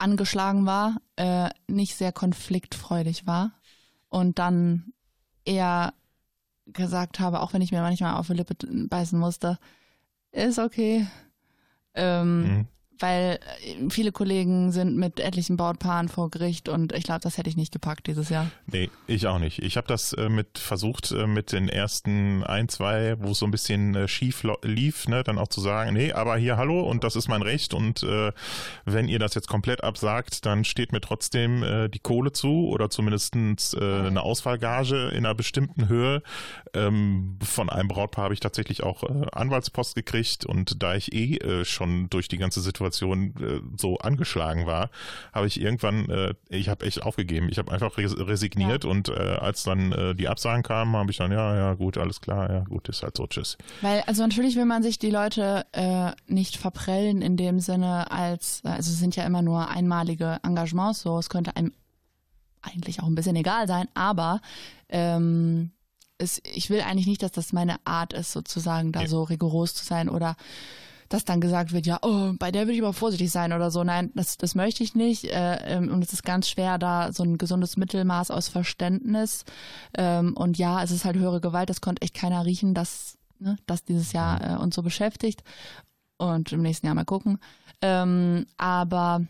angeschlagen 0.04 0.66
war, 0.66 0.98
äh, 1.16 1.50
nicht 1.68 1.96
sehr 1.96 2.12
konfliktfreudig 2.12 3.26
war 3.26 3.54
und 4.10 4.38
dann 4.38 4.94
eher 5.46 5.94
gesagt 6.68 7.20
habe, 7.20 7.40
auch 7.42 7.54
wenn 7.54 7.62
ich 7.62 7.72
mir 7.72 7.82
manchmal 7.82 8.16
auf 8.16 8.28
die 8.28 8.34
Lippe 8.34 8.56
beißen 8.88 9.18
musste, 9.18 9.58
ist 10.32 10.60
okay. 10.60 11.08
Ähm, 11.94 12.42
Mhm. 12.42 12.68
Weil 13.04 13.38
äh, 13.66 13.90
viele 13.90 14.14
Kollegen 14.14 14.72
sind 14.72 14.96
mit 14.96 15.20
etlichen 15.20 15.58
Brautpaaren 15.58 16.08
vor 16.08 16.30
Gericht 16.30 16.70
und 16.70 16.94
ich 16.94 17.04
glaube, 17.04 17.20
das 17.20 17.38
hätte 17.38 17.50
ich 17.50 17.58
nicht 17.58 17.74
gepackt 17.74 18.08
dieses 18.08 18.30
Jahr. 18.30 18.50
Nee, 18.66 18.90
ich 19.08 19.28
auch 19.28 19.40
nicht. 19.40 19.60
Ich 19.60 19.76
habe 19.76 19.88
das 19.88 20.14
äh, 20.14 20.30
mit 20.30 20.58
versucht, 20.58 21.12
äh, 21.12 21.28
mit 21.28 21.52
den 21.52 21.68
ersten 21.68 22.46
ein, 22.46 22.70
zwei, 22.70 23.18
wo 23.20 23.32
es 23.32 23.40
so 23.40 23.46
ein 23.46 23.52
bisschen 23.52 24.08
schief 24.08 24.46
lief, 24.62 25.10
ne, 25.10 25.22
dann 25.22 25.38
auch 25.38 25.50
zu 25.50 25.60
sagen, 25.60 25.92
nee, 25.92 26.14
aber 26.14 26.38
hier 26.38 26.56
hallo 26.56 26.80
und 26.90 27.04
das 27.04 27.18
ist 27.18 27.28
mein 27.28 27.42
Recht 27.42 27.74
und 27.74 28.04
äh, 28.04 28.32
wenn 28.86 29.10
ihr 29.10 29.20
das 29.20 29.34
jetzt 29.34 29.50
komplett 29.50 29.84
absagt, 29.84 30.46
dann 30.46 30.64
steht 30.64 30.94
mir 30.94 31.02
trotzdem 31.02 31.62
äh, 31.62 31.90
die 31.90 32.00
Kohle 32.00 32.32
zu 32.32 32.70
oder 32.70 32.90
zumindestens 32.90 33.74
äh, 33.74 33.80
eine 33.80 34.22
Ausfallgage 34.22 35.10
in 35.10 35.26
einer 35.26 35.36
bestimmten 35.36 35.90
Höhe. 35.90 36.24
Ähm, 36.74 37.38
von 37.44 37.70
einem 37.70 37.90
Brautpaar 37.90 38.24
habe 38.24 38.34
ich 38.34 38.40
tatsächlich 38.40 38.82
auch 38.82 39.04
Anwaltspost 39.34 39.94
gekriegt 39.94 40.46
und 40.46 40.82
da 40.82 40.96
ich 40.96 41.12
eh 41.12 41.66
schon 41.66 42.10
durch 42.10 42.30
die 42.30 42.38
ganze 42.38 42.62
Situation 42.62 42.93
äh, 43.02 43.62
so 43.78 43.98
angeschlagen 43.98 44.66
war, 44.66 44.90
habe 45.34 45.48
ich 45.48 45.60
irgendwann, 45.60 46.10
äh, 46.10 46.34
ich 46.50 46.70
habe 46.70 46.86
echt 46.86 47.02
aufgegeben. 47.04 47.50
Ich 47.50 47.58
habe 47.58 47.72
einfach 47.72 47.98
res 47.98 48.16
resigniert 48.18 48.86
und 48.86 49.10
äh, 49.10 49.14
als 49.14 49.64
dann 49.64 49.92
äh, 49.92 50.16
die 50.16 50.28
Absagen 50.28 50.64
kamen, 50.64 50.96
habe 50.96 51.12
ich 51.12 51.18
dann, 51.18 51.32
ja, 51.32 51.56
ja, 51.56 51.74
gut, 51.74 51.98
alles 51.98 52.22
klar, 52.22 52.52
ja, 52.52 52.60
gut, 52.62 52.90
ist 52.90 53.04
halt 53.04 53.18
so, 53.18 53.28
tschüss. 53.28 53.58
Weil, 53.82 54.02
also 54.02 54.24
natürlich 54.24 54.56
will 54.56 54.66
man 54.66 54.84
sich 54.84 55.00
die 55.00 55.12
Leute 55.12 55.66
äh, 55.72 56.12
nicht 56.28 56.58
verprellen 56.58 57.22
in 57.22 57.38
dem 57.38 57.60
Sinne 57.60 58.12
als, 58.12 58.62
also 58.64 58.92
es 58.92 59.00
sind 59.00 59.16
ja 59.16 59.24
immer 59.26 59.42
nur 59.42 59.70
einmalige 59.70 60.40
Engagements, 60.44 61.02
so 61.02 61.18
es 61.18 61.30
könnte 61.30 61.56
einem 61.56 61.74
eigentlich 62.62 63.02
auch 63.02 63.08
ein 63.08 63.16
bisschen 63.16 63.36
egal 63.36 63.68
sein, 63.68 63.88
aber 63.94 64.42
ähm, 64.90 65.72
es, 66.18 66.42
ich 66.54 66.70
will 66.70 66.82
eigentlich 66.82 67.08
nicht, 67.08 67.24
dass 67.24 67.32
das 67.32 67.54
meine 67.54 67.76
Art 67.86 68.14
ist, 68.14 68.32
sozusagen 68.32 68.92
da 68.92 69.02
Ja. 69.02 69.08
so 69.08 69.24
rigoros 69.24 69.74
zu 69.74 69.84
sein 69.84 70.10
oder 70.10 70.36
dass 71.14 71.26
dann 71.26 71.42
gesagt 71.42 71.74
wird, 71.74 71.86
ja, 71.86 72.00
oh, 72.02 72.34
bei 72.40 72.52
der 72.52 72.66
will 72.66 72.74
ich 72.74 72.82
aber 72.82 72.92
vorsichtig 72.92 73.30
sein 73.30 73.54
oder 73.54 73.70
so. 73.70 73.84
Nein, 73.84 74.10
das, 74.16 74.36
das 74.38 74.56
möchte 74.56 74.84
ich 74.84 74.96
nicht. 74.96 75.26
Äh, 75.26 75.76
ähm, 75.76 75.92
und 75.92 76.04
es 76.04 76.12
ist 76.12 76.24
ganz 76.24 76.50
schwer, 76.50 76.80
da 76.80 77.14
so 77.14 77.22
ein 77.22 77.38
gesundes 77.38 77.78
Mittelmaß 77.78 78.32
aus 78.32 78.48
Verständnis. 78.48 79.46
Ähm, 79.96 80.36
und 80.36 80.58
ja, 80.58 80.82
es 80.82 80.90
ist 80.90 81.06
halt 81.06 81.16
höhere 81.16 81.40
Gewalt, 81.40 81.70
das 81.70 81.82
konnte 81.82 82.02
echt 82.02 82.16
keiner 82.16 82.44
riechen, 82.48 82.74
dass, 82.74 83.20
ne, 83.38 83.58
dass 83.68 83.84
dieses 83.86 84.12
Jahr 84.12 84.42
äh, 84.42 84.58
uns 84.58 84.74
so 84.74 84.82
beschäftigt. 84.82 85.44
Und 86.18 86.52
im 86.52 86.64
nächsten 86.64 86.88
Jahr 86.88 86.96
mal 86.96 87.06
gucken. 87.06 87.38
Ähm, 87.84 88.48
aber 88.58 89.22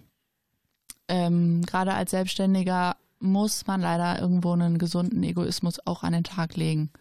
ähm, 1.10 1.64
gerade 1.65 1.95
als 1.95 2.11
Selbstständiger 2.11 2.95
muss 3.19 3.68
man 3.68 3.81
leider 3.81 4.22
irgendwo 4.22 4.53
einen 4.53 4.77
gesunden 4.77 5.22
Egoismus 5.22 5.85
auch 5.85 6.03
an 6.03 6.14
den 6.14 6.23
Tag 6.23 6.55
legen. 6.55 6.91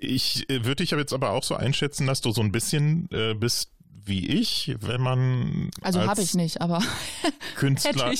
Ich 0.00 0.48
äh, 0.48 0.64
würde 0.64 0.76
dich 0.76 0.92
aber 0.92 1.00
jetzt 1.00 1.12
aber 1.12 1.30
auch 1.30 1.42
so 1.42 1.56
einschätzen, 1.56 2.06
dass 2.06 2.20
du 2.20 2.30
so 2.30 2.40
ein 2.40 2.52
bisschen 2.52 3.08
äh, 3.10 3.34
bist 3.34 3.72
wie 4.04 4.26
ich, 4.26 4.74
wenn 4.80 5.02
man 5.02 5.70
Also 5.82 6.00
als 6.00 6.08
habe 6.08 6.22
ich 6.22 6.34
nicht, 6.34 6.60
aber 6.60 6.82
Künstler 7.56 8.12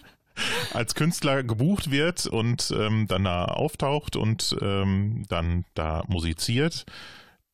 als 0.72 0.94
Künstler 0.94 1.42
gebucht 1.42 1.90
wird 1.90 2.26
und 2.26 2.72
ähm, 2.76 3.06
dann 3.08 3.24
da 3.24 3.44
auftaucht 3.44 4.16
und 4.16 4.56
ähm, 4.62 5.24
dann 5.28 5.64
da 5.74 6.04
musiziert. 6.08 6.86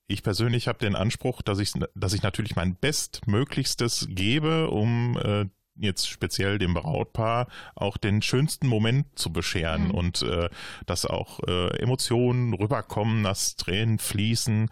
Ich 0.06 0.22
persönlich 0.22 0.68
habe 0.68 0.78
den 0.78 0.94
Anspruch, 0.94 1.42
dass 1.42 1.58
ich, 1.58 1.72
dass 1.94 2.12
ich 2.12 2.22
natürlich 2.22 2.54
mein 2.54 2.76
Bestmöglichstes 2.76 4.06
gebe, 4.10 4.70
um 4.70 5.18
äh, 5.18 5.46
jetzt 5.80 6.08
speziell 6.08 6.58
dem 6.58 6.74
Brautpaar 6.74 7.46
auch 7.74 7.96
den 7.96 8.22
schönsten 8.22 8.66
Moment 8.66 9.06
zu 9.18 9.32
bescheren 9.32 9.88
Mhm. 9.88 9.90
und 9.90 10.22
äh, 10.22 10.48
dass 10.86 11.04
auch 11.06 11.40
äh, 11.46 11.68
Emotionen 11.78 12.54
rüberkommen, 12.54 13.22
dass 13.24 13.56
Tränen 13.56 13.98
fließen 13.98 14.70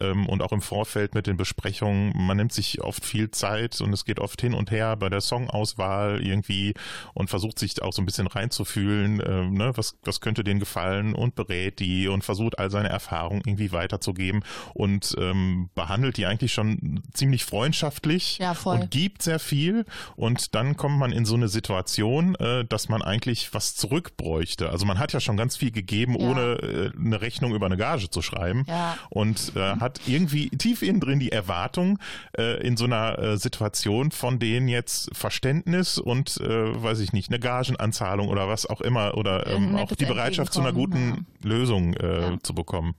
ähm, 0.00 0.26
und 0.26 0.42
auch 0.42 0.52
im 0.52 0.62
Vorfeld 0.62 1.14
mit 1.14 1.26
den 1.26 1.36
Besprechungen, 1.36 2.12
man 2.16 2.36
nimmt 2.36 2.52
sich 2.52 2.80
oft 2.82 3.04
viel 3.04 3.30
Zeit 3.30 3.80
und 3.80 3.92
es 3.92 4.04
geht 4.04 4.18
oft 4.20 4.40
hin 4.40 4.54
und 4.54 4.70
her 4.70 4.96
bei 4.96 5.08
der 5.08 5.20
Songauswahl 5.20 6.20
irgendwie 6.24 6.74
und 7.14 7.30
versucht 7.30 7.58
sich 7.58 7.80
auch 7.82 7.92
so 7.92 8.02
ein 8.02 8.06
bisschen 8.06 8.26
reinzufühlen, 8.26 9.20
äh, 9.20 9.44
ne, 9.50 9.72
was, 9.76 9.96
was 10.04 10.20
könnte 10.20 10.44
denen 10.44 10.60
gefallen 10.60 11.14
und 11.14 11.34
berät 11.34 11.78
die 11.80 12.08
und 12.08 12.24
versucht 12.24 12.58
all 12.58 12.70
seine 12.70 12.88
Erfahrungen 12.88 13.42
irgendwie 13.44 13.72
weiterzugeben 13.72 14.44
und 14.74 15.14
ähm, 15.18 15.70
behandelt 15.74 16.16
die 16.16 16.26
eigentlich 16.26 16.52
schon 16.52 17.02
ziemlich 17.12 17.44
freundschaftlich 17.44 18.38
Ja, 18.38 18.54
voll. 18.54 18.76
und 18.80 18.90
gibt 18.90 19.22
sehr 19.22 19.38
viel 19.38 19.84
und 20.16 20.47
dann 20.54 20.76
kommt 20.76 20.98
man 20.98 21.12
in 21.12 21.24
so 21.24 21.34
eine 21.34 21.48
Situation, 21.48 22.34
äh, 22.36 22.64
dass 22.64 22.88
man 22.88 23.02
eigentlich 23.02 23.52
was 23.54 23.74
zurückbräuchte. 23.76 24.70
Also 24.70 24.86
man 24.86 24.98
hat 24.98 25.12
ja 25.12 25.20
schon 25.20 25.36
ganz 25.36 25.56
viel 25.56 25.70
gegeben, 25.70 26.14
Ja. 26.18 26.26
ohne 26.28 26.40
äh, 26.62 26.90
eine 26.98 27.20
Rechnung 27.20 27.54
über 27.54 27.66
eine 27.66 27.76
Gage 27.76 28.10
zu 28.10 28.22
schreiben 28.22 28.64
Ja. 28.68 28.96
und 29.10 29.52
äh, 29.56 29.76
hat 29.76 30.00
irgendwie 30.06 30.50
tief 30.50 30.82
innen 30.82 31.00
drin 31.00 31.18
die 31.20 31.32
Erwartung 31.32 31.98
äh, 32.36 32.60
in 32.66 32.76
so 32.76 32.84
einer 32.84 33.18
äh, 33.18 33.36
Situation 33.36 34.10
von 34.10 34.38
denen 34.38 34.68
jetzt 34.68 35.10
Verständnis 35.16 35.98
und 35.98 36.38
äh, 36.40 36.82
weiß 36.82 37.00
ich 37.00 37.12
nicht, 37.12 37.30
eine 37.30 37.38
Gagenanzahlung 37.40 38.28
oder 38.28 38.48
was 38.48 38.66
auch 38.66 38.80
immer 38.80 39.16
oder 39.16 39.46
ähm, 39.46 39.76
auch 39.76 39.92
die 39.94 40.04
Bereitschaft 40.06 40.52
zu 40.52 40.60
einer 40.60 40.72
guten 40.72 40.96
Entgegenkommen, 40.96 41.26
Lösung 41.42 41.94
Ja. 42.00 42.38
zu 42.42 42.54
bekommen. 42.54 42.94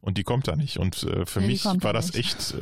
Und 0.00 0.18
die 0.18 0.24
kommt 0.24 0.48
da 0.48 0.56
nicht. 0.56 0.78
Und 0.78 1.06
für 1.24 1.40
mich 1.40 1.64
war 1.64 1.76
da 1.76 1.92
das 1.92 2.12
nicht. 2.14 2.18
echt, 2.52 2.54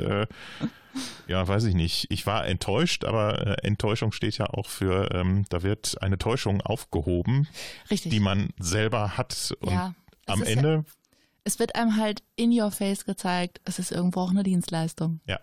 ja, 1.28 1.46
weiß 1.46 1.64
ich 1.64 1.74
nicht. 1.74 2.06
Ich 2.10 2.26
war 2.26 2.46
enttäuscht, 2.46 3.04
aber 3.04 3.46
äh, 3.46 3.66
Enttäuschung 3.66 4.12
steht 4.12 4.38
ja 4.38 4.46
auch 4.46 4.66
für, 4.66 5.14
ähm, 5.14 5.44
da 5.48 5.62
wird 5.62 6.00
eine 6.02 6.18
Täuschung 6.18 6.60
aufgehoben, 6.60 7.48
Richtig. 7.90 8.10
die 8.10 8.20
man 8.20 8.50
selber 8.58 9.16
hat. 9.16 9.54
Und 9.60 9.72
ja. 9.72 9.94
Am 10.26 10.42
ist 10.42 10.48
Ja, 10.48 10.56
Ende, 10.56 10.84
es 11.44 11.58
wird 11.58 11.74
einem 11.74 11.96
halt 11.96 12.22
in 12.36 12.58
your 12.58 12.70
face 12.70 13.04
gezeigt, 13.04 13.60
es 13.64 13.78
ist 13.78 13.92
irgendwo 13.92 14.20
auch 14.20 14.30
eine 14.30 14.42
Dienstleistung. 14.42 15.20
ja, 15.26 15.40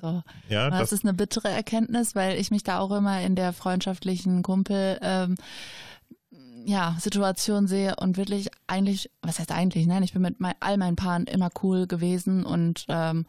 So. 0.00 0.22
ja, 0.48 0.70
das, 0.70 0.80
das, 0.80 0.92
ist 0.92 1.04
eine 1.04 1.14
bittere 1.14 1.48
Erkenntnis, 1.48 2.14
weil 2.14 2.38
ich 2.38 2.50
mich 2.50 2.62
da 2.62 2.78
auch 2.78 2.90
immer 2.90 3.20
in 3.20 3.36
der 3.36 3.52
freundschaftlichen 3.52 4.42
Kumpel 4.42 4.98
ähm, 5.02 5.36
ja, 6.64 6.96
Situation 6.98 7.68
sehe 7.68 7.94
und 7.96 8.16
wirklich 8.16 8.48
eigentlich, 8.66 9.10
was 9.22 9.38
heißt 9.38 9.52
eigentlich, 9.52 9.86
nein, 9.86 10.02
ich 10.02 10.12
bin 10.12 10.22
mit 10.22 10.40
mein, 10.40 10.54
all 10.58 10.76
meinen 10.78 10.96
Paaren 10.96 11.24
immer 11.26 11.50
cool 11.62 11.86
gewesen 11.86 12.44
und 12.44 12.86
ähm, 12.88 13.26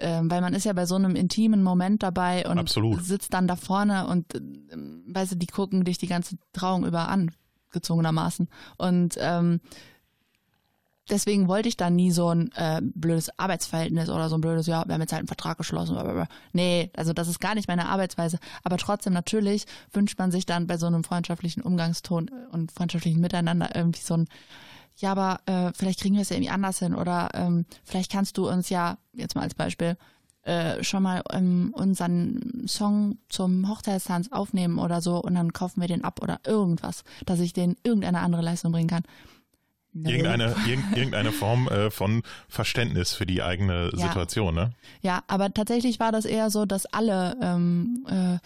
ähm, 0.00 0.30
weil 0.30 0.40
man 0.40 0.54
ist 0.54 0.64
ja 0.64 0.72
bei 0.72 0.86
so 0.86 0.94
einem 0.94 1.16
intimen 1.16 1.62
Moment 1.62 2.02
dabei 2.02 2.48
und 2.48 2.58
Absolut. 2.58 3.04
sitzt 3.04 3.34
dann 3.34 3.48
da 3.48 3.56
vorne 3.56 4.06
und 4.06 4.34
ähm, 4.34 5.04
weißt 5.08 5.32
du, 5.32 5.36
die 5.36 5.46
gucken 5.46 5.84
dich 5.84 5.98
die 5.98 6.06
ganze 6.06 6.36
Trauung 6.52 6.86
über 6.86 7.08
an, 7.08 7.30
gezwungenermaßen. 7.70 8.48
Und 8.76 9.16
ähm, 9.18 9.60
deswegen 11.10 11.48
wollte 11.48 11.68
ich 11.68 11.76
da 11.76 11.90
nie 11.90 12.10
so 12.10 12.28
ein 12.28 12.50
äh, 12.52 12.80
blödes 12.82 13.36
Arbeitsverhältnis 13.38 14.08
oder 14.10 14.28
so 14.28 14.36
ein 14.36 14.40
blödes, 14.40 14.66
ja, 14.66 14.84
wir 14.86 14.94
haben 14.94 15.00
jetzt 15.00 15.12
halt 15.12 15.20
einen 15.20 15.28
Vertrag 15.28 15.58
geschlossen. 15.58 15.94
Blablabla. 15.94 16.28
Nee, 16.52 16.90
also 16.96 17.12
das 17.12 17.28
ist 17.28 17.40
gar 17.40 17.54
nicht 17.54 17.68
meine 17.68 17.88
Arbeitsweise. 17.88 18.38
Aber 18.64 18.76
trotzdem 18.76 19.12
natürlich 19.12 19.66
wünscht 19.92 20.18
man 20.18 20.30
sich 20.30 20.46
dann 20.46 20.66
bei 20.66 20.76
so 20.76 20.86
einem 20.86 21.04
freundschaftlichen 21.04 21.62
Umgangston 21.62 22.30
und 22.50 22.72
freundschaftlichen 22.72 23.20
Miteinander 23.20 23.74
irgendwie 23.74 24.02
so 24.02 24.14
ein, 24.14 24.28
ja, 24.98 25.12
aber 25.12 25.40
äh, 25.46 25.72
vielleicht 25.74 26.00
kriegen 26.00 26.14
wir 26.14 26.22
es 26.22 26.28
ja 26.28 26.36
irgendwie 26.36 26.50
anders 26.50 26.80
hin 26.80 26.94
oder 26.94 27.30
ähm, 27.34 27.66
vielleicht 27.84 28.12
kannst 28.12 28.36
du 28.36 28.48
uns 28.48 28.68
ja, 28.68 28.98
jetzt 29.12 29.34
mal 29.34 29.42
als 29.42 29.54
Beispiel, 29.54 29.96
äh, 30.42 30.82
schon 30.82 31.02
mal 31.02 31.22
ähm, 31.32 31.72
unseren 31.76 32.64
Song 32.66 33.18
zum 33.28 33.68
Hochzeitstanz 33.68 34.32
aufnehmen 34.32 34.78
oder 34.78 35.00
so 35.00 35.22
und 35.22 35.34
dann 35.34 35.52
kaufen 35.52 35.80
wir 35.80 35.88
den 35.88 36.04
ab 36.04 36.20
oder 36.22 36.40
irgendwas, 36.46 37.04
dass 37.26 37.40
ich 37.40 37.52
den 37.52 37.76
irgendeine 37.82 38.20
andere 38.20 38.42
Leistung 38.42 38.72
bringen 38.72 38.88
kann. 38.88 39.02
Irgendeine, 40.04 40.54
irgend, 40.66 40.96
irgendeine 40.96 41.32
Form 41.32 41.68
äh, 41.68 41.90
von 41.90 42.22
Verständnis 42.48 43.12
für 43.12 43.26
die 43.26 43.42
eigene 43.42 43.90
Ja. 43.92 44.06
Situation, 44.06 44.54
ne? 44.54 44.72
Ja, 45.02 45.22
aber 45.26 45.52
tatsächlich 45.52 46.00
war 46.00 46.12
das 46.12 46.24
eher 46.24 46.50
so, 46.50 46.66
dass 46.66 46.86
alle 46.86 47.36
ähm, 47.42 48.06
äh, 48.08 48.38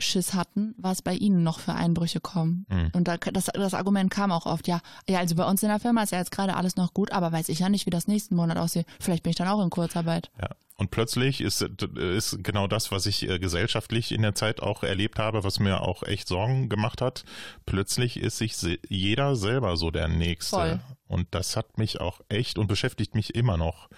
Schiss 0.00 0.34
hatten, 0.34 0.74
was 0.78 1.02
bei 1.02 1.14
ihnen 1.14 1.42
noch 1.42 1.60
für 1.60 1.74
Einbrüche 1.74 2.20
kommen. 2.20 2.66
Mhm. 2.68 2.90
Und 2.92 3.08
da, 3.08 3.16
das, 3.16 3.46
das 3.46 3.74
Argument 3.74 4.10
kam 4.10 4.32
auch 4.32 4.46
oft, 4.46 4.66
ja, 4.66 4.80
ja, 5.08 5.18
also 5.18 5.34
bei 5.34 5.44
uns 5.44 5.62
in 5.62 5.68
der 5.68 5.80
Firma 5.80 6.02
ist 6.02 6.12
ja 6.12 6.18
jetzt 6.18 6.32
gerade 6.32 6.56
alles 6.56 6.76
noch 6.76 6.94
gut, 6.94 7.12
aber 7.12 7.32
weiß 7.32 7.48
ich 7.48 7.58
ja 7.60 7.68
nicht, 7.68 7.86
wie 7.86 7.90
das 7.90 8.06
nächsten 8.08 8.34
Monat 8.34 8.56
aussieht. 8.56 8.86
Vielleicht 8.98 9.22
bin 9.22 9.30
ich 9.30 9.36
dann 9.36 9.48
auch 9.48 9.62
in 9.62 9.70
Kurzarbeit. 9.70 10.30
Ja. 10.40 10.48
Und 10.80 10.90
plötzlich 10.90 11.42
ist, 11.42 11.60
ist 11.60 12.42
genau 12.42 12.66
das, 12.66 12.90
was 12.90 13.04
ich 13.04 13.28
äh, 13.28 13.38
gesellschaftlich 13.38 14.12
in 14.12 14.22
der 14.22 14.34
Zeit 14.34 14.62
auch 14.62 14.82
erlebt 14.82 15.18
habe, 15.18 15.44
was 15.44 15.60
mir 15.60 15.82
auch 15.82 16.02
echt 16.04 16.26
Sorgen 16.26 16.70
gemacht 16.70 17.02
hat. 17.02 17.26
Plötzlich 17.66 18.18
ist 18.18 18.38
sich 18.38 18.56
jeder 18.88 19.36
selber 19.36 19.76
so 19.76 19.90
der 19.90 20.08
Nächste. 20.08 20.56
Voll. 20.56 20.80
Und 21.06 21.28
das 21.32 21.54
hat 21.54 21.76
mich 21.76 22.00
auch 22.00 22.22
echt 22.30 22.56
und 22.56 22.66
beschäftigt 22.66 23.14
mich 23.14 23.34
immer 23.34 23.58
noch, 23.58 23.90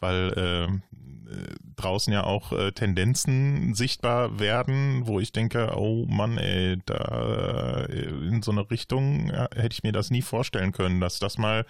weil 0.00 0.34
ähm, 0.36 0.82
äh, 1.30 1.54
draußen 1.76 2.12
ja 2.12 2.24
auch 2.24 2.50
äh, 2.50 2.72
Tendenzen 2.72 3.76
sichtbar 3.76 4.40
werden, 4.40 5.06
wo 5.06 5.20
ich 5.20 5.30
denke, 5.30 5.76
oh 5.76 6.04
Mann, 6.08 6.36
ey, 6.36 6.78
da 6.84 7.86
äh, 7.88 8.08
in 8.08 8.42
so 8.42 8.50
eine 8.50 8.68
Richtung 8.72 9.28
ja, 9.28 9.48
hätte 9.54 9.74
ich 9.74 9.84
mir 9.84 9.92
das 9.92 10.10
nie 10.10 10.22
vorstellen 10.22 10.72
können, 10.72 11.00
dass 11.00 11.20
das 11.20 11.38
mal 11.38 11.64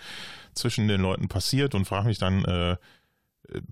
zwischen 0.55 0.89
den 0.89 1.03
Leuten 1.03 1.29
passiert 1.29 1.75
und 1.75 1.85
frage 1.85 2.07
mich 2.07 2.17
dann, 2.17 2.47
äh, 2.47 2.77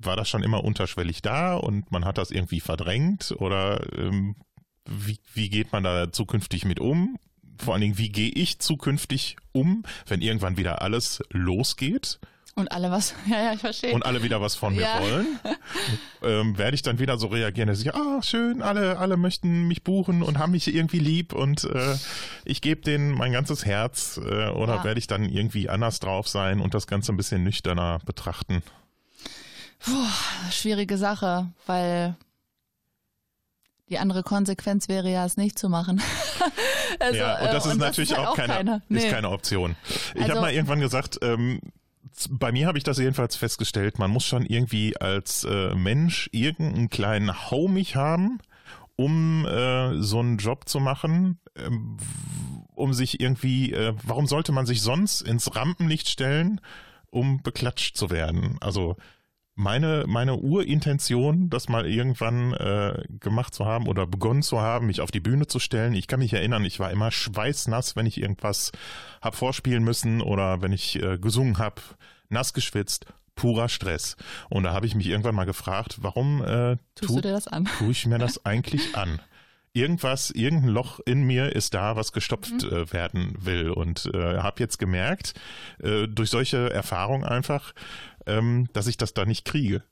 war 0.01 0.17
das 0.17 0.29
schon 0.29 0.43
immer 0.43 0.65
unterschwellig 0.65 1.23
da 1.23 1.55
und 1.55 1.91
man 1.93 2.05
hat 2.05 2.19
das 2.19 2.31
irgendwie 2.31 2.61
verdrängt 2.61 3.35
oder 3.39 3.81
ähm, 3.97 4.37
wie, 4.89 5.19
wie 5.35 5.49
geht 5.49 5.73
man 5.73 5.83
da 5.85 6.11
zukünftig 6.13 6.65
mit 6.65 6.81
um? 6.81 7.19
Vor 7.59 7.75
allen 7.75 7.83
Dingen, 7.83 7.99
wie 7.99 8.09
gehe 8.11 8.31
ich 8.31 8.59
zukünftig 8.59 9.37
um, 9.53 9.85
wenn 10.07 10.21
irgendwann 10.23 10.57
wieder 10.57 10.83
alles 10.83 11.23
losgeht 11.31 12.19
Und 12.55 12.73
alle 12.73 12.91
was, 12.91 13.15
ja, 13.27 13.43
ja, 13.45 13.53
ich 13.55 13.61
verstehe. 13.61 13.95
und 13.95 14.05
alle 14.05 14.23
wieder 14.23 14.41
was 14.41 14.57
von 14.57 14.75
mir 14.75 14.83
Ja. 14.83 15.01
wollen? 15.01 15.39
ähm, 16.23 16.59
werde 16.59 16.75
ich 16.75 16.83
dann 16.83 16.99
wieder 16.99 17.17
so 17.19 17.29
reagieren, 17.29 17.69
dass 17.69 17.81
ich, 17.81 17.95
ah, 17.95 18.23
schön, 18.23 18.61
alle, 18.63 18.99
alle 18.99 19.17
möchten 19.17 19.69
mich 19.69 19.83
buchen 19.85 20.23
und 20.23 20.39
haben 20.39 20.53
mich 20.53 20.75
irgendwie 20.75 20.99
lieb 20.99 21.33
und 21.33 21.65
äh, 21.65 21.95
ich 22.45 22.61
gebe 22.61 22.81
denen 22.83 23.13
mein 23.13 23.33
ganzes 23.33 23.65
Herz 23.65 24.19
äh, 24.23 24.49
oder 24.49 24.77
Ja. 24.77 24.85
werde 24.85 24.99
ich 24.99 25.07
dann 25.07 25.29
irgendwie 25.29 25.69
anders 25.69 26.01
drauf 26.01 26.29
sein 26.29 26.61
und 26.61 26.75
das 26.75 26.87
Ganze 26.87 27.13
ein 27.13 27.17
bisschen 27.17 27.43
nüchterner 27.45 28.01
betrachten? 28.05 28.63
Schwierige 30.51 30.97
Sache, 30.99 31.49
weil 31.67 32.17
die 33.89 33.99
andere 33.99 34.23
Konsequenz 34.23 34.89
wäre 34.89 35.11
ja, 35.11 35.25
es 35.27 35.37
nicht 35.37 35.59
zu 35.59 35.69
machen. 35.69 36.01
also, 37.01 37.19
ja, 37.19 37.39
und 37.41 37.53
das 37.53 37.67
äh, 37.67 37.71
ist 37.71 37.79
natürlich 37.79 38.17
halt 38.17 38.27
auch, 38.29 38.37
keine, 38.37 38.77
ist 38.89 39.05
Nee. 39.05 39.11
keine 39.11 39.31
Option. 39.31 39.77
Ich 40.15 40.23
Also- 40.23 40.31
habe 40.31 40.41
mal 40.41 40.53
irgendwann 40.53 40.81
gesagt, 40.81 41.19
ähm, 41.23 41.61
bei 42.31 42.53
mir 42.53 42.67
habe 42.67 42.79
ich 42.79 42.85
das 42.85 42.99
jedenfalls 42.99 43.37
festgestellt, 43.37 43.99
man 43.99 44.11
muss 44.11 44.25
schon 44.25 44.45
irgendwie 44.45 44.97
als 44.99 45.45
äh, 45.45 45.75
Mensch 45.75 46.29
irgendeinen 46.33 46.91
kleinen 46.91 47.51
Haumich 47.51 47.97
haben, 47.97 48.39
um 48.97 49.47
äh, 49.47 50.01
so 50.03 50.21
einen 50.21 50.37
Job 50.39 50.69
zu 50.69 50.79
machen, 50.79 51.39
ähm, 51.57 51.97
um 52.75 52.93
sich 52.93 53.21
irgendwie, 53.21 53.73
äh, 53.73 53.95
warum 54.05 54.27
sollte 54.27 54.53
man 54.53 54.67
sich 54.67 54.83
sonst 54.83 55.23
ins 55.23 55.55
Rampenlicht 55.57 56.09
stellen, 56.09 56.61
um 57.11 57.43
beklatscht 57.43 57.97
zu 57.97 58.11
werden? 58.11 58.59
Also 58.61 58.97
meine, 59.55 60.05
meine 60.07 60.37
Urintention, 60.37 61.51
das 61.51 61.69
mal 61.69 61.87
irgendwann 61.87 62.53
äh, 62.55 63.03
gemacht 63.21 63.55
zu 63.55 63.67
haben 63.67 63.87
oder 63.87 64.07
begonnen 64.07 64.43
zu 64.43 64.61
haben, 64.61 64.87
mich 64.87 65.01
auf 65.01 65.11
die 65.11 65.21
Bühne 65.21 65.47
zu 65.47 65.59
stellen. 65.59 65.95
Ich 65.95 66.07
kann 66.07 66.21
mich 66.21 66.33
erinnern, 66.33 66.65
ich 66.65 66.81
war 66.81 66.91
immer 66.91 67.11
schweißnass, 67.11 67.95
wenn 67.97 68.07
ich 68.07 68.21
irgendwas 68.21 68.73
hab 69.21 69.35
vorspielen 69.35 69.85
müssen 69.85 70.21
oder 70.23 70.63
wenn 70.63 70.73
ich 70.73 71.03
äh, 71.03 71.19
gesungen 71.19 71.59
hab, 71.59 71.83
nass 72.31 72.55
geschwitzt, 72.55 73.07
purer 73.35 73.69
Stress. 73.69 74.17
Und 74.49 74.63
da 74.65 74.73
habe 74.73 74.87
ich 74.87 74.95
mich 74.95 75.07
irgendwann 75.09 75.35
mal 75.35 75.45
gefragt, 75.45 75.99
warum 76.01 76.43
äh, 76.43 76.77
tu- 76.95 77.07
du 77.17 77.21
dir 77.21 77.33
das 77.33 77.47
an? 77.49 77.67
tue 77.79 77.91
ich 77.91 78.07
mir 78.07 78.19
das 78.19 78.45
eigentlich 78.47 78.97
an? 78.97 79.21
Irgendwas, 79.75 80.31
irgendein 80.31 80.69
Loch 80.69 81.01
in 81.07 81.23
mir 81.23 81.55
ist 81.57 81.73
da, 81.75 81.97
was 81.97 82.13
gestopft 82.13 82.63
äh, 82.65 82.93
werden 82.93 83.35
will. 83.41 83.71
Und 83.71 84.07
äh, 84.13 84.39
habe 84.39 84.61
jetzt 84.61 84.79
gemerkt, 84.79 85.33
äh, 85.83 86.07
durch 86.09 86.29
solche 86.31 86.71
Erfahrungen 86.71 87.25
einfach, 87.25 87.73
ähm, 88.27 88.69
dass 88.75 88.87
ich 88.87 88.99
das 88.99 89.15
da 89.15 89.25
nicht 89.25 89.45
kriege. 89.47 89.83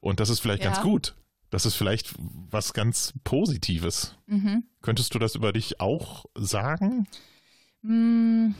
Und 0.00 0.20
das 0.20 0.28
ist 0.30 0.40
vielleicht 0.40 0.62
Ja. 0.62 0.70
ganz 0.70 0.82
gut. 0.82 1.16
Das 1.50 1.66
ist 1.66 1.74
vielleicht 1.74 2.14
was 2.18 2.72
ganz 2.72 3.14
Positives. 3.24 4.16
Mhm. 4.26 4.64
Könntest 4.82 5.14
du 5.14 5.18
das 5.18 5.34
über 5.34 5.52
dich 5.52 5.80
auch 5.80 6.26
sagen? 6.36 7.06
Mm. 7.82 8.54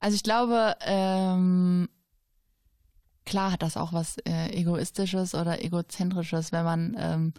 Also 0.00 0.16
ich 0.16 0.22
glaube, 0.22 0.74
ähm, 0.80 1.88
klar 3.24 3.52
hat 3.52 3.62
das 3.62 3.76
auch 3.76 3.92
was 3.92 4.18
äh, 4.18 4.50
egoistisches 4.52 5.34
oder 5.34 5.64
egozentrisches, 5.64 6.50
wenn 6.50 6.64
man 6.64 6.96
ähm, 6.98 7.34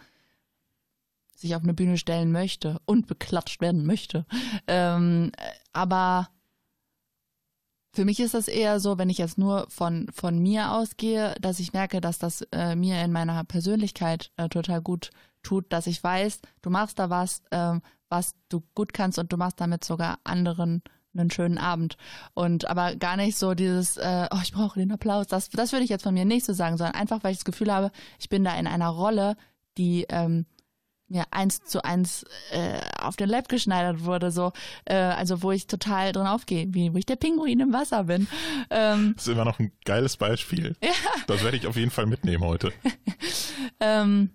sich 1.44 1.56
auf 1.56 1.64
eine 1.64 1.74
Bühne 1.74 1.98
stellen 1.98 2.32
möchte 2.32 2.80
und 2.86 3.08
beklatscht 3.08 3.62
werden 3.62 3.86
möchte. 3.86 4.26
Ähm, 4.68 5.32
äh, 5.38 5.52
aber 5.72 6.30
für 7.96 8.06
mich 8.06 8.20
ist 8.20 8.34
das 8.34 8.48
eher 8.48 8.80
so, 8.80 8.98
wenn 8.98 9.10
ich 9.10 9.20
jetzt 9.20 9.38
nur 9.38 9.68
von, 9.70 10.08
von 10.12 10.40
mir 10.40 10.72
ausgehe, 10.72 11.36
dass 11.40 11.60
ich 11.60 11.74
merke, 11.74 12.02
dass 12.02 12.18
das 12.18 12.42
äh, 12.52 12.76
mir 12.76 13.00
in 13.04 13.12
meiner 13.12 13.44
Persönlichkeit 13.44 14.32
äh, 14.36 14.50
total 14.50 14.82
gut 14.82 15.12
tut, 15.44 15.72
dass 15.72 15.86
ich 15.86 16.04
weiß, 16.04 16.40
du 16.64 16.70
machst 16.72 16.98
da 16.98 17.12
was, 17.12 17.44
ähm, 17.52 17.82
was 18.10 18.34
du 18.50 18.64
gut 18.74 18.94
kannst 18.94 19.20
und 19.20 19.32
du 19.32 19.38
machst 19.38 19.62
damit 19.62 19.84
sogar 19.84 20.20
anderen 20.24 20.82
einen 21.16 21.30
schönen 21.30 21.60
Abend. 21.60 21.98
Und 22.34 22.68
aber 22.68 22.96
gar 22.96 23.18
nicht 23.18 23.38
so 23.38 23.54
dieses, 23.54 23.98
äh, 23.98 24.28
oh, 24.32 24.40
ich 24.42 24.54
brauche 24.54 24.80
den 24.80 24.92
Applaus. 24.92 25.28
Das, 25.28 25.50
das 25.50 25.72
würde 25.72 25.84
ich 25.84 25.90
jetzt 25.90 26.04
von 26.04 26.14
mir 26.14 26.26
nicht 26.26 26.46
so 26.46 26.54
sagen, 26.54 26.78
sondern 26.78 26.96
einfach, 26.96 27.24
weil 27.24 27.32
ich 27.32 27.38
das 27.38 27.46
Gefühl 27.46 27.72
habe, 27.72 27.92
ich 28.20 28.30
bin 28.30 28.44
da 28.44 28.56
in 28.56 28.66
einer 28.66 28.90
Rolle, 28.90 29.36
die 29.78 30.06
ähm, 30.10 30.46
mir 31.14 31.26
eins 31.32 31.64
zu 31.64 31.84
eins 31.84 32.26
äh, 32.52 32.80
auf 33.00 33.16
den 33.16 33.30
Leib 33.30 33.48
geschneidert 33.48 34.04
wurde, 34.04 34.32
so, 34.32 34.52
äh, 34.86 34.96
also 34.96 35.42
wo 35.44 35.52
ich 35.52 35.68
total 35.68 36.12
drin 36.12 36.28
aufgehe, 36.28 36.66
wie 36.70 36.94
wo 36.94 36.98
ich 36.98 37.06
der 37.06 37.16
Pinguin 37.16 37.60
im 37.60 37.72
Wasser 37.72 38.06
bin. 38.06 38.28
Ähm, 38.70 39.14
Das 39.16 39.28
ist 39.28 39.34
immer 39.34 39.46
noch 39.46 39.60
ein 39.60 39.72
geiles 39.86 40.18
Beispiel. 40.18 40.76
Ja. 40.82 40.92
Das 41.28 41.44
werde 41.44 41.58
ich 41.58 41.68
auf 41.68 41.78
jeden 41.78 41.92
Fall 41.92 42.06
mitnehmen 42.06 42.44
heute. 42.44 42.74
ähm, 43.80 44.32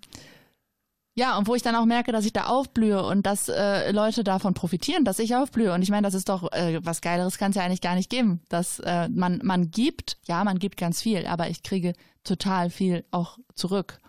ja, 1.15 1.37
und 1.37 1.47
wo 1.47 1.55
ich 1.55 1.61
dann 1.61 1.75
auch 1.75 1.85
merke, 1.85 2.13
dass 2.13 2.25
ich 2.25 2.31
da 2.31 2.45
aufblühe 2.45 3.03
und 3.03 3.25
dass 3.25 3.49
äh, 3.49 3.91
Leute 3.91 4.23
davon 4.23 4.53
profitieren, 4.53 5.03
dass 5.03 5.19
ich 5.19 5.35
aufblühe. 5.35 5.73
Und 5.73 5.81
ich 5.81 5.89
meine, 5.89 6.07
das 6.07 6.13
ist 6.13 6.29
doch 6.29 6.49
äh, 6.53 6.79
was 6.83 7.01
Geileres 7.01 7.37
kann 7.37 7.51
es 7.51 7.57
ja 7.57 7.63
eigentlich 7.63 7.81
gar 7.81 7.95
nicht 7.95 8.09
geben. 8.09 8.39
Dass 8.47 8.79
äh, 8.79 9.09
man, 9.09 9.41
man 9.43 9.69
gibt, 9.69 10.17
ja, 10.25 10.43
man 10.45 10.59
gibt 10.59 10.77
ganz 10.77 11.01
viel, 11.01 11.25
aber 11.27 11.49
ich 11.49 11.61
kriege 11.61 11.93
total 12.23 12.69
viel 12.69 13.03
auch 13.11 13.37
zurück. 13.53 13.99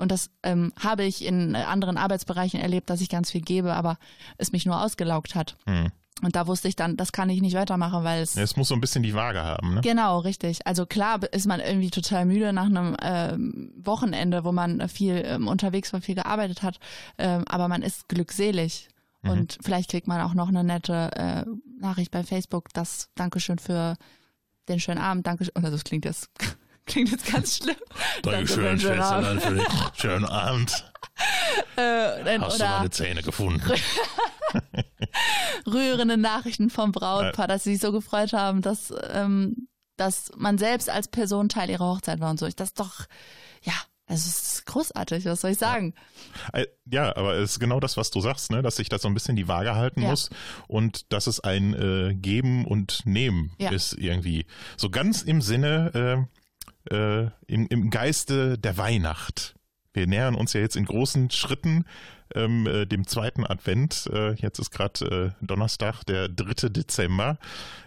Und 0.00 0.10
das 0.10 0.30
ähm, 0.42 0.72
habe 0.78 1.04
ich 1.04 1.24
in 1.24 1.54
äh, 1.54 1.58
anderen 1.58 1.96
Arbeitsbereichen 1.96 2.60
erlebt, 2.60 2.90
dass 2.90 3.00
ich 3.00 3.08
ganz 3.08 3.30
viel 3.30 3.42
gebe, 3.42 3.74
aber 3.74 3.98
es 4.38 4.52
mich 4.52 4.66
nur 4.66 4.82
ausgelaugt 4.82 5.34
hat. 5.34 5.56
Hm. 5.66 5.92
Und 6.22 6.36
da 6.36 6.46
wusste 6.46 6.68
ich 6.68 6.76
dann, 6.76 6.96
das 6.96 7.12
kann 7.12 7.30
ich 7.30 7.40
nicht 7.40 7.54
weitermachen, 7.54 8.04
weil 8.04 8.22
es 8.22 8.34
Ja, 8.34 8.42
Es 8.42 8.56
muss 8.56 8.68
so 8.68 8.74
ein 8.74 8.80
bisschen 8.80 9.02
die 9.02 9.14
Waage 9.14 9.42
haben, 9.42 9.74
ne? 9.74 9.80
Genau, 9.80 10.18
richtig. 10.18 10.66
Also 10.66 10.86
klar 10.86 11.20
ist 11.32 11.46
man 11.46 11.60
irgendwie 11.60 11.90
total 11.90 12.26
müde 12.26 12.52
nach 12.52 12.66
einem 12.66 12.96
ähm, 13.02 13.72
Wochenende, 13.76 14.44
wo 14.44 14.52
man 14.52 14.88
viel 14.88 15.22
ähm, 15.24 15.48
unterwegs 15.48 15.92
war, 15.92 16.00
viel 16.00 16.14
gearbeitet 16.14 16.62
hat, 16.62 16.78
ähm, 17.18 17.44
aber 17.48 17.68
man 17.68 17.82
ist 17.82 18.08
glückselig. 18.08 18.88
Mhm. 19.22 19.30
Und 19.30 19.58
vielleicht 19.62 19.90
kriegt 19.90 20.08
man 20.08 20.20
auch 20.20 20.34
noch 20.34 20.48
eine 20.48 20.64
nette 20.64 21.10
äh, 21.14 21.44
Nachricht 21.78 22.10
bei 22.10 22.22
Facebook, 22.22 22.68
das 22.72 23.08
Dankeschön 23.14 23.58
für 23.58 23.96
den 24.68 24.80
schönen 24.80 25.00
Abend, 25.00 25.26
Dankeschön. 25.26 25.54
Und 25.54 25.64
das 25.64 25.84
klingt 25.84 26.04
jetzt, 26.04 26.30
klingt 26.86 27.10
jetzt 27.10 27.30
ganz 27.32 27.56
schlimm. 27.58 27.76
Danke 28.22 28.46
für 28.52 28.62
den 28.62 28.80
schönen 28.80 29.00
Abend. 29.00 29.42
für 29.42 29.54
den 29.54 29.66
schönen 29.96 30.24
Abend. 30.24 30.84
Äh, 31.76 32.24
dann- 32.24 32.42
Hast 32.42 32.60
du 32.60 32.64
meine 32.64 32.90
Zähne 32.90 33.22
gefunden? 33.22 33.62
rührende 35.66 36.16
Nachrichten 36.16 36.70
vom 36.70 36.92
Brautpaar, 36.92 37.46
dass 37.48 37.64
sie 37.64 37.72
sich 37.72 37.80
so 37.82 37.92
gefreut 37.92 38.32
haben, 38.32 38.62
dass, 38.62 38.92
ähm, 39.12 39.68
dass 39.96 40.30
man 40.36 40.58
selbst 40.58 40.88
als 40.90 41.08
Person 41.08 41.48
Teil 41.48 41.70
ihrer 41.70 41.86
Hochzeit 41.86 42.20
war 42.20 42.30
und 42.30 42.38
so. 42.38 42.46
Ich, 42.46 42.56
das 42.56 42.68
ist 42.70 42.80
doch, 42.80 43.04
ja, 43.62 43.74
also 44.06 44.28
es 44.28 44.54
ist 44.54 44.66
großartig, 44.66 45.24
was 45.26 45.40
soll 45.42 45.52
ich 45.52 45.58
sagen? 45.58 45.94
Äh, 46.52 46.66
Ja, 46.90 47.14
aber 47.16 47.34
es 47.34 47.52
ist 47.52 47.60
genau 47.60 47.78
das, 47.80 47.96
was 47.96 48.10
du 48.10 48.20
sagst, 48.20 48.50
ne? 48.50 48.60
dass 48.62 48.76
sich 48.76 48.88
das 48.88 49.02
so 49.02 49.08
ein 49.08 49.14
bisschen 49.14 49.36
die 49.36 49.46
Waage 49.46 49.74
halten 49.76 50.02
Ja. 50.02 50.10
muss 50.10 50.30
und 50.66 51.12
dass 51.12 51.26
es 51.26 51.38
ein 51.40 51.74
äh, 51.74 52.14
Geben 52.14 52.64
und 52.66 53.06
Nehmen 53.06 53.52
Ja. 53.58 53.70
ist 53.70 53.92
irgendwie. 53.92 54.46
So 54.76 54.90
ganz 54.90 55.22
im 55.22 55.40
Sinne, 55.42 56.26
äh, 56.26 56.39
äh, 56.90 57.26
im, 57.46 57.66
im 57.68 57.90
Geiste 57.90 58.58
der 58.58 58.76
Weihnacht. 58.76 59.54
Wir 59.92 60.06
nähern 60.06 60.34
uns 60.34 60.52
ja 60.52 60.60
jetzt 60.60 60.76
in 60.76 60.84
großen 60.84 61.30
Schritten 61.30 61.84
ähm, 62.34 62.66
äh, 62.66 62.86
dem 62.86 63.06
zweiten 63.06 63.44
Advent. 63.44 64.08
Äh, 64.12 64.34
jetzt 64.34 64.58
ist 64.58 64.70
gerade 64.70 65.34
äh, 65.40 65.44
Donnerstag, 65.44 66.04
der 66.04 66.28
3. 66.28 66.68
Dezember. 66.68 67.38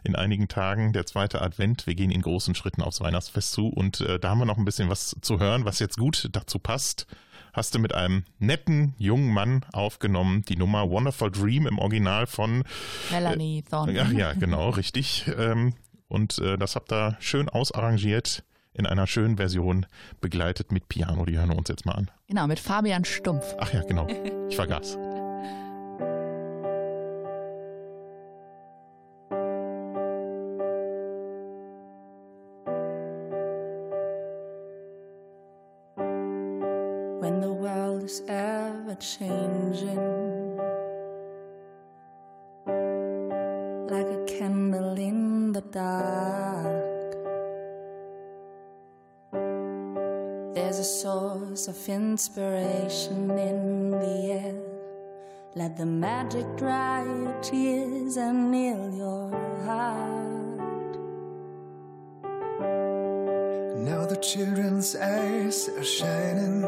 In 0.04 0.16
einigen 0.16 0.48
Tagen 0.48 0.94
der 0.94 1.06
zweite 1.06 1.42
Advent. 1.42 1.88
Wir 1.88 1.96
gehen 1.96 2.12
in 2.12 2.22
großen 2.22 2.56
Schritten 2.56 2.82
aufs 2.82 3.02
Weihnachtsfest 3.02 3.54
zu 3.54 3.68
und 3.70 4.02
äh, 4.02 4.20
da 4.20 4.30
haben 4.30 4.40
wir 4.40 4.46
noch 4.46 4.58
ein 4.58 4.66
bisschen 4.66 4.90
was 4.90 5.16
zu 5.22 5.40
hören, 5.40 5.66
was 5.66 5.80
jetzt 5.80 5.98
gut 5.98 6.30
dazu 6.32 6.60
passt. 6.60 7.08
Hast 7.54 7.76
du 7.76 7.80
mit 7.80 7.94
einem 7.94 8.26
netten 8.40 8.96
jungen 8.98 9.32
Mann 9.32 9.64
aufgenommen, 9.74 10.44
die 10.50 10.56
Nummer 10.56 10.90
Wonderful 10.90 11.32
Dream 11.32 11.68
im 11.68 11.78
Original 11.78 12.26
von 12.26 12.64
Melanie 13.12 13.62
Thorne. 13.62 13.94
ja, 13.94 14.10
ja, 14.10 14.34
genau, 14.34 14.72
richtig. 14.72 15.26
Ähm, 15.38 15.76
und 16.08 16.40
äh, 16.40 16.58
das 16.58 16.76
habt 16.76 16.92
ihr 16.92 17.16
schön 17.20 17.50
ausarrangiert 17.50 18.44
in 18.74 18.86
einer 18.86 19.08
schönen 19.08 19.38
Version 19.38 19.86
begleitet 20.22 20.72
mit 20.72 20.90
Piano. 20.90 21.26
Die 21.26 21.38
hören 21.38 21.50
wir 21.50 21.58
uns 21.58 21.70
jetzt 21.70 21.86
mal 21.86 21.94
an. 21.94 22.12
Genau, 22.28 22.48
mit 22.48 22.60
Fabian 22.60 23.06
Stumpf. 23.06 23.56
Ach 23.60 23.72
ja, 23.74 23.82
genau. 23.84 24.08
Ich 24.50 24.56
vergaß. 24.56 24.98
when 37.24 37.40
the 37.40 37.54
world 37.54 38.04
is 38.04 38.22
ever 38.28 38.96
changing. 38.96 40.33
Of 51.68 51.90
inspiration 51.90 53.30
in 53.32 53.92
the 53.92 54.32
air. 54.32 54.56
Let 55.56 55.78
the 55.78 55.86
magic 55.86 56.46
dry 56.58 57.04
your 57.06 57.40
tears 57.42 58.18
and 58.18 58.54
heal 58.54 58.94
your 58.96 59.30
heart. 59.64 60.94
Now 63.80 64.06
the 64.06 64.18
children's 64.22 64.96
eyes 64.96 65.70
are 65.70 65.84
shining 65.84 66.62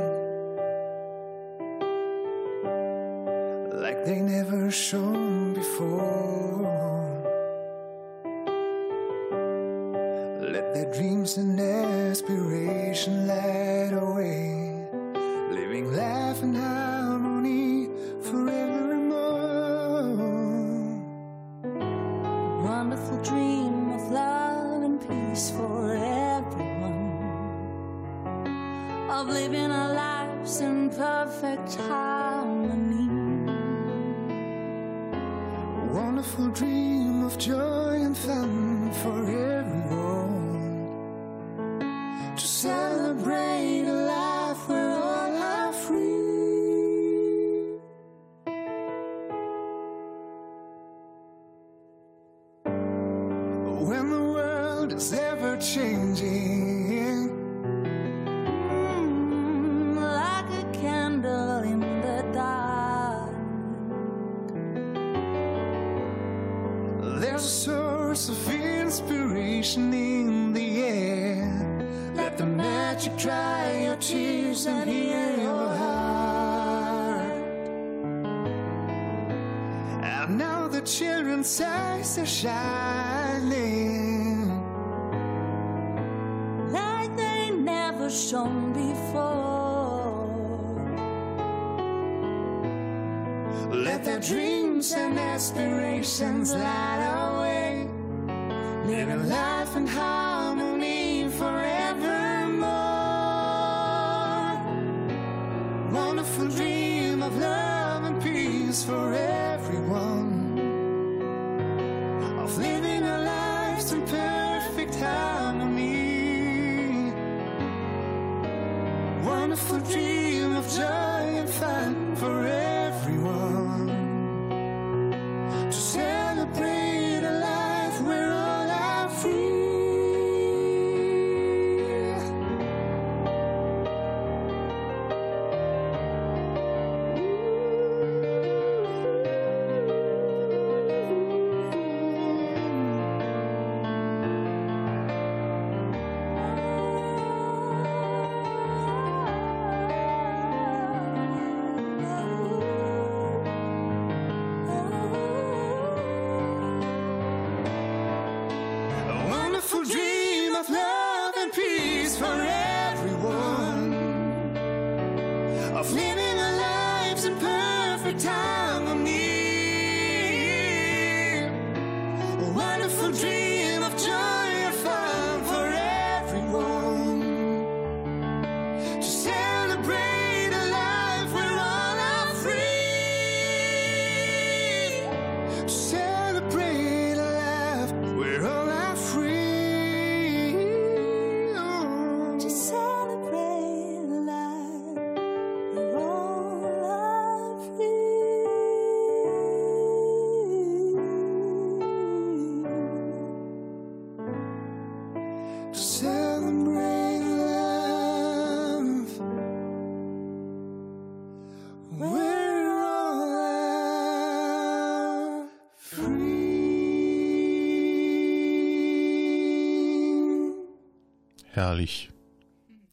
Herrlich. 221.76 222.10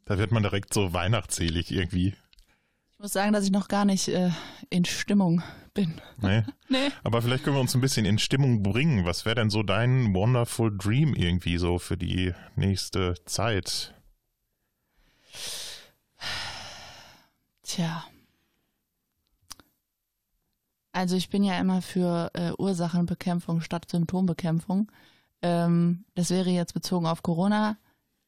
Da 0.07 0.19
wird 0.19 0.33
man 0.33 0.43
direkt 0.43 0.75
so 0.75 0.93
weihnachtsselig 0.93 1.71
irgendwie. 1.71 2.17
Ich 2.91 2.99
muss 2.99 3.13
sagen, 3.13 3.33
dass 3.33 3.45
ich 3.45 3.53
noch 3.53 3.69
gar 3.69 3.85
nicht 3.85 4.09
äh, 4.09 4.31
in 4.71 4.85
Stimmung 4.85 5.41
bin. 5.73 6.01
Nee. 6.21 6.43
Nee. 6.69 6.89
Aber 7.05 7.23
vielleicht 7.23 7.45
können 7.45 7.55
wir 7.55 7.61
uns 7.61 7.75
ein 7.77 7.81
bisschen 7.81 8.07
in 8.07 8.19
Stimmung 8.19 8.63
bringen. 8.65 9.05
Was 9.05 9.25
wäre 9.25 9.37
denn 9.37 9.51
so 9.51 9.63
dein 9.63 10.15
Wonderful 10.15 10.77
Dream 10.77 11.15
irgendwie 11.15 11.59
so 11.59 11.79
für 11.79 11.97
die 11.97 12.33
nächste 12.57 13.15
Zeit? 13.27 13.95
Tja. 17.63 18.05
Also 20.91 21.15
ich 21.15 21.29
bin 21.29 21.45
ja 21.45 21.61
immer 21.61 21.83
für 21.83 22.31
äh, 22.35 22.53
Ursachenbekämpfung 22.59 23.61
statt 23.61 23.89
Symptombekämpfung. 23.89 24.91
Ähm, 25.43 26.05
das 26.15 26.31
wäre 26.31 26.51
jetzt 26.51 26.73
bezogen 26.73 27.07
auf 27.07 27.23
Corona 27.23 27.77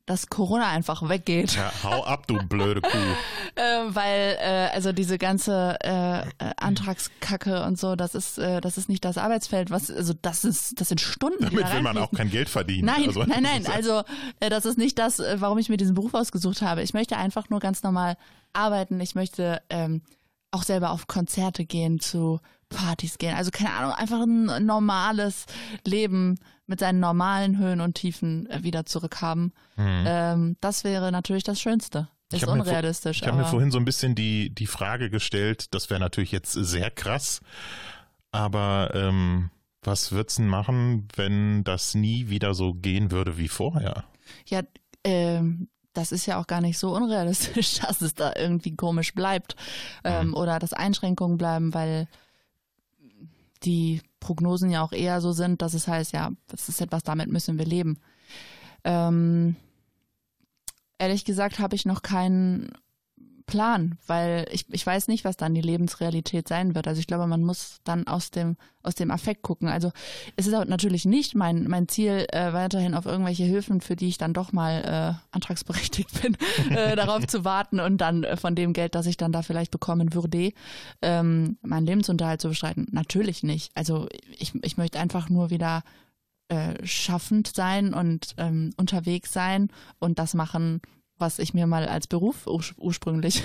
dass 0.07 0.27
Corona 0.29 0.69
einfach 0.69 1.09
weggeht. 1.09 1.57
Ja, 1.57 1.73
hau 1.83 2.05
ab, 2.05 2.27
du 2.27 2.37
blöde 2.37 2.83
Kuh. 2.83 2.89
äh, 3.55 3.63
weil 3.89 4.37
äh, 4.39 4.69
also 4.75 4.93
diese 4.93 5.17
ganze 5.17 5.79
äh, 5.83 6.21
äh, 6.21 6.25
Antragskacke 6.57 7.65
und 7.65 7.79
so, 7.79 7.97
das 7.97 8.15
ist 8.15 8.39
äh, 8.39 8.61
das 8.61 8.77
ist 8.77 8.89
nicht 8.89 9.05
das 9.05 9.17
Arbeitsfeld, 9.17 9.71
was 9.71 9.91
also 9.91 10.13
das 10.21 10.45
ist 10.45 10.81
das 10.81 10.89
sind 10.89 11.01
Stunden. 11.01 11.43
Damit 11.45 11.65
da 11.65 11.73
will 11.73 11.83
man 11.83 11.97
auch 11.99 12.11
kein 12.13 12.31
Geld 12.31 12.49
verdienen. 12.49 12.87
Nein, 12.87 13.09
Also, 13.09 13.25
nein, 13.25 13.43
nein. 13.43 13.67
Also 13.75 14.03
äh, 14.41 14.51
das 14.51 14.67
ist 14.67 14.77
nicht 14.79 14.99
das, 14.99 15.21
äh, 15.21 15.37
warum 15.41 15.59
ich 15.59 15.69
mir 15.69 15.77
diesen 15.79 15.95
Beruf 15.95 16.15
ausgesucht 16.15 16.61
habe. 16.61 16.83
Ich 16.83 16.93
möchte 16.93 17.17
einfach 17.17 17.49
nur 17.49 17.61
ganz 17.61 17.83
normal 17.83 18.17
arbeiten. 18.53 19.01
Ich 19.01 19.15
möchte 19.15 19.63
ähm, 19.71 20.03
auch 20.51 20.63
selber 20.63 20.91
auf 20.91 21.07
Konzerte 21.07 21.65
gehen, 21.65 21.99
zu 21.99 22.41
Partys 22.69 23.19
gehen. 23.19 23.35
Also 23.35 23.51
keine 23.51 23.73
Ahnung, 23.73 23.93
einfach 23.93 24.21
ein 24.23 24.65
normales 24.67 25.47
Leben 25.87 26.39
mit 26.67 26.81
seinen 26.81 27.01
normalen 27.01 27.59
Höhen 27.59 27.81
und 27.81 27.95
Tiefen 27.95 28.49
äh, 28.51 28.63
wieder 28.63 28.87
zurückhaben. 28.87 29.53
Ähm, 29.77 30.57
das 30.61 30.83
wäre 30.85 31.13
natürlich 31.13 31.43
das 31.45 31.61
Schönste. 31.61 32.09
Ich 32.33 32.43
Ist 32.43 32.49
hab 32.49 32.57
mir 32.57 32.63
vor- 32.65 32.67
unrealistisch. 32.73 33.21
Ich 33.21 33.27
habe 33.29 33.37
mir 33.37 33.45
vorhin 33.45 33.71
so 33.71 33.79
ein 33.79 33.85
bisschen 33.85 34.15
die, 34.15 34.49
die 34.55 34.67
Frage 34.67 35.11
gestellt, 35.11 35.75
das 35.75 35.91
wäre 35.91 36.01
natürlich 36.01 36.33
jetzt 36.33 36.53
sehr 36.53 36.91
krass, 36.91 37.41
aber 38.33 38.91
ähm, 38.95 39.51
was 39.83 40.13
würd's 40.13 40.37
denn 40.37 40.49
machen, 40.49 41.07
wenn 41.15 41.63
das 41.65 41.95
nie 41.95 42.29
wieder 42.29 42.55
so 42.55 42.73
gehen 42.75 43.11
würde 43.11 43.37
wie 43.37 43.49
vorher? 43.49 44.05
Ja, 44.47 44.63
ähm, 45.05 45.69
das 45.93 46.11
ist 46.11 46.27
ja 46.27 46.41
auch 46.41 46.47
gar 46.47 46.61
nicht 46.61 46.79
so 46.79 46.95
unrealistisch, 46.97 47.75
dass 47.81 48.01
es 48.01 48.15
da 48.15 48.33
irgendwie 48.35 48.75
komisch 48.75 49.15
bleibt 49.15 49.55
ähm, 50.03 50.35
oder 50.35 50.59
dass 50.59 50.73
Einschränkungen 50.73 51.37
bleiben, 51.37 51.75
weil 51.75 52.09
die 53.65 54.03
Prognosen 54.21 54.71
ja 54.71 54.83
auch 54.83 54.93
eher 54.93 55.21
so 55.21 55.33
sind, 55.33 55.63
dass 55.63 55.75
es 55.75 55.89
heißt, 55.89 56.13
ja, 56.13 56.31
das 56.49 56.69
ist 56.69 56.81
etwas, 56.81 57.03
damit 57.03 57.31
müssen 57.31 57.59
wir 57.59 57.67
leben. 57.67 57.99
Ähm, 58.85 59.57
ehrlich 60.99 61.25
gesagt 61.25 61.59
habe 61.59 61.75
ich 61.75 61.85
noch 61.87 62.03
keinen 62.03 62.73
Plan, 63.47 63.99
weil 64.07 64.47
ich, 64.51 64.65
ich 64.73 64.87
weiß 64.87 65.09
nicht, 65.09 65.25
was 65.25 65.37
dann 65.37 65.55
die 65.55 65.61
Lebensrealität 65.61 66.49
sein 66.49 66.75
wird. 66.75 66.89
Also 66.89 67.01
ich 67.01 67.07
glaube, 67.07 67.27
man 67.27 67.43
muss 67.43 67.81
dann 67.85 68.07
aus 68.07 68.31
dem, 68.31 68.57
aus 68.83 68.95
dem 68.95 69.11
Affekt 69.11 69.43
gucken. 69.43 69.69
Also 69.69 69.93
es 70.37 70.47
ist 70.47 70.55
auch 70.55 70.65
natürlich 70.65 71.05
nicht 71.05 71.35
mein, 71.35 71.69
mein 71.69 71.87
Ziel, 71.89 72.27
äh, 72.33 72.53
weiterhin 72.55 72.95
auf 72.95 73.05
irgendwelche 73.05 73.45
Hilfen, 73.45 73.83
für 73.83 73.97
die 73.97 74.09
ich 74.09 74.19
dann 74.19 74.33
doch 74.33 74.53
mal 74.53 75.19
äh, 75.21 75.35
antragsberechtigt 75.35 76.23
bin, 76.23 76.37
äh, 76.71 76.97
darauf 76.97 77.27
zu 77.27 77.45
warten 77.45 77.81
und 77.81 77.99
dann 77.99 78.25
äh, 78.25 78.37
von 78.37 78.55
dem 78.55 78.73
Geld, 78.73 78.95
das 78.95 79.07
ich 79.07 79.19
dann 79.19 79.33
da 79.33 79.43
vielleicht 79.43 79.71
bekommen 79.71 80.15
würde, 80.15 80.53
ähm, 81.03 81.59
meinen 81.63 81.87
Lebensunterhalt 81.87 82.41
zu 82.41 82.49
bestreiten. 82.49 82.87
Natürlich 82.93 83.43
nicht. 83.43 83.73
Also 83.75 84.09
ich, 84.39 84.55
ich 84.63 84.79
möchte 84.79 84.99
einfach 84.99 85.29
nur 85.29 85.51
wieder 85.51 85.83
äh, 86.49 86.75
schaffend 86.87 87.55
sein 87.55 87.93
und 87.93 88.35
ähm, 88.39 88.71
unterwegs 88.77 89.33
sein 89.33 89.69
und 89.99 90.19
das 90.19 90.35
machen, 90.35 90.81
was 91.25 91.39
ich 91.39 91.55
mir 91.55 91.67
mal 91.67 91.89
als 91.89 92.07
Beruf 92.07 92.47
ur 92.47 92.63
ursprünglich 92.77 93.43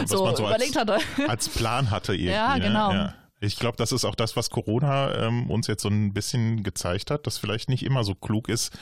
was 0.00 0.10
so, 0.10 0.34
so 0.36 0.46
überlegt 0.46 0.76
als, 0.76 0.88
hatte. 0.88 1.28
als 1.28 1.48
Plan 1.48 1.90
hatte 1.90 2.14
irgendwie. 2.14 2.30
Ja, 2.30 2.56
ne? 2.56 2.60
genau. 2.60 2.92
Ja. 2.92 3.14
Ich 3.40 3.56
glaube, 3.56 3.76
das 3.76 3.90
ist 3.90 4.04
auch 4.04 4.14
das, 4.14 4.36
was 4.36 4.50
Corona 4.50 5.14
ähm, 5.26 5.50
uns 5.50 5.66
jetzt 5.66 5.82
so 5.82 5.88
ein 5.88 6.12
bisschen 6.12 6.62
gezeigt 6.62 7.10
hat, 7.10 7.26
dass 7.26 7.38
vielleicht 7.38 7.68
nicht 7.68 7.82
immer 7.84 8.04
so 8.04 8.14
klug 8.14 8.48
ist, 8.48 8.72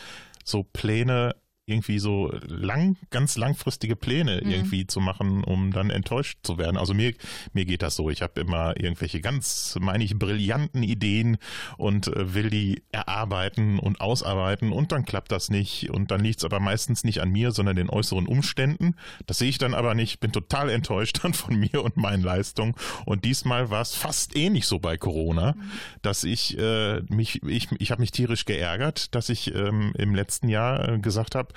so 0.44 0.62
Pläne 0.62 1.34
irgendwie 1.68 1.98
so 1.98 2.32
lang, 2.46 2.96
ganz 3.10 3.36
langfristige 3.36 3.96
Pläne 3.96 4.40
Mhm. 4.42 4.50
irgendwie 4.50 4.86
zu 4.86 5.00
machen, 5.00 5.44
um 5.44 5.72
dann 5.72 5.90
enttäuscht 5.90 6.38
zu 6.42 6.58
werden. 6.58 6.76
Also 6.76 6.94
mir, 6.94 7.14
mir 7.52 7.64
geht 7.64 7.82
das 7.82 7.96
so. 7.96 8.10
Ich 8.10 8.22
habe 8.22 8.40
immer 8.40 8.78
irgendwelche 8.80 9.20
ganz, 9.20 9.76
meine 9.80 10.04
ich, 10.04 10.18
brillanten 10.18 10.82
Ideen 10.82 11.38
und 11.76 12.08
äh, 12.08 12.34
will 12.34 12.50
die 12.50 12.82
erarbeiten 12.92 13.78
und 13.78 14.00
ausarbeiten 14.00 14.72
und 14.72 14.92
dann 14.92 15.04
klappt 15.04 15.32
das 15.32 15.50
nicht 15.50 15.90
und 15.90 16.10
dann 16.10 16.20
liegt 16.20 16.38
es 16.38 16.44
aber 16.44 16.60
meistens 16.60 17.04
nicht 17.04 17.20
an 17.20 17.30
mir, 17.30 17.52
sondern 17.52 17.76
den 17.76 17.90
äußeren 17.90 18.26
Umständen. 18.26 18.94
Das 19.26 19.38
sehe 19.38 19.48
ich 19.48 19.58
dann 19.58 19.74
aber 19.74 19.94
nicht, 19.94 20.20
bin 20.20 20.32
total 20.32 20.70
enttäuscht 20.70 21.20
dann 21.22 21.34
von 21.34 21.56
mir 21.58 21.82
und 21.82 21.96
meinen 21.96 22.22
Leistungen. 22.22 22.74
Und 23.04 23.24
diesmal 23.24 23.70
war 23.70 23.82
es 23.82 23.94
fast 23.94 24.36
ähnlich 24.36 24.66
so 24.66 24.78
bei 24.78 24.96
Corona, 24.96 25.54
dass 26.02 26.24
ich 26.24 26.56
äh, 26.58 27.00
mich, 27.08 27.42
ich, 27.42 27.68
ich 27.78 27.90
habe 27.90 28.00
mich 28.00 28.10
tierisch 28.10 28.44
geärgert, 28.44 29.14
dass 29.14 29.28
ich 29.28 29.54
ähm, 29.54 29.92
im 29.96 30.14
letzten 30.14 30.48
Jahr 30.48 30.88
äh, 30.88 30.98
gesagt 30.98 31.34
habe, 31.34 31.52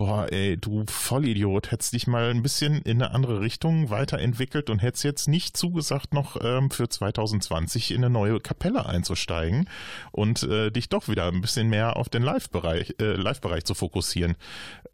boah, 0.00 0.32
ey, 0.32 0.56
du 0.56 0.86
Vollidiot, 0.88 1.72
hättest 1.72 1.92
dich 1.92 2.06
mal 2.06 2.30
ein 2.30 2.42
bisschen 2.42 2.80
in 2.80 3.02
eine 3.02 3.12
andere 3.12 3.42
Richtung 3.42 3.90
weiterentwickelt 3.90 4.70
und 4.70 4.78
hättest 4.78 5.04
jetzt 5.04 5.28
nicht 5.28 5.58
zugesagt, 5.58 6.14
noch 6.14 6.38
ähm, 6.42 6.70
für 6.70 6.88
2020 6.88 7.90
in 7.90 7.98
eine 7.98 8.08
neue 8.08 8.40
Kapelle 8.40 8.86
einzusteigen 8.86 9.68
und 10.10 10.42
äh, 10.44 10.70
dich 10.70 10.88
doch 10.88 11.08
wieder 11.08 11.26
ein 11.26 11.42
bisschen 11.42 11.68
mehr 11.68 11.98
auf 11.98 12.08
den 12.08 12.22
Live-Bereich 12.22 12.94
äh, 12.98 13.12
Live-Bereich 13.12 13.66
zu 13.66 13.74
fokussieren. 13.74 14.36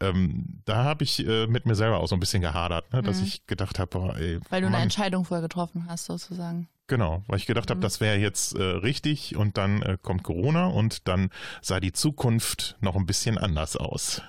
Ähm, 0.01 0.59
da 0.65 0.83
habe 0.83 1.05
ich 1.05 1.25
äh, 1.25 1.47
mit 1.47 1.65
mir 1.65 1.75
selber 1.75 1.99
auch 1.99 2.09
so 2.09 2.17
ein 2.17 2.19
bisschen 2.19 2.41
gehadert, 2.41 2.91
ne, 2.91 3.01
dass 3.01 3.21
ich 3.21 3.47
gedacht 3.47 3.79
habe, 3.79 3.87
boah, 3.87 4.17
ey, 4.17 4.41
Weil 4.49 4.59
du 4.59 4.67
eine 4.67 4.75
Mann, 4.75 4.83
Entscheidung 4.83 5.23
vorher 5.23 5.41
getroffen 5.41 5.85
hast, 5.87 6.03
sozusagen. 6.03 6.67
Genau, 6.87 7.23
weil 7.27 7.37
ich 7.37 7.45
gedacht 7.45 7.69
habe, 7.69 7.79
das 7.79 8.01
wäre 8.01 8.17
jetzt 8.17 8.55
äh, 8.55 8.61
richtig 8.61 9.37
und 9.37 9.55
dann 9.55 9.81
äh, 9.83 9.97
kommt 10.01 10.23
Corona 10.23 10.67
und 10.67 11.07
dann 11.07 11.29
sah 11.61 11.79
die 11.79 11.93
Zukunft 11.93 12.75
noch 12.81 12.97
ein 12.97 13.05
bisschen 13.05 13.37
anders 13.37 13.77
aus. 13.77 14.21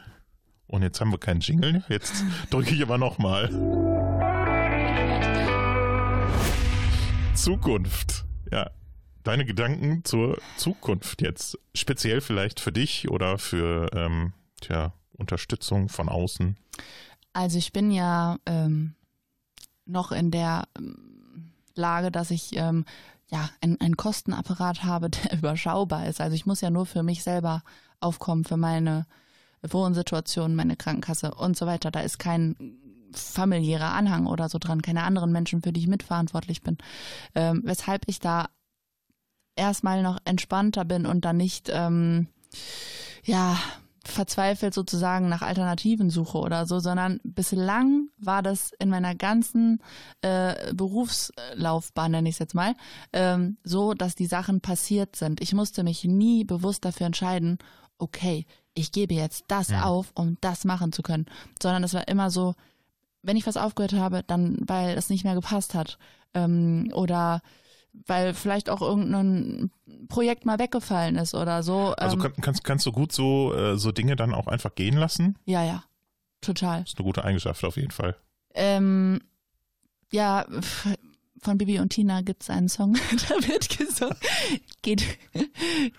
Und 0.69 0.83
jetzt 0.83 1.01
haben 1.01 1.11
wir 1.11 1.19
keinen 1.19 1.41
Jingle, 1.41 1.83
jetzt 1.89 2.25
drücke 2.51 2.75
ich 2.75 2.83
aber 2.83 2.99
nochmal. 2.99 3.49
Zukunft, 7.35 8.25
ja. 8.53 8.71
Deine 9.25 9.45
Gedanken 9.45 10.05
zur 10.05 10.39
Zukunft 10.57 11.21
jetzt, 11.21 11.59
speziell 11.75 12.21
vielleicht 12.21 12.61
für 12.61 12.73
dich 12.73 13.11
oder 13.11 13.37
für 13.37 13.91
ähm, 13.93 14.33
tja, 14.61 14.93
Unterstützung 15.13 15.89
von 15.91 16.09
außen. 16.09 16.57
Also 17.35 17.59
ich 17.59 17.73
bin 17.73 17.91
ja 17.91 18.39
ähm, 18.47 18.95
noch 19.85 20.13
in 20.13 20.31
der 20.31 20.67
ähm, 20.79 21.53
Lage, 21.75 22.11
dass 22.11 22.31
ich 22.31 22.57
ähm, 22.57 22.87
ja 23.31 23.51
ein- 23.61 23.79
einen 23.81 23.97
Kostenapparat 23.99 24.85
habe, 24.85 25.11
der 25.11 25.33
überschaubar 25.37 26.07
ist. 26.07 26.21
Also 26.21 26.35
ich 26.35 26.47
muss 26.47 26.61
ja 26.63 26.71
nur 26.71 26.87
für 26.87 27.03
mich 27.03 27.23
selber 27.23 27.63
aufkommen, 28.01 28.45
für 28.45 28.57
meine 28.57 29.07
Wohnsituation, 29.63 30.55
meine 30.55 30.77
Krankenkasse 30.77 31.35
und 31.35 31.57
so 31.57 31.67
weiter. 31.67 31.91
Da 31.91 32.01
ist 32.01 32.19
kein 32.19 32.57
familiärer 33.13 33.93
Anhang 33.93 34.27
oder 34.27 34.49
so 34.49 34.59
dran, 34.59 34.83
keine 34.83 35.03
anderen 35.03 35.33
Menschen, 35.33 35.63
für 35.63 35.73
die 35.73 35.81
ich 35.81 35.89
mitverantwortlich 35.89 36.63
bin. 36.63 36.79
Ähm, 37.35 37.63
weshalb 37.65 38.03
ich 38.07 38.21
da 38.21 38.49
erstmal 39.57 40.03
noch 40.03 40.19
entspannter 40.25 40.85
bin 40.85 41.07
und 41.07 41.25
dann 41.25 41.37
nicht 41.37 41.71
ähm, 41.73 42.29
ja 43.25 43.59
verzweifelt 44.05 44.73
sozusagen 44.73 45.29
nach 45.29 45.43
Alternativen 45.43 46.09
suche 46.09 46.39
oder 46.39 46.67
so, 46.67 46.79
sondern 46.79 47.21
bislang 47.25 48.09
war 48.17 48.43
das 48.43 48.73
in 48.79 48.89
meiner 48.89 49.15
ganzen 49.15 49.83
äh, 50.23 50.73
Berufslaufbahn, 50.73 52.13
nenne 52.13 52.29
ich 52.29 52.37
es 52.37 52.39
jetzt 52.39 52.55
mal, 52.55 52.75
ähm, 53.13 53.59
so, 53.65 53.93
dass 53.93 54.15
die 54.15 54.27
Sachen 54.27 54.61
passiert 54.61 55.15
sind. 55.15 55.43
Ich 55.43 55.53
musste 55.53 55.85
mich 55.85 56.05
nie 56.05 56.45
bewusst 56.45 56.85
dafür 56.87 57.07
entscheiden, 57.07 57.59
okay, 57.99 58.47
ich 58.79 58.93
gebe 58.93 59.15
jetzt 59.15 59.45
das 59.49 59.73
auf, 59.73 60.13
um 60.15 60.37
das 60.41 60.65
machen 60.65 60.93
zu 60.93 61.03
können, 61.03 61.27
sondern 61.61 61.85
es 61.85 61.95
war 61.95 62.07
immer 62.09 62.31
so, 62.31 62.55
wenn 63.23 63.37
ich 63.37 63.47
was 63.47 63.57
aufgehört 63.57 63.95
habe, 63.95 64.23
dann 64.27 64.57
weil 64.61 64.97
es 64.97 65.11
nicht 65.11 65.25
mehr 65.25 65.35
gepasst 65.35 65.75
hat 65.75 65.99
ähm, 66.35 66.91
oder 66.95 67.43
weil 68.07 68.35
vielleicht 68.35 68.71
auch 68.71 68.81
irgendein 68.81 69.71
Projekt 70.09 70.47
mal 70.47 70.59
weggefallen 70.59 71.17
ist 71.17 71.35
oder 71.35 71.63
so. 71.63 71.95
Also 71.97 72.17
ähm, 72.17 72.23
kann, 72.23 72.33
kannst, 72.41 72.65
kannst 72.65 72.87
du 72.87 72.93
gut 72.93 73.13
so, 73.13 73.53
äh, 73.55 73.77
so 73.77 73.91
Dinge 73.91 74.15
dann 74.15 74.35
auch 74.35 74.47
einfach 74.47 74.75
gehen 74.75 74.97
lassen? 74.97 75.37
ja, 75.45 75.65
ja, 75.65 75.83
total. 76.41 76.81
Das 76.81 76.91
ist 76.91 76.99
eine 76.99 77.05
gute 77.07 77.25
Eigenschaft 77.25 77.65
auf 77.65 77.77
jeden 77.77 77.91
Fall. 77.91 78.17
Ähm, 78.55 79.21
ja, 80.13 80.47
von 81.41 81.59
Bibi 81.59 81.81
und 81.81 81.91
Tina 81.91 82.23
gibt's 82.23 82.51
einen 82.51 82.69
Song, 82.69 82.95
da 83.29 83.49
wird 83.49 83.69
gesungen, 83.69 84.17
geht, 84.83 85.05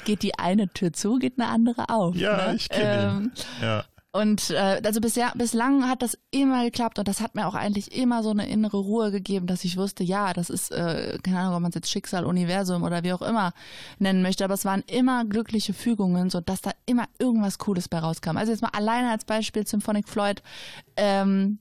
geht 0.06 0.24
die 0.24 0.38
eine 0.38 0.68
Tür 0.70 0.94
zu, 0.94 1.18
geht 1.18 1.40
eine 1.40 1.50
andere 1.50 1.90
auf. 1.90 2.16
Ja, 2.16 2.50
ne? 2.50 2.56
ich 2.56 2.70
kenne 2.70 3.12
ähm, 3.18 3.24
ihn. 3.24 3.32
Ja. 3.62 3.86
Und 4.12 4.50
äh, 4.50 4.82
also 4.84 5.02
bisher, 5.02 5.32
bislang 5.36 5.88
hat 5.88 6.02
das 6.02 6.18
immer 6.32 6.64
geklappt 6.64 6.98
und 6.98 7.08
das 7.08 7.22
hat 7.22 7.36
mir 7.36 7.48
auch 7.48 7.54
eigentlich 7.54 7.96
immer 7.96 8.24
so 8.24 8.32
eine 8.32 8.50
innere 8.50 8.78
Ruhe 8.78 9.12
gegeben, 9.12 9.46
dass 9.46 9.64
ich 9.64 9.78
wusste, 9.78 10.04
ja, 10.04 10.34
das 10.34 10.50
ist, 10.50 10.72
äh, 10.72 11.20
keine 11.22 11.40
Ahnung, 11.40 11.54
ob 11.54 11.62
man 11.62 11.70
es 11.70 11.76
jetzt 11.76 11.92
Schicksal, 11.92 12.26
Universum 12.26 12.82
oder 12.82 13.04
wie 13.04 13.14
auch 13.14 13.22
immer 13.22 13.54
nennen 14.00 14.24
möchte, 14.24 14.44
aber 14.44 14.56
es 14.56 14.66
waren 14.66 14.84
immer 14.88 15.26
glückliche 15.26 15.74
Fügungen, 15.74 16.32
so 16.32 16.42
dass 16.42 16.62
da 16.62 16.72
immer 16.88 17.06
irgendwas 17.20 17.60
Cooles 17.60 17.88
bei 17.88 18.00
rauskam. 18.00 18.38
Also 18.38 18.52
jetzt 18.52 18.64
mal 18.64 18.70
alleine 18.70 19.12
als 19.12 19.26
Beispiel 19.26 19.68
Symphonic 19.68 20.10
Floyd, 20.10 20.42
ähm, 20.96 21.60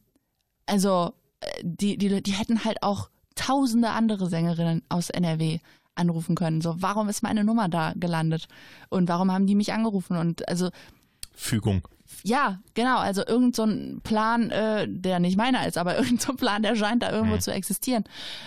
also 0.64 1.12
äh, 1.40 1.46
die, 1.62 1.98
die, 1.98 2.22
die 2.22 2.32
hätten 2.32 2.64
halt 2.64 2.82
auch 2.82 3.10
tausende 3.38 3.90
andere 3.90 4.28
Sängerinnen 4.28 4.82
aus 4.88 5.10
NRW 5.10 5.60
anrufen 5.94 6.34
können. 6.34 6.60
So, 6.60 6.80
warum 6.80 7.08
ist 7.08 7.22
meine 7.22 7.44
Nummer 7.44 7.68
da 7.68 7.92
gelandet? 7.96 8.48
Und 8.88 9.08
warum 9.08 9.32
haben 9.32 9.46
die 9.46 9.54
mich 9.54 9.72
angerufen? 9.72 10.16
Und 10.16 10.48
also 10.48 10.70
Fügung. 11.34 11.86
ja, 12.22 12.58
genau. 12.74 12.98
Also 12.98 13.24
irgend 13.26 13.54
so 13.54 13.64
ein 13.64 14.00
Plan, 14.02 14.50
äh, 14.50 14.86
der 14.88 15.20
nicht 15.20 15.36
meiner 15.36 15.66
ist, 15.66 15.78
aber 15.78 15.96
irgend 15.98 16.20
so 16.20 16.32
ein 16.32 16.36
Plan, 16.36 16.62
der 16.62 16.76
scheint 16.76 17.02
da 17.02 17.12
irgendwo 17.12 17.38
zu 17.38 17.52
existieren. 17.52 18.04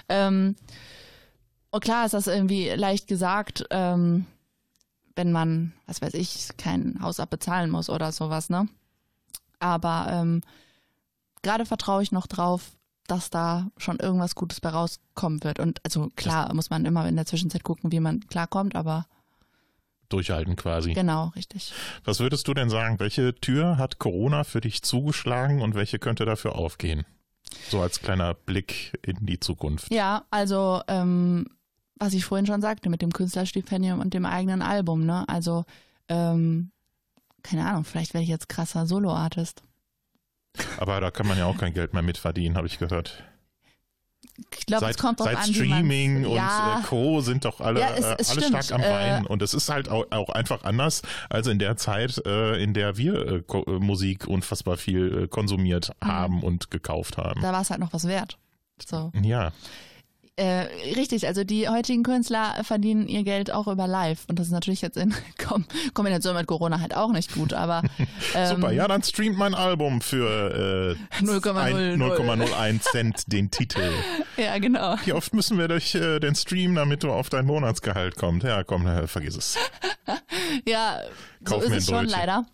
Ähm, 0.09 0.55
und 1.69 1.83
klar 1.83 2.05
ist 2.05 2.13
das 2.13 2.27
irgendwie 2.27 2.69
leicht 2.69 3.07
gesagt, 3.07 3.65
ähm, 3.69 4.25
wenn 5.15 5.31
man, 5.31 5.73
was 5.85 6.01
weiß 6.01 6.13
ich, 6.15 6.49
kein 6.57 6.99
Haus 7.01 7.19
abbezahlen 7.19 7.69
muss 7.69 7.89
oder 7.89 8.11
sowas, 8.11 8.49
ne? 8.49 8.67
Aber 9.59 10.07
ähm, 10.09 10.41
gerade 11.43 11.65
vertraue 11.65 12.03
ich 12.03 12.11
noch 12.11 12.27
drauf, 12.27 12.71
dass 13.07 13.29
da 13.29 13.69
schon 13.77 13.99
irgendwas 13.99 14.35
Gutes 14.35 14.61
bei 14.61 14.69
rauskommen 14.69 15.43
wird. 15.43 15.59
Und 15.59 15.79
also 15.83 16.09
klar 16.15 16.53
muss 16.53 16.69
man 16.69 16.85
immer 16.85 17.07
in 17.07 17.15
der 17.15 17.25
Zwischenzeit 17.25 17.63
gucken, 17.63 17.91
wie 17.91 17.99
man 17.99 18.21
klarkommt, 18.27 18.75
aber 18.75 19.05
Durchhalten 20.09 20.55
quasi. 20.55 20.93
genau, 20.93 21.31
richtig. 21.35 21.73
Was 22.03 22.19
würdest 22.19 22.47
du 22.47 22.53
denn 22.53 22.69
sagen? 22.69 22.99
Welche 22.99 23.33
Tür 23.35 23.77
hat 23.77 23.97
Corona 23.97 24.43
für 24.43 24.61
dich 24.61 24.81
zugeschlagen 24.81 25.61
und 25.61 25.73
welche 25.73 25.99
könnte 25.99 26.25
dafür 26.25 26.55
aufgehen? 26.55 27.05
So 27.69 27.81
als 27.81 28.01
kleiner 28.01 28.33
Blick 28.33 28.97
in 29.05 29.25
die 29.25 29.39
Zukunft. 29.39 29.91
Ja, 29.91 30.25
also 30.29 30.81
ähm, 30.87 31.47
was 31.95 32.13
ich 32.13 32.25
vorhin 32.25 32.45
schon 32.45 32.61
sagte 32.61 32.89
mit 32.89 33.01
dem 33.01 33.13
Künstlerstipendium 33.13 33.99
und 33.99 34.13
dem 34.13 34.25
eigenen 34.25 34.61
Album, 34.61 35.05
ne? 35.05 35.27
Also 35.27 35.65
ähm, 36.09 36.71
keine 37.43 37.65
Ahnung, 37.67 37.83
vielleicht 37.83 38.13
werde 38.13 38.23
ich 38.23 38.29
jetzt 38.29 38.49
krasser 38.49 38.85
Solo-Artist. 38.85 39.63
Aber 40.77 40.99
da 41.01 41.11
kann 41.11 41.27
man 41.27 41.37
ja 41.37 41.45
auch 41.45 41.57
kein 41.57 41.73
Geld 41.73 41.93
mehr 41.93 42.01
mitverdienen, 42.03 42.57
habe 42.57 42.67
ich 42.67 42.77
gehört. 42.79 43.23
Ich 44.57 44.65
glaube, 44.65 44.87
es 44.87 44.97
kommt 44.97 45.19
drauf 45.19 45.27
seit 45.27 45.37
an, 45.37 45.53
Streaming 45.53 46.25
und 46.25 46.35
ja, 46.35 46.79
äh, 46.79 46.83
Co. 46.83 47.21
sind 47.21 47.45
doch 47.45 47.59
alle, 47.61 47.79
Ja, 47.79 47.89
es- 47.95 48.05
äh, 48.05 48.15
es 48.19 48.29
alle 48.31 48.41
stimmt. 48.41 48.63
stark 48.63 48.79
am 48.79 48.81
Äh, 48.85 48.89
Weinen. 48.93 49.25
Und 49.27 49.41
es 49.41 49.53
ist 49.53 49.69
halt 49.69 49.89
auch, 49.89 50.05
auch 50.11 50.29
einfach 50.29 50.63
anders 50.63 51.01
als 51.29 51.47
in 51.47 51.59
der 51.59 51.77
Zeit, 51.77 52.17
äh, 52.25 52.55
in 52.61 52.73
der 52.73 52.97
wir 52.97 53.13
äh, 53.27 53.35
äh, 53.57 53.79
Musik 53.79 54.27
unfassbar 54.27 54.77
viel 54.77 55.23
äh, 55.23 55.27
konsumiert 55.27 55.91
Mhm. 56.03 56.07
haben 56.07 56.43
und 56.43 56.71
gekauft 56.71 57.17
haben. 57.17 57.41
da 57.41 57.51
war 57.53 57.61
es 57.61 57.69
halt 57.69 57.79
noch 57.79 57.93
was 57.93 58.07
wert. 58.07 58.37
So. 58.83 59.11
Ja, 59.21 59.51
Äh, 60.37 60.67
richtig, 60.95 61.27
also 61.27 61.43
die 61.43 61.67
heutigen 61.67 62.03
Künstler 62.03 62.55
verdienen 62.63 63.07
ihr 63.07 63.23
Geld 63.23 63.51
auch 63.51 63.67
über 63.67 63.85
Live. 63.85 64.23
Und 64.27 64.39
das 64.39 64.47
ist 64.47 64.53
natürlich 64.53 64.81
jetzt 64.81 64.95
in 64.97 65.13
Kom 65.37 65.65
Kombination 65.93 66.35
mit 66.35 66.47
Corona 66.47 66.79
halt 66.79 66.95
auch 66.95 67.11
nicht 67.11 67.33
gut, 67.33 67.53
aber 67.53 67.83
ähm, 68.35 68.47
super. 68.55 68.71
Ja, 68.71 68.87
dann 68.87 69.03
streamt 69.03 69.37
mein 69.37 69.53
Album 69.53 69.99
für 70.01 70.97
äh, 71.19 71.21
0,00. 71.23 71.55
ein- 71.57 72.01
0,01 72.01 72.79
Cent 72.81 73.23
den 73.31 73.51
Titel. 73.51 73.81
ja, 74.37 74.57
genau. 74.57 74.95
Wie 75.03 75.13
oft 75.13 75.33
müssen 75.33 75.57
wir 75.57 75.67
durch 75.67 75.95
äh, 75.95 76.19
den 76.19 76.33
Stream, 76.35 76.75
damit 76.75 77.03
du 77.03 77.11
auf 77.11 77.29
dein 77.29 77.45
Monatsgehalt 77.45 78.15
kommst? 78.15 78.45
Ja, 78.47 78.63
komm, 78.63 78.87
vergiss 79.07 79.35
es. 79.35 79.57
Ja, 80.65 81.01
so 81.39 81.55
Kauf 81.55 81.63
ist 81.63 81.69
mir 81.69 81.75
es 81.77 81.87
schon 81.87 82.05
leider. 82.05 82.45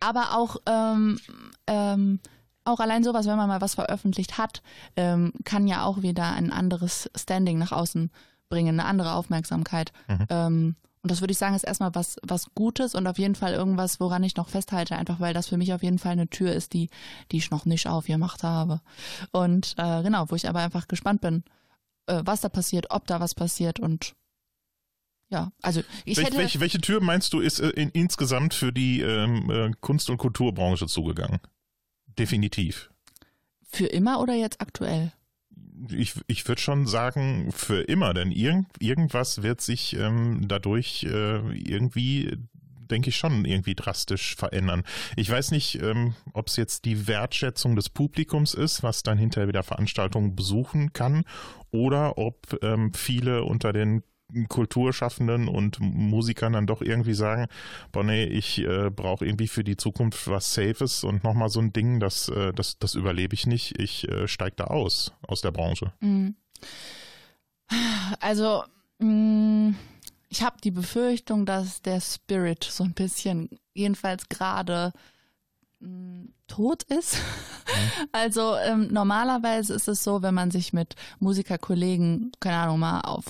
Aber 0.00 0.36
auch, 0.36 0.56
ähm, 0.66 1.18
ähm, 1.66 2.20
auch 2.64 2.80
allein 2.80 3.04
sowas, 3.04 3.26
wenn 3.26 3.36
man 3.36 3.48
mal 3.48 3.60
was 3.60 3.74
veröffentlicht 3.74 4.38
hat, 4.38 4.62
ähm, 4.96 5.32
kann 5.44 5.66
ja 5.66 5.84
auch 5.84 6.02
wieder 6.02 6.32
ein 6.32 6.52
anderes 6.52 7.10
Standing 7.16 7.58
nach 7.58 7.72
außen 7.72 8.10
bringen, 8.48 8.78
eine 8.78 8.88
andere 8.88 9.14
Aufmerksamkeit. 9.14 9.92
Mhm. 10.08 10.26
Ähm, 10.28 10.76
und 11.02 11.10
das 11.10 11.20
würde 11.20 11.32
ich 11.32 11.38
sagen, 11.38 11.56
ist 11.56 11.64
erstmal 11.64 11.94
was, 11.96 12.16
was 12.22 12.54
Gutes 12.54 12.94
und 12.94 13.08
auf 13.08 13.18
jeden 13.18 13.34
Fall 13.34 13.54
irgendwas, 13.54 13.98
woran 13.98 14.22
ich 14.22 14.36
noch 14.36 14.48
festhalte, 14.48 14.96
einfach 14.96 15.18
weil 15.18 15.34
das 15.34 15.48
für 15.48 15.56
mich 15.56 15.72
auf 15.72 15.82
jeden 15.82 15.98
Fall 15.98 16.12
eine 16.12 16.28
Tür 16.28 16.52
ist, 16.52 16.72
die, 16.74 16.90
die 17.32 17.38
ich 17.38 17.50
noch 17.50 17.64
nicht 17.64 17.88
aufgemacht 17.88 18.44
habe. 18.44 18.80
Und 19.32 19.74
äh, 19.78 20.02
genau, 20.02 20.26
wo 20.28 20.36
ich 20.36 20.48
aber 20.48 20.60
einfach 20.60 20.86
gespannt 20.86 21.20
bin, 21.20 21.42
äh, 22.06 22.22
was 22.24 22.40
da 22.40 22.48
passiert, 22.48 22.86
ob 22.90 23.06
da 23.08 23.18
was 23.18 23.34
passiert 23.34 23.80
und 23.80 24.14
ja, 25.28 25.50
also 25.62 25.80
ich 26.04 26.18
Welch, 26.18 26.26
hätte 26.26 26.36
welche, 26.36 26.60
welche 26.60 26.80
Tür 26.80 27.00
meinst 27.00 27.32
du 27.32 27.40
ist 27.40 27.58
äh, 27.58 27.70
in, 27.70 27.88
insgesamt 27.88 28.52
für 28.52 28.70
die 28.70 29.00
ähm, 29.00 29.50
äh, 29.50 29.70
Kunst- 29.80 30.10
und 30.10 30.18
Kulturbranche 30.18 30.86
zugegangen? 30.86 31.40
Definitiv. 32.18 32.90
für 33.72 33.86
immer 33.86 34.20
oder 34.20 34.34
jetzt 34.34 34.60
aktuell? 34.60 35.12
Ich, 35.90 36.14
ich 36.28 36.46
würde 36.46 36.60
schon 36.60 36.86
sagen, 36.86 37.50
für 37.52 37.82
immer, 37.82 38.14
denn 38.14 38.30
irgend, 38.30 38.68
irgendwas 38.78 39.42
wird 39.42 39.60
sich 39.60 39.96
ähm, 39.96 40.46
dadurch 40.46 41.04
äh, 41.04 41.38
irgendwie, 41.58 42.36
denke 42.88 43.08
ich, 43.08 43.16
schon 43.16 43.44
irgendwie 43.44 43.74
drastisch 43.74 44.36
verändern. 44.36 44.84
Ich 45.16 45.28
weiß 45.28 45.50
nicht, 45.50 45.82
ähm, 45.82 46.14
ob 46.34 46.48
es 46.48 46.56
jetzt 46.56 46.84
die 46.84 47.08
Wertschätzung 47.08 47.74
des 47.74 47.88
Publikums 47.88 48.54
ist, 48.54 48.84
was 48.84 49.02
dann 49.02 49.18
hinterher 49.18 49.48
wieder 49.48 49.64
Veranstaltungen 49.64 50.36
besuchen 50.36 50.92
kann, 50.92 51.24
oder 51.72 52.16
ob 52.16 52.58
ähm, 52.62 52.92
viele 52.94 53.42
unter 53.44 53.72
den 53.72 54.02
Kulturschaffenden 54.48 55.48
und 55.48 55.80
Musikern 55.80 56.52
dann 56.52 56.66
doch 56.66 56.82
irgendwie 56.82 57.14
sagen, 57.14 57.46
boah 57.90 58.04
nee, 58.04 58.24
ich 58.24 58.58
äh, 58.58 58.90
brauche 58.90 59.24
irgendwie 59.24 59.48
für 59.48 59.64
die 59.64 59.76
Zukunft 59.76 60.28
was 60.28 60.54
Safes 60.54 61.04
und 61.04 61.24
nochmal 61.24 61.48
so 61.48 61.60
ein 61.60 61.72
Ding, 61.72 62.00
das, 62.00 62.28
äh, 62.28 62.52
das, 62.52 62.78
das 62.78 62.94
überlebe 62.94 63.34
ich 63.34 63.46
nicht, 63.46 63.78
ich 63.78 64.08
äh, 64.08 64.28
steige 64.28 64.56
da 64.56 64.64
aus, 64.64 65.12
aus 65.26 65.40
der 65.40 65.50
Branche. 65.50 65.92
Mhm. 66.00 66.36
Also, 68.20 68.64
mh, 68.98 69.74
ich 70.28 70.42
habe 70.42 70.56
die 70.62 70.70
Befürchtung, 70.70 71.46
dass 71.46 71.82
der 71.82 72.00
Spirit 72.00 72.64
so 72.64 72.84
ein 72.84 72.94
bisschen, 72.94 73.48
jedenfalls 73.74 74.28
gerade, 74.28 74.92
mh, 75.80 76.26
tot 76.46 76.82
ist. 76.84 77.18
Also 78.10 78.56
ähm, 78.56 78.88
normalerweise 78.92 79.72
ist 79.72 79.88
es 79.88 80.04
so, 80.04 80.20
wenn 80.20 80.34
man 80.34 80.50
sich 80.50 80.74
mit 80.74 80.94
Musikerkollegen, 81.20 82.32
keine 82.38 82.56
Ahnung, 82.56 82.80
mal 82.80 83.00
auf 83.00 83.24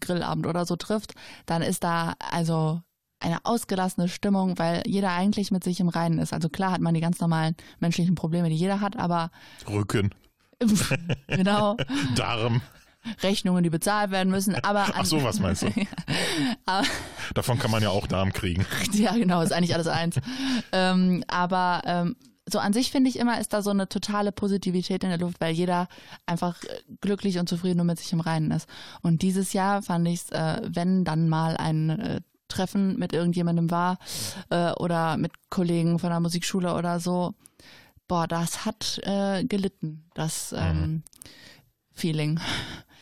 Grillabend 0.00 0.46
oder 0.46 0.64
so 0.66 0.76
trifft, 0.76 1.14
dann 1.46 1.62
ist 1.62 1.84
da 1.84 2.14
also 2.18 2.80
eine 3.20 3.38
ausgelassene 3.44 4.08
Stimmung, 4.08 4.58
weil 4.58 4.82
jeder 4.86 5.12
eigentlich 5.12 5.50
mit 5.50 5.64
sich 5.64 5.80
im 5.80 5.88
Reinen 5.88 6.18
ist. 6.18 6.32
Also 6.32 6.48
klar 6.48 6.72
hat 6.72 6.80
man 6.80 6.94
die 6.94 7.00
ganz 7.00 7.20
normalen 7.20 7.56
menschlichen 7.80 8.14
Probleme, 8.14 8.48
die 8.48 8.56
jeder 8.56 8.80
hat, 8.80 8.98
aber 8.98 9.30
Rücken, 9.68 10.14
genau, 11.28 11.76
Darm, 12.14 12.60
Rechnungen, 13.22 13.62
die 13.62 13.70
bezahlt 13.70 14.10
werden 14.10 14.30
müssen, 14.30 14.54
aber 14.56 14.86
ach 14.94 15.04
so, 15.06 15.22
was 15.22 15.40
meinst 15.40 15.62
du? 15.62 15.68
aber, 16.66 16.86
Davon 17.34 17.58
kann 17.58 17.70
man 17.70 17.82
ja 17.82 17.90
auch 17.90 18.06
Darm 18.06 18.32
kriegen. 18.32 18.66
ja 18.92 19.14
genau, 19.14 19.40
ist 19.42 19.52
eigentlich 19.52 19.74
alles 19.74 19.86
eins. 19.86 20.20
ähm, 20.72 21.24
aber 21.28 21.82
ähm, 21.86 22.16
so 22.48 22.58
an 22.60 22.72
sich 22.72 22.90
finde 22.90 23.10
ich 23.10 23.18
immer, 23.18 23.40
ist 23.40 23.52
da 23.52 23.60
so 23.60 23.70
eine 23.70 23.88
totale 23.88 24.30
Positivität 24.30 25.02
in 25.02 25.10
der 25.10 25.18
Luft, 25.18 25.40
weil 25.40 25.52
jeder 25.52 25.88
einfach 26.26 26.62
äh, 26.62 26.80
glücklich 27.00 27.38
und 27.38 27.48
zufrieden 27.48 27.80
und 27.80 27.86
mit 27.86 27.98
sich 27.98 28.12
im 28.12 28.20
Reinen 28.20 28.52
ist. 28.52 28.68
Und 29.02 29.22
dieses 29.22 29.52
Jahr 29.52 29.82
fand 29.82 30.06
ich 30.08 30.22
es, 30.22 30.30
äh, 30.30 30.62
wenn 30.64 31.04
dann 31.04 31.28
mal 31.28 31.56
ein 31.56 31.90
äh, 31.90 32.20
Treffen 32.48 32.98
mit 32.98 33.12
irgendjemandem 33.12 33.70
war 33.70 33.98
äh, 34.50 34.70
oder 34.72 35.16
mit 35.16 35.32
Kollegen 35.50 35.98
von 35.98 36.10
der 36.10 36.20
Musikschule 36.20 36.74
oder 36.74 37.00
so, 37.00 37.34
boah, 38.06 38.28
das 38.28 38.64
hat 38.64 39.00
äh, 39.02 39.44
gelitten, 39.44 40.04
das 40.14 40.54
ähm, 40.56 41.02
Feeling. 41.92 42.38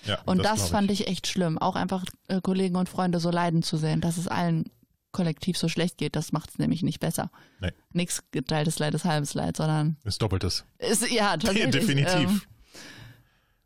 Ja, 0.07 0.19
Und 0.25 0.45
das, 0.45 0.57
glaub 0.57 0.71
fand 0.71 0.91
ich 0.91 1.07
echt 1.09 1.27
schlimm. 1.27 1.59
Auch 1.59 1.77
einfach 1.77 2.05
äh, 2.29 2.41
Kollegen 2.41 2.77
und 2.77 2.89
Freunde 2.89 3.21
so 3.21 3.31
leiden 3.31 3.63
zu 3.63 3.77
sehen, 3.77 4.01
dass 4.01 4.17
es 4.17 4.29
allen 4.29 4.71
kollektiv 5.15 5.57
so 5.57 5.69
schlecht 5.71 5.97
geht, 5.97 6.15
das 6.17 6.33
macht 6.33 6.51
es 6.51 6.59
nämlich 6.59 6.83
nicht 6.83 7.01
besser. 7.01 7.31
Nee. 7.61 7.71
Nichts 7.95 8.23
geteiltes 8.33 8.79
Leid 8.79 8.93
ist 8.95 9.07
halbes 9.07 9.33
Leid, 9.33 9.57
sondern 9.57 9.97
Ist 10.05 10.21
doppeltes. 10.21 10.67
ist, 10.79 11.11
ja, 11.11 11.31
tatsächlich. 11.39 11.71
Definitiv. 11.71 12.15
Ähm, 12.29 12.43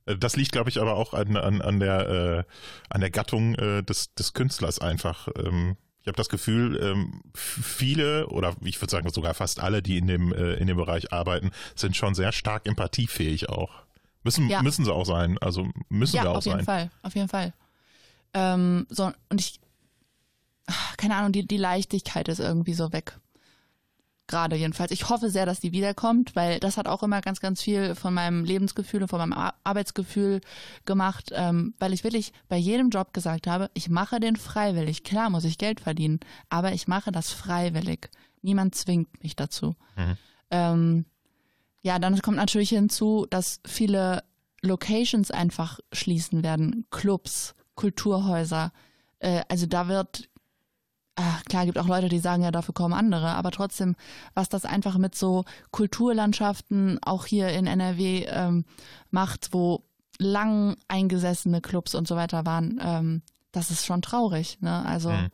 Äh, 0.06 0.16
Das 0.16 0.36
liegt, 0.36 0.52
glaube 0.52 0.70
ich, 0.70 0.80
aber 0.80 0.94
auch 0.94 1.12
an, 1.14 1.36
an, 1.36 1.60
an, 1.60 1.80
der, 1.80 2.08
äh, 2.08 2.44
an 2.88 3.00
der 3.00 3.10
Gattung 3.10 3.54
äh, 3.56 3.82
des, 3.82 4.14
des 4.14 4.32
Künstlers 4.32 4.78
einfach. 4.78 5.28
Ähm, 5.36 5.76
ich 6.02 6.06
habe 6.06 6.16
das 6.16 6.28
Gefühl, 6.30 6.78
ähm, 6.82 7.22
viele 7.34 8.28
oder 8.28 8.54
ich 8.62 8.80
würde 8.80 8.90
sagen 8.90 9.10
sogar 9.10 9.34
fast 9.34 9.60
alle, 9.60 9.82
die 9.82 9.98
in 9.98 10.06
dem, 10.06 10.32
äh, 10.32 10.54
in 10.54 10.66
dem 10.66 10.76
Bereich 10.78 11.12
arbeiten, 11.12 11.50
sind 11.74 11.96
schon 11.96 12.14
sehr 12.14 12.32
stark 12.32 12.66
empathiefähig 12.66 13.48
auch. 13.50 13.82
Müssen, 14.22 14.48
Ja. 14.48 14.62
müssen 14.62 14.84
sie 14.86 14.92
auch 14.94 15.04
sein. 15.04 15.36
Also 15.38 15.68
müssen 15.90 16.16
ja, 16.16 16.22
sie 16.22 16.28
auch 16.28 16.36
auf 16.36 16.44
jeden 16.46 16.58
sein. 16.58 16.64
Fall, 16.64 16.90
auf 17.02 17.14
jeden 17.14 17.28
Fall. 17.28 17.52
Ähm, 18.34 18.86
so, 18.90 19.12
und 19.28 19.40
ich, 19.40 19.60
keine 20.96 21.16
Ahnung, 21.16 21.32
die, 21.32 21.46
die 21.46 21.56
Leichtigkeit 21.56 22.28
ist 22.28 22.40
irgendwie 22.40 22.74
so 22.74 22.92
weg. 22.92 23.18
Gerade 24.26 24.56
jedenfalls. 24.56 24.90
Ich 24.90 25.08
hoffe 25.08 25.30
sehr, 25.30 25.46
dass 25.46 25.60
die 25.60 25.72
wiederkommt, 25.72 26.36
weil 26.36 26.60
das 26.60 26.76
hat 26.76 26.86
auch 26.86 27.02
immer 27.02 27.22
ganz, 27.22 27.40
ganz 27.40 27.62
viel 27.62 27.94
von 27.94 28.12
meinem 28.12 28.44
Lebensgefühl 28.44 29.00
und 29.00 29.08
von 29.08 29.18
meinem 29.20 29.32
Ar- 29.32 29.54
Arbeitsgefühl 29.64 30.42
gemacht, 30.84 31.30
ähm, 31.32 31.72
weil 31.78 31.94
ich 31.94 32.04
wirklich 32.04 32.34
bei 32.46 32.58
jedem 32.58 32.90
Job 32.90 33.14
gesagt 33.14 33.46
habe, 33.46 33.70
ich 33.72 33.88
mache 33.88 34.20
den 34.20 34.36
freiwillig. 34.36 35.02
Klar 35.02 35.30
muss 35.30 35.44
ich 35.44 35.56
Geld 35.56 35.80
verdienen, 35.80 36.20
aber 36.50 36.72
ich 36.72 36.86
mache 36.86 37.10
das 37.10 37.32
freiwillig. 37.32 38.10
Niemand 38.42 38.74
zwingt 38.74 39.22
mich 39.22 39.34
dazu. 39.34 39.76
Ähm, 40.50 41.06
ja, 41.80 41.98
dann 41.98 42.20
kommt 42.20 42.36
natürlich 42.36 42.68
hinzu, 42.68 43.26
dass 43.30 43.60
viele 43.66 44.24
Locations 44.60 45.30
einfach 45.30 45.80
schließen 45.92 46.42
werden. 46.42 46.84
Clubs, 46.90 47.54
Kulturhäuser. 47.76 48.72
Äh, 49.20 49.42
also 49.48 49.64
da 49.64 49.88
wird, 49.88 50.28
ah, 51.18 51.40
klar, 51.48 51.66
gibt 51.66 51.78
auch 51.78 51.88
Leute, 51.88 52.08
die 52.08 52.20
sagen, 52.20 52.42
ja, 52.42 52.50
dafür 52.50 52.74
kommen 52.74 52.94
andere, 52.94 53.30
aber 53.30 53.50
trotzdem, 53.50 53.96
was 54.34 54.48
das 54.48 54.64
einfach 54.64 54.96
mit 54.98 55.14
so 55.14 55.44
Kulturlandschaften 55.70 56.98
auch 57.02 57.26
hier 57.26 57.48
in 57.48 57.66
NRW 57.66 58.26
ähm, 58.28 58.64
macht, 59.10 59.48
wo 59.52 59.82
lang 60.18 60.76
eingesessene 60.88 61.60
Clubs 61.60 61.94
und 61.94 62.08
so 62.08 62.16
weiter 62.16 62.46
waren, 62.46 62.80
ähm, 62.82 63.22
das 63.52 63.70
ist 63.70 63.84
schon 63.86 64.02
traurig. 64.02 64.58
Ne? 64.60 64.84
Also 64.84 65.10
Mhm. 65.10 65.28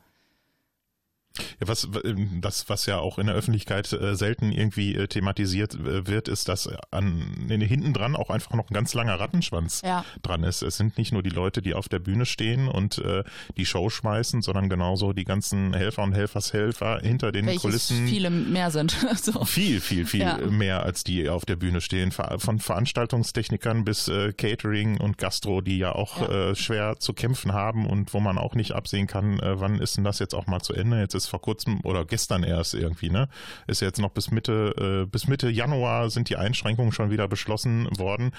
Ja, 1.60 1.66
was 1.68 1.88
ähm, 2.04 2.40
das, 2.40 2.68
was 2.68 2.86
ja 2.86 2.98
auch 2.98 3.18
in 3.18 3.26
der 3.26 3.34
Öffentlichkeit 3.34 3.92
äh, 3.92 4.14
selten 4.14 4.52
irgendwie 4.52 4.94
äh, 4.94 5.08
thematisiert 5.08 5.74
äh, 5.74 6.06
wird, 6.06 6.28
ist, 6.28 6.48
dass 6.48 6.68
an 6.92 7.46
in, 7.48 7.60
hinten 7.60 7.92
dran 7.92 8.14
auch 8.14 8.30
einfach 8.30 8.52
noch 8.54 8.70
ein 8.70 8.74
ganz 8.74 8.94
langer 8.94 9.18
Rattenschwanz 9.18 9.82
Ja. 9.84 10.04
dran 10.22 10.44
ist. 10.44 10.62
Es 10.62 10.76
sind 10.76 10.96
nicht 10.96 11.12
nur 11.12 11.22
die 11.22 11.30
Leute, 11.30 11.60
die 11.62 11.74
auf 11.74 11.88
der 11.88 11.98
Bühne 11.98 12.24
stehen 12.26 12.68
und 12.68 12.98
äh, 12.98 13.24
die 13.56 13.66
Show 13.66 13.90
schmeißen, 13.90 14.42
sondern 14.42 14.68
genauso 14.68 15.12
die 15.12 15.24
ganzen 15.24 15.74
Helfer 15.74 16.02
und 16.04 16.12
Helfershelfer 16.14 17.00
hinter 17.00 17.32
den 17.32 17.46
Welches 17.46 17.62
Kulissen. 17.62 18.06
viele 18.06 18.30
mehr 18.30 18.70
sind. 18.70 18.96
so. 19.22 19.44
Viel, 19.44 19.80
viel, 19.80 20.06
viel 20.06 20.20
Ja. 20.20 20.36
mehr 20.38 20.82
als 20.84 21.02
die 21.04 21.28
auf 21.28 21.44
der 21.44 21.56
Bühne 21.56 21.80
stehen. 21.80 22.12
Von 22.12 22.60
Veranstaltungstechnikern 22.60 23.84
bis 23.84 24.10
Catering 24.36 25.00
und 25.00 25.18
Gastro, 25.18 25.60
die 25.60 25.78
ja 25.78 25.92
auch 25.94 26.20
Ja. 26.28 26.54
Schwer 26.54 26.96
zu 27.00 27.12
kämpfen 27.12 27.52
haben 27.52 27.86
und 27.86 28.14
wo 28.14 28.20
man 28.20 28.38
auch 28.38 28.54
nicht 28.54 28.72
absehen 28.72 29.06
kann, 29.06 29.40
wann 29.42 29.80
ist 29.80 29.96
denn 29.96 30.04
das 30.04 30.18
jetzt 30.20 30.34
auch 30.34 30.46
mal 30.46 30.60
zu 30.60 30.72
Ende. 30.74 31.00
Jetzt 31.00 31.14
ist 31.14 31.23
vor 31.28 31.40
kurzem 31.40 31.80
oder 31.82 32.04
gestern 32.04 32.42
erst 32.42 32.74
irgendwie, 32.74 33.10
ne? 33.10 33.28
Ist 33.66 33.80
jetzt 33.80 34.00
noch 34.00 34.10
bis 34.10 34.30
Mitte, 34.30 35.04
äh, 35.04 35.06
bis 35.06 35.26
Mitte 35.26 35.48
Januar 35.48 36.10
sind 36.10 36.28
die 36.28 36.36
Einschränkungen 36.36 36.92
schon 36.92 37.10
wieder 37.10 37.28
beschlossen 37.28 37.88
worden. 37.98 38.32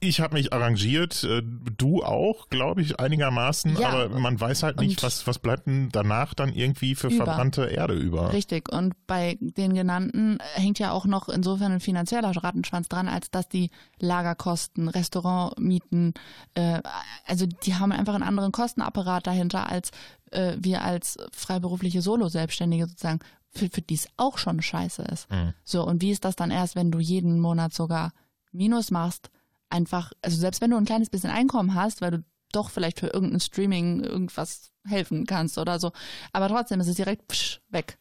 Ich 0.00 0.20
habe 0.20 0.34
mich 0.34 0.52
arrangiert, 0.52 1.24
äh, 1.24 1.42
du 1.42 2.02
auch, 2.02 2.48
glaube 2.48 2.80
ich, 2.80 2.98
einigermaßen, 3.00 3.76
Ja. 3.76 3.90
aber 3.90 4.08
man 4.18 4.40
weiß 4.40 4.62
halt 4.62 4.80
nicht, 4.80 5.02
was, 5.02 5.26
was 5.26 5.38
bleibt 5.38 5.66
denn 5.66 5.90
danach 5.92 6.32
dann 6.34 6.52
irgendwie 6.52 6.94
für 6.94 7.08
Über. 7.08 7.24
verbrannte 7.24 7.64
Erde 7.66 7.94
über. 7.94 8.32
Richtig. 8.32 8.72
Und 8.72 8.94
bei 9.06 9.36
den 9.40 9.74
genannten 9.74 10.38
hängt 10.54 10.78
ja 10.78 10.92
auch 10.92 11.04
noch 11.04 11.28
insofern 11.28 11.72
ein 11.72 11.80
finanzieller 11.80 12.30
Rattenschwanz 12.34 12.88
dran, 12.88 13.08
als 13.08 13.30
dass 13.30 13.48
die 13.48 13.70
Lagerkosten, 13.98 14.88
Restaurantmieten, 14.88 16.14
äh, 16.54 16.80
also 17.26 17.46
die 17.46 17.74
haben 17.74 17.92
einfach 17.92 18.14
einen 18.14 18.22
anderen 18.22 18.52
Kostenapparat 18.52 19.26
dahinter 19.26 19.68
als 19.68 19.90
äh, 20.30 20.56
wir 20.58 20.82
als 20.82 21.18
freiberufliche 21.32 22.00
Solo-Selbstständige 22.02 22.86
sozusagen, 22.86 23.20
für, 23.50 23.68
für 23.70 23.82
die 23.82 23.94
es 23.94 24.08
auch 24.16 24.38
schon 24.38 24.62
scheiße 24.62 25.02
ist. 25.02 25.28
So, 25.62 25.86
und 25.86 26.02
wie 26.02 26.10
ist 26.10 26.24
das 26.24 26.34
dann 26.34 26.50
erst, 26.50 26.74
wenn 26.74 26.90
du 26.90 26.98
jeden 26.98 27.38
Monat 27.38 27.72
sogar 27.72 28.12
Minus 28.50 28.90
machst? 28.90 29.30
Einfach, 29.74 30.12
also 30.22 30.36
selbst 30.36 30.60
wenn 30.60 30.70
du 30.70 30.76
ein 30.76 30.84
kleines 30.84 31.10
bisschen 31.10 31.30
Einkommen 31.30 31.74
hast, 31.74 32.00
weil 32.00 32.12
du 32.12 32.24
doch 32.52 32.70
vielleicht 32.70 33.00
für 33.00 33.08
irgendein 33.08 33.40
Streaming 33.40 34.04
irgendwas 34.04 34.70
helfen 34.86 35.26
kannst 35.26 35.58
oder 35.58 35.80
so, 35.80 35.90
aber 36.32 36.48
trotzdem 36.48 36.78
ist 36.78 36.86
es 36.86 36.94
direkt 36.94 37.60
weg. 37.70 37.98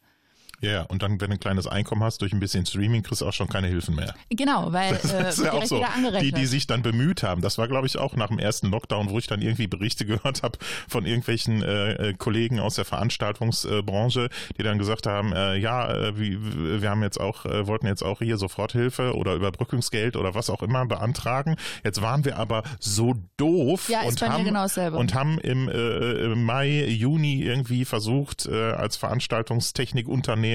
Ja, 0.63 0.71
ja, 0.71 0.81
und 0.83 1.03
dann, 1.03 1.19
wenn 1.19 1.29
du 1.29 1.35
ein 1.35 1.39
kleines 1.39 1.67
Einkommen 1.67 2.03
hast, 2.03 2.21
durch 2.21 2.31
ein 2.31 2.39
bisschen 2.39 2.65
Streaming, 2.65 3.03
kriegst 3.03 3.21
du 3.21 3.27
auch 3.27 3.33
schon 3.33 3.49
keine 3.49 3.67
Hilfen 3.67 3.95
mehr. 3.95 4.15
Genau, 4.29 4.71
weil 4.71 4.93
Das 5.03 5.11
äh, 5.11 5.29
ist 5.29 5.43
ja 5.43 5.51
auch 5.51 5.65
so. 5.65 5.83
Die, 6.21 6.31
die 6.31 6.45
sich 6.45 6.67
dann 6.67 6.81
bemüht 6.81 7.21
haben. 7.21 7.41
Das 7.41 7.57
war, 7.57 7.67
glaube 7.67 7.85
ich, 7.85 7.97
auch 7.97 8.15
nach 8.15 8.29
dem 8.29 8.39
ersten 8.39 8.71
Lockdown, 8.71 9.09
wo 9.09 9.19
ich 9.19 9.27
dann 9.27 9.41
irgendwie 9.41 9.67
Berichte 9.67 10.05
gehört 10.13 10.41
habe 10.41 10.57
von 10.87 11.05
irgendwelchen 11.05 11.61
äh, 11.61 12.09
äh, 12.09 12.13
Kollegen 12.13 12.59
aus 12.59 12.75
der 12.75 12.85
Veranstaltungsbranche, 12.85 14.29
die 14.57 14.63
dann 14.63 14.77
gesagt 14.77 15.05
haben, 15.05 15.33
äh, 15.33 15.55
ja, 15.57 15.91
äh, 15.93 16.17
wie, 16.17 16.37
wir 16.81 16.89
haben 16.89 17.03
jetzt 17.03 17.19
auch, 17.19 17.45
äh, 17.45 17.67
wollten 17.67 17.87
jetzt 17.87 18.03
auch 18.03 18.19
hier 18.19 18.37
Soforthilfe 18.37 19.15
oder 19.15 19.33
Überbrückungsgeld 19.35 20.15
oder 20.15 20.33
was 20.33 20.49
auch 20.49 20.63
immer 20.63 20.85
beantragen. 20.85 21.57
Jetzt 21.83 22.01
waren 22.01 22.23
wir 22.23 22.37
aber 22.37 22.63
so 22.79 23.15
doof 23.35 23.89
Ja, 23.89 24.03
und 24.03 24.21
haben 24.21 24.45
genau 24.45 24.65
und 24.97 25.13
haben 25.13 25.39
im, 25.39 25.67
äh, 25.67 26.31
im 26.31 26.43
Mai, 26.43 26.85
Juni 26.85 27.41
irgendwie 27.41 27.83
versucht, 27.83 28.45
äh, 28.45 28.71
als 28.71 28.95
Veranstaltungstechnikunternehmen 28.95 30.52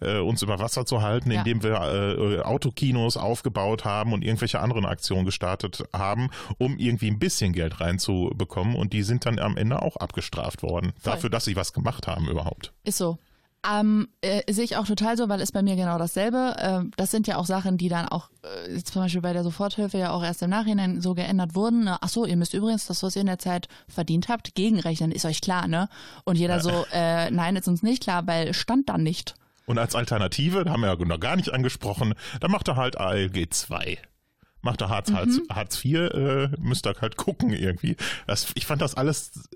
äh, 0.00 0.18
uns 0.18 0.42
über 0.42 0.58
Wasser 0.58 0.86
zu 0.86 1.02
halten, 1.02 1.30
Ja. 1.30 1.38
indem 1.40 1.62
wir 1.62 1.74
äh, 1.74 2.40
Autokinos 2.42 3.16
aufgebaut 3.16 3.84
haben 3.84 4.12
und 4.12 4.22
irgendwelche 4.24 4.60
anderen 4.60 4.84
Aktionen 4.86 5.24
gestartet 5.24 5.84
haben, 5.92 6.30
um 6.58 6.78
irgendwie 6.78 7.10
ein 7.10 7.18
bisschen 7.18 7.52
Geld 7.52 7.80
reinzubekommen. 7.80 8.74
Und 8.76 8.92
die 8.92 9.02
sind 9.02 9.26
dann 9.26 9.38
am 9.38 9.56
Ende 9.56 9.82
auch 9.82 9.96
abgestraft 9.96 10.62
worden, 10.62 10.92
Voll. 10.98 11.12
dafür, 11.12 11.30
dass 11.30 11.44
sie 11.44 11.56
was 11.56 11.72
gemacht 11.72 12.06
haben 12.06 12.28
überhaupt. 12.28 12.72
Ist 12.84 12.98
so. 12.98 13.18
Ähm, 13.68 14.08
äh, 14.20 14.52
sehe 14.52 14.64
ich 14.64 14.76
auch 14.76 14.86
total 14.86 15.16
so, 15.16 15.28
weil 15.28 15.40
ist 15.40 15.52
bei 15.52 15.62
mir 15.62 15.76
genau 15.76 15.98
dasselbe. 15.98 16.54
Ähm, 16.58 16.92
das 16.96 17.10
sind 17.10 17.26
ja 17.26 17.36
auch 17.36 17.46
Sachen, 17.46 17.78
die 17.78 17.88
dann 17.88 18.06
auch 18.06 18.30
äh, 18.44 18.74
jetzt 18.74 18.92
zum 18.92 19.02
Beispiel 19.02 19.22
bei 19.22 19.32
der 19.32 19.42
Soforthilfe 19.42 19.98
ja 19.98 20.10
auch 20.10 20.22
erst 20.22 20.42
im 20.42 20.50
Nachhinein 20.50 21.00
so 21.00 21.14
geändert 21.14 21.54
wurden. 21.54 21.84
Ne? 21.84 21.96
Ach 22.00 22.08
so, 22.08 22.24
ihr 22.24 22.36
müsst 22.36 22.54
übrigens 22.54 22.86
das, 22.86 23.02
was 23.02 23.16
ihr 23.16 23.22
in 23.22 23.26
der 23.26 23.38
Zeit 23.38 23.68
verdient 23.88 24.28
habt, 24.28 24.54
gegenrechnen. 24.54 25.10
Ist 25.10 25.24
euch 25.24 25.40
klar, 25.40 25.66
ne? 25.66 25.88
Und 26.24 26.36
jeder 26.36 26.60
so, 26.60 26.86
äh, 26.92 27.30
nein, 27.30 27.56
ist 27.56 27.66
uns 27.66 27.82
nicht 27.82 28.02
klar, 28.02 28.26
weil 28.26 28.54
stand 28.54 28.88
da 28.88 28.98
nicht. 28.98 29.34
Und 29.66 29.78
als 29.78 29.96
Alternative, 29.96 30.64
da 30.64 30.70
haben 30.72 30.82
wir 30.82 30.88
ja 30.88 31.04
noch 31.04 31.20
gar 31.20 31.36
nicht 31.36 31.52
angesprochen, 31.52 32.14
da 32.40 32.48
macht 32.48 32.68
er 32.68 32.76
halt 32.76 32.98
ALG 32.98 33.48
2. 33.50 33.98
Macht 34.62 34.80
er 34.80 34.88
Hartz, 34.88 35.12
Hartz, 35.12 35.40
Hartz 35.50 35.84
IV, 35.84 35.94
äh, 35.94 36.48
müsst 36.58 36.86
ihr 36.86 36.94
halt 37.00 37.16
gucken 37.16 37.52
irgendwie. 37.52 37.96
Das, 38.26 38.48
ich 38.54 38.66
fand 38.66 38.80
das 38.82 38.94
alles, 38.94 39.48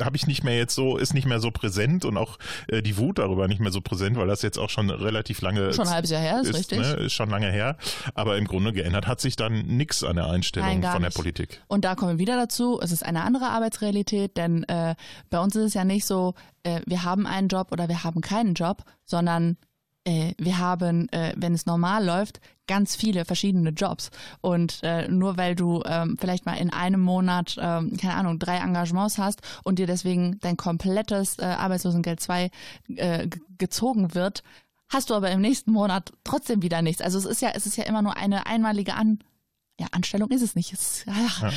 habe 0.00 0.16
ich 0.16 0.26
nicht 0.26 0.44
mehr 0.44 0.56
jetzt 0.56 0.74
so, 0.74 0.96
ist 0.96 1.14
nicht 1.14 1.26
mehr 1.26 1.40
so 1.40 1.50
präsent 1.50 2.04
und 2.04 2.16
auch 2.16 2.38
äh, 2.68 2.82
die 2.82 2.96
Wut 2.96 3.18
darüber 3.18 3.48
nicht 3.48 3.60
mehr 3.60 3.72
so 3.72 3.80
präsent, 3.80 4.16
weil 4.16 4.26
das 4.26 4.42
jetzt 4.42 4.58
auch 4.58 4.70
schon 4.70 4.90
relativ 4.90 5.40
lange 5.40 5.72
Schon 5.72 5.86
ein 5.86 5.94
halbes 5.94 6.10
Jahr 6.10 6.20
her, 6.20 6.40
ist, 6.42 6.54
richtig. 6.54 6.78
Ne, 6.78 6.92
ist 6.94 7.12
schon 7.12 7.30
lange 7.30 7.50
her. 7.50 7.76
Aber 8.14 8.36
im 8.38 8.46
Grunde 8.46 8.72
geändert 8.72 9.06
hat 9.06 9.20
sich 9.20 9.36
dann 9.36 9.66
nichts 9.66 10.04
an 10.04 10.16
der 10.16 10.26
Einstellung 10.26 10.80
Nein, 10.80 10.82
von 10.82 11.02
der 11.02 11.08
nicht. 11.08 11.16
Politik. 11.16 11.62
Und 11.68 11.84
da 11.84 11.94
kommen 11.94 12.12
wir 12.12 12.18
wieder 12.18 12.36
dazu, 12.36 12.80
es 12.82 12.92
ist 12.92 13.04
eine 13.04 13.22
andere 13.22 13.46
Arbeitsrealität, 13.46 14.36
denn 14.36 14.64
äh, 14.64 14.94
bei 15.30 15.40
uns 15.40 15.56
ist 15.56 15.64
es 15.64 15.74
ja 15.74 15.84
nicht 15.84 16.06
so, 16.06 16.34
äh, 16.62 16.80
wir 16.86 17.04
haben 17.04 17.26
einen 17.26 17.48
Job 17.48 17.72
oder 17.72 17.88
wir 17.88 18.04
haben 18.04 18.20
keinen 18.20 18.54
Job, 18.54 18.84
sondern 19.04 19.56
äh, 20.04 20.34
wir 20.38 20.58
haben, 20.58 21.08
äh, 21.10 21.32
wenn 21.36 21.54
es 21.54 21.66
normal 21.66 22.04
läuft, 22.04 22.40
ganz 22.66 22.96
viele 22.96 23.24
verschiedene 23.24 23.70
Jobs. 23.70 24.10
Und 24.40 24.80
äh, 24.82 25.08
nur 25.08 25.36
weil 25.36 25.54
du 25.54 25.82
ähm, 25.84 26.16
vielleicht 26.18 26.46
mal 26.46 26.54
in 26.54 26.72
einem 26.72 27.00
Monat, 27.00 27.56
ähm, 27.60 27.96
keine 27.96 28.14
Ahnung, 28.14 28.38
drei 28.38 28.56
Engagements 28.56 29.18
hast 29.18 29.40
und 29.64 29.78
dir 29.78 29.86
deswegen 29.86 30.38
dein 30.40 30.56
komplettes 30.56 31.38
äh, 31.38 31.44
Arbeitslosengeld 31.44 32.20
2 32.20 32.50
äh, 32.96 33.28
gezogen 33.58 34.14
wird, 34.14 34.42
hast 34.88 35.10
du 35.10 35.14
aber 35.14 35.30
im 35.30 35.40
nächsten 35.40 35.72
Monat 35.72 36.12
trotzdem 36.24 36.62
wieder 36.62 36.82
nichts. 36.82 37.02
Also 37.02 37.18
es 37.18 37.24
ist 37.24 37.42
ja, 37.42 37.50
es 37.54 37.66
ist 37.66 37.76
ja 37.76 37.84
immer 37.84 38.02
nur 38.02 38.16
eine 38.16 38.46
einmalige 38.46 38.94
An 38.94 39.18
ja, 39.82 39.88
Anstellung 39.90 40.30
ist 40.30 40.42
es 40.42 40.54
nicht. 40.54 40.72
Es, 40.72 41.04
ach, 41.08 41.52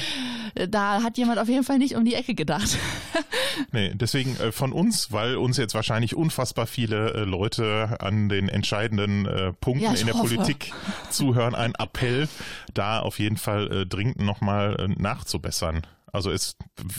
Da 0.70 1.04
hat 1.04 1.18
jemand 1.18 1.38
auf 1.40 1.48
jeden 1.48 1.64
Fall 1.64 1.78
nicht 1.78 1.96
um 1.96 2.04
die 2.06 2.16
Ecke 2.16 2.36
gedacht. 2.36 2.78
Nee, 3.72 3.94
deswegen 3.96 4.36
äh, 4.38 4.52
von 4.52 4.74
uns, 4.74 5.14
weil 5.14 5.38
uns 5.38 5.56
jetzt 5.56 5.74
wahrscheinlich 5.76 6.14
unfassbar 6.14 6.68
viele 6.68 7.14
äh, 7.14 7.20
Leute 7.24 7.96
an 8.02 8.28
den 8.28 8.50
entscheidenden 8.50 9.26
äh, 9.26 9.54
Punkten 9.54 9.86
Ja, 9.86 9.94
in 9.94 10.08
der 10.08 10.16
hoffe. 10.16 10.36
Politik 10.36 10.74
zuhören, 11.10 11.56
ein 11.56 11.74
Appell, 11.76 12.28
da 12.74 13.00
auf 13.00 13.18
jeden 13.18 13.38
Fall 13.38 13.86
dringend 13.88 14.20
nochmal 14.20 14.94
nachzubessern. 14.98 15.88
Also 16.16 16.32
es, 16.32 16.56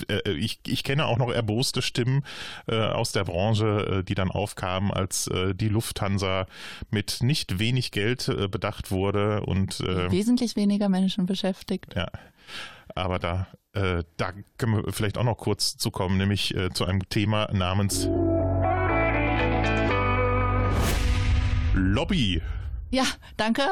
äh, 0.09 0.30
ich, 0.32 0.60
ich 0.66 0.84
kenne 0.84 1.06
auch 1.06 1.18
noch 1.18 1.32
erboste 1.32 1.82
Stimmen 1.82 2.24
äh, 2.68 2.76
aus 2.78 3.12
der 3.12 3.24
Branche, 3.24 3.98
äh, 4.01 4.05
die 4.05 4.14
dann 4.14 4.30
aufkamen, 4.30 4.90
als 4.90 5.26
äh, 5.28 5.55
die 5.55 5.68
Lufthansa 5.68 6.47
mit 6.90 7.22
nicht 7.22 7.59
wenig 7.59 7.90
Geld 7.90 8.28
äh, 8.28 8.48
bedacht 8.48 8.90
wurde 8.90 9.43
und 9.44 9.80
äh, 9.80 10.10
Wesentlich 10.10 10.56
weniger 10.56 10.88
Menschen 10.88 11.26
beschäftigt. 11.26 11.94
ja, 11.97 12.09
aber 12.94 13.18
da, 13.18 13.47
äh, 13.72 14.05
da 14.16 14.32
können 14.59 14.84
wir 14.84 14.93
vielleicht 14.93 15.18
auch 15.18 15.24
noch 15.24 15.38
kurz 15.38 15.76
zu 15.76 15.90
kommen, 15.90 16.18
nämlich 16.18 16.55
äh, 16.55 16.70
zu 16.70 16.84
einem 16.84 17.09
Thema 17.09 17.48
namens 17.52 18.09
Lobby. 21.74 22.43
Ja, 22.90 23.05
danke. 23.36 23.62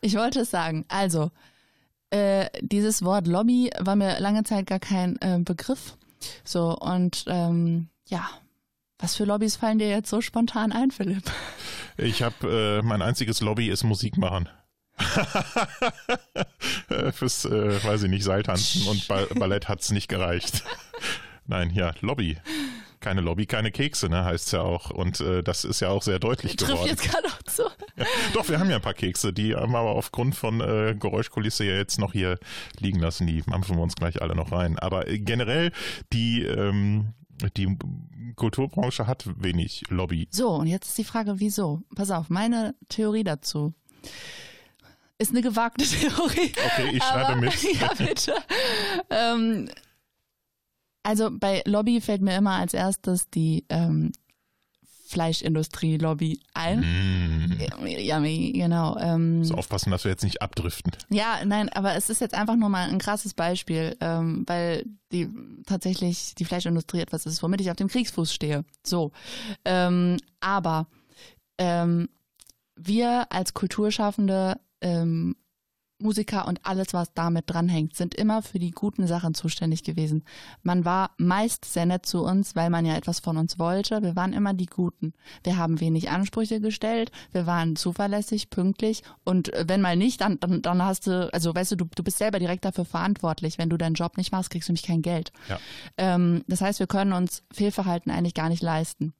Ich 0.00 0.16
wollte 0.16 0.40
es 0.40 0.50
sagen. 0.50 0.84
Also, 0.88 1.30
äh, 2.14 2.48
dieses 2.60 3.02
Wort 3.02 3.26
Lobby 3.26 3.70
war 3.80 3.96
mir 3.96 4.20
lange 4.20 4.44
Zeit 4.44 4.66
gar 4.66 4.78
kein 4.78 5.16
äh, 5.20 5.38
Begriff. 5.40 5.96
So, 6.44 6.78
und 6.78 7.24
ähm, 7.26 7.88
ja, 8.06 8.28
was 8.98 9.16
für 9.16 9.24
Lobbys 9.24 9.56
fallen 9.56 9.78
dir 9.78 9.88
jetzt 9.88 10.08
so 10.08 10.20
spontan 10.20 10.70
ein, 10.72 10.90
Philipp? 10.90 11.24
Ich 11.96 12.22
habe 12.22 12.80
äh, 12.80 12.86
mein 12.86 13.02
einziges 13.02 13.40
Lobby 13.40 13.68
ist 13.68 13.82
Musik 13.82 14.16
machen. 14.16 14.48
Fürs, 17.12 17.44
äh, 17.46 17.84
weiß 17.84 18.04
ich 18.04 18.10
nicht, 18.10 18.22
Seiltanzen 18.22 18.86
und 18.86 19.08
ba 19.08 19.26
Ballett 19.34 19.68
hat's 19.68 19.90
nicht 19.90 20.08
gereicht. 20.08 20.62
Nein, 21.46 21.70
ja, 21.70 21.92
Lobby. 22.00 22.38
Keine 23.04 23.20
Lobby, 23.20 23.44
keine 23.44 23.70
Kekse, 23.70 24.08
ne, 24.08 24.24
heißt's 24.24 24.52
ja 24.52 24.62
auch. 24.62 24.88
Und 24.88 25.20
äh, 25.20 25.42
das 25.42 25.64
ist 25.64 25.80
ja 25.80 25.90
auch 25.90 26.02
sehr 26.02 26.18
deutlich 26.18 26.56
Trifft 26.56 26.72
geworden. 26.72 26.88
jetzt 26.88 27.02
gerade 27.02 27.28
auch 27.28 27.42
zu. 27.42 27.64
Ja, 27.96 28.06
doch, 28.32 28.48
wir 28.48 28.58
haben 28.58 28.70
ja 28.70 28.76
ein 28.76 28.82
paar 28.82 28.94
Kekse, 28.94 29.30
die 29.34 29.54
haben 29.54 29.76
aber 29.76 29.90
aufgrund 29.90 30.34
von 30.34 30.62
äh, 30.62 30.96
Geräuschkulisse 30.98 31.64
ja 31.66 31.74
jetzt 31.76 31.98
noch 31.98 32.14
hier 32.14 32.38
liegen 32.78 33.00
lassen. 33.00 33.26
Die 33.26 33.42
mampfen 33.44 33.76
wir 33.76 33.82
uns 33.82 33.94
gleich 33.94 34.22
alle 34.22 34.34
noch 34.34 34.52
rein. 34.52 34.78
Aber 34.78 35.06
äh, 35.06 35.18
generell, 35.18 35.70
die, 36.14 36.44
ähm, 36.44 37.12
die 37.58 37.76
Kulturbranche 38.36 39.06
hat 39.06 39.26
wenig 39.36 39.82
Lobby. 39.90 40.26
So, 40.30 40.52
und 40.52 40.66
jetzt 40.66 40.88
ist 40.88 40.96
die 40.96 41.04
Frage, 41.04 41.34
wieso? 41.40 41.82
Pass 41.94 42.10
auf, 42.10 42.30
meine 42.30 42.74
Theorie 42.88 43.22
dazu 43.22 43.74
ist 45.18 45.30
eine 45.30 45.42
gewagte 45.42 45.84
Theorie. 45.88 46.52
Okay, 46.56 46.90
ich 46.92 47.02
schreibe 47.02 47.26
Aber, 47.28 47.36
mit. 47.36 47.62
Ja, 47.80 47.92
bitte. 47.98 48.34
ähm, 49.10 49.68
also 51.04 51.30
bei 51.30 51.62
Lobby 51.66 52.00
fällt 52.00 52.22
mir 52.22 52.36
immer 52.36 52.54
als 52.54 52.74
erstes 52.74 53.30
die 53.30 53.64
ähm, 53.68 54.10
Fleischindustrie-Lobby 55.06 56.40
ein. 56.54 56.80
Mm. 56.80 57.86
Ja, 57.86 58.18
genau. 58.18 58.96
Ähm, 58.98 59.44
So 59.44 59.54
aufpassen, 59.54 59.90
dass 59.90 60.04
wir 60.04 60.10
jetzt 60.10 60.24
nicht 60.24 60.42
abdriften. 60.42 60.92
ja, 61.10 61.44
nein, 61.44 61.68
aber 61.68 61.94
es 61.94 62.10
ist 62.10 62.20
jetzt 62.20 62.34
einfach 62.34 62.56
nur 62.56 62.68
mal 62.68 62.88
ein 62.88 62.98
krasses 62.98 63.34
Beispiel, 63.34 63.96
ähm, 64.00 64.42
weil 64.46 64.84
die 65.12 65.28
tatsächlich 65.66 66.34
die 66.34 66.44
Fleischindustrie 66.44 67.00
etwas 67.00 67.26
ist, 67.26 67.42
womit 67.42 67.60
ich 67.60 67.70
auf 67.70 67.76
dem 67.76 67.88
Kriegsfuß 67.88 68.32
stehe. 68.32 68.64
So, 68.84 69.12
ähm, 69.64 70.16
aber 70.40 70.88
ähm, 71.58 72.08
wir 72.76 73.30
als 73.30 73.54
Kulturschaffende, 73.54 74.58
ähm, 74.80 75.36
Musiker 76.04 76.46
und 76.46 76.60
alles, 76.64 76.92
was 76.92 77.12
damit 77.14 77.44
dranhängt, 77.46 77.96
sind 77.96 78.14
immer 78.14 78.42
für 78.42 78.58
die 78.58 78.70
guten 78.70 79.06
Sachen 79.06 79.34
zuständig 79.34 79.82
gewesen. 79.82 80.22
Man 80.62 80.84
war 80.84 81.10
meist 81.16 81.64
sehr 81.64 81.86
nett 81.86 82.06
zu 82.06 82.22
uns, 82.22 82.54
weil 82.54 82.70
man 82.70 82.86
ja 82.86 82.94
etwas 82.94 83.20
von 83.20 83.36
uns 83.36 83.58
wollte. 83.58 84.02
Wir 84.02 84.14
waren 84.14 84.32
immer 84.32 84.54
die 84.54 84.66
Guten. 84.66 85.14
Wir 85.42 85.56
haben 85.56 85.80
wenig 85.80 86.10
Ansprüche 86.10 86.60
gestellt. 86.60 87.10
Wir 87.32 87.46
waren 87.46 87.74
zuverlässig, 87.74 88.50
pünktlich. 88.50 89.02
Und 89.24 89.52
äh, 89.52 89.64
wenn 89.66 89.80
mal 89.80 89.96
nicht, 89.96 90.20
dann, 90.20 90.38
dann, 90.38 90.62
dann 90.62 90.82
hast 90.82 91.06
du, 91.06 91.32
also 91.32 91.54
weißt 91.54 91.72
du, 91.72 91.76
du, 91.76 91.84
du 91.86 92.04
bist 92.04 92.18
selber 92.18 92.38
direkt 92.38 92.64
dafür 92.64 92.84
verantwortlich. 92.84 93.58
Wenn 93.58 93.70
du 93.70 93.76
deinen 93.76 93.94
Job 93.94 94.16
nicht 94.16 94.30
machst, 94.30 94.50
kriegst 94.50 94.68
du 94.68 94.72
nämlich 94.72 94.86
kein 94.86 95.02
Geld. 95.02 95.32
Ja. 95.48 95.58
Ähm, 95.96 96.44
das 96.46 96.60
heißt, 96.60 96.78
wir 96.78 96.86
können 96.86 97.12
uns 97.12 97.42
Fehlverhalten 97.52 98.12
eigentlich 98.12 98.34
gar 98.34 98.50
nicht 98.50 98.62
leisten. 98.62 99.14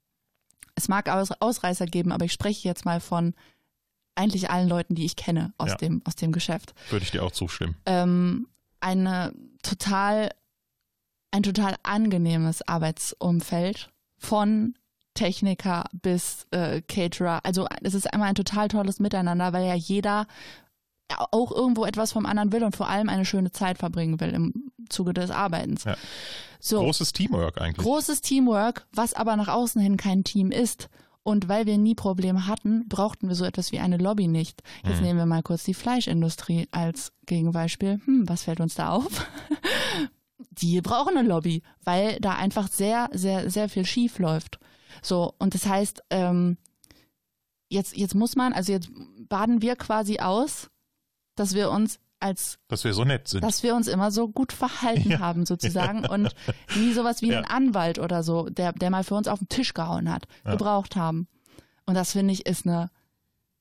Es 0.75 0.89
mag 0.89 1.09
Aus 1.09 1.31
Ausreißer 1.31 1.87
geben, 1.87 2.13
aber 2.13 2.25
ich 2.25 2.33
spreche 2.33 2.69
jetzt 2.69 2.85
mal 2.85 3.01
von 3.01 3.35
eigentlich 4.17 4.51
allen 4.51 4.69
Leuten, 4.69 4.95
die 4.95 5.05
ich 5.05 5.17
kenne 5.17 5.53
aus, 5.59 5.71
Ja. 5.71 5.77
dem, 5.77 6.03
aus 6.05 6.15
dem 6.17 6.33
Geschäft 6.33 6.75
Würde 6.91 7.05
ich 7.05 7.11
dir 7.11 7.23
auch 7.25 7.33
zustimmen. 7.33 7.75
ähm, 7.87 8.49
eine 8.81 9.33
total, 9.63 10.31
ein 11.31 11.43
total 11.43 11.75
angenehmes 11.83 12.67
Arbeitsumfeld 12.69 13.91
von 14.19 14.75
Techniker 15.15 15.85
bis 15.93 16.47
äh, 16.51 16.81
Caterer. 16.83 17.41
Also 17.45 17.67
es 17.83 17.95
ist 17.95 18.13
einmal 18.13 18.29
ein 18.29 18.35
total 18.35 18.69
tolles 18.69 18.99
Miteinander, 19.01 19.53
weil 19.53 19.67
ja 19.67 19.75
jeder 19.75 20.27
auch 21.31 21.53
irgendwo 21.53 21.85
etwas 21.85 22.13
vom 22.13 22.27
anderen 22.27 22.51
will 22.53 22.65
und 22.65 22.75
vor 22.77 22.89
allem 22.89 23.09
eine 23.09 23.25
schöne 23.25 23.53
Zeit 23.53 23.79
verbringen 23.79 24.21
will 24.21 24.31
im 24.31 24.73
Zuge 24.89 25.13
des 25.13 25.31
Arbeitens. 25.31 25.85
Ja. 25.85 25.97
So 26.61 26.81
Großes 26.81 27.13
Teamwork 27.13 27.61
eigentlich. 27.61 27.85
großes 27.85 28.23
Teamwork, 28.23 28.87
was 28.93 29.13
aber 29.15 29.37
nach 29.37 29.49
außen 29.49 29.81
hin 29.81 29.97
kein 29.97 30.25
Team 30.25 30.51
ist. 30.51 30.89
Und 31.25 31.49
weil 31.49 31.65
wir 31.65 31.79
nie 31.79 31.95
Probleme 31.95 32.47
hatten, 32.47 32.87
brauchten 32.87 33.29
wir 33.29 33.35
so 33.35 33.47
etwas 33.47 33.73
wie 33.73 33.81
eine 33.81 33.97
Lobby 33.97 34.29
nicht. 34.29 34.63
Jetzt 34.87 35.01
nehmen 35.01 35.19
wir 35.19 35.25
mal 35.25 35.43
kurz 35.43 35.65
die 35.65 35.73
Fleischindustrie 35.73 36.69
als 36.71 37.13
Gegenbeispiel. 37.25 38.01
Hm, 38.05 38.29
was 38.29 38.45
fällt 38.45 38.61
uns 38.61 38.75
da 38.75 38.91
auf? 38.91 39.27
Die 40.51 40.83
brauchen 40.83 41.17
eine 41.17 41.27
Lobby, 41.27 41.63
weil 41.83 42.21
da 42.21 42.35
einfach 42.35 42.69
sehr, 42.69 43.09
sehr, 43.13 43.51
sehr 43.51 43.71
viel 43.71 43.87
schief 43.87 44.19
läuft. 44.19 44.59
So, 45.01 45.35
und 45.39 45.55
das 45.55 45.67
heißt, 45.67 46.03
ähm, 46.11 46.59
jetzt, 47.71 47.97
jetzt 47.97 48.15
muss 48.15 48.37
man, 48.37 48.53
also 48.53 48.73
jetzt 48.73 48.91
baden 49.29 49.63
wir 49.63 49.77
quasi 49.77 50.19
aus, 50.19 50.69
dass 51.37 51.55
wir 51.55 51.71
uns 51.71 51.99
als 52.25 52.59
dass 52.69 52.85
wir 52.85 52.95
so 52.95 53.05
nett 53.05 53.29
sind. 53.29 53.45
dass 53.45 53.63
wir 53.63 53.75
uns 53.75 53.87
immer 53.87 54.11
so 54.11 54.29
gut 54.29 54.53
verhalten 54.53 55.11
Ja. 55.13 55.19
haben 55.19 55.45
sozusagen 55.47 56.07
und 56.07 56.35
nie 56.77 56.93
sowas 56.93 57.21
wie 57.23 57.29
Ja. 57.31 57.37
einen 57.39 57.47
Anwalt 57.47 57.99
oder 57.99 58.23
so, 58.23 58.49
der, 58.49 58.73
der 58.73 58.91
mal 58.91 59.05
für 59.05 59.15
uns 59.15 59.29
auf 59.29 59.39
den 59.41 59.49
Tisch 59.49 59.75
gehauen 59.75 60.11
hat, 60.11 60.27
Ja. 60.45 60.53
gebraucht 60.53 60.97
haben. 60.97 61.29
Und 61.87 61.95
das 61.95 62.13
finde 62.13 62.33
ich 62.33 62.47
ist 62.47 62.67
eine 62.67 62.91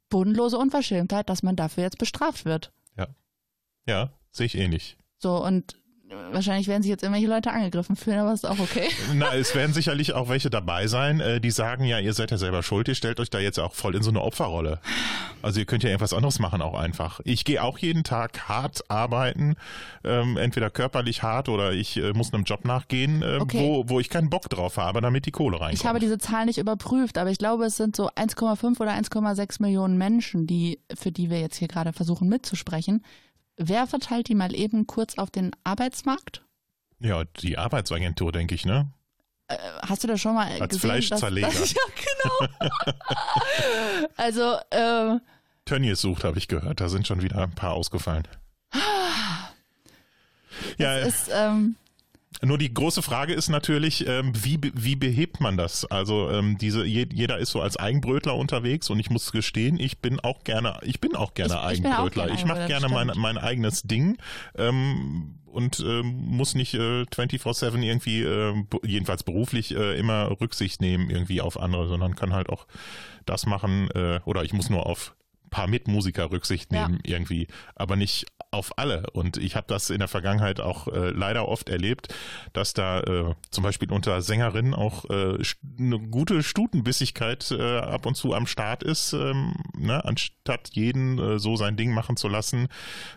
bodenlose 0.10 0.57
Unverschämtheit, 0.57 1.30
dass 1.30 1.44
man 1.44 1.56
dafür 1.56 1.84
jetzt 1.84 1.98
bestraft 1.98 2.45
wird. 2.45 2.72
ja, 3.85 4.11
sehe 4.31 4.45
ich 4.45 4.56
ähnlich. 4.57 4.98
So 5.18 5.44
und 5.44 5.76
wahrscheinlich 6.31 6.68
werden 6.68 6.81
sich 6.84 6.90
jetzt 6.90 7.03
irgendwelche 7.03 7.27
Leute 7.27 7.52
angegriffen 7.52 7.95
fühlen, 7.95 8.19
aber 8.19 8.34
ist 8.34 8.45
auch 8.48 8.60
okay. 8.60 8.90
Na, 9.14 9.34
es 9.35 9.53
werden 9.56 9.73
sicherlich 9.73 10.14
auch 10.14 10.30
welche 10.30 10.49
dabei 10.49 10.88
sein, 10.88 11.19
äh, 11.19 11.40
die 11.40 11.52
sagen, 11.52 11.84
ja, 11.85 11.99
ihr 11.99 12.14
seid 12.14 12.31
ja 12.31 12.38
selber 12.38 12.64
schuld, 12.64 12.88
ihr 12.88 12.95
stellt 12.95 13.19
euch 13.19 13.30
da 13.30 13.40
jetzt 13.40 13.60
auch 13.60 13.73
voll 13.73 13.95
in 13.95 14.03
so 14.03 14.10
eine 14.10 14.22
Opferrolle. 14.22 14.80
Also 15.41 15.60
ihr 15.60 15.65
könnt 15.65 15.84
ja 15.84 15.90
irgendwas 15.90 16.14
anderes 16.14 16.40
machen 16.40 16.61
auch 16.61 16.73
einfach. 16.73 17.19
Ich 17.23 17.44
gehe 17.45 17.61
auch 17.61 17.77
jeden 17.77 18.03
Tag 18.03 18.48
hart 18.48 18.90
arbeiten, 18.90 19.56
ähm, 20.03 20.38
entweder 20.38 20.69
körperlich 20.69 21.22
hart 21.23 21.49
oder 21.49 21.73
ich 21.73 21.98
äh, 21.98 22.14
muss 22.14 22.34
einem 22.34 22.44
Job 22.44 22.65
nachgehen, 22.65 23.22
äh, 23.22 23.40
Okay. 23.41 23.60
wo, 23.60 23.90
wo 23.90 23.99
ich 23.99 24.10
keinen 24.10 24.30
Bock 24.30 24.49
drauf 24.49 24.77
habe, 24.77 25.02
damit 25.02 25.26
die 25.26 25.31
Kohle 25.31 25.60
reinkommt. 25.60 25.73
Ich 25.80 25.85
habe 25.85 25.99
diese 25.99 26.18
Zahl 26.18 26.45
nicht 26.45 26.57
überprüft, 26.60 27.18
aber 27.18 27.30
ich 27.30 27.38
glaube, 27.38 27.65
es 27.65 27.77
sind 27.77 27.95
so 27.95 28.10
1,5 28.10 28.80
oder 28.80 28.91
1,6 28.94 29.61
Millionen 29.61 29.98
Menschen, 29.98 30.48
die, 30.48 30.80
für 30.95 31.11
die 31.11 31.30
wir 31.30 31.40
jetzt 31.41 31.57
hier 31.57 31.68
gerade 31.68 31.91
versuchen 31.94 32.30
mitzusprechen. 32.30 33.03
Wer 33.58 33.88
verteilt 33.88 34.28
die 34.30 34.36
mal 34.36 34.56
eben 34.56 34.88
kurz 34.88 35.18
auf 35.18 35.30
den 35.32 35.52
Arbeitsmarkt? 35.64 36.44
ja, 37.00 37.24
die 37.42 37.58
Arbeitsagentur, 37.58 38.32
denke 38.32 38.56
ich, 38.56 38.66
ne? 38.66 38.90
Äh, 39.50 39.58
Hast 39.82 40.04
du 40.04 40.08
das 40.08 40.22
schon 40.22 40.36
mal 40.36 40.48
Als 40.48 40.76
gesehen? 40.76 40.90
Fleischzerleger. 40.90 41.48
Dass, 41.48 41.60
dass, 41.60 41.74
ja, 41.74 41.82
genau. 42.48 44.08
also, 44.16 44.58
ähm, 44.72 45.22
Tönnies 45.66 46.00
sucht, 46.02 46.24
habe 46.24 46.38
ich 46.38 46.48
gehört. 46.48 46.80
Da 46.80 46.88
sind 46.88 47.06
schon 47.06 47.22
wieder 47.22 47.38
ein 47.44 47.56
paar 47.56 47.74
ausgefallen. 47.74 48.28
Ja, 50.78 50.98
ist, 51.00 51.30
ähm, 51.34 51.76
Nur 52.44 52.57
die 52.57 52.74
große 52.74 53.02
Frage 53.02 53.34
ist 53.34 53.49
natürlich, 53.49 54.06
ähm, 54.07 54.34
wie, 54.36 54.60
wie 54.74 54.95
behebt 54.95 55.40
man 55.40 55.56
das? 55.57 55.86
Also 55.86 56.30
ähm, 56.30 56.57
diese 56.57 56.86
je, 56.86 57.07
jeder 57.11 57.38
ist 57.38 57.52
so 57.52 57.61
als 57.61 57.78
Eigenbrötler 57.78 58.36
unterwegs 58.36 58.90
und 58.90 58.99
ich 58.99 59.10
muss 59.10 59.32
gestehen, 59.32 59.80
ich 59.80 59.99
bin 59.99 60.20
auch 60.20 60.44
gerne, 60.44 60.78
ich 60.84 60.99
bin 60.99 61.15
auch 61.15 61.34
gerne 61.34 61.53
Ich- 61.53 61.80
ich 61.80 61.86
Eigenbrötler. 61.86 62.26
gerne 62.26 62.40
Ich 62.40 62.45
mache 62.45 62.68
gerne 62.68 62.90
mein, 62.90 63.11
mein 63.15 63.38
eigenes 63.38 63.84
Ding 63.84 64.18
ähm, 64.57 65.36
und 65.45 65.80
ähm, 65.82 66.06
muss 66.28 66.56
nicht 66.56 66.74
äh, 66.74 67.03
24/7 67.03 67.82
irgendwie, 67.84 68.24
äh, 68.24 68.53
jedenfalls 68.84 69.24
beruflich, 69.24 69.76
äh, 69.76 69.98
immer 69.98 70.40
Rücksicht 70.41 70.82
nehmen 70.82 71.10
irgendwie 71.10 71.41
auf 71.41 71.60
andere, 71.60 71.88
sondern 71.88 72.15
kann 72.15 72.34
halt 72.34 72.49
auch 72.49 72.65
das 73.26 73.45
machen 73.45 73.90
äh, 73.91 74.20
oder 74.26 74.44
ich 74.44 74.52
muss 74.53 74.70
nur 74.70 74.86
auf 74.86 75.15
paar 75.54 75.68
Mitmusiker 75.68 76.30
Rücksicht 76.32 76.72
Ja. 76.74 76.88
nehmen 76.88 77.00
irgendwie, 77.04 77.48
aber 77.76 77.96
nicht 77.96 78.26
auf 78.52 78.78
alle. 78.78 79.10
Und 79.14 79.38
ich 79.38 79.56
habe 79.56 79.66
das 79.68 79.90
in 79.90 80.00
der 80.00 80.08
Vergangenheit 80.08 80.60
auch 80.60 80.88
äh, 80.88 81.10
leider 81.10 81.48
oft 81.48 81.70
erlebt, 81.70 82.14
dass 82.54 82.74
da 82.74 83.00
äh, 83.02 83.34
zum 83.50 83.64
Beispiel 83.64 83.92
unter 83.92 84.22
Sängerinnen 84.22 84.74
auch 84.74 85.06
äh, 85.10 85.38
eine 85.80 86.00
gute 86.00 86.44
Stutenbissigkeit 86.44 87.50
äh, 87.52 87.80
ab 87.80 88.06
und 88.06 88.16
zu 88.16 88.34
am 88.34 88.46
Start 88.46 88.84
ist, 88.84 89.14
ähm, 89.14 89.54
ne? 89.78 90.04
anstatt 90.06 90.70
jeden 90.74 91.18
äh, 91.18 91.40
so 91.40 91.56
sein 91.56 91.78
Ding 91.78 91.94
machen 91.94 92.18
zu 92.18 92.28
lassen, 92.28 92.68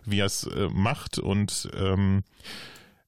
wie 0.04 0.20
er 0.20 0.26
es 0.26 0.44
äh, 0.46 0.68
macht. 0.72 1.18
Und 1.18 1.68
ähm, 1.76 2.24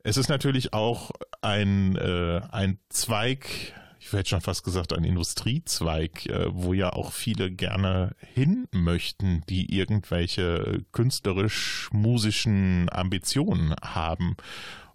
es 0.02 0.16
ist 0.16 0.28
natürlich 0.28 0.72
auch 0.74 1.10
ein, 1.40 1.96
äh, 1.96 2.40
ein 2.50 2.78
Zweig, 2.88 3.74
ich 3.98 4.12
hätte 4.12 4.30
schon 4.30 4.40
fast 4.40 4.64
gesagt, 4.64 4.92
ein 4.92 5.04
Industriezweig, 5.04 6.26
äh, 6.26 6.46
wo 6.50 6.72
ja 6.72 6.92
auch 6.92 7.12
viele 7.12 7.50
gerne 7.50 8.14
hin 8.34 8.66
möchten, 8.72 9.42
die 9.48 9.76
irgendwelche 9.76 10.84
künstlerisch-musischen 10.92 12.88
Ambitionen 12.90 13.74
haben. 13.82 14.36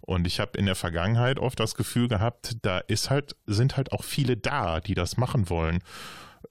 Und 0.00 0.26
ich 0.26 0.40
habe 0.40 0.58
in 0.58 0.66
der 0.66 0.74
Vergangenheit 0.74 1.38
oft 1.38 1.58
das 1.60 1.74
Gefühl 1.74 2.08
gehabt, 2.08 2.58
da 2.62 2.78
ist 2.78 3.08
halt, 3.10 3.36
sind 3.46 3.76
halt 3.76 3.92
auch 3.92 4.04
viele 4.04 4.36
da, 4.36 4.80
die 4.80 4.94
das 4.94 5.16
machen 5.16 5.48
wollen. 5.48 5.80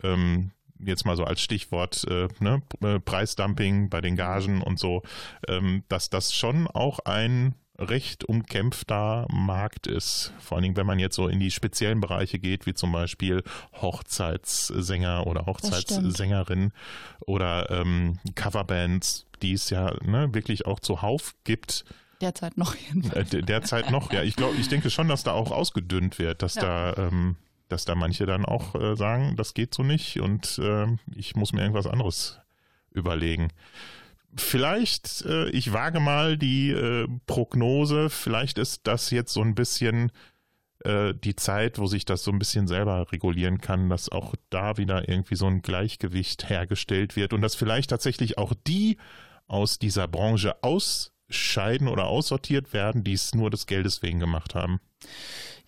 Ähm, 0.01 0.51
jetzt 0.79 1.05
mal 1.05 1.15
so 1.15 1.23
als 1.23 1.41
Stichwort 1.41 2.03
äh, 2.09 2.27
ne, 2.39 2.61
äh, 2.81 2.99
Preisdumping 2.99 3.89
bei 3.89 4.01
den 4.01 4.15
Gagen 4.15 4.61
und 4.61 4.79
so, 4.79 5.03
ähm, 5.47 5.83
dass 5.87 6.09
das 6.09 6.33
schon 6.33 6.67
auch 6.67 6.99
ein 6.99 7.55
recht 7.79 8.23
umkämpfter 8.25 9.25
Markt 9.31 9.87
ist. 9.87 10.31
Vor 10.39 10.57
allen 10.57 10.63
Dingen, 10.63 10.75
wenn 10.77 10.85
man 10.85 10.99
jetzt 10.99 11.15
so 11.15 11.27
in 11.27 11.39
die 11.39 11.51
speziellen 11.51 11.99
Bereiche 12.01 12.37
geht, 12.39 12.65
wie 12.67 12.73
zum 12.73 12.91
Beispiel 12.91 13.43
Hochzeitssänger 13.81 15.25
oder 15.27 15.45
Hochzeitssängerin 15.45 16.71
oder 17.25 17.69
ähm, 17.71 18.19
Coverbands, 18.35 19.25
die 19.41 19.53
es 19.53 19.69
ja 19.69 19.93
ne, 20.03 20.33
wirklich 20.33 20.65
auch 20.65 20.79
zuhauf 20.79 21.35
gibt. 21.43 21.85
derzeit 22.21 22.57
noch 22.57 22.75
jedenfalls. 22.75 23.27
Äh, 23.27 23.29
de- 23.37 23.41
derzeit 23.41 23.91
noch, 23.91 24.11
ja. 24.13 24.23
Ich 24.23 24.35
glaube, 24.35 24.55
ich 24.57 24.67
denke 24.69 24.89
schon, 24.89 25.07
dass 25.07 25.23
da 25.23 25.31
auch 25.31 25.51
ausgedünnt 25.51 26.19
wird, 26.19 26.41
dass 26.41 26.55
Ja. 26.55 26.91
da, 26.93 27.07
ähm, 27.07 27.35
dass 27.69 27.85
da 27.85 27.95
manche 27.95 28.25
dann 28.25 28.45
auch 28.45 28.75
äh, 28.75 28.95
sagen, 28.95 29.35
das 29.35 29.53
geht 29.53 29.73
so 29.73 29.83
nicht 29.83 30.19
und 30.19 30.59
ähm, 30.63 30.99
ich 31.15 31.35
muss 31.35 31.53
mir 31.53 31.61
irgendwas 31.61 31.87
anderes 31.87 32.39
überlegen. 32.91 33.49
Vielleicht, 34.35 35.23
äh, 35.25 35.49
ich 35.49 35.73
wage 35.73 35.99
mal 35.99 36.37
die 36.37 36.71
äh, 36.71 37.07
Prognose, 37.27 38.09
vielleicht 38.09 38.57
ist 38.57 38.87
das 38.87 39.11
jetzt 39.11 39.33
so 39.33 39.41
ein 39.41 39.55
bisschen 39.55 40.11
äh, 40.83 41.13
die 41.13 41.35
Zeit, 41.35 41.79
wo 41.79 41.87
sich 41.87 42.05
das 42.05 42.23
so 42.23 42.31
ein 42.31 42.39
bisschen 42.39 42.67
selber 42.67 43.11
regulieren 43.11 43.61
kann, 43.61 43.89
dass 43.89 44.09
auch 44.09 44.35
da 44.49 44.77
wieder 44.77 45.07
irgendwie 45.07 45.35
so 45.35 45.47
ein 45.47 45.61
Gleichgewicht 45.61 46.49
hergestellt 46.49 47.15
wird 47.15 47.33
und 47.33 47.41
dass 47.41 47.55
vielleicht 47.55 47.91
tatsächlich 47.91 48.37
auch 48.37 48.53
die 48.67 48.97
aus 49.47 49.79
dieser 49.79 50.07
Branche 50.07 50.61
ausscheiden 50.61 51.87
oder 51.87 52.07
aussortiert 52.07 52.73
werden, 52.73 53.03
die 53.03 53.13
es 53.13 53.33
nur 53.33 53.49
des 53.49 53.65
Geldes 53.65 54.01
wegen 54.01 54.19
gemacht 54.19 54.55
haben. 54.55 54.79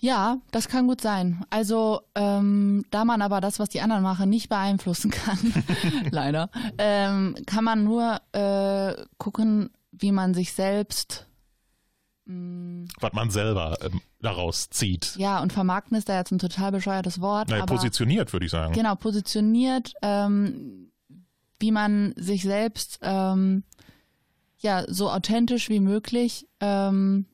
Ja, 0.06 0.38
das 0.52 0.68
kann 0.68 0.86
gut 0.86 1.02
sein. 1.02 1.44
Also, 1.49 2.02
ähm, 2.14 2.86
da 2.91 3.06
man 3.06 3.23
aber 3.23 3.41
das, 3.41 3.57
was 3.57 3.69
die 3.69 3.82
anderen 3.82 4.03
machen, 4.03 4.30
nicht 4.30 4.49
beeinflussen 4.49 5.10
kann, 5.10 5.40
leider, 6.11 6.52
ähm, 6.77 7.36
kann 7.48 7.64
man 7.64 7.84
nur 7.84 8.22
äh, 8.32 8.94
gucken, 9.18 9.72
wie 9.91 10.11
man 10.11 10.36
sich 10.36 10.53
selbst 10.53 11.26
was 12.27 13.14
man 13.14 13.30
selber 13.30 13.77
ähm, 13.84 14.02
daraus 14.19 14.72
zieht. 14.72 15.15
Ja, 15.15 15.44
und 15.44 15.53
vermarkten 15.53 15.95
ist 15.95 16.10
da 16.10 16.18
jetzt 16.18 16.32
ein 16.32 16.40
total 16.40 16.72
bescheuertes 16.72 17.22
Wort. 17.22 17.49
Naja, 17.49 17.61
aber 17.61 17.76
positioniert, 17.76 18.34
würde 18.34 18.48
ich 18.48 18.52
sagen. 18.52 18.73
Genau, 18.73 18.95
positioniert, 18.95 19.94
ähm, 20.02 20.91
wie 21.60 21.72
man 21.72 22.14
sich 22.15 22.41
selbst 22.41 22.98
ähm, 23.03 23.64
ja 24.57 24.86
so 24.88 25.11
authentisch 25.11 25.69
wie 25.69 25.80
möglich, 25.80 26.48
ähm, 26.61 27.27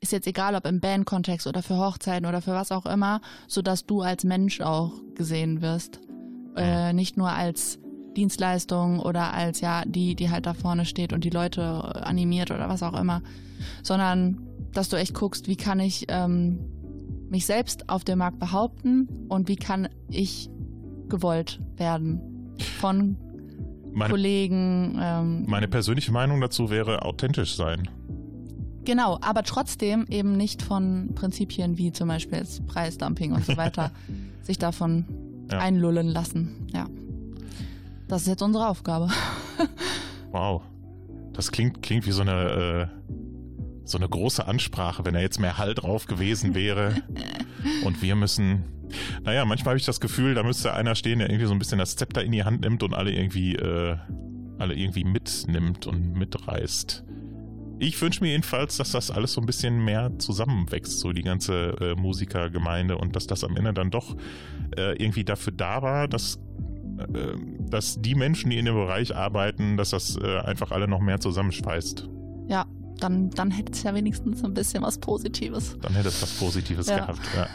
ist 0.00 0.12
jetzt 0.12 0.26
egal, 0.26 0.54
ob 0.54 0.66
im 0.66 0.80
Bandkontext 0.80 1.46
oder 1.46 1.62
für 1.62 1.78
Hochzeiten 1.78 2.26
oder 2.26 2.42
für 2.42 2.52
was 2.52 2.72
auch 2.72 2.86
immer, 2.86 3.20
so 3.48 3.62
dass 3.62 3.86
du 3.86 4.02
als 4.02 4.24
Mensch 4.24 4.60
auch 4.60 4.92
gesehen 5.14 5.62
wirst, 5.62 6.00
äh, 6.56 6.92
nicht 6.92 7.16
nur 7.16 7.30
als 7.30 7.78
Dienstleistung 8.16 9.00
oder 9.00 9.34
als 9.34 9.60
ja 9.60 9.84
die, 9.84 10.14
die 10.14 10.30
halt 10.30 10.46
da 10.46 10.54
vorne 10.54 10.84
steht 10.86 11.12
und 11.12 11.24
die 11.24 11.30
Leute 11.30 11.62
animiert 12.04 12.50
oder 12.50 12.68
was 12.68 12.82
auch 12.82 12.98
immer, 12.98 13.22
sondern 13.82 14.40
dass 14.72 14.88
du 14.88 14.96
echt 14.96 15.14
guckst, 15.14 15.48
wie 15.48 15.56
kann 15.56 15.80
ich 15.80 16.06
ähm, 16.08 16.58
mich 17.28 17.46
selbst 17.46 17.88
auf 17.88 18.04
dem 18.04 18.18
Markt 18.18 18.38
behaupten 18.38 19.08
und 19.28 19.48
wie 19.48 19.56
kann 19.56 19.88
ich 20.08 20.50
gewollt 21.08 21.60
werden 21.76 22.20
von 22.80 23.16
Meine, 23.92 24.10
Kollegen. 24.10 24.98
Ähm, 25.00 25.44
meine 25.46 25.68
persönliche 25.68 26.12
Meinung 26.12 26.40
dazu 26.40 26.70
wäre 26.70 27.02
authentisch 27.02 27.56
sein. 27.56 27.88
Genau, 28.86 29.18
aber 29.20 29.42
trotzdem 29.42 30.06
eben 30.08 30.36
nicht 30.36 30.62
von 30.62 31.10
Prinzipien 31.14 31.76
wie 31.76 31.92
zum 31.92 32.08
Beispiel 32.08 32.38
jetzt 32.38 32.66
Preisdumping 32.66 33.32
und 33.32 33.44
so 33.44 33.56
weiter 33.58 33.90
sich 34.42 34.56
davon 34.58 35.04
Ja. 35.50 35.58
einlullen 35.58 36.06
lassen. 36.08 36.66
Ja. 36.72 36.88
Das 38.08 38.22
ist 38.22 38.28
jetzt 38.28 38.42
unsere 38.42 38.68
Aufgabe. 38.68 39.08
Wow. 40.32 40.62
Das 41.32 41.50
klingt, 41.52 41.82
klingt 41.82 42.04
wie 42.06 42.10
so 42.10 42.20
eine, 42.22 42.90
äh, 42.90 43.10
so 43.84 43.96
eine 43.96 44.08
große 44.08 44.46
Ansprache, 44.46 45.04
wenn 45.04 45.14
da 45.14 45.20
jetzt 45.20 45.38
mehr 45.40 45.56
Hall 45.56 45.72
drauf 45.74 46.06
gewesen 46.06 46.54
wäre. 46.54 46.94
und 47.84 48.02
wir 48.02 48.16
müssen. 48.16 48.64
Naja, 49.24 49.44
manchmal 49.46 49.70
habe 49.72 49.78
ich 49.78 49.86
das 49.86 50.00
Gefühl, 50.00 50.34
da 50.34 50.42
müsste 50.42 50.74
einer 50.74 50.94
stehen, 50.94 51.20
der 51.20 51.30
irgendwie 51.30 51.46
so 51.46 51.52
ein 51.52 51.58
bisschen 51.58 51.78
das 51.78 51.96
Zepter 51.96 52.22
in 52.22 52.32
die 52.32 52.44
Hand 52.44 52.60
nimmt 52.62 52.82
und 52.82 52.92
alle 52.92 53.12
irgendwie, 53.12 53.54
äh, 53.56 53.96
alle 54.58 54.74
irgendwie 54.74 55.04
mitnimmt 55.04 55.86
und 55.86 56.12
mitreißt. 56.14 57.04
Ich 57.78 58.00
wünsche 58.00 58.24
mir 58.24 58.30
jedenfalls, 58.30 58.78
dass 58.78 58.92
das 58.92 59.10
alles 59.10 59.34
so 59.34 59.40
ein 59.40 59.46
bisschen 59.46 59.84
mehr 59.84 60.10
zusammenwächst, 60.18 60.98
so 60.98 61.12
die 61.12 61.22
ganze 61.22 61.76
äh, 61.80 61.94
Musikergemeinde 61.94 62.96
und 62.96 63.14
dass 63.16 63.26
das 63.26 63.44
am 63.44 63.56
Ende 63.56 63.74
dann 63.74 63.90
doch 63.90 64.16
äh, 64.76 64.92
irgendwie 65.02 65.24
dafür 65.24 65.52
da 65.52 65.82
war, 65.82 66.08
dass 66.08 66.38
äh, 66.98 67.36
dass 67.68 68.00
die 68.00 68.14
Menschen, 68.14 68.50
die 68.50 68.58
in 68.58 68.64
dem 68.64 68.74
Bereich 68.74 69.14
arbeiten, 69.14 69.76
dass 69.76 69.90
das 69.90 70.16
äh, 70.16 70.38
einfach 70.38 70.70
alle 70.70 70.88
noch 70.88 71.00
mehr 71.00 71.20
zusammenschweißt. 71.20 72.08
Ja, 72.48 72.64
dann, 73.00 73.30
dann 73.30 73.50
hätte 73.50 73.72
es 73.72 73.82
ja 73.82 73.94
wenigstens 73.94 74.42
ein 74.44 74.54
bisschen 74.54 74.82
was 74.82 74.98
Positives. 74.98 75.76
Dann 75.82 75.94
hätte 75.94 76.08
es 76.08 76.22
was 76.22 76.30
Positives 76.32 76.86
Ja. 76.88 76.98
gehabt. 76.98 77.20
Ja. 77.36 77.46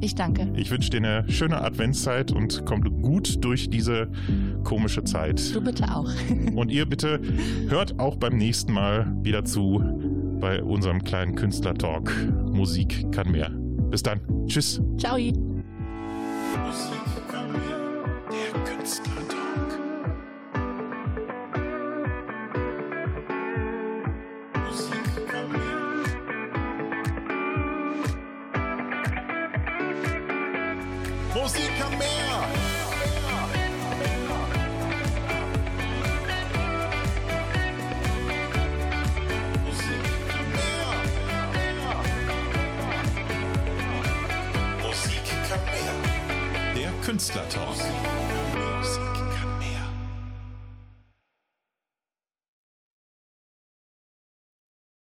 Ich 0.00 0.14
danke. 0.14 0.48
Ich 0.54 0.70
wünsche 0.70 0.90
dir 0.90 0.98
eine 0.98 1.24
schöne 1.28 1.60
Adventszeit 1.60 2.30
und 2.30 2.64
kommt 2.64 2.88
gut 3.02 3.42
durch 3.44 3.68
diese 3.70 4.08
komische 4.62 5.02
Zeit. 5.02 5.52
Du 5.52 5.60
bitte 5.60 5.84
auch. 5.92 6.08
Und 6.54 6.70
ihr 6.70 6.86
bitte 6.86 7.20
hört 7.68 7.98
auch 7.98 8.16
beim 8.16 8.36
nächsten 8.36 8.72
Mal 8.72 9.12
wieder 9.22 9.44
zu 9.44 9.82
bei 10.40 10.62
unserem 10.62 11.02
kleinen 11.02 11.34
Künstler-Talk. 11.34 12.12
Musik 12.52 13.10
kann 13.10 13.32
mehr. 13.32 13.50
Bis 13.90 14.02
dann. 14.02 14.20
Tschüss. 14.46 14.80
Ciao. 14.98 15.16
Musik 15.16 15.34
kann 17.28 17.50
mehr. 17.50 18.04
Der 18.30 18.60
Künstlertalk. 18.62 19.25
Künstlertalk. 47.06 48.05